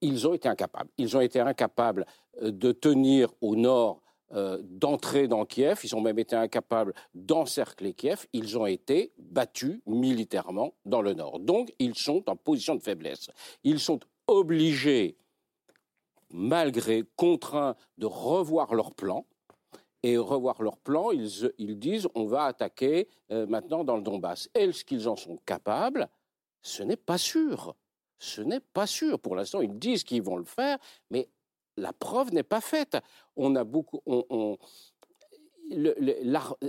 Ils 0.00 0.26
ont 0.26 0.34
été 0.34 0.48
incapables. 0.48 0.90
Ils 0.98 1.16
ont 1.16 1.20
été 1.20 1.38
incapables 1.38 2.04
euh, 2.42 2.50
de 2.50 2.72
tenir 2.72 3.28
au 3.40 3.54
nord 3.54 4.01
euh, 4.34 4.58
d'entrer 4.62 5.28
dans 5.28 5.44
Kiev, 5.44 5.80
ils 5.84 5.94
ont 5.94 6.00
même 6.00 6.18
été 6.18 6.34
incapables 6.34 6.94
d'encercler 7.14 7.92
Kiev, 7.92 8.26
ils 8.32 8.56
ont 8.56 8.66
été 8.66 9.12
battus 9.18 9.80
militairement 9.86 10.74
dans 10.86 11.02
le 11.02 11.12
nord. 11.12 11.38
Donc 11.38 11.72
ils 11.78 11.94
sont 11.94 12.28
en 12.28 12.36
position 12.36 12.74
de 12.74 12.82
faiblesse. 12.82 13.28
Ils 13.62 13.80
sont 13.80 14.00
obligés, 14.26 15.16
malgré, 16.30 17.04
contraints 17.16 17.76
de 17.98 18.06
revoir 18.06 18.74
leur 18.74 18.94
plan. 18.94 19.26
Et 20.04 20.16
revoir 20.16 20.60
leur 20.62 20.78
plan, 20.78 21.12
ils, 21.12 21.78
disent 21.78 22.08
on 22.16 22.24
va 22.24 22.46
attaquer 22.46 23.08
euh, 23.30 23.46
maintenant 23.46 23.84
dans 23.84 23.96
le 23.96 24.02
Donbass. 24.02 24.48
Est-ce 24.52 24.84
qu'ils 24.84 25.08
en 25.08 25.14
sont 25.14 25.36
capables? 25.46 26.08
Ce 26.60 26.82
n'est 26.82 26.96
pas 26.96 27.18
sûr. 27.18 27.76
Ce 28.18 28.40
n'est 28.40 28.60
pas 28.60 28.88
sûr. 28.88 29.20
Pour 29.20 29.36
l'instant, 29.36 29.60
ils 29.60 29.78
disent 29.78 30.02
qu'ils 30.02 30.22
vont 30.22 30.36
le 30.36 30.44
faire, 30.44 30.78
mais 31.10 31.28
la 31.76 31.92
preuve 31.92 32.32
n'est 32.32 32.42
pas 32.42 32.60
faite. 32.60 32.96
On 33.36 33.56
a 33.56 33.64
beaucoup, 33.64 34.00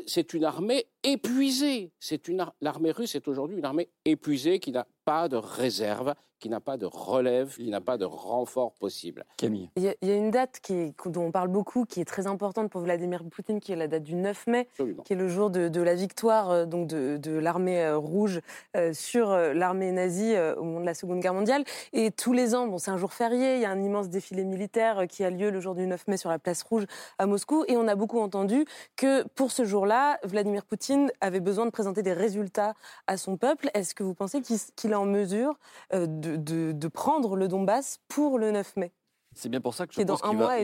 c'est 0.06 0.34
une 0.34 0.46
armée 0.46 0.86
épuisée. 1.04 1.92
C'est 2.00 2.28
une 2.28 2.46
l'armée 2.62 2.92
russe 2.92 3.16
est 3.16 3.28
aujourd'hui 3.28 3.58
une 3.58 3.66
armée 3.66 3.90
épuisée 4.06 4.60
qui 4.60 4.72
n'a 4.72 4.88
pas 5.06 5.28
de 5.30 5.38
réserve, 5.38 6.14
qui 6.44 6.50
n'a 6.50 6.60
pas 6.60 6.76
de 6.76 6.86
relève, 6.86 7.56
qui 7.56 7.70
n'a 7.70 7.80
pas 7.80 7.98
de 7.98 8.04
renfort 8.04 8.74
possible. 8.74 9.24
Camille. 9.38 9.70
Il 9.78 9.84
y, 9.84 10.12
a, 10.12 10.14
une 10.14 10.30
date 10.30 10.60
qui 10.62 10.94
dont 11.06 11.28
on 11.28 11.32
parle 11.32 11.48
beaucoup, 11.48 11.86
qui 11.86 12.02
est 12.02 12.06
très 12.06 12.28
importante 12.28 12.70
pour 12.70 12.82
Vladimir 12.82 13.24
Poutine, 13.24 13.62
qui 13.62 13.72
est 13.72 13.78
la 13.78 13.88
date 13.88 14.04
du 14.04 14.16
9 14.16 14.48
mai, 14.48 14.68
qui 15.06 15.14
est 15.14 15.16
le 15.16 15.30
jour 15.30 15.50
de, 15.50 15.82
la 15.82 15.96
victoire 15.96 16.52
euh, 16.52 16.66
donc 16.66 16.88
de, 16.88 17.16
de 17.16 17.32
l'armée 17.32 17.82
euh, 17.86 17.98
rouge 17.98 18.42
euh, 18.76 18.92
sur 18.92 19.30
l'armée 19.30 19.94
nazie 19.94 20.36
au 20.58 20.64
moment 20.64 20.82
de 20.82 20.86
la 20.86 20.94
Seconde 20.94 21.22
Guerre 21.22 21.34
mondiale. 21.34 21.64
Et 21.94 22.12
tous 22.12 22.34
les 22.34 22.56
ans, 22.56 22.68
bon, 22.68 22.78
c'est 22.78 22.92
un 22.92 22.98
jour 22.98 23.14
férié, 23.14 23.56
il 23.56 23.62
y 23.62 23.66
a 23.66 23.72
un 23.72 23.82
immense 23.82 24.10
défilé 24.10 24.44
militaire 24.44 25.08
qui 25.08 25.24
a 25.24 25.30
lieu 25.30 25.50
le 25.50 25.62
jour 25.62 25.76
du 25.76 25.88
9 25.88 26.10
mai 26.10 26.18
sur 26.18 26.30
la 26.30 26.40
place 26.40 26.62
rouge 26.64 26.84
à 27.20 27.26
Moscou. 27.26 27.64
Et 27.70 27.78
on 27.78 27.88
a 27.88 27.96
beaucoup 27.96 28.20
entendu 28.20 28.66
que 28.98 29.26
pour 29.30 29.54
ce 29.54 29.64
jour-là, 29.64 30.20
Vladimir 30.26 30.66
Poutine 30.66 31.10
avait 31.22 31.40
besoin 31.40 31.66
de 31.66 31.72
présenter 31.72 32.04
des 32.04 32.12
résultats 32.12 32.74
à 33.08 33.16
son 33.16 33.38
peuple. 33.38 33.70
Est-ce 33.74 33.93
que 33.96 34.04
vous 34.04 34.14
pensez 34.14 34.42
qu'il 34.42 34.92
est 34.92 34.96
en 34.96 35.06
mesure 35.06 35.58
de 35.92 36.72
de, 36.72 36.88
prendre 36.88 37.36
le 37.36 37.48
Donbass 37.48 38.00
pour 38.08 38.40
le 38.40 38.52
9 38.52 38.78
mai? 38.78 38.92
C'est 39.36 39.50
bien 39.50 39.62
pour 39.62 39.74
ça 39.74 39.88
que 39.88 39.94
je 39.94 40.02
pense 40.02 40.22
qu'il 40.22 40.38
va, 40.38 40.60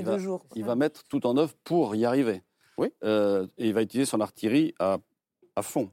il 0.56 0.64
va, 0.64 0.76
mettre 0.76 1.04
tout 1.06 1.26
en 1.26 1.38
œuvre 1.38 1.54
pour 1.64 1.96
y 1.96 2.06
arriver. 2.06 2.44
Oui. 2.78 2.94
Euh, 3.04 3.48
et 3.58 3.68
il 3.68 3.74
va 3.74 3.82
utiliser 3.82 4.06
son 4.06 4.22
artillerie 4.22 4.74
à, 4.80 4.98
à 5.56 5.62
fond. 5.62 5.92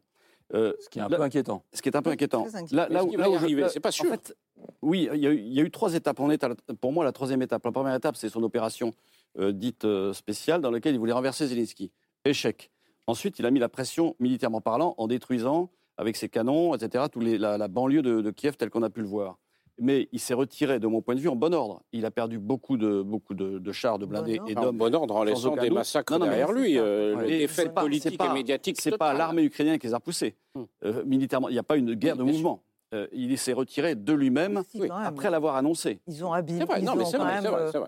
Euh, 0.54 0.72
ce 0.78 0.88
qui 0.88 1.00
est 1.00 1.02
un 1.02 1.08
peu 1.08 1.20
inquiétant. 1.20 1.64
Ce 1.72 1.82
qui 1.82 1.88
est 1.88 1.96
un 1.96 2.02
peu 2.02 2.10
inquiétant. 2.10 2.46
Là, 2.70 2.88
là, 2.88 3.04
où, 3.04 3.16
là 3.16 3.68
c'est 3.68 3.80
pas 3.80 3.90
sûr. 3.90 4.06
En 4.06 4.10
fait, 4.10 4.36
oui, 4.82 5.08
il 5.12 5.20
y, 5.20 5.26
a 5.26 5.30
eu, 5.30 5.38
il 5.38 5.52
y, 5.52 5.60
a 5.60 5.64
eu, 5.64 5.70
trois 5.70 5.94
étapes. 5.94 6.20
On 6.20 6.30
est 6.30 6.44
pour 6.80 6.92
moi, 6.92 7.04
la 7.04 7.12
troisième 7.12 7.42
étape. 7.42 7.64
La 7.64 7.72
première 7.72 7.94
étape, 7.94 8.14
c'est 8.16 8.28
son 8.28 8.42
opération 8.44 8.92
euh, 9.38 9.52
dite 9.52 9.86
spéciale 10.12 10.60
dans 10.60 10.70
laquelle 10.70 10.94
il 10.94 10.98
voulait 10.98 11.12
renverser 11.12 11.48
Zelensky. 11.48 11.90
Échec. 12.24 12.70
Ensuite, 13.08 13.38
il 13.38 13.46
a 13.46 13.50
mis 13.50 13.58
la 13.58 13.68
pression 13.68 14.14
militairement 14.20 14.60
parlant 14.60 14.94
en 14.98 15.08
détruisant 15.08 15.70
avec 15.96 16.16
ses 16.16 16.28
canons, 16.28 16.74
etc., 16.74 17.04
tous 17.10 17.20
les, 17.20 17.38
la, 17.38 17.58
la, 17.58 17.68
banlieue 17.68 18.02
de, 18.02 18.20
de 18.20 18.30
Kiev 18.30 18.56
telle 18.56 18.70
qu'on 18.70 18.82
a 18.82 18.90
pu 18.90 19.00
le 19.00 19.08
voir 19.08 19.38
mais 19.78 20.08
il 20.12 20.20
s'est 20.20 20.34
retiré, 20.34 20.78
de 20.78 20.86
mon 20.86 21.02
point 21.02 21.14
de 21.14 21.20
vue, 21.20 21.28
en 21.28 21.36
bon 21.36 21.52
ordre. 21.54 21.82
Il 21.92 22.06
a 22.06 22.10
perdu 22.10 22.38
beaucoup 22.38 22.76
de, 22.76 23.02
beaucoup 23.02 23.34
de, 23.34 23.72
chars, 23.72 23.98
de 23.98 24.06
blindés 24.06 24.40
et 24.46 24.54
d'hommes. 24.54 24.68
En 24.68 24.72
bon 24.72 24.94
ordre, 24.94 25.16
en 25.16 25.24
laissant 25.24 25.56
des 25.56 25.70
massacres 25.70 26.18
derrière 26.18 26.52
lui. 26.52 26.78
Euh, 26.78 27.22
les 27.22 27.46
faits 27.46 27.74
politiques 27.74 28.22
et 28.22 28.32
médiatiques. 28.32 28.80
C'est 28.80 28.96
pas 28.96 29.12
l'armée 29.12 29.42
ukrainienne 29.42 29.78
qui 29.78 29.86
les 29.86 29.94
a 29.94 29.98
repoussés. 29.98 30.34
Hum. 30.54 30.66
Euh, 30.84 31.04
militairement, 31.04 31.48
il 31.48 31.52
n'y 31.52 31.58
a 31.58 31.62
pas 31.62 31.76
une 31.76 31.94
guerre 31.94 32.16
de 32.16 32.22
mouvement. 32.22 32.62
Euh, 32.94 33.08
il 33.12 33.36
s'est 33.36 33.52
retiré 33.52 33.96
de 33.96 34.12
lui-même 34.12 34.62
après 35.04 35.28
l'avoir 35.28 35.56
annoncé. 35.56 35.98
Ils 36.06 36.24
ont 36.24 36.32
abîmé. 36.32 36.60
C'est 36.60 36.66
vrai, 36.66 36.82
non, 36.82 36.94
mais 36.94 37.04
c'est 37.04 37.18
vrai, 37.18 37.40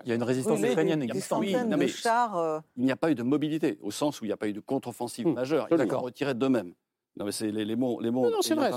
Il 0.03 0.09
y 0.09 0.11
a 0.11 0.15
une 0.15 0.23
résistance 0.23 0.59
ukrainienne 0.59 1.01
existante. 1.01 1.39
Oui, 1.39 1.55
non, 1.55 1.77
mais 1.77 1.87
chars, 1.87 2.61
Il 2.77 2.83
n'y 2.83 2.91
a 2.91 2.97
pas 2.97 3.09
eu 3.09 3.15
de 3.15 3.23
mobilité, 3.23 3.79
au 3.81 3.91
sens 3.91 4.21
où 4.21 4.25
il 4.25 4.27
n'y 4.27 4.33
a 4.33 4.37
pas 4.37 4.47
eu 4.47 4.53
de 4.53 4.59
contre-offensive 4.59 5.25
hum, 5.25 5.33
majeure. 5.33 5.67
Ils 5.71 5.93
ont 5.93 6.01
retiré 6.01 6.33
d'eux-mêmes. 6.33 6.73
Non, 7.17 7.25
mais 7.25 7.31
c'est 7.31 7.51
les, 7.51 7.65
les, 7.65 7.75
mots. 7.75 7.99
Les 8.01 8.11
mots 8.11 8.29
non, 8.29 8.41
c'est 8.41 8.55
vrai. 8.55 8.71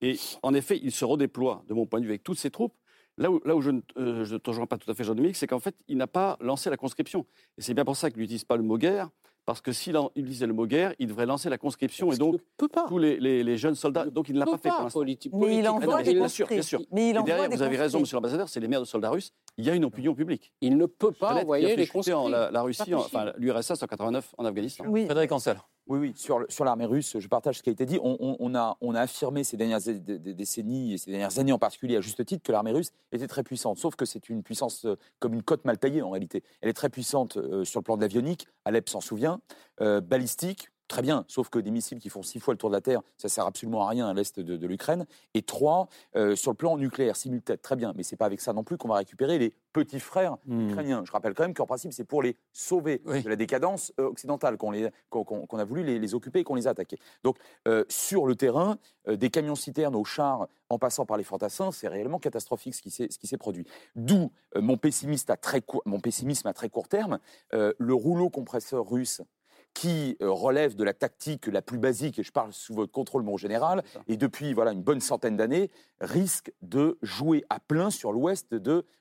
Et 0.00 0.18
en 0.42 0.52
effet, 0.52 0.80
il 0.82 0.90
se 0.90 1.04
redéploie, 1.04 1.64
de 1.68 1.74
mon 1.74 1.86
point 1.86 2.00
de 2.00 2.04
vue, 2.04 2.10
avec 2.10 2.24
toutes 2.24 2.38
ses 2.38 2.50
troupes. 2.50 2.74
Là 3.18 3.30
où, 3.30 3.40
là 3.44 3.54
où 3.54 3.60
je 3.60 3.70
ne 3.70 3.80
euh, 3.98 4.38
te 4.38 4.50
rejoins 4.50 4.66
pas 4.66 4.78
tout 4.78 4.90
à 4.90 4.94
fait, 4.94 5.04
Jean-Dominique, 5.04 5.36
c'est 5.36 5.46
qu'en 5.46 5.60
fait, 5.60 5.76
il 5.86 5.96
n'a 5.96 6.06
pas 6.06 6.36
lancé 6.40 6.70
la 6.70 6.76
conscription. 6.76 7.26
Et 7.58 7.62
c'est 7.62 7.74
bien 7.74 7.84
pour 7.84 7.96
ça 7.96 8.10
qu'il 8.10 8.20
n'utilise 8.20 8.44
pas 8.44 8.56
le 8.56 8.62
mot 8.62 8.78
guerre, 8.78 9.10
parce 9.44 9.60
que 9.60 9.72
s'il 9.72 9.96
utilisait 10.14 10.46
le 10.46 10.52
mot 10.52 10.66
guerre, 10.66 10.94
il 10.98 11.08
devrait 11.08 11.26
lancer 11.26 11.50
la 11.50 11.58
conscription 11.58 12.12
et 12.12 12.16
donc 12.16 12.40
tous 12.88 12.98
les, 12.98 13.18
les, 13.18 13.56
jeunes 13.56 13.74
soldats. 13.74 14.06
Donc 14.06 14.28
il 14.28 14.34
ne 14.34 14.40
l'a 14.40 14.46
pas, 14.46 14.58
fait 14.58 14.68
pour 14.68 14.82
l'instant. 14.82 15.02
Mais 15.32 15.58
il 15.58 15.68
envoie 15.68 15.98
ah 15.98 16.02
des 16.02 16.14
bien 16.14 16.28
sûr, 16.28 16.46
bien 16.46 16.62
sûr. 16.62 16.80
Mais 16.92 17.10
il 17.10 17.16
et 17.16 17.22
derrière, 17.22 17.50
vous 17.50 17.62
avez 17.62 17.76
raison, 17.76 18.00
monsieur 18.00 18.16
l'ambassadeur, 18.16 18.48
c'est 18.48 18.60
les 18.60 18.68
maires 18.68 18.80
de 18.80 18.86
soldats 18.86 19.10
russes. 19.10 19.32
Il 19.58 19.64
y 19.64 19.70
a 19.70 19.74
une 19.74 19.84
opinion 19.84 20.14
publique. 20.14 20.52
Il 20.60 20.76
ne 20.76 20.86
peut 20.86 21.12
pas 21.12 21.34
envoyer 21.34 21.76
les 21.76 21.86
conscrits. 21.86 22.12
En, 22.12 22.28
la, 22.28 22.62
Russie, 22.62 22.94
enfin 22.94 23.32
l'URSS 23.36 23.82
en 23.82 23.86
89 23.86 24.34
en 24.38 24.44
Afghanistan. 24.44 24.84
Oui. 24.86 25.06
Frédéric 25.06 25.32
Ancel. 25.32 25.58
Oui, 25.88 25.98
oui, 25.98 26.12
sur, 26.16 26.64
l'armée 26.64 26.86
russe, 26.86 27.18
je 27.18 27.28
partage 27.28 27.58
ce 27.58 27.62
qui 27.62 27.68
a 27.68 27.72
été 27.72 27.84
dit. 27.86 27.98
On, 28.02 28.54
a, 28.54 28.76
affirmé 28.94 29.42
ces 29.42 29.56
dernières 29.56 29.80
décennies, 29.80 30.94
et 30.94 30.98
ces 30.98 31.10
dernières 31.10 31.38
années 31.38 31.52
en 31.52 31.58
particulier, 31.58 31.96
à 31.96 32.00
juste 32.00 32.24
titre, 32.24 32.42
que 32.44 32.52
l'armée 32.52 32.70
russe 32.70 32.92
était 33.10 33.26
très 33.26 33.42
puissante. 33.42 33.78
Sauf 33.78 33.96
que 33.96 34.04
c'est 34.04 34.28
une 34.28 34.44
puissance 34.44 34.84
euh, 34.84 34.96
comme 35.18 35.34
une 35.34 35.42
côte 35.42 35.64
mal 35.64 35.78
taillée 35.78 36.00
en 36.00 36.10
réalité. 36.10 36.44
Elle 36.60 36.68
est 36.68 36.74
très 36.74 36.88
puissante 36.88 37.36
euh, 37.36 37.64
sur 37.64 37.80
le 37.80 37.84
plan 37.84 37.96
de 37.96 38.02
l'avionique, 38.02 38.46
Alep 38.64 38.88
s'en 38.88 39.00
souvient, 39.00 39.40
euh, 39.80 40.00
balistique, 40.00 40.70
Très 40.92 41.00
bien, 41.00 41.24
sauf 41.26 41.48
que 41.48 41.58
des 41.58 41.70
missiles 41.70 41.98
qui 41.98 42.10
font 42.10 42.22
six 42.22 42.38
fois 42.38 42.52
le 42.52 42.58
tour 42.58 42.68
de 42.68 42.74
la 42.74 42.82
Terre, 42.82 43.00
ça 43.16 43.30
sert 43.30 43.46
absolument 43.46 43.86
à 43.86 43.88
rien 43.88 44.06
à 44.06 44.12
l'est 44.12 44.38
de, 44.38 44.66
l'Ukraine. 44.66 45.06
Et 45.32 45.40
trois, 45.40 45.88
euh, 46.16 46.36
sur 46.36 46.50
le 46.50 46.54
plan 46.54 46.76
nucléaire, 46.76 47.16
simultané, 47.16 47.56
très 47.56 47.76
bien, 47.76 47.94
mais 47.96 48.02
c'est 48.02 48.16
pas 48.16 48.26
avec 48.26 48.42
ça 48.42 48.52
non 48.52 48.62
plus 48.62 48.76
qu'on 48.76 48.88
va 48.88 48.96
récupérer 48.96 49.38
les 49.38 49.54
petits 49.72 50.00
frères 50.00 50.36
hmm. 50.44 50.68
ukrainiens. 50.68 51.02
Je 51.06 51.10
rappelle 51.10 51.32
quand 51.32 51.44
même 51.44 51.54
qu'en 51.54 51.64
principe, 51.64 51.94
c'est 51.94 52.04
pour 52.04 52.20
les 52.20 52.36
sauver 52.52 52.98
de 53.06 53.26
la 53.26 53.36
décadence 53.36 53.94
euh, 53.98 54.10
occidentale 54.10 54.58
qu'on 54.58 54.74
a 54.74 55.64
voulu 55.64 55.82
les, 55.82 56.14
occuper 56.14 56.40
et 56.40 56.44
qu'on 56.44 56.56
les 56.56 56.66
a 56.66 56.72
attaqués. 56.72 56.98
Donc, 57.24 57.38
euh, 57.66 57.86
sur 57.88 58.26
le 58.26 58.36
terrain, 58.36 58.76
des 59.08 59.30
camions-citernes 59.30 59.96
aux 59.96 60.04
chars 60.04 60.46
en 60.68 60.78
passant 60.78 61.06
par 61.06 61.16
les 61.16 61.24
fantassins, 61.24 61.72
c'est 61.72 61.88
réellement 61.88 62.18
catastrophique 62.18 62.74
ce 62.74 62.82
qui 62.82 63.26
s'est 63.26 63.38
produit. 63.38 63.66
D'où 63.96 64.30
mon, 64.54 64.60
mon 64.60 64.76
pessimisme 64.76 65.30
à 65.32 66.52
très 66.52 66.68
court 66.68 66.88
terme. 66.88 67.18
le 67.52 67.94
rouleau 67.94 68.28
compresseur 68.28 68.86
russe 68.86 69.22
qui 69.74 70.16
euh, 70.20 70.30
relève 70.30 70.74
de 70.74 70.84
la 70.84 70.92
tactique 70.92 71.46
la 71.46 71.62
plus 71.62 71.78
basique, 71.78 72.18
et 72.18 72.22
je 72.22 72.32
parle 72.32 72.52
sous 72.52 72.74
votre 72.74 72.92
contrôle, 72.92 73.22
mon 73.22 73.36
général, 73.36 73.82
et 74.08 74.16
depuis 74.16 74.52
voilà, 74.52 74.72
une 74.72 74.82
bonne 74.82 75.00
centaine 75.00 75.36
d'années, 75.36 75.70
risque 76.00 76.52
de 76.62 76.98
jouer 77.02 77.44
à 77.48 77.60
plein 77.60 77.90
sur 77.90 78.12
l'ouest 78.12 78.54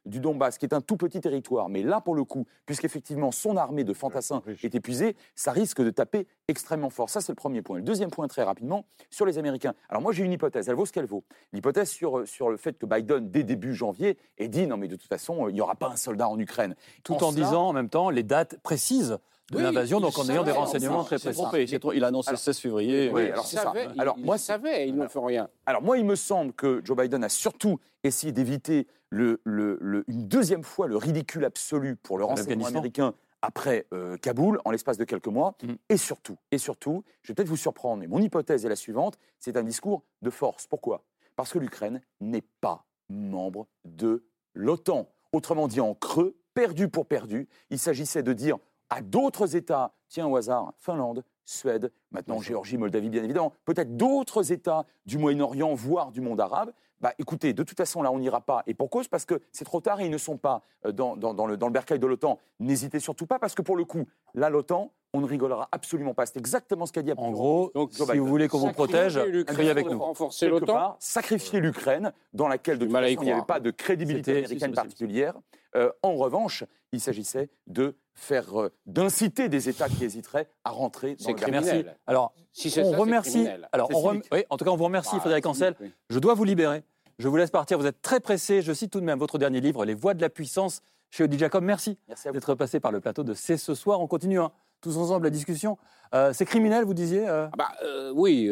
du 0.06 0.20
Donbass, 0.20 0.58
qui 0.58 0.66
est 0.66 0.74
un 0.74 0.82
tout 0.82 0.98
petit 0.98 1.20
territoire. 1.20 1.70
Mais 1.70 1.84
là, 1.84 2.00
pour 2.00 2.16
le 2.16 2.24
coup, 2.24 2.46
puisqu'effectivement 2.66 3.32
son 3.32 3.58
armée 3.58 3.84
de 3.84 3.94
fantassins 3.94 4.42
est 4.64 4.76
épuisée, 4.76 5.16
ça 5.36 5.52
risque 5.52 5.82
de 5.82 5.90
taper 5.90 6.28
extrêmement 6.48 6.90
fort. 6.90 7.10
Ça, 7.10 7.22
c'est 7.22 7.32
le 7.32 7.36
premier 7.36 7.62
point. 7.62 7.78
Le 7.78 7.84
deuxième 7.84 8.12
point, 8.12 8.28
très 8.28 8.44
rapidement, 8.44 8.86
sur 9.10 9.26
les 9.26 9.38
Américains. 9.38 9.74
Alors 9.90 10.02
moi, 10.02 10.12
j'ai 10.12 10.24
une 10.24 10.32
hypothèse, 10.32 10.70
elle 10.70 10.76
vaut 10.76 10.86
ce 10.86 10.92
qu'elle 10.92 11.06
vaut. 11.06 11.24
L'hypothèse 11.54 11.90
sur, 11.90 12.20
euh, 12.20 12.26
sur 12.26 12.50
le 12.50 12.58
fait 12.58 12.78
que 12.78 12.86
Biden, 12.86 13.30
dès 13.30 13.44
début 13.44 13.74
janvier, 13.74 14.18
ait 14.38 14.48
dit, 14.48 14.68
non 14.68 14.78
mais 14.78 14.88
de 14.88 14.96
toute 14.96 15.10
façon, 15.10 15.48
il 15.50 15.54
n'y 15.54 15.62
aura 15.62 15.76
pas 15.76 15.90
un 15.90 15.96
soldat 15.96 16.30
en 16.30 16.40
Ukraine. 16.40 16.76
Tout 17.04 17.24
en 17.24 17.32
disant 17.32 17.70
en 17.70 17.74
même 17.74 17.90
temps 17.90 18.10
les 18.10 18.24
dates 18.24 18.58
précises 18.62 19.18
de 19.52 19.60
l'invasion, 19.60 20.00
donc 20.00 20.18
en 20.18 20.28
ayant 20.30 20.44
des 20.44 20.52
renseignements 20.52 21.04
très 21.04 21.18
précis. 21.20 21.78
Il 21.94 22.04
a 22.04 22.08
annoncé 22.08 22.32
le 22.32 22.38
16 22.38 22.58
février. 22.58 23.12
Oui, 23.14 23.30
alors 23.30 23.46
c'est 23.46 23.58
ça. 23.58 23.74
Alors 23.98 24.18
moi, 24.18 24.38
savait, 24.38 24.88
il 24.88 24.96
ne 24.96 25.08
fait 25.08 25.20
rien. 25.20 25.50
Alors 25.66 25.82
moi, 25.82 25.98
il 25.98 26.06
me 26.06 26.16
semble 26.16 26.54
que 26.54 26.82
Joe 26.84 26.98
Biden 26.98 27.24
a 27.24 27.30
surtout 27.30 27.80
essayé 28.04 28.32
d'éviter 28.32 28.88
le, 29.10 29.42
le, 29.44 30.04
une 30.08 30.28
deuxième 30.28 30.64
fois 30.64 30.88
le 30.88 30.98
ridicule 30.98 31.46
absolu 31.46 31.96
pour 31.96 32.18
le 32.18 32.24
renseignement 32.24 32.68
américain 32.68 33.14
après 33.42 33.88
euh, 33.94 34.18
Kaboul, 34.18 34.60
en 34.66 34.72
l'espace 34.72 34.98
de 34.98 35.04
quelques 35.04 35.28
mois. 35.28 35.56
Mm. 35.64 35.74
Et 35.90 35.98
surtout, 35.98 36.38
et 36.52 36.58
surtout, 36.58 37.04
je 37.24 37.30
vais 37.30 37.36
peut-être 37.36 37.50
vous 37.50 37.58
surprendre, 37.58 38.02
mais 38.02 38.08
mon 38.08 38.20
hypothèse 38.20 38.66
est 38.66 38.70
la 38.70 38.76
suivante, 38.76 39.18
c'est 39.40 39.58
un 39.58 39.64
discours 39.64 40.04
de 40.22 40.30
force. 40.30 40.68
Pourquoi? 40.68 41.04
Parce 41.36 41.52
que 41.52 41.60
l'Ukraine 41.60 42.02
n'est 42.20 42.44
pas 42.62 42.86
membre 43.10 43.68
de 43.84 44.24
l'OTAN. 44.54 45.10
Autrement 45.34 45.68
dit, 45.68 45.82
en 45.82 45.96
creux, 45.96 46.38
perdu 46.54 46.88
pour 46.88 47.08
perdu, 47.08 47.48
il 47.70 47.80
s'agissait 47.80 48.24
de 48.24 48.34
dire 48.34 48.58
à 48.92 49.02
d'autres 49.02 49.56
États, 49.56 49.94
tiens 50.10 50.28
au 50.28 50.36
hasard, 50.36 50.74
Finlande, 50.78 51.24
Suède, 51.46 51.92
maintenant 52.12 52.40
Géorgie, 52.40 52.78
Moldavie 52.78 53.10
bien 53.10 53.24
évidemment, 53.24 53.54
peut-être 53.66 53.98
d'autres 53.98 54.52
États 54.52 54.86
du 55.06 55.18
Moyen-Orient, 55.18 55.74
voire 55.74 56.12
du 56.12 56.22
monde 56.22 56.40
arabe, 56.40 56.72
bah 57.00 57.14
écoutez, 57.18 57.54
de 57.54 57.64
toute 57.64 57.78
façon 57.78 58.04
là 58.04 58.12
on 58.12 58.20
n'ira 58.20 58.42
pas. 58.42 58.64
Et 58.68 58.76
pour 58.76 58.90
cause, 58.90 59.08
parce 59.08 59.26
que 59.26 59.42
c'est 59.52 59.66
trop 59.66 59.82
tard 59.82 60.02
et 60.02 60.06
ils 60.06 60.12
ne 60.12 60.18
sont 60.20 60.38
pas 60.38 60.62
euh, 60.86 60.92
dans, 60.92 61.16
dans, 61.16 61.48
le, 61.48 61.58
dans 61.58 61.66
le 61.66 61.74
bercail 61.74 61.98
de 61.98 62.06
l'OTAN. 62.06 62.38
N'hésitez 62.60 63.00
surtout 63.00 63.26
pas, 63.26 63.40
parce 63.40 63.56
que 63.56 63.64
pour 63.64 63.76
le 63.76 63.86
coup, 63.86 64.06
là 64.36 64.50
l'OTAN, 64.50 64.92
on 65.14 65.22
ne 65.22 65.26
rigolera 65.26 65.68
absolument 65.72 66.14
pas. 66.14 66.26
C'est 66.26 66.38
exactement 66.38 66.86
ce 66.86 66.92
qu'a 66.94 67.02
dit. 67.02 67.12
En 67.18 67.32
gros, 67.32 67.72
Donc, 67.74 67.94
si 67.94 68.18
vous 68.18 68.26
voulez 68.26 68.48
qu'on 68.48 68.60
vous 68.60 68.72
protège, 68.72 69.20
criez 69.48 69.70
avec 69.70 69.90
nous. 69.90 70.00
Renforcer 70.00 70.48
l'OTAN, 70.48 70.96
sacrifier 71.00 71.60
l'Ukraine, 71.60 72.14
dans 72.34 72.48
laquelle 72.48 72.78
de 72.78 72.86
toute 72.86 72.94
façon, 72.94 73.22
il 73.22 73.26
n'y 73.26 73.32
avait 73.32 73.42
pas 73.42 73.60
de 73.60 73.72
crédibilité 73.72 74.38
américaine 74.38 74.74
particulière. 74.74 75.34
Euh, 75.76 75.92
en 76.04 76.16
revanche, 76.16 76.64
il 76.92 77.00
s'agissait 77.00 77.50
de 77.68 77.96
faire 78.14 78.60
euh, 78.60 78.72
d'inciter 78.86 79.50
des 79.50 79.70
États 79.70 79.88
qui 79.88 80.04
hésiteraient 80.04 80.50
à 80.64 80.72
rentrer 80.72 81.16
dans 81.16 81.30
le 81.30 81.36
criminel. 81.36 81.96
Alors, 82.08 82.34
si 82.52 82.74
on 82.80 82.92
remercie. 82.92 83.48
Alors, 83.72 83.90
on 83.94 84.22
oui, 84.32 84.44
en 84.50 84.58
tout 84.58 84.66
cas, 84.66 84.72
on 84.72 84.76
vous 84.76 84.84
remercie, 84.84 85.16
bah, 85.16 85.22
Frédéric 85.22 85.46
Ancel. 85.46 85.76
Je 86.10 86.20
dois 86.20 86.34
vous 86.34 86.44
libérer. 86.44 86.84
Je 87.20 87.28
vous 87.28 87.38
laisse 87.38 87.52
partir. 87.52 87.78
Vous 87.78 87.86
êtes 87.86 88.02
très 88.02 88.20
pressé. 88.20 88.62
Je 88.62 88.74
cite 88.74 88.92
tout 88.92 89.00
de 89.00 89.06
même 89.06 89.20
votre 89.20 89.38
dernier 89.38 89.62
livre, 89.62 89.86
Les 89.86 89.94
Voix 89.94 90.14
de 90.14 90.22
la 90.22 90.30
puissance, 90.30 90.82
chez 91.10 91.24
Audi 91.24 91.38
Jacob. 91.38 91.64
Merci, 91.64 91.98
d'être 92.34 92.56
passé 92.56 92.80
par 92.80 92.92
le 92.92 93.00
plateau 93.00 93.24
de 93.24 93.34
C'est 93.34 93.58
ce 93.58 93.74
soir. 93.74 94.02
On 94.02 94.08
continue 94.08 94.40
hein, 94.40 94.52
tous 94.82 94.98
ensemble 94.98 95.26
la 95.26 95.30
discussion. 95.30 95.78
Euh, 96.14 96.34
c'est 96.34 96.46
criminel, 96.46 96.84
vous 96.84 96.94
disiez 96.94 97.28
ah 97.28 97.50
bah, 97.58 97.70
Oui 98.14 98.50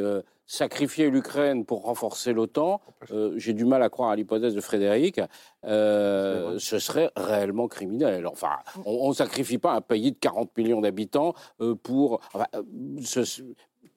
sacrifier 0.49 1.11
l'Ukraine 1.11 1.63
pour 1.63 1.83
renforcer 1.83 2.33
l'OTAN, 2.33 2.81
euh, 3.11 3.33
j'ai 3.37 3.53
du 3.53 3.65
mal 3.65 3.83
à 3.83 3.89
croire 3.89 4.09
à 4.09 4.15
l'hypothèse 4.15 4.55
de 4.55 4.61
Frédéric, 4.61 5.21
euh, 5.63 6.57
ce 6.57 6.79
serait 6.79 7.11
réellement 7.15 7.67
criminel. 7.67 8.25
Enfin, 8.25 8.57
on 8.83 9.09
ne 9.09 9.13
sacrifie 9.13 9.59
pas 9.59 9.73
un 9.73 9.81
pays 9.81 10.11
de 10.11 10.17
40 10.17 10.57
millions 10.57 10.81
d'habitants 10.81 11.35
euh, 11.61 11.75
pour... 11.75 12.19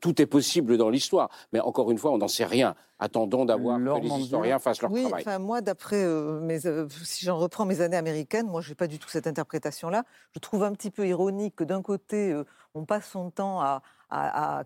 tout 0.00 0.20
est 0.20 0.26
possible 0.26 0.76
dans 0.76 0.90
l'histoire, 0.90 1.30
mais 1.55 1.61
encore 1.61 1.90
une 1.90 1.96
fois, 1.96 2.11
on 2.11 2.18
n'en 2.18 2.28
sait 2.28 2.44
rien. 2.44 2.74
Attendons 2.98 3.46
d'avoir 3.46 3.78
que 3.78 4.03
les 4.03 4.20
historiens 4.20 4.59
fassent 4.59 4.82
leur 4.82 4.92
oui, 4.92 5.05
travail. 5.05 5.22
Enfin, 5.22 5.38
moi, 5.38 5.62
d'après 5.62 6.05
mes, 6.42 6.61
si 7.03 7.24
j'en 7.24 7.38
reprends 7.38 7.64
mes 7.64 7.80
années 7.80 7.96
américaines, 7.96 8.46
moi, 8.46 8.61
je 8.61 8.68
n'ai 8.68 8.74
pas 8.74 8.88
du 8.88 8.98
tout 8.98 9.09
cette 9.09 9.26
interprétation-là. 9.26 10.05
Je 10.34 10.38
trouve 10.38 10.64
un 10.64 10.72
petit 10.72 10.90
peu 10.90 11.07
ironique 11.07 11.57
que 11.57 11.64
d'un 11.64 11.80
côté, 11.80 12.36
on 12.74 12.84
passe 12.84 13.09
son 13.11 13.30
temps 13.30 13.61
à, 13.61 13.82
à, 14.12 14.64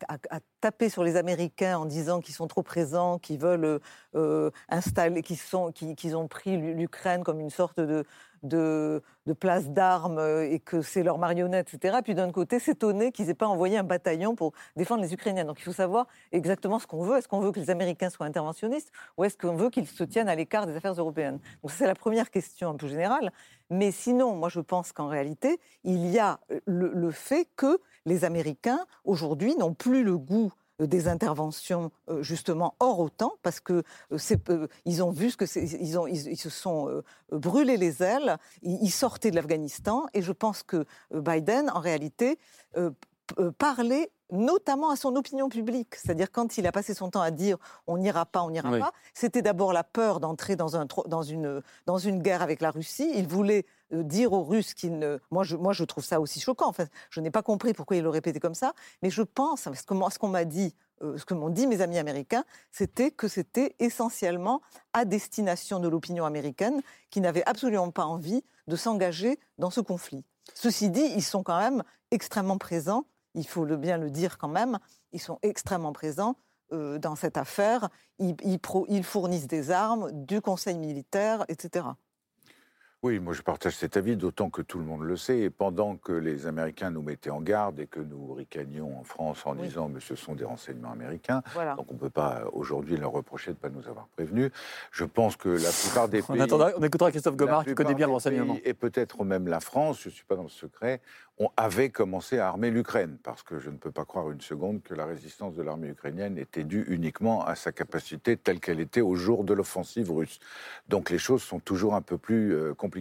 taper 0.60 0.88
sur 0.88 1.04
les 1.04 1.16
Américains 1.16 1.78
en 1.78 1.84
disant 1.86 2.20
qu'ils 2.20 2.34
sont 2.34 2.48
trop 2.48 2.62
présents, 2.62 3.18
qu'ils 3.18 3.38
veulent 3.38 3.80
euh, 4.14 4.50
installer, 4.68 5.22
qu'ils 5.22 5.36
sont, 5.36 5.70
qu'ils 5.72 6.16
ont 6.16 6.26
pris 6.26 6.56
l'Ukraine 6.56 7.22
comme 7.22 7.40
une 7.40 7.50
sorte 7.50 7.78
de, 7.78 8.04
de, 8.42 9.02
place 9.38 9.68
d'armes 9.68 10.18
euh, 10.18 10.50
et 10.50 10.60
que 10.60 10.82
c'est 10.82 11.02
leur 11.02 11.18
marionnette, 11.18 11.72
etc. 11.72 11.98
Puis 12.02 12.14
d'un 12.14 12.30
côté, 12.32 12.58
s'étonner 12.58 13.12
qu'ils 13.12 13.26
n'aient 13.26 13.34
pas 13.34 13.46
envoyé 13.46 13.78
un 13.78 13.84
bataillon 13.84 14.34
pour 14.34 14.52
défendre 14.76 15.02
les 15.02 15.12
Ukrainiens. 15.12 15.44
Donc 15.44 15.60
il 15.60 15.64
faut 15.64 15.72
savoir 15.72 16.06
exactement 16.32 16.78
ce 16.78 16.86
qu'on 16.86 17.02
veut. 17.02 17.18
Est-ce 17.18 17.28
qu'on 17.28 17.40
veut 17.40 17.52
que 17.52 17.60
les 17.60 17.70
Américains 17.70 18.10
soient 18.10 18.26
interventionnistes 18.26 18.90
ou 19.16 19.24
est-ce 19.24 19.36
qu'on 19.36 19.56
veut 19.56 19.70
qu'ils 19.70 19.86
se 19.86 20.04
tiennent 20.04 20.28
à 20.28 20.34
l'écart 20.34 20.66
des 20.66 20.76
affaires 20.76 20.94
européennes? 20.94 21.38
Donc 21.62 21.70
c'est 21.70 21.86
la 21.86 21.94
première 21.94 22.30
question 22.30 22.70
un 22.70 22.76
peu 22.76 22.88
générale. 22.88 23.32
Mais 23.70 23.92
sinon, 23.92 24.34
moi 24.36 24.48
je 24.48 24.60
pense 24.60 24.92
qu'en 24.92 25.08
réalité, 25.08 25.58
il 25.84 26.06
y 26.06 26.18
a 26.18 26.40
le, 26.66 26.92
le 26.92 27.10
fait 27.10 27.48
que 27.56 27.80
les 28.04 28.24
Américains, 28.24 28.86
aujourd'hui, 29.04 29.56
n'ont 29.56 29.74
plus 29.74 30.02
le 30.02 30.16
goût 30.16 30.52
euh, 30.80 30.86
des 30.86 31.08
interventions 31.08 31.90
euh, 32.08 32.22
justement 32.22 32.74
hors 32.80 33.00
OTAN 33.00 33.32
parce 33.42 33.60
que 33.60 33.82
euh, 34.12 34.66
ils 34.84 35.02
ont 35.02 35.10
vu 35.10 35.30
ce 35.30 35.36
que 35.36 35.46
se 35.46 36.50
sont 36.50 37.02
brûlés 37.30 37.76
les 37.76 38.02
ailes, 38.02 38.36
ils, 38.62 38.90
sortaient 38.90 39.30
de 39.30 39.36
l'Afghanistan 39.36 40.06
et 40.12 40.22
je 40.22 40.32
pense 40.32 40.62
que 40.62 40.84
Biden 41.12 41.70
en 41.70 41.80
réalité 41.80 42.38
parlait 43.58 44.10
notamment 44.30 44.90
à 44.90 44.96
son 44.96 45.14
opinion 45.16 45.48
publique. 45.48 45.94
C'est-à-dire 45.94 46.30
quand 46.30 46.58
il 46.58 46.66
a 46.66 46.72
passé 46.72 46.94
son 46.94 47.10
temps 47.10 47.20
à 47.20 47.30
dire 47.30 47.58
on 47.86 47.98
n'ira 47.98 48.26
pas, 48.26 48.42
on 48.42 48.50
n'ira 48.50 48.70
pas, 48.70 48.92
c'était 49.14 49.42
d'abord 49.42 49.72
la 49.72 49.84
peur 49.84 50.20
d'entrer 50.20 50.56
dans, 50.56 50.76
un, 50.76 50.86
dans, 51.06 51.22
une, 51.22 51.62
dans 51.86 51.98
une 51.98 52.20
guerre 52.20 52.42
avec 52.42 52.60
la 52.60 52.70
Russie. 52.70 53.10
Il 53.14 53.28
voulait 53.28 53.66
euh, 53.92 54.02
dire 54.02 54.32
aux 54.32 54.42
Russes 54.42 54.74
qu'il 54.74 54.98
ne... 54.98 55.18
Moi 55.30 55.44
je, 55.44 55.56
moi, 55.56 55.72
je 55.72 55.84
trouve 55.84 56.04
ça 56.04 56.20
aussi 56.20 56.40
choquant. 56.40 56.68
En 56.68 56.72
fait, 56.72 56.90
je 57.10 57.20
n'ai 57.20 57.30
pas 57.30 57.42
compris 57.42 57.72
pourquoi 57.72 57.96
il 57.96 58.02
le 58.02 58.08
répétait 58.08 58.40
comme 58.40 58.54
ça, 58.54 58.72
mais 59.02 59.10
je 59.10 59.22
pense, 59.22 59.68
ce 59.72 60.18
qu'on 60.18 60.28
m'a 60.28 60.44
dit, 60.44 60.74
euh, 61.02 61.18
ce 61.18 61.24
que 61.24 61.34
m'ont 61.34 61.50
dit 61.50 61.66
mes 61.66 61.80
amis 61.80 61.98
américains, 61.98 62.44
c'était 62.72 63.10
que 63.10 63.28
c'était 63.28 63.76
essentiellement 63.78 64.60
à 64.92 65.04
destination 65.04 65.78
de 65.78 65.88
l'opinion 65.88 66.24
américaine 66.24 66.82
qui 67.10 67.20
n'avait 67.20 67.46
absolument 67.46 67.90
pas 67.90 68.04
envie 68.04 68.42
de 68.66 68.76
s'engager 68.76 69.38
dans 69.58 69.70
ce 69.70 69.80
conflit. 69.80 70.24
Ceci 70.54 70.90
dit, 70.90 71.12
ils 71.14 71.22
sont 71.22 71.42
quand 71.42 71.58
même 71.58 71.82
extrêmement 72.10 72.58
présents 72.58 73.04
il 73.36 73.46
faut 73.46 73.64
le 73.64 73.76
bien 73.76 73.98
le 73.98 74.10
dire 74.10 74.38
quand 74.38 74.48
même, 74.48 74.78
ils 75.12 75.20
sont 75.20 75.38
extrêmement 75.42 75.92
présents 75.92 76.36
euh, 76.72 76.98
dans 76.98 77.14
cette 77.14 77.36
affaire. 77.36 77.88
ils, 78.18 79.04
fournissent 79.04 79.46
des 79.46 79.70
armes, 79.70 80.10
du 80.12 80.40
conseil 80.40 80.78
militaire, 80.78 81.44
etc. 81.48 81.86
Oui, 83.06 83.20
moi 83.20 83.34
je 83.34 83.42
partage 83.42 83.76
cet 83.76 83.96
avis, 83.96 84.16
d'autant 84.16 84.50
que 84.50 84.62
tout 84.62 84.80
le 84.80 84.84
monde 84.84 85.02
le 85.02 85.16
sait. 85.16 85.38
Et 85.38 85.48
pendant 85.48 85.94
que 85.94 86.10
les 86.10 86.48
Américains 86.48 86.90
nous 86.90 87.02
mettaient 87.02 87.30
en 87.30 87.40
garde 87.40 87.78
et 87.78 87.86
que 87.86 88.00
nous 88.00 88.34
ricanions 88.34 88.98
en 88.98 89.04
France 89.04 89.46
en 89.46 89.54
disant 89.54 89.88
mais 89.88 90.00
ce 90.00 90.16
sont 90.16 90.34
des 90.34 90.44
renseignements 90.44 90.90
américains, 90.90 91.40
donc 91.76 91.86
on 91.88 91.94
ne 91.94 92.00
peut 92.00 92.10
pas 92.10 92.42
aujourd'hui 92.52 92.96
leur 92.96 93.12
reprocher 93.12 93.52
de 93.52 93.58
ne 93.58 93.60
pas 93.60 93.68
nous 93.68 93.88
avoir 93.88 94.08
prévenus. 94.08 94.50
Je 94.90 95.04
pense 95.04 95.36
que 95.36 95.50
la 95.50 95.70
plupart 95.70 96.08
des 96.08 96.20
pays. 96.22 96.52
on, 96.52 96.82
écoutera 96.82 97.12
Christophe 97.12 97.36
Gomard 97.36 97.64
qui 97.64 97.76
connaît 97.76 97.94
bien 97.94 98.08
le 98.08 98.14
renseignement. 98.14 98.58
Et 98.64 98.74
peut-être 98.74 99.22
même 99.22 99.46
la 99.46 99.60
France, 99.60 100.00
je 100.02 100.08
ne 100.08 100.14
suis 100.14 100.24
pas 100.24 100.34
dans 100.34 100.42
le 100.42 100.48
secret, 100.48 101.00
on 101.38 101.50
avait 101.56 101.90
commencé 101.90 102.38
à 102.38 102.48
armer 102.48 102.70
l'Ukraine, 102.70 103.18
parce 103.22 103.42
que 103.42 103.58
je 103.58 103.68
ne 103.68 103.76
peux 103.76 103.90
pas 103.90 104.06
croire 104.06 104.30
une 104.30 104.40
seconde 104.40 104.82
que 104.82 104.94
la 104.94 105.04
résistance 105.04 105.54
de 105.54 105.62
l'armée 105.62 105.88
ukrainienne 105.88 106.38
était 106.38 106.64
due 106.64 106.86
uniquement 106.88 107.44
à 107.44 107.54
sa 107.54 107.72
capacité 107.72 108.38
telle 108.38 108.58
qu'elle 108.58 108.80
était 108.80 109.02
au 109.02 109.16
jour 109.16 109.44
de 109.44 109.52
l'offensive 109.52 110.10
russe. 110.10 110.38
Donc 110.88 111.10
les 111.10 111.18
choses 111.18 111.42
sont 111.42 111.60
toujours 111.60 111.94
un 111.94 112.00
peu 112.00 112.16
plus 112.16 112.54
euh, 112.54 112.72
compliquées 112.72 112.95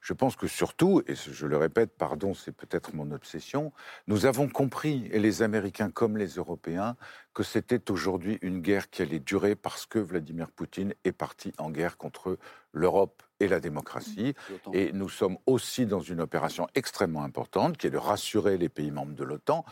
Je 0.00 0.12
pense 0.12 0.36
que 0.36 0.46
surtout, 0.46 1.02
et 1.06 1.14
je 1.14 1.46
le 1.46 1.56
répète, 1.56 1.96
pardon, 1.96 2.34
c'est 2.34 2.52
peut-être 2.52 2.94
mon 2.94 3.10
obsession, 3.10 3.72
nous 4.06 4.26
avons 4.26 4.48
compris, 4.48 5.08
et 5.12 5.18
les 5.18 5.42
Américains 5.42 5.90
comme 5.90 6.16
les 6.16 6.34
Européens, 6.34 6.96
que 7.34 7.42
c'était 7.42 7.90
aujourd'hui 7.90 8.38
une 8.42 8.60
guerre 8.60 8.90
qui 8.90 9.02
allait 9.02 9.20
durer 9.20 9.54
parce 9.54 9.86
que 9.86 9.98
Vladimir 9.98 10.50
Poutine 10.50 10.94
est 11.04 11.12
parti 11.12 11.52
en 11.58 11.70
guerre 11.70 11.96
contre 11.96 12.38
l'Europe 12.78 13.22
et 13.40 13.48
la 13.48 13.60
démocratie. 13.60 14.34
Mmh. 14.50 14.70
Et 14.72 14.92
nous 14.92 15.08
sommes 15.08 15.38
aussi 15.46 15.86
dans 15.86 16.00
une 16.00 16.20
opération 16.20 16.66
extrêmement 16.74 17.22
importante 17.22 17.76
qui 17.76 17.86
est 17.86 17.90
de 17.90 17.98
rassurer 17.98 18.58
les 18.58 18.68
pays 18.68 18.90
membres 18.90 19.14
de 19.14 19.24
l'OTAN. 19.24 19.64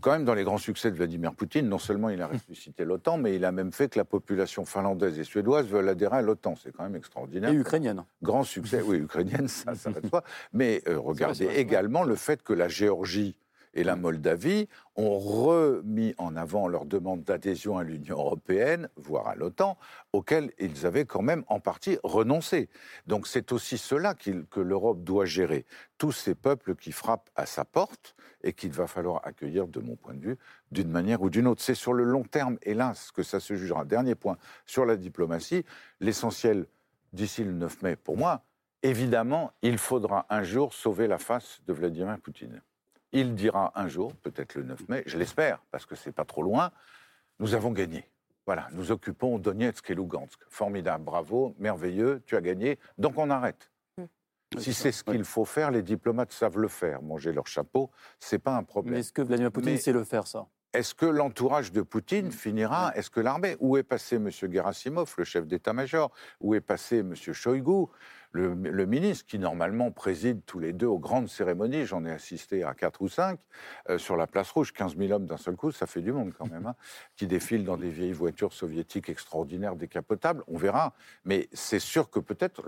Quand 0.00 0.12
même, 0.12 0.24
dans 0.24 0.34
les 0.34 0.44
grands 0.44 0.58
succès 0.58 0.90
de 0.90 0.96
Vladimir 0.96 1.34
Poutine, 1.34 1.68
non 1.68 1.78
seulement 1.78 2.08
il 2.08 2.20
a 2.22 2.26
ressuscité 2.26 2.84
l'OTAN, 2.84 3.18
mais 3.18 3.36
il 3.36 3.44
a 3.44 3.52
même 3.52 3.72
fait 3.72 3.88
que 3.88 3.98
la 3.98 4.04
population 4.04 4.64
finlandaise 4.64 5.18
et 5.18 5.24
suédoise 5.24 5.66
veulent 5.66 5.88
adhérer 5.88 6.16
à 6.16 6.22
l'OTAN. 6.22 6.54
C'est 6.56 6.72
quand 6.72 6.82
même 6.82 6.96
extraordinaire. 6.96 7.50
Et 7.50 7.54
ukrainienne. 7.54 8.04
Grand 8.22 8.44
succès, 8.44 8.82
oui, 8.82 8.96
ukrainienne, 8.98 9.48
ça, 9.48 9.74
ça 9.74 9.90
va 9.90 10.00
de 10.00 10.08
soi. 10.08 10.24
Mais 10.52 10.82
euh, 10.88 10.98
regardez 10.98 11.46
également 11.46 12.02
le 12.02 12.16
fait 12.16 12.42
que 12.42 12.52
la 12.52 12.68
Géorgie 12.68 13.36
et 13.74 13.84
la 13.84 13.96
Moldavie 13.96 14.68
ont 14.96 15.18
remis 15.18 16.14
en 16.18 16.36
avant 16.36 16.68
leur 16.68 16.86
demande 16.86 17.24
d'adhésion 17.24 17.76
à 17.76 17.84
l'Union 17.84 18.16
européenne, 18.16 18.88
voire 18.96 19.26
à 19.26 19.34
l'OTAN, 19.34 19.76
auquel 20.12 20.52
ils 20.58 20.86
avaient 20.86 21.04
quand 21.04 21.22
même 21.22 21.44
en 21.48 21.60
partie 21.60 21.98
renoncé. 22.02 22.70
Donc 23.06 23.26
c'est 23.26 23.52
aussi 23.52 23.76
cela 23.76 24.14
que 24.14 24.60
l'Europe 24.60 25.02
doit 25.02 25.26
gérer. 25.26 25.66
Tous 25.98 26.12
ces 26.12 26.34
peuples 26.34 26.76
qui 26.76 26.92
frappent 26.92 27.30
à 27.34 27.46
sa 27.46 27.64
porte 27.64 28.14
et 28.42 28.52
qu'il 28.52 28.72
va 28.72 28.86
falloir 28.86 29.20
accueillir, 29.24 29.66
de 29.66 29.80
mon 29.80 29.96
point 29.96 30.14
de 30.14 30.20
vue, 30.20 30.38
d'une 30.70 30.90
manière 30.90 31.22
ou 31.22 31.30
d'une 31.30 31.46
autre. 31.46 31.62
C'est 31.62 31.74
sur 31.74 31.92
le 31.92 32.04
long 32.04 32.22
terme, 32.22 32.58
hélas, 32.62 33.10
que 33.10 33.22
ça 33.22 33.40
se 33.40 33.54
jugera. 33.56 33.84
Dernier 33.84 34.14
point, 34.14 34.36
sur 34.66 34.84
la 34.84 34.96
diplomatie, 34.96 35.64
l'essentiel 36.00 36.66
d'ici 37.12 37.42
le 37.42 37.52
9 37.52 37.82
mai, 37.82 37.96
pour 37.96 38.16
moi, 38.16 38.44
évidemment, 38.82 39.52
il 39.62 39.78
faudra 39.78 40.26
un 40.28 40.42
jour 40.42 40.74
sauver 40.74 41.08
la 41.08 41.18
face 41.18 41.60
de 41.66 41.72
Vladimir 41.72 42.18
Poutine. 42.20 42.62
Il 43.14 43.36
dira 43.36 43.70
un 43.76 43.86
jour, 43.86 44.12
peut-être 44.16 44.56
le 44.56 44.64
9 44.64 44.88
mai, 44.88 45.02
je 45.06 45.16
l'espère, 45.16 45.62
parce 45.70 45.86
que 45.86 45.94
c'est 45.94 46.10
pas 46.10 46.24
trop 46.24 46.42
loin, 46.42 46.72
nous 47.38 47.54
avons 47.54 47.70
gagné. 47.70 48.10
Voilà, 48.44 48.68
nous 48.72 48.90
occupons 48.90 49.38
Donetsk 49.38 49.88
et 49.88 49.94
Lugansk. 49.94 50.38
Formidable, 50.48 51.04
bravo, 51.04 51.54
merveilleux, 51.58 52.22
tu 52.26 52.36
as 52.36 52.40
gagné, 52.40 52.78
donc 52.98 53.16
on 53.16 53.30
arrête. 53.30 53.70
Hmm. 53.96 54.06
Si 54.58 54.74
c'est 54.74 54.90
ce 54.90 55.04
qu'il 55.04 55.24
faut 55.24 55.44
faire, 55.44 55.70
les 55.70 55.82
diplomates 55.82 56.32
savent 56.32 56.58
le 56.58 56.66
faire. 56.66 57.02
Manger 57.02 57.32
leur 57.32 57.46
chapeau, 57.46 57.90
c'est 58.18 58.40
pas 58.40 58.56
un 58.56 58.64
problème. 58.64 58.94
Mais 58.94 59.00
est-ce 59.00 59.12
que 59.12 59.22
Vladimir 59.22 59.52
Poutine 59.52 59.78
sait 59.78 59.92
le 59.92 60.02
faire, 60.02 60.26
ça? 60.26 60.48
est-ce 60.74 60.92
que 60.92 61.06
l'entourage 61.06 61.72
de 61.72 61.82
Poutine 61.82 62.26
hmm. 62.26 62.32
finira 62.32 62.92
Est-ce 62.96 63.10
que 63.10 63.20
l'armée? 63.20 63.56
Où 63.60 63.76
est 63.76 63.84
passé 63.84 64.16
M. 64.16 64.28
Gerasimov, 64.30 65.14
le 65.16 65.24
chef 65.24 65.46
d'état-major? 65.46 66.10
Où 66.40 66.54
est 66.54 66.60
passé 66.60 66.98
M. 66.98 67.14
Shoigu? 67.14 67.86
Le, 68.34 68.86
ministre, 68.86 69.26
qui 69.26 69.38
normalement 69.38 69.92
préside 69.92 70.44
tous 70.44 70.58
les 70.58 70.72
deux 70.72 70.88
aux 70.88 70.98
grandes 70.98 71.28
cérémonies, 71.28 71.86
j'en 71.86 72.04
ai 72.04 72.10
assisté 72.10 72.64
à 72.64 72.74
quatre 72.74 73.00
ou 73.00 73.08
cinq, 73.08 73.38
euh, 73.88 73.96
sur 73.96 74.16
la 74.16 74.26
place 74.26 74.50
rouge, 74.50 74.72
15 74.72 74.96
000 74.96 75.12
hommes 75.12 75.26
d'un 75.26 75.36
seul 75.36 75.54
coup, 75.54 75.70
ça 75.70 75.86
fait 75.86 76.00
du 76.00 76.12
monde 76.12 76.32
quand 76.36 76.50
même, 76.50 76.66
hein, 76.66 76.74
qui 77.16 77.28
défilent 77.28 77.64
dans 77.64 77.76
des 77.76 77.90
vieilles 77.90 78.12
voitures 78.12 78.52
soviétiques 78.52 79.08
extraordinaires, 79.08 79.76
décapotables, 79.76 80.42
on 80.48 80.58
verra. 80.58 80.94
Mais 81.24 81.48
c'est 81.52 81.78
sûr 81.78 82.10
que 82.10 82.18
peut-être 82.18 82.64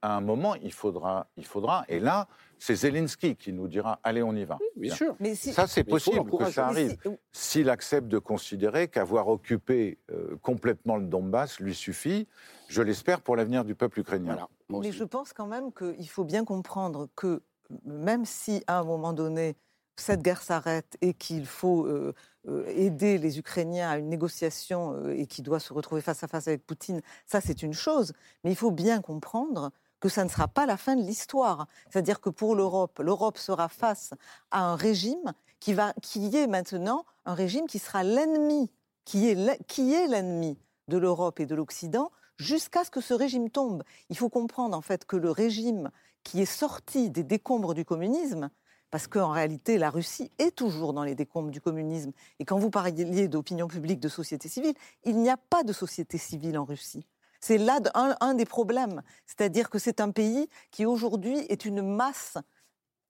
à 0.00 0.16
un 0.16 0.20
moment, 0.22 0.54
il 0.56 0.72
faudra, 0.72 1.26
il 1.36 1.44
faudra, 1.44 1.84
et 1.88 2.00
là, 2.00 2.26
c'est 2.62 2.76
Zelensky 2.76 3.34
qui 3.34 3.52
nous 3.52 3.66
dira 3.66 3.98
allez, 4.04 4.22
on 4.22 4.34
y 4.36 4.44
va. 4.44 4.58
bien 4.76 4.94
sûr. 4.94 5.16
Mais 5.18 5.34
ça, 5.34 5.66
c'est 5.66 5.82
possible 5.82 6.30
que 6.30 6.50
ça 6.50 6.68
arrive. 6.68 6.96
S'il 7.32 7.68
accepte 7.68 8.06
de 8.06 8.18
considérer 8.18 8.86
qu'avoir 8.86 9.26
occupé 9.26 9.98
euh, 10.12 10.36
complètement 10.42 10.96
le 10.96 11.06
Donbass 11.06 11.58
lui 11.58 11.74
suffit, 11.74 12.28
je 12.68 12.80
l'espère 12.80 13.20
pour 13.20 13.34
l'avenir 13.34 13.64
du 13.64 13.74
peuple 13.74 14.00
ukrainien. 14.00 14.46
Mais 14.68 14.92
je 14.92 15.02
pense 15.02 15.32
quand 15.32 15.48
même 15.48 15.72
qu'il 15.72 16.08
faut 16.08 16.24
bien 16.24 16.44
comprendre 16.44 17.08
que 17.16 17.42
même 17.84 18.24
si 18.24 18.62
à 18.68 18.78
un 18.78 18.84
moment 18.84 19.12
donné, 19.12 19.56
cette 19.96 20.22
guerre 20.22 20.42
s'arrête 20.42 20.96
et 21.00 21.14
qu'il 21.14 21.46
faut 21.46 21.86
euh, 21.86 22.14
euh, 22.48 22.64
aider 22.68 23.18
les 23.18 23.38
Ukrainiens 23.38 23.90
à 23.90 23.98
une 23.98 24.08
négociation 24.08 24.94
euh, 24.94 25.14
et 25.16 25.26
qu'il 25.26 25.44
doit 25.44 25.60
se 25.60 25.72
retrouver 25.72 26.00
face 26.00 26.22
à 26.24 26.28
face 26.28 26.48
avec 26.48 26.66
Poutine, 26.66 27.02
ça 27.26 27.40
c'est 27.40 27.62
une 27.62 27.74
chose. 27.74 28.12
Mais 28.44 28.50
il 28.50 28.56
faut 28.56 28.70
bien 28.70 29.00
comprendre 29.00 29.70
que 30.02 30.08
ça 30.08 30.24
ne 30.24 30.28
sera 30.28 30.48
pas 30.48 30.66
la 30.66 30.76
fin 30.76 30.96
de 30.96 31.02
l'histoire. 31.02 31.68
C'est-à-dire 31.88 32.20
que 32.20 32.28
pour 32.28 32.56
l'Europe, 32.56 32.98
l'Europe 32.98 33.38
sera 33.38 33.68
face 33.68 34.12
à 34.50 34.64
un 34.64 34.74
régime 34.74 35.32
qui, 35.60 35.70
est 35.70 36.46
maintenant 36.48 37.06
un 37.24 37.34
régime 37.34 37.68
qui 37.68 37.78
sera 37.78 38.02
l'ennemi, 38.02 38.68
qui 39.04 39.28
est 39.28 40.08
l'ennemi 40.08 40.58
de 40.88 40.98
l'Europe 40.98 41.38
et 41.38 41.46
de 41.46 41.54
l'Occident 41.54 42.10
jusqu'à 42.36 42.82
ce 42.82 42.90
que 42.90 43.00
ce 43.00 43.14
régime 43.14 43.48
tombe. 43.48 43.84
Il 44.10 44.16
faut 44.16 44.28
comprendre 44.28 44.76
en 44.76 44.80
fait 44.80 45.04
que 45.04 45.14
le 45.14 45.30
régime 45.30 45.92
qui 46.24 46.42
est 46.42 46.46
sorti 46.46 47.08
des 47.08 47.22
décombres 47.22 47.72
du 47.72 47.84
communisme, 47.84 48.50
parce 48.90 49.06
qu'en 49.06 49.30
réalité 49.30 49.78
la 49.78 49.90
Russie 49.90 50.32
est 50.40 50.56
toujours 50.56 50.94
dans 50.94 51.04
les 51.04 51.14
décombres 51.14 51.52
du 51.52 51.60
communisme, 51.60 52.10
et 52.40 52.44
quand 52.44 52.58
vous 52.58 52.70
parliez 52.70 53.28
d'opinion 53.28 53.68
publique, 53.68 54.00
de 54.00 54.08
société 54.08 54.48
civile, 54.48 54.74
il 55.04 55.16
n'y 55.18 55.30
a 55.30 55.36
pas 55.36 55.62
de 55.62 55.72
société 55.72 56.18
civile 56.18 56.58
en 56.58 56.64
Russie. 56.64 57.06
C'est 57.44 57.58
là 57.58 57.80
un, 57.94 58.34
des 58.34 58.44
problèmes, 58.44 59.02
c'est-à-dire 59.26 59.68
que 59.68 59.80
c'est 59.80 60.00
un 60.00 60.12
pays 60.12 60.48
qui 60.70 60.86
aujourd'hui 60.86 61.38
est 61.48 61.64
une 61.64 61.82
masse 61.82 62.38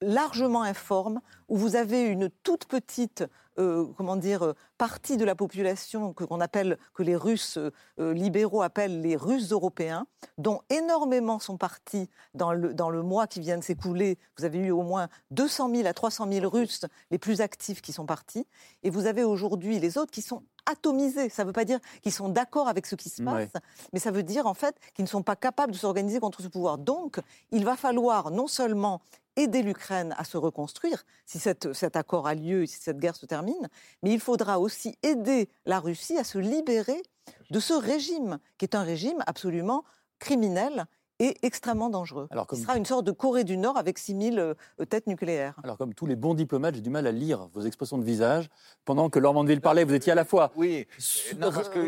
largement 0.00 0.62
informe, 0.62 1.20
où 1.48 1.56
vous 1.58 1.76
avez 1.76 2.00
une 2.02 2.30
toute 2.42 2.64
petite 2.64 3.24
euh, 3.58 3.86
comment 3.96 4.16
dire, 4.16 4.42
euh, 4.42 4.54
partie 4.78 5.16
de 5.16 5.24
la 5.24 5.34
population 5.34 6.14
que, 6.14 6.24
qu'on 6.24 6.40
appelle, 6.40 6.78
que 6.94 7.02
les 7.02 7.16
Russes 7.16 7.58
euh, 7.98 8.14
libéraux 8.14 8.62
appellent 8.62 9.02
les 9.02 9.14
Russes 9.14 9.52
européens, 9.52 10.06
dont 10.38 10.62
énormément 10.70 11.38
sont 11.38 11.58
partis 11.58 12.08
dans 12.34 12.52
le, 12.52 12.72
dans 12.72 12.88
le 12.88 13.02
mois 13.02 13.26
qui 13.26 13.40
vient 13.40 13.58
de 13.58 13.62
s'écouler. 13.62 14.18
Vous 14.38 14.44
avez 14.44 14.58
eu 14.58 14.70
au 14.70 14.82
moins 14.82 15.08
200 15.32 15.70
000 15.74 15.86
à 15.86 15.92
300 15.92 16.28
000 16.32 16.48
Russes 16.48 16.86
les 17.10 17.18
plus 17.18 17.42
actifs 17.42 17.82
qui 17.82 17.92
sont 17.92 18.06
partis. 18.06 18.46
Et 18.82 18.90
vous 18.90 19.04
avez 19.04 19.22
aujourd'hui 19.22 19.78
les 19.78 19.98
autres 19.98 20.12
qui 20.12 20.22
sont 20.22 20.42
atomisés. 20.64 21.28
Ça 21.28 21.42
ne 21.42 21.48
veut 21.48 21.52
pas 21.52 21.64
dire 21.64 21.80
qu'ils 22.02 22.12
sont 22.12 22.28
d'accord 22.28 22.68
avec 22.68 22.86
ce 22.86 22.94
qui 22.94 23.10
se 23.10 23.22
passe, 23.22 23.50
mais 23.92 23.98
ça 23.98 24.10
veut 24.10 24.22
dire 24.22 24.46
en 24.46 24.54
fait 24.54 24.76
qu'ils 24.94 25.04
ne 25.04 25.08
sont 25.08 25.22
pas 25.22 25.36
capables 25.36 25.72
de 25.72 25.76
s'organiser 25.76 26.20
contre 26.20 26.40
ce 26.40 26.48
pouvoir. 26.48 26.78
Donc, 26.78 27.20
il 27.50 27.64
va 27.64 27.76
falloir 27.76 28.30
non 28.30 28.46
seulement 28.46 29.02
aider 29.36 29.62
l'Ukraine 29.62 30.14
à 30.18 30.24
se 30.24 30.36
reconstruire, 30.36 31.04
si 31.24 31.38
cet 31.38 31.96
accord 31.96 32.26
a 32.26 32.34
lieu, 32.34 32.66
si 32.66 32.78
cette 32.78 32.98
guerre 32.98 33.16
se 33.16 33.26
termine, 33.26 33.41
mais 34.02 34.10
il 34.10 34.20
faudra 34.20 34.58
aussi 34.58 34.96
aider 35.02 35.48
la 35.66 35.80
Russie 35.80 36.18
à 36.18 36.24
se 36.24 36.38
libérer 36.38 37.02
de 37.50 37.60
ce 37.60 37.74
régime, 37.74 38.38
qui 38.58 38.64
est 38.64 38.74
un 38.74 38.82
régime 38.82 39.22
absolument 39.26 39.84
criminel 40.18 40.86
et 41.22 41.36
extrêmement 41.42 41.88
dangereux. 41.88 42.26
Alors, 42.32 42.48
comme... 42.48 42.58
sera 42.58 42.76
une 42.76 42.84
sorte 42.84 43.06
de 43.06 43.12
Corée 43.12 43.44
du 43.44 43.56
Nord 43.56 43.76
avec 43.76 43.96
6000 43.96 44.38
euh, 44.40 44.54
têtes 44.88 45.06
nucléaires. 45.06 45.54
Alors, 45.62 45.78
comme 45.78 45.94
tous 45.94 46.06
les 46.06 46.16
bons 46.16 46.34
diplomates, 46.34 46.74
j'ai 46.74 46.80
du 46.80 46.90
mal 46.90 47.06
à 47.06 47.12
lire 47.12 47.48
vos 47.54 47.60
expressions 47.60 47.96
de 47.96 48.02
visage. 48.02 48.48
Pendant 48.84 49.08
que 49.08 49.20
Laurent 49.20 49.34
Mandeville 49.34 49.60
parlait, 49.60 49.84
vous 49.84 49.94
étiez 49.94 50.10
à 50.10 50.16
la 50.16 50.24
fois. 50.24 50.50
Oui. 50.56 50.88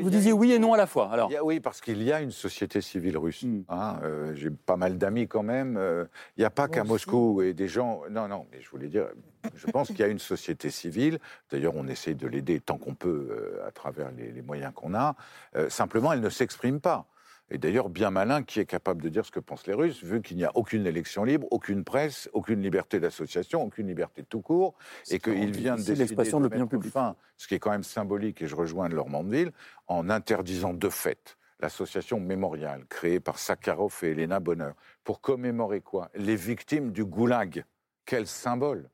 vous 0.00 0.10
disiez 0.10 0.32
oui 0.32 0.52
et 0.52 0.60
non 0.60 0.72
à 0.72 0.76
la 0.76 0.86
fois. 0.86 1.10
Alors. 1.10 1.32
oui, 1.42 1.58
parce 1.58 1.80
qu'il 1.80 2.00
y 2.04 2.12
a 2.12 2.20
une 2.20 2.30
société 2.30 2.80
civile 2.80 3.18
russe. 3.18 3.42
Hmm. 3.42 3.62
Hein, 3.68 3.98
euh, 4.04 4.34
j'ai 4.36 4.50
pas 4.50 4.76
mal 4.76 4.98
d'amis 4.98 5.26
quand 5.26 5.42
même. 5.42 5.76
Euh, 5.76 6.04
il 6.36 6.40
n'y 6.40 6.46
a 6.46 6.50
pas 6.50 6.68
qu'à 6.68 6.84
Moscou 6.84 7.42
et 7.42 7.54
des 7.54 7.66
gens. 7.66 8.02
Non, 8.10 8.28
non, 8.28 8.46
mais 8.52 8.62
je 8.62 8.70
voulais 8.70 8.88
dire, 8.88 9.08
je 9.56 9.66
pense 9.66 9.88
qu'il 9.88 9.98
y 9.98 10.04
a 10.04 10.08
une 10.08 10.20
société 10.20 10.70
civile. 10.70 11.18
D'ailleurs, 11.50 11.74
on 11.74 11.88
essaie 11.88 12.14
de 12.14 12.28
l'aider 12.28 12.60
tant 12.60 12.78
qu'on 12.78 12.94
peut 12.94 13.58
à 13.66 13.72
travers 13.72 14.12
les, 14.12 14.30
les 14.30 14.42
moyens 14.42 14.72
qu'on 14.72 14.94
a. 14.94 15.16
simplement, 15.68 16.12
elle 16.12 16.20
ne 16.20 16.30
s'exprime 16.30 16.80
pas. 16.80 17.08
Et 17.54 17.58
d'ailleurs, 17.58 17.88
bien 17.88 18.10
malin 18.10 18.42
qui 18.42 18.58
est 18.58 18.66
capable 18.66 19.00
de 19.00 19.08
dire 19.08 19.24
ce 19.24 19.30
que 19.30 19.38
pensent 19.38 19.68
les 19.68 19.74
Russes, 19.74 20.02
vu 20.02 20.20
qu'il 20.22 20.36
n'y 20.36 20.44
a 20.44 20.50
aucune 20.56 20.88
élection 20.88 21.22
libre, 21.22 21.46
aucune 21.52 21.84
presse, 21.84 22.28
aucune 22.32 22.60
liberté 22.60 22.98
d'association, 22.98 23.62
aucune 23.62 23.86
liberté 23.86 24.22
de 24.22 24.26
tout 24.26 24.40
court, 24.40 24.74
et 25.08 25.20
qu'il 25.20 25.52
vient 25.52 25.74
de 25.74 25.76
décider 25.76 25.98
l'expression 25.98 26.40
de, 26.40 26.46
l'opinion 26.46 26.66
publique. 26.66 26.92
Fin, 26.92 27.14
ce 27.36 27.46
qui 27.46 27.54
est 27.54 27.60
quand 27.60 27.70
même 27.70 27.84
symbolique, 27.84 28.42
et 28.42 28.48
je 28.48 28.56
rejoins 28.56 28.88
de 28.88 28.96
Mandeville, 28.96 29.52
en 29.86 30.10
interdisant 30.10 30.74
de 30.74 30.88
fait 30.88 31.36
l'association 31.60 32.18
mémoriale 32.18 32.86
créée 32.88 33.20
par 33.20 33.38
Sakharov 33.38 34.00
et 34.02 34.08
Elena 34.08 34.40
Bonheur. 34.40 34.74
Pour 35.04 35.20
commémorer 35.20 35.80
quoi? 35.80 36.10
Les 36.16 36.34
victimes 36.34 36.90
du 36.90 37.04
goulag. 37.04 37.64
Quel 38.04 38.26
symbole 38.26 38.90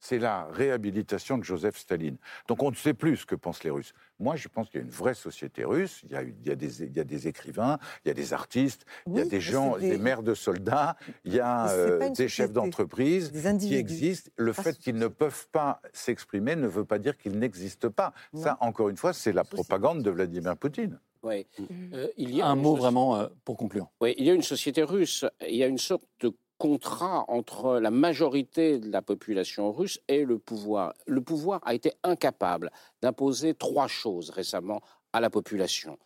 c'est 0.00 0.18
la 0.18 0.46
réhabilitation 0.46 1.38
de 1.38 1.44
Joseph 1.44 1.76
Staline. 1.78 2.16
Donc 2.46 2.62
on 2.62 2.70
ne 2.70 2.76
sait 2.76 2.94
plus 2.94 3.18
ce 3.18 3.26
que 3.26 3.34
pensent 3.34 3.64
les 3.64 3.70
Russes. 3.70 3.94
Moi, 4.20 4.34
je 4.34 4.48
pense 4.48 4.68
qu'il 4.68 4.80
y 4.80 4.82
a 4.82 4.84
une 4.84 4.90
vraie 4.90 5.14
société 5.14 5.64
russe. 5.64 6.02
Il 6.04 6.10
y 6.10 6.50
a, 6.50 6.54
des, 6.56 7.28
écrivains, 7.28 7.78
il 8.04 8.08
y 8.08 8.10
a 8.10 8.14
des 8.14 8.32
artistes, 8.32 8.84
il 9.06 9.16
y 9.16 9.20
a 9.20 9.24
des 9.24 9.40
gens, 9.40 9.78
des... 9.78 9.96
maires 9.96 10.24
de 10.24 10.34
soldats, 10.34 10.96
il 11.24 11.34
y 11.34 11.40
a 11.40 11.70
euh, 11.70 12.10
des 12.10 12.28
chefs 12.28 12.52
d'entreprise 12.52 13.30
qui 13.60 13.76
existent. 13.76 14.30
Le 14.36 14.52
fait 14.52 14.76
qu'ils 14.76 14.96
ne 14.96 15.06
peuvent 15.06 15.46
pas 15.52 15.80
s'exprimer 15.92 16.56
ne 16.56 16.66
veut 16.66 16.84
pas 16.84 16.98
dire 16.98 17.16
qu'ils 17.16 17.38
n'existent 17.38 17.90
pas. 17.90 18.12
Ça, 18.34 18.58
encore 18.60 18.88
une 18.88 18.96
fois, 18.96 19.12
c'est 19.12 19.32
la 19.32 19.44
propagande 19.44 20.02
de 20.02 20.10
Vladimir 20.10 20.56
Poutine. 20.56 20.98
Oui. 21.22 21.46
Euh, 21.92 22.08
il 22.16 22.34
y 22.34 22.40
a 22.40 22.46
un 22.46 22.54
mot 22.54 22.76
vraiment 22.76 23.16
euh, 23.16 23.26
pour 23.44 23.56
conclure. 23.56 23.88
Oui, 24.00 24.14
il 24.18 24.24
y 24.24 24.30
a 24.30 24.34
une 24.34 24.42
société 24.42 24.82
russe. 24.82 25.24
Il 25.48 25.56
y 25.56 25.64
a 25.64 25.66
une 25.66 25.78
sorte 25.78 26.04
de 26.20 26.32
contrat 26.58 27.24
entre 27.28 27.78
la 27.78 27.90
majorité 27.90 28.78
de 28.78 28.90
la 28.90 29.00
population 29.00 29.72
russe 29.72 30.00
et 30.08 30.24
le 30.24 30.38
pouvoir. 30.38 30.92
Le 31.06 31.22
pouvoir 31.22 31.60
a 31.64 31.74
été 31.74 31.92
incapable 32.02 32.70
d'imposer 33.00 33.54
trois 33.54 33.86
choses 33.86 34.30
récemment 34.30 34.80
à 35.12 35.20
la 35.20 35.30
population. 35.30 35.98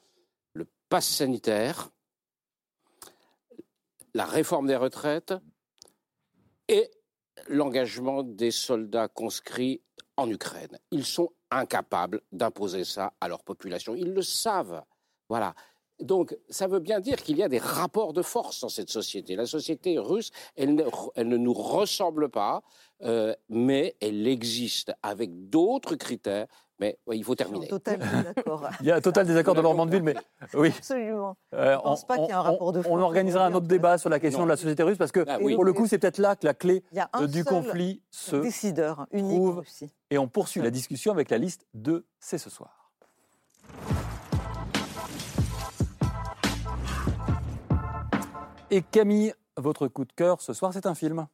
Le 0.54 0.66
pass 0.88 1.08
sanitaire, 1.08 1.90
la 4.14 4.26
réforme 4.26 4.66
des 4.66 4.76
retraites 4.76 5.34
et 6.68 6.90
l'engagement 7.48 8.22
des 8.22 8.50
soldats 8.50 9.08
conscrits 9.08 9.80
en 10.16 10.28
Ukraine. 10.30 10.78
Ils 10.90 11.06
sont 11.06 11.30
incapables 11.50 12.20
d'imposer 12.30 12.84
ça 12.84 13.14
à 13.20 13.28
leur 13.28 13.42
population. 13.42 13.94
Ils 13.94 14.12
le 14.12 14.22
savent. 14.22 14.82
Voilà. 15.28 15.54
Donc, 16.02 16.36
ça 16.48 16.66
veut 16.66 16.80
bien 16.80 17.00
dire 17.00 17.22
qu'il 17.22 17.36
y 17.36 17.42
a 17.42 17.48
des 17.48 17.58
rapports 17.58 18.12
de 18.12 18.22
force 18.22 18.60
dans 18.60 18.68
cette 18.68 18.90
société. 18.90 19.36
La 19.36 19.46
société 19.46 19.98
russe, 19.98 20.30
elle 20.56 20.74
ne, 20.74 20.84
elle 21.14 21.28
ne 21.28 21.36
nous 21.36 21.52
ressemble 21.54 22.28
pas, 22.28 22.62
euh, 23.02 23.34
mais 23.48 23.96
elle 24.00 24.26
existe 24.26 24.92
avec 25.02 25.48
d'autres 25.48 25.94
critères. 25.96 26.46
Mais 26.80 26.98
ouais, 27.06 27.16
il 27.16 27.22
faut 27.22 27.36
terminer. 27.36 27.68
Total 27.68 27.96
désaccord. 27.98 28.68
Il 28.80 28.86
y 28.86 28.90
a 28.90 28.96
un 28.96 29.00
total 29.00 29.24
désaccord 29.24 29.54
de 29.54 29.62
Normandville, 29.62 30.02
mais 30.02 30.14
oui. 30.54 30.72
Absolument. 30.76 31.36
Euh, 31.54 31.76
ne 31.76 31.80
pense 31.80 32.04
pas 32.04 32.16
qu'il 32.16 32.24
y 32.26 32.30
ait 32.30 32.32
un 32.32 32.40
rapport 32.42 32.72
de 32.72 32.80
on 32.80 32.82
force. 32.82 33.02
organisera 33.02 33.46
un 33.46 33.54
autre 33.54 33.68
débat 33.68 33.98
sur 33.98 34.08
la 34.10 34.18
question 34.18 34.40
Non. 34.40 34.46
de 34.46 34.50
la 34.50 34.56
société 34.56 34.82
russe 34.82 34.98
parce 34.98 35.12
que 35.12 35.24
Ah 35.28 35.38
oui. 35.40 35.54
pour 35.54 35.62
le 35.62 35.72
coup, 35.72 35.86
c'est 35.86 35.98
peut-être 35.98 36.18
là 36.18 36.34
que 36.34 36.44
la 36.44 36.54
clé 36.54 36.82
Il 36.90 36.96
y 36.96 37.00
a 37.00 37.08
un 37.12 37.22
euh, 37.22 37.26
du 37.28 37.44
seul 37.44 37.44
conflit 37.44 38.02
se 38.10 38.34
décideur 38.34 39.06
unique 39.12 39.38
en 39.40 39.52
trouve. 39.52 39.62
Et 40.10 40.18
on 40.18 40.26
poursuit 40.26 40.60
la 40.60 40.70
discussion 40.70 41.12
avec 41.12 41.30
la 41.30 41.38
liste 41.38 41.66
de 41.72 42.04
C'est 42.18 42.38
ce 42.38 42.50
soir. 42.50 42.90
Et 48.72 48.80
Camille, 48.80 49.34
votre 49.58 49.86
coup 49.86 50.06
de 50.06 50.12
cœur 50.14 50.40
ce 50.40 50.54
soir, 50.54 50.72
c'est 50.72 50.86
un 50.86 50.94
film. 50.94 51.26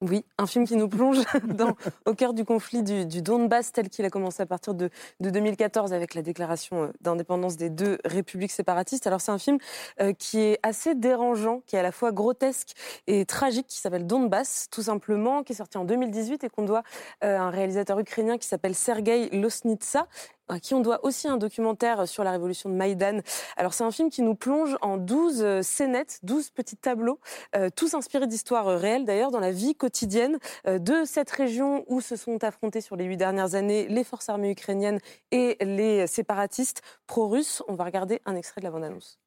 Oui, 0.00 0.24
un 0.38 0.46
film 0.46 0.66
qui 0.66 0.76
nous 0.76 0.88
plonge 0.88 1.18
au 2.06 2.14
cœur 2.14 2.32
du 2.32 2.46
conflit 2.46 2.82
du, 2.82 3.20
Donbass 3.20 3.70
tel 3.70 3.90
qu'il 3.90 4.06
a 4.06 4.08
commencé 4.08 4.42
à 4.42 4.46
partir 4.46 4.72
de, 4.72 4.88
de 5.20 5.28
2014 5.28 5.92
avec 5.92 6.14
la 6.14 6.22
déclaration 6.22 6.84
euh, 6.84 6.88
d'indépendance 7.02 7.58
des 7.58 7.68
deux 7.68 7.98
républiques 8.06 8.50
séparatistes. 8.50 9.06
Alors 9.06 9.20
c'est 9.20 9.30
un 9.30 9.36
film 9.36 9.58
euh, 10.00 10.14
qui 10.14 10.40
est 10.40 10.58
assez 10.62 10.94
dérangeant, 10.94 11.60
qui 11.66 11.76
est 11.76 11.78
à 11.80 11.82
la 11.82 11.92
fois 11.92 12.12
grotesque 12.12 12.70
et 13.06 13.26
tragique, 13.26 13.66
qui 13.66 13.78
s'appelle 13.78 14.06
Donbass 14.06 14.68
tout 14.70 14.80
simplement, 14.80 15.42
qui 15.42 15.52
est 15.52 15.56
sorti 15.56 15.76
en 15.76 15.84
2018 15.84 16.44
et 16.44 16.48
qu'on 16.48 16.64
doit 16.64 16.82
euh, 17.22 17.36
à 17.36 17.42
un 17.42 17.50
réalisateur 17.50 17.98
ukrainien 17.98 18.38
qui 18.38 18.48
s'appelle 18.48 18.74
Sergei 18.74 19.28
Losnitsa 19.36 20.06
à 20.50 20.60
qui 20.60 20.74
on 20.74 20.80
doit 20.80 21.04
aussi 21.04 21.28
un 21.28 21.36
documentaire 21.36 22.06
sur 22.06 22.24
la 22.24 22.32
révolution 22.32 22.68
de 22.68 22.74
Maïdan. 22.74 23.20
Alors 23.56 23.74
c'est 23.74 23.84
un 23.84 23.90
film 23.90 24.10
qui 24.10 24.22
nous 24.22 24.34
plonge 24.34 24.76
en 24.80 24.96
12 24.96 25.42
euh, 25.42 25.62
scénettes, 25.62 26.20
12 26.22 26.50
petits 26.50 26.76
tableaux, 26.76 27.18
euh, 27.56 27.70
tous 27.74 27.94
inspirés 27.94 28.26
d'histoires 28.26 28.68
euh, 28.68 28.76
réelles 28.76 29.04
d'ailleurs, 29.04 29.30
dans 29.30 29.40
la 29.40 29.52
vie 29.52 29.74
quotidienne 29.74 30.38
euh, 30.66 30.78
de 30.78 31.04
cette 31.04 31.30
région 31.30 31.84
où 31.88 32.00
se 32.00 32.16
sont 32.16 32.42
affrontés 32.44 32.80
sur 32.80 32.96
les 32.96 33.04
huit 33.04 33.16
dernières 33.16 33.54
années 33.54 33.88
les 33.88 34.04
forces 34.04 34.28
armées 34.28 34.50
ukrainiennes 34.50 34.98
et 35.30 35.56
les 35.60 36.06
séparatistes 36.06 36.82
pro-russes. 37.06 37.62
On 37.68 37.74
va 37.74 37.84
regarder 37.84 38.20
un 38.24 38.36
extrait 38.36 38.60
de 38.60 38.66
la 38.66 38.70
bande-annonce. 38.70 39.18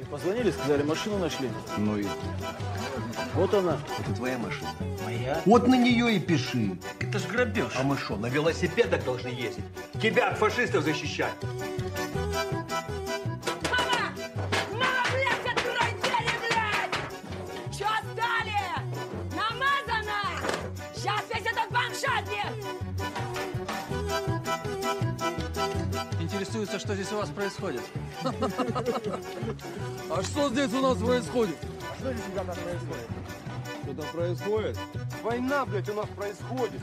Мне 0.00 0.04
позвонили, 0.04 0.50
сказали, 0.50 0.82
машину 0.82 1.18
нашли. 1.18 1.50
Ну 1.76 1.98
и? 1.98 2.06
Вот 3.34 3.52
она. 3.52 3.78
Это 3.98 4.14
твоя 4.14 4.38
машина. 4.38 4.70
Моя? 5.04 5.40
Вот 5.44 5.68
на 5.68 5.74
нее 5.74 6.16
и 6.16 6.18
пиши. 6.18 6.78
Это 6.98 7.18
ж 7.18 7.26
грабеж. 7.26 7.72
А 7.76 7.82
мы 7.82 7.98
что, 7.98 8.16
на 8.16 8.26
велосипедах 8.26 9.04
должны 9.04 9.28
ездить? 9.28 9.64
Тебя 10.00 10.28
от 10.28 10.38
фашистов 10.38 10.84
защищать. 10.84 11.34
Интересуется, 26.60 26.78
что 26.86 26.94
здесь 26.94 27.10
у 27.12 27.16
вас 27.16 27.30
происходит. 27.30 27.80
А 30.10 30.22
что 30.22 30.50
здесь 30.50 30.70
у 30.74 30.80
нас 30.82 30.98
происходит? 30.98 31.56
Что 31.98 32.12
здесь 32.12 32.24
у 32.30 32.36
нас 32.44 32.58
происходит? 32.58 33.08
Что 33.82 33.94
там 33.94 34.06
происходит? 34.12 34.78
Война, 35.22 35.64
блядь, 35.64 35.88
у 35.88 35.94
нас 35.94 36.06
происходит. 36.14 36.82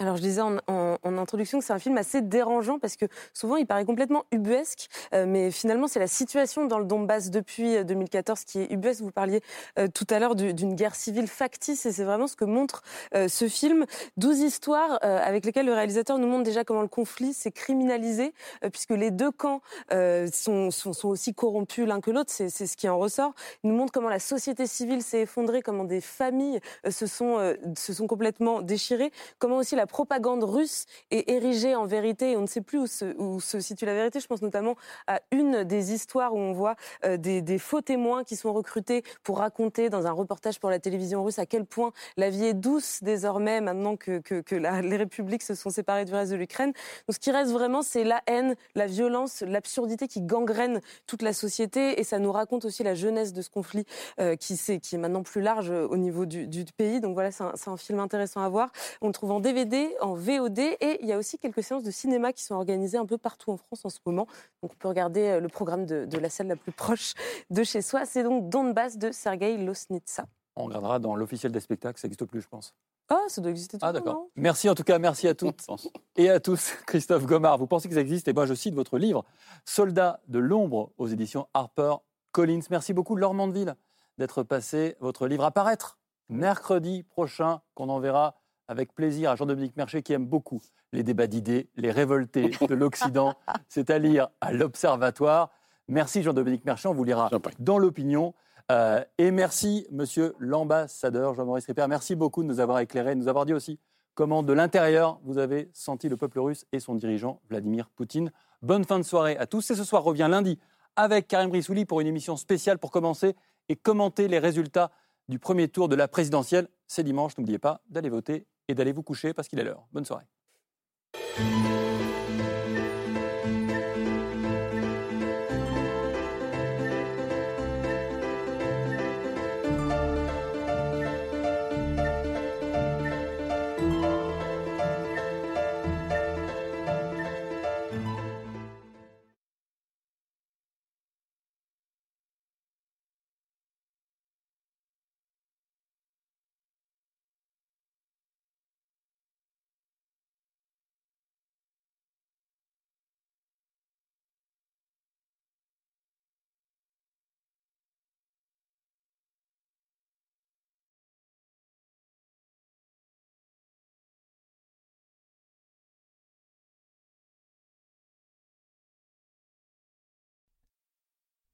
Alors 0.00 0.16
je 0.16 0.22
disais 0.22 0.40
en, 0.40 0.58
introduction 1.02 1.58
que 1.58 1.64
c'est 1.64 1.72
un 1.72 1.78
film 1.80 1.98
assez 1.98 2.22
dérangeant 2.22 2.78
parce 2.78 2.96
que 2.96 3.06
souvent 3.34 3.56
il 3.56 3.66
paraît 3.66 3.84
complètement 3.84 4.24
ubuesque, 4.30 4.88
euh, 5.12 5.24
mais 5.26 5.50
finalement 5.50 5.88
c'est 5.88 5.98
la 5.98 6.06
situation 6.06 6.66
dans 6.66 6.78
le 6.78 6.84
Donbass 6.84 7.30
depuis 7.30 7.76
euh, 7.76 7.82
2014 7.82 8.44
qui 8.44 8.60
est 8.60 8.70
ubuesque. 8.72 9.00
Vous 9.00 9.10
parliez 9.10 9.40
euh, 9.78 9.88
tout 9.92 10.06
à 10.10 10.20
l'heure 10.20 10.36
du- 10.36 10.54
d'une 10.54 10.76
guerre 10.76 10.94
civile 10.94 11.26
factice 11.26 11.84
et 11.84 11.92
c'est 11.92 12.04
vraiment 12.04 12.28
ce 12.28 12.36
que 12.36 12.44
montre 12.44 12.82
euh, 13.16 13.26
ce 13.26 13.48
film. 13.48 13.86
Douze 14.16 14.38
histoires 14.38 15.00
euh, 15.02 15.18
avec 15.20 15.44
lesquelles 15.44 15.66
le 15.66 15.74
réalisateur 15.74 16.18
nous 16.18 16.28
montre 16.28 16.44
déjà 16.44 16.62
comment 16.62 16.82
le 16.82 16.88
conflit 16.88 17.32
s'est 17.34 17.50
criminalisé 17.50 18.32
euh, 18.62 18.70
puisque 18.70 18.90
les 18.90 19.10
deux 19.10 19.32
camps 19.32 19.62
euh, 19.92 20.28
sont, 20.32 20.68
aussi 21.04 21.34
corrompus 21.34 21.86
l'un 21.88 22.00
que 22.00 22.12
l'autre, 22.12 22.30
c'est 22.32 22.48
ce 22.50 22.76
qui 22.76 22.88
en 22.88 22.98
ressort. 22.98 23.34
Il 23.64 23.70
nous 23.70 23.76
montre 23.76 23.92
comment 23.92 24.08
la 24.08 24.20
société 24.20 24.68
civile 24.68 25.02
s'est 25.02 25.22
effondrée, 25.22 25.60
comment 25.60 25.84
des 25.84 26.00
familles 26.00 26.60
euh, 26.86 26.92
se, 26.92 27.06
sont, 27.08 27.38
euh, 27.38 27.54
se 27.76 27.92
sont 27.92 28.06
complètement 28.06 28.62
déchirées, 28.62 29.10
comment 29.40 29.56
aussi 29.56 29.74
la 29.74 29.87
propagande 29.88 30.44
russe 30.44 30.86
est 31.10 31.28
érigée 31.28 31.74
en 31.74 31.86
vérité 31.86 31.98
on 32.36 32.42
ne 32.42 32.46
sait 32.46 32.60
plus 32.60 32.78
où 33.18 33.40
se, 33.40 33.60
situe 33.60 33.86
la 33.86 33.94
vérité. 33.94 34.20
Je 34.20 34.26
pense 34.26 34.42
notamment 34.42 34.76
à 35.06 35.20
une 35.30 35.64
des 35.64 35.92
histoires 35.92 36.34
où 36.34 36.38
on 36.38 36.52
voit 36.52 36.76
euh, 37.04 37.16
des, 37.16 37.58
faux 37.58 37.80
témoins 37.80 38.24
qui 38.24 38.36
sont 38.36 38.52
recrutés 38.52 39.02
pour 39.22 39.38
raconter 39.38 39.90
dans 39.90 40.06
un 40.06 40.12
reportage 40.12 40.60
pour 40.60 40.70
la 40.70 40.78
télévision 40.78 41.24
russe 41.24 41.38
à 41.38 41.46
quel 41.46 41.64
point 41.64 41.92
la 42.16 42.30
vie 42.30 42.44
est 42.44 42.54
douce 42.54 43.00
désormais 43.02 43.60
maintenant 43.60 43.96
que, 43.96 44.22
les 44.50 44.96
républiques 44.96 45.42
se 45.42 45.54
sont 45.54 45.70
séparées 45.70 46.04
du 46.04 46.14
reste 46.14 46.30
de 46.30 46.36
l'Ukraine. 46.36 46.72
Donc 47.06 47.14
ce 47.14 47.18
qui 47.18 47.30
reste 47.30 47.50
vraiment, 47.50 47.82
c'est 47.82 48.04
la 48.04 48.22
haine, 48.26 48.54
la 48.74 48.86
violence, 48.86 49.42
l'absurdité 49.42 50.08
qui 50.08 50.22
gangrène 50.22 50.80
toute 51.06 51.22
la 51.22 51.32
société 51.32 52.00
et 52.00 52.04
ça 52.04 52.18
nous 52.18 52.32
raconte 52.32 52.64
aussi 52.64 52.82
la 52.82 52.94
jeunesse 52.94 53.32
de 53.32 53.42
ce 53.42 53.50
conflit 53.50 53.84
euh, 54.20 54.36
qui, 54.36 54.54
est 54.54 54.98
maintenant 54.98 55.22
plus 55.22 55.40
large 55.40 55.70
euh, 55.70 55.86
au 55.88 55.96
niveau 55.96 56.26
du, 56.26 56.48
pays. 56.76 57.00
Donc 57.00 57.14
voilà, 57.14 57.30
c'est 57.30 57.44
un, 57.44 57.54
un 57.66 57.76
film 57.76 57.98
intéressant 57.98 58.42
à 58.42 58.48
voir. 58.48 58.70
On 59.00 59.08
le 59.08 59.12
trouve 59.12 59.30
en 59.30 59.40
DVD, 59.40 59.77
en 60.00 60.14
VOD 60.14 60.58
et 60.58 60.98
il 61.00 61.06
y 61.06 61.12
a 61.12 61.18
aussi 61.18 61.38
quelques 61.38 61.62
séances 61.62 61.82
de 61.82 61.90
cinéma 61.90 62.32
qui 62.32 62.42
sont 62.42 62.54
organisées 62.54 62.98
un 62.98 63.06
peu 63.06 63.18
partout 63.18 63.50
en 63.50 63.56
France 63.56 63.84
en 63.84 63.88
ce 63.88 63.98
moment. 64.06 64.26
Donc 64.62 64.72
on 64.72 64.76
peut 64.76 64.88
regarder 64.88 65.22
euh, 65.22 65.40
le 65.40 65.48
programme 65.48 65.86
de, 65.86 66.04
de 66.04 66.18
la 66.18 66.30
salle 66.30 66.48
la 66.48 66.56
plus 66.56 66.72
proche 66.72 67.14
de 67.50 67.62
chez 67.62 67.82
soi. 67.82 68.04
C'est 68.04 68.22
donc 68.22 68.48
Donbass 68.48 68.98
de 68.98 69.10
Sergei 69.10 69.56
Losnitsa. 69.56 70.26
On 70.56 70.64
regardera 70.64 70.98
dans 70.98 71.14
l'officiel 71.14 71.52
des 71.52 71.60
spectacles, 71.60 72.00
ça 72.00 72.08
n'existe 72.08 72.24
plus, 72.24 72.40
je 72.40 72.48
pense. 72.48 72.74
Ah, 73.08 73.22
ça 73.28 73.40
doit 73.40 73.50
exister 73.50 73.78
tout 73.78 73.86
Ah 73.86 73.92
d'accord. 73.92 74.26
Merci 74.36 74.68
en 74.68 74.74
tout 74.74 74.82
cas, 74.82 74.98
merci 74.98 75.28
à 75.28 75.34
toutes 75.34 75.66
et 76.16 76.28
à 76.28 76.40
tous. 76.40 76.72
Christophe 76.86 77.26
Gomard, 77.26 77.58
vous 77.58 77.66
pensez 77.66 77.88
que 77.88 77.94
ça 77.94 78.00
existe 78.00 78.28
Et 78.28 78.32
moi 78.32 78.46
je 78.46 78.54
cite 78.54 78.74
votre 78.74 78.98
livre, 78.98 79.24
Soldats 79.64 80.20
de 80.28 80.38
l'ombre 80.38 80.92
aux 80.98 81.06
éditions 81.06 81.46
Harper 81.54 81.94
Collins. 82.32 82.60
Merci 82.70 82.92
beaucoup 82.92 83.16
Laure 83.16 83.34
Mandeville 83.34 83.74
d'être 84.18 84.42
passé 84.42 84.96
votre 85.00 85.26
livre 85.26 85.44
à 85.44 85.52
paraître 85.52 85.98
mercredi 86.28 87.02
prochain, 87.04 87.62
qu'on 87.74 87.88
enverra 87.88 88.34
avec 88.68 88.94
plaisir 88.94 89.30
à 89.30 89.36
Jean-Dominique 89.36 89.76
Merchet 89.76 90.02
qui 90.02 90.12
aime 90.12 90.26
beaucoup 90.26 90.60
les 90.92 91.02
débats 91.02 91.26
d'idées, 91.26 91.68
les 91.76 91.90
révoltés 91.90 92.50
de 92.68 92.74
l'Occident. 92.74 93.34
C'est 93.68 93.90
à 93.90 93.98
lire 93.98 94.28
à 94.40 94.52
l'Observatoire. 94.52 95.50
Merci 95.88 96.22
Jean-Dominique 96.22 96.64
Merchet, 96.64 96.88
on 96.88 96.94
vous 96.94 97.04
lira 97.04 97.30
dans 97.58 97.78
l'opinion. 97.78 98.34
Euh, 98.70 99.02
et 99.16 99.30
merci, 99.30 99.86
monsieur 99.90 100.34
l'ambassadeur 100.38 101.34
Jean-Maurice 101.34 101.64
Ripper. 101.66 101.86
Merci 101.88 102.14
beaucoup 102.14 102.42
de 102.42 102.48
nous 102.48 102.60
avoir 102.60 102.78
éclairés, 102.80 103.14
de 103.14 103.20
nous 103.20 103.28
avoir 103.28 103.46
dit 103.46 103.54
aussi 103.54 103.80
comment, 104.14 104.42
de 104.42 104.52
l'intérieur, 104.52 105.20
vous 105.22 105.38
avez 105.38 105.70
senti 105.72 106.08
le 106.08 106.16
peuple 106.16 106.40
russe 106.40 106.66
et 106.72 106.80
son 106.80 106.94
dirigeant, 106.94 107.40
Vladimir 107.48 107.88
Poutine. 107.88 108.30
Bonne 108.60 108.84
fin 108.84 108.98
de 108.98 109.04
soirée 109.04 109.38
à 109.38 109.46
tous. 109.46 109.70
Et 109.70 109.74
ce 109.74 109.84
soir 109.84 110.02
revient 110.02 110.26
lundi 110.28 110.58
avec 110.96 111.28
Karim 111.28 111.48
Brissouli 111.48 111.86
pour 111.86 112.00
une 112.00 112.08
émission 112.08 112.36
spéciale 112.36 112.78
pour 112.78 112.90
commencer 112.90 113.36
et 113.68 113.76
commenter 113.76 114.28
les 114.28 114.40
résultats 114.40 114.90
du 115.28 115.38
premier 115.38 115.68
tour 115.68 115.88
de 115.88 115.94
la 115.94 116.08
présidentielle. 116.08 116.68
C'est 116.88 117.04
dimanche, 117.04 117.38
n'oubliez 117.38 117.58
pas 117.58 117.80
d'aller 117.88 118.08
voter 118.08 118.46
et 118.68 118.74
d'aller 118.74 118.92
vous 118.92 119.02
coucher 119.02 119.32
parce 119.32 119.48
qu'il 119.48 119.58
est 119.58 119.64
l'heure. 119.64 119.86
Bonne 119.92 120.04
soirée. 120.04 120.26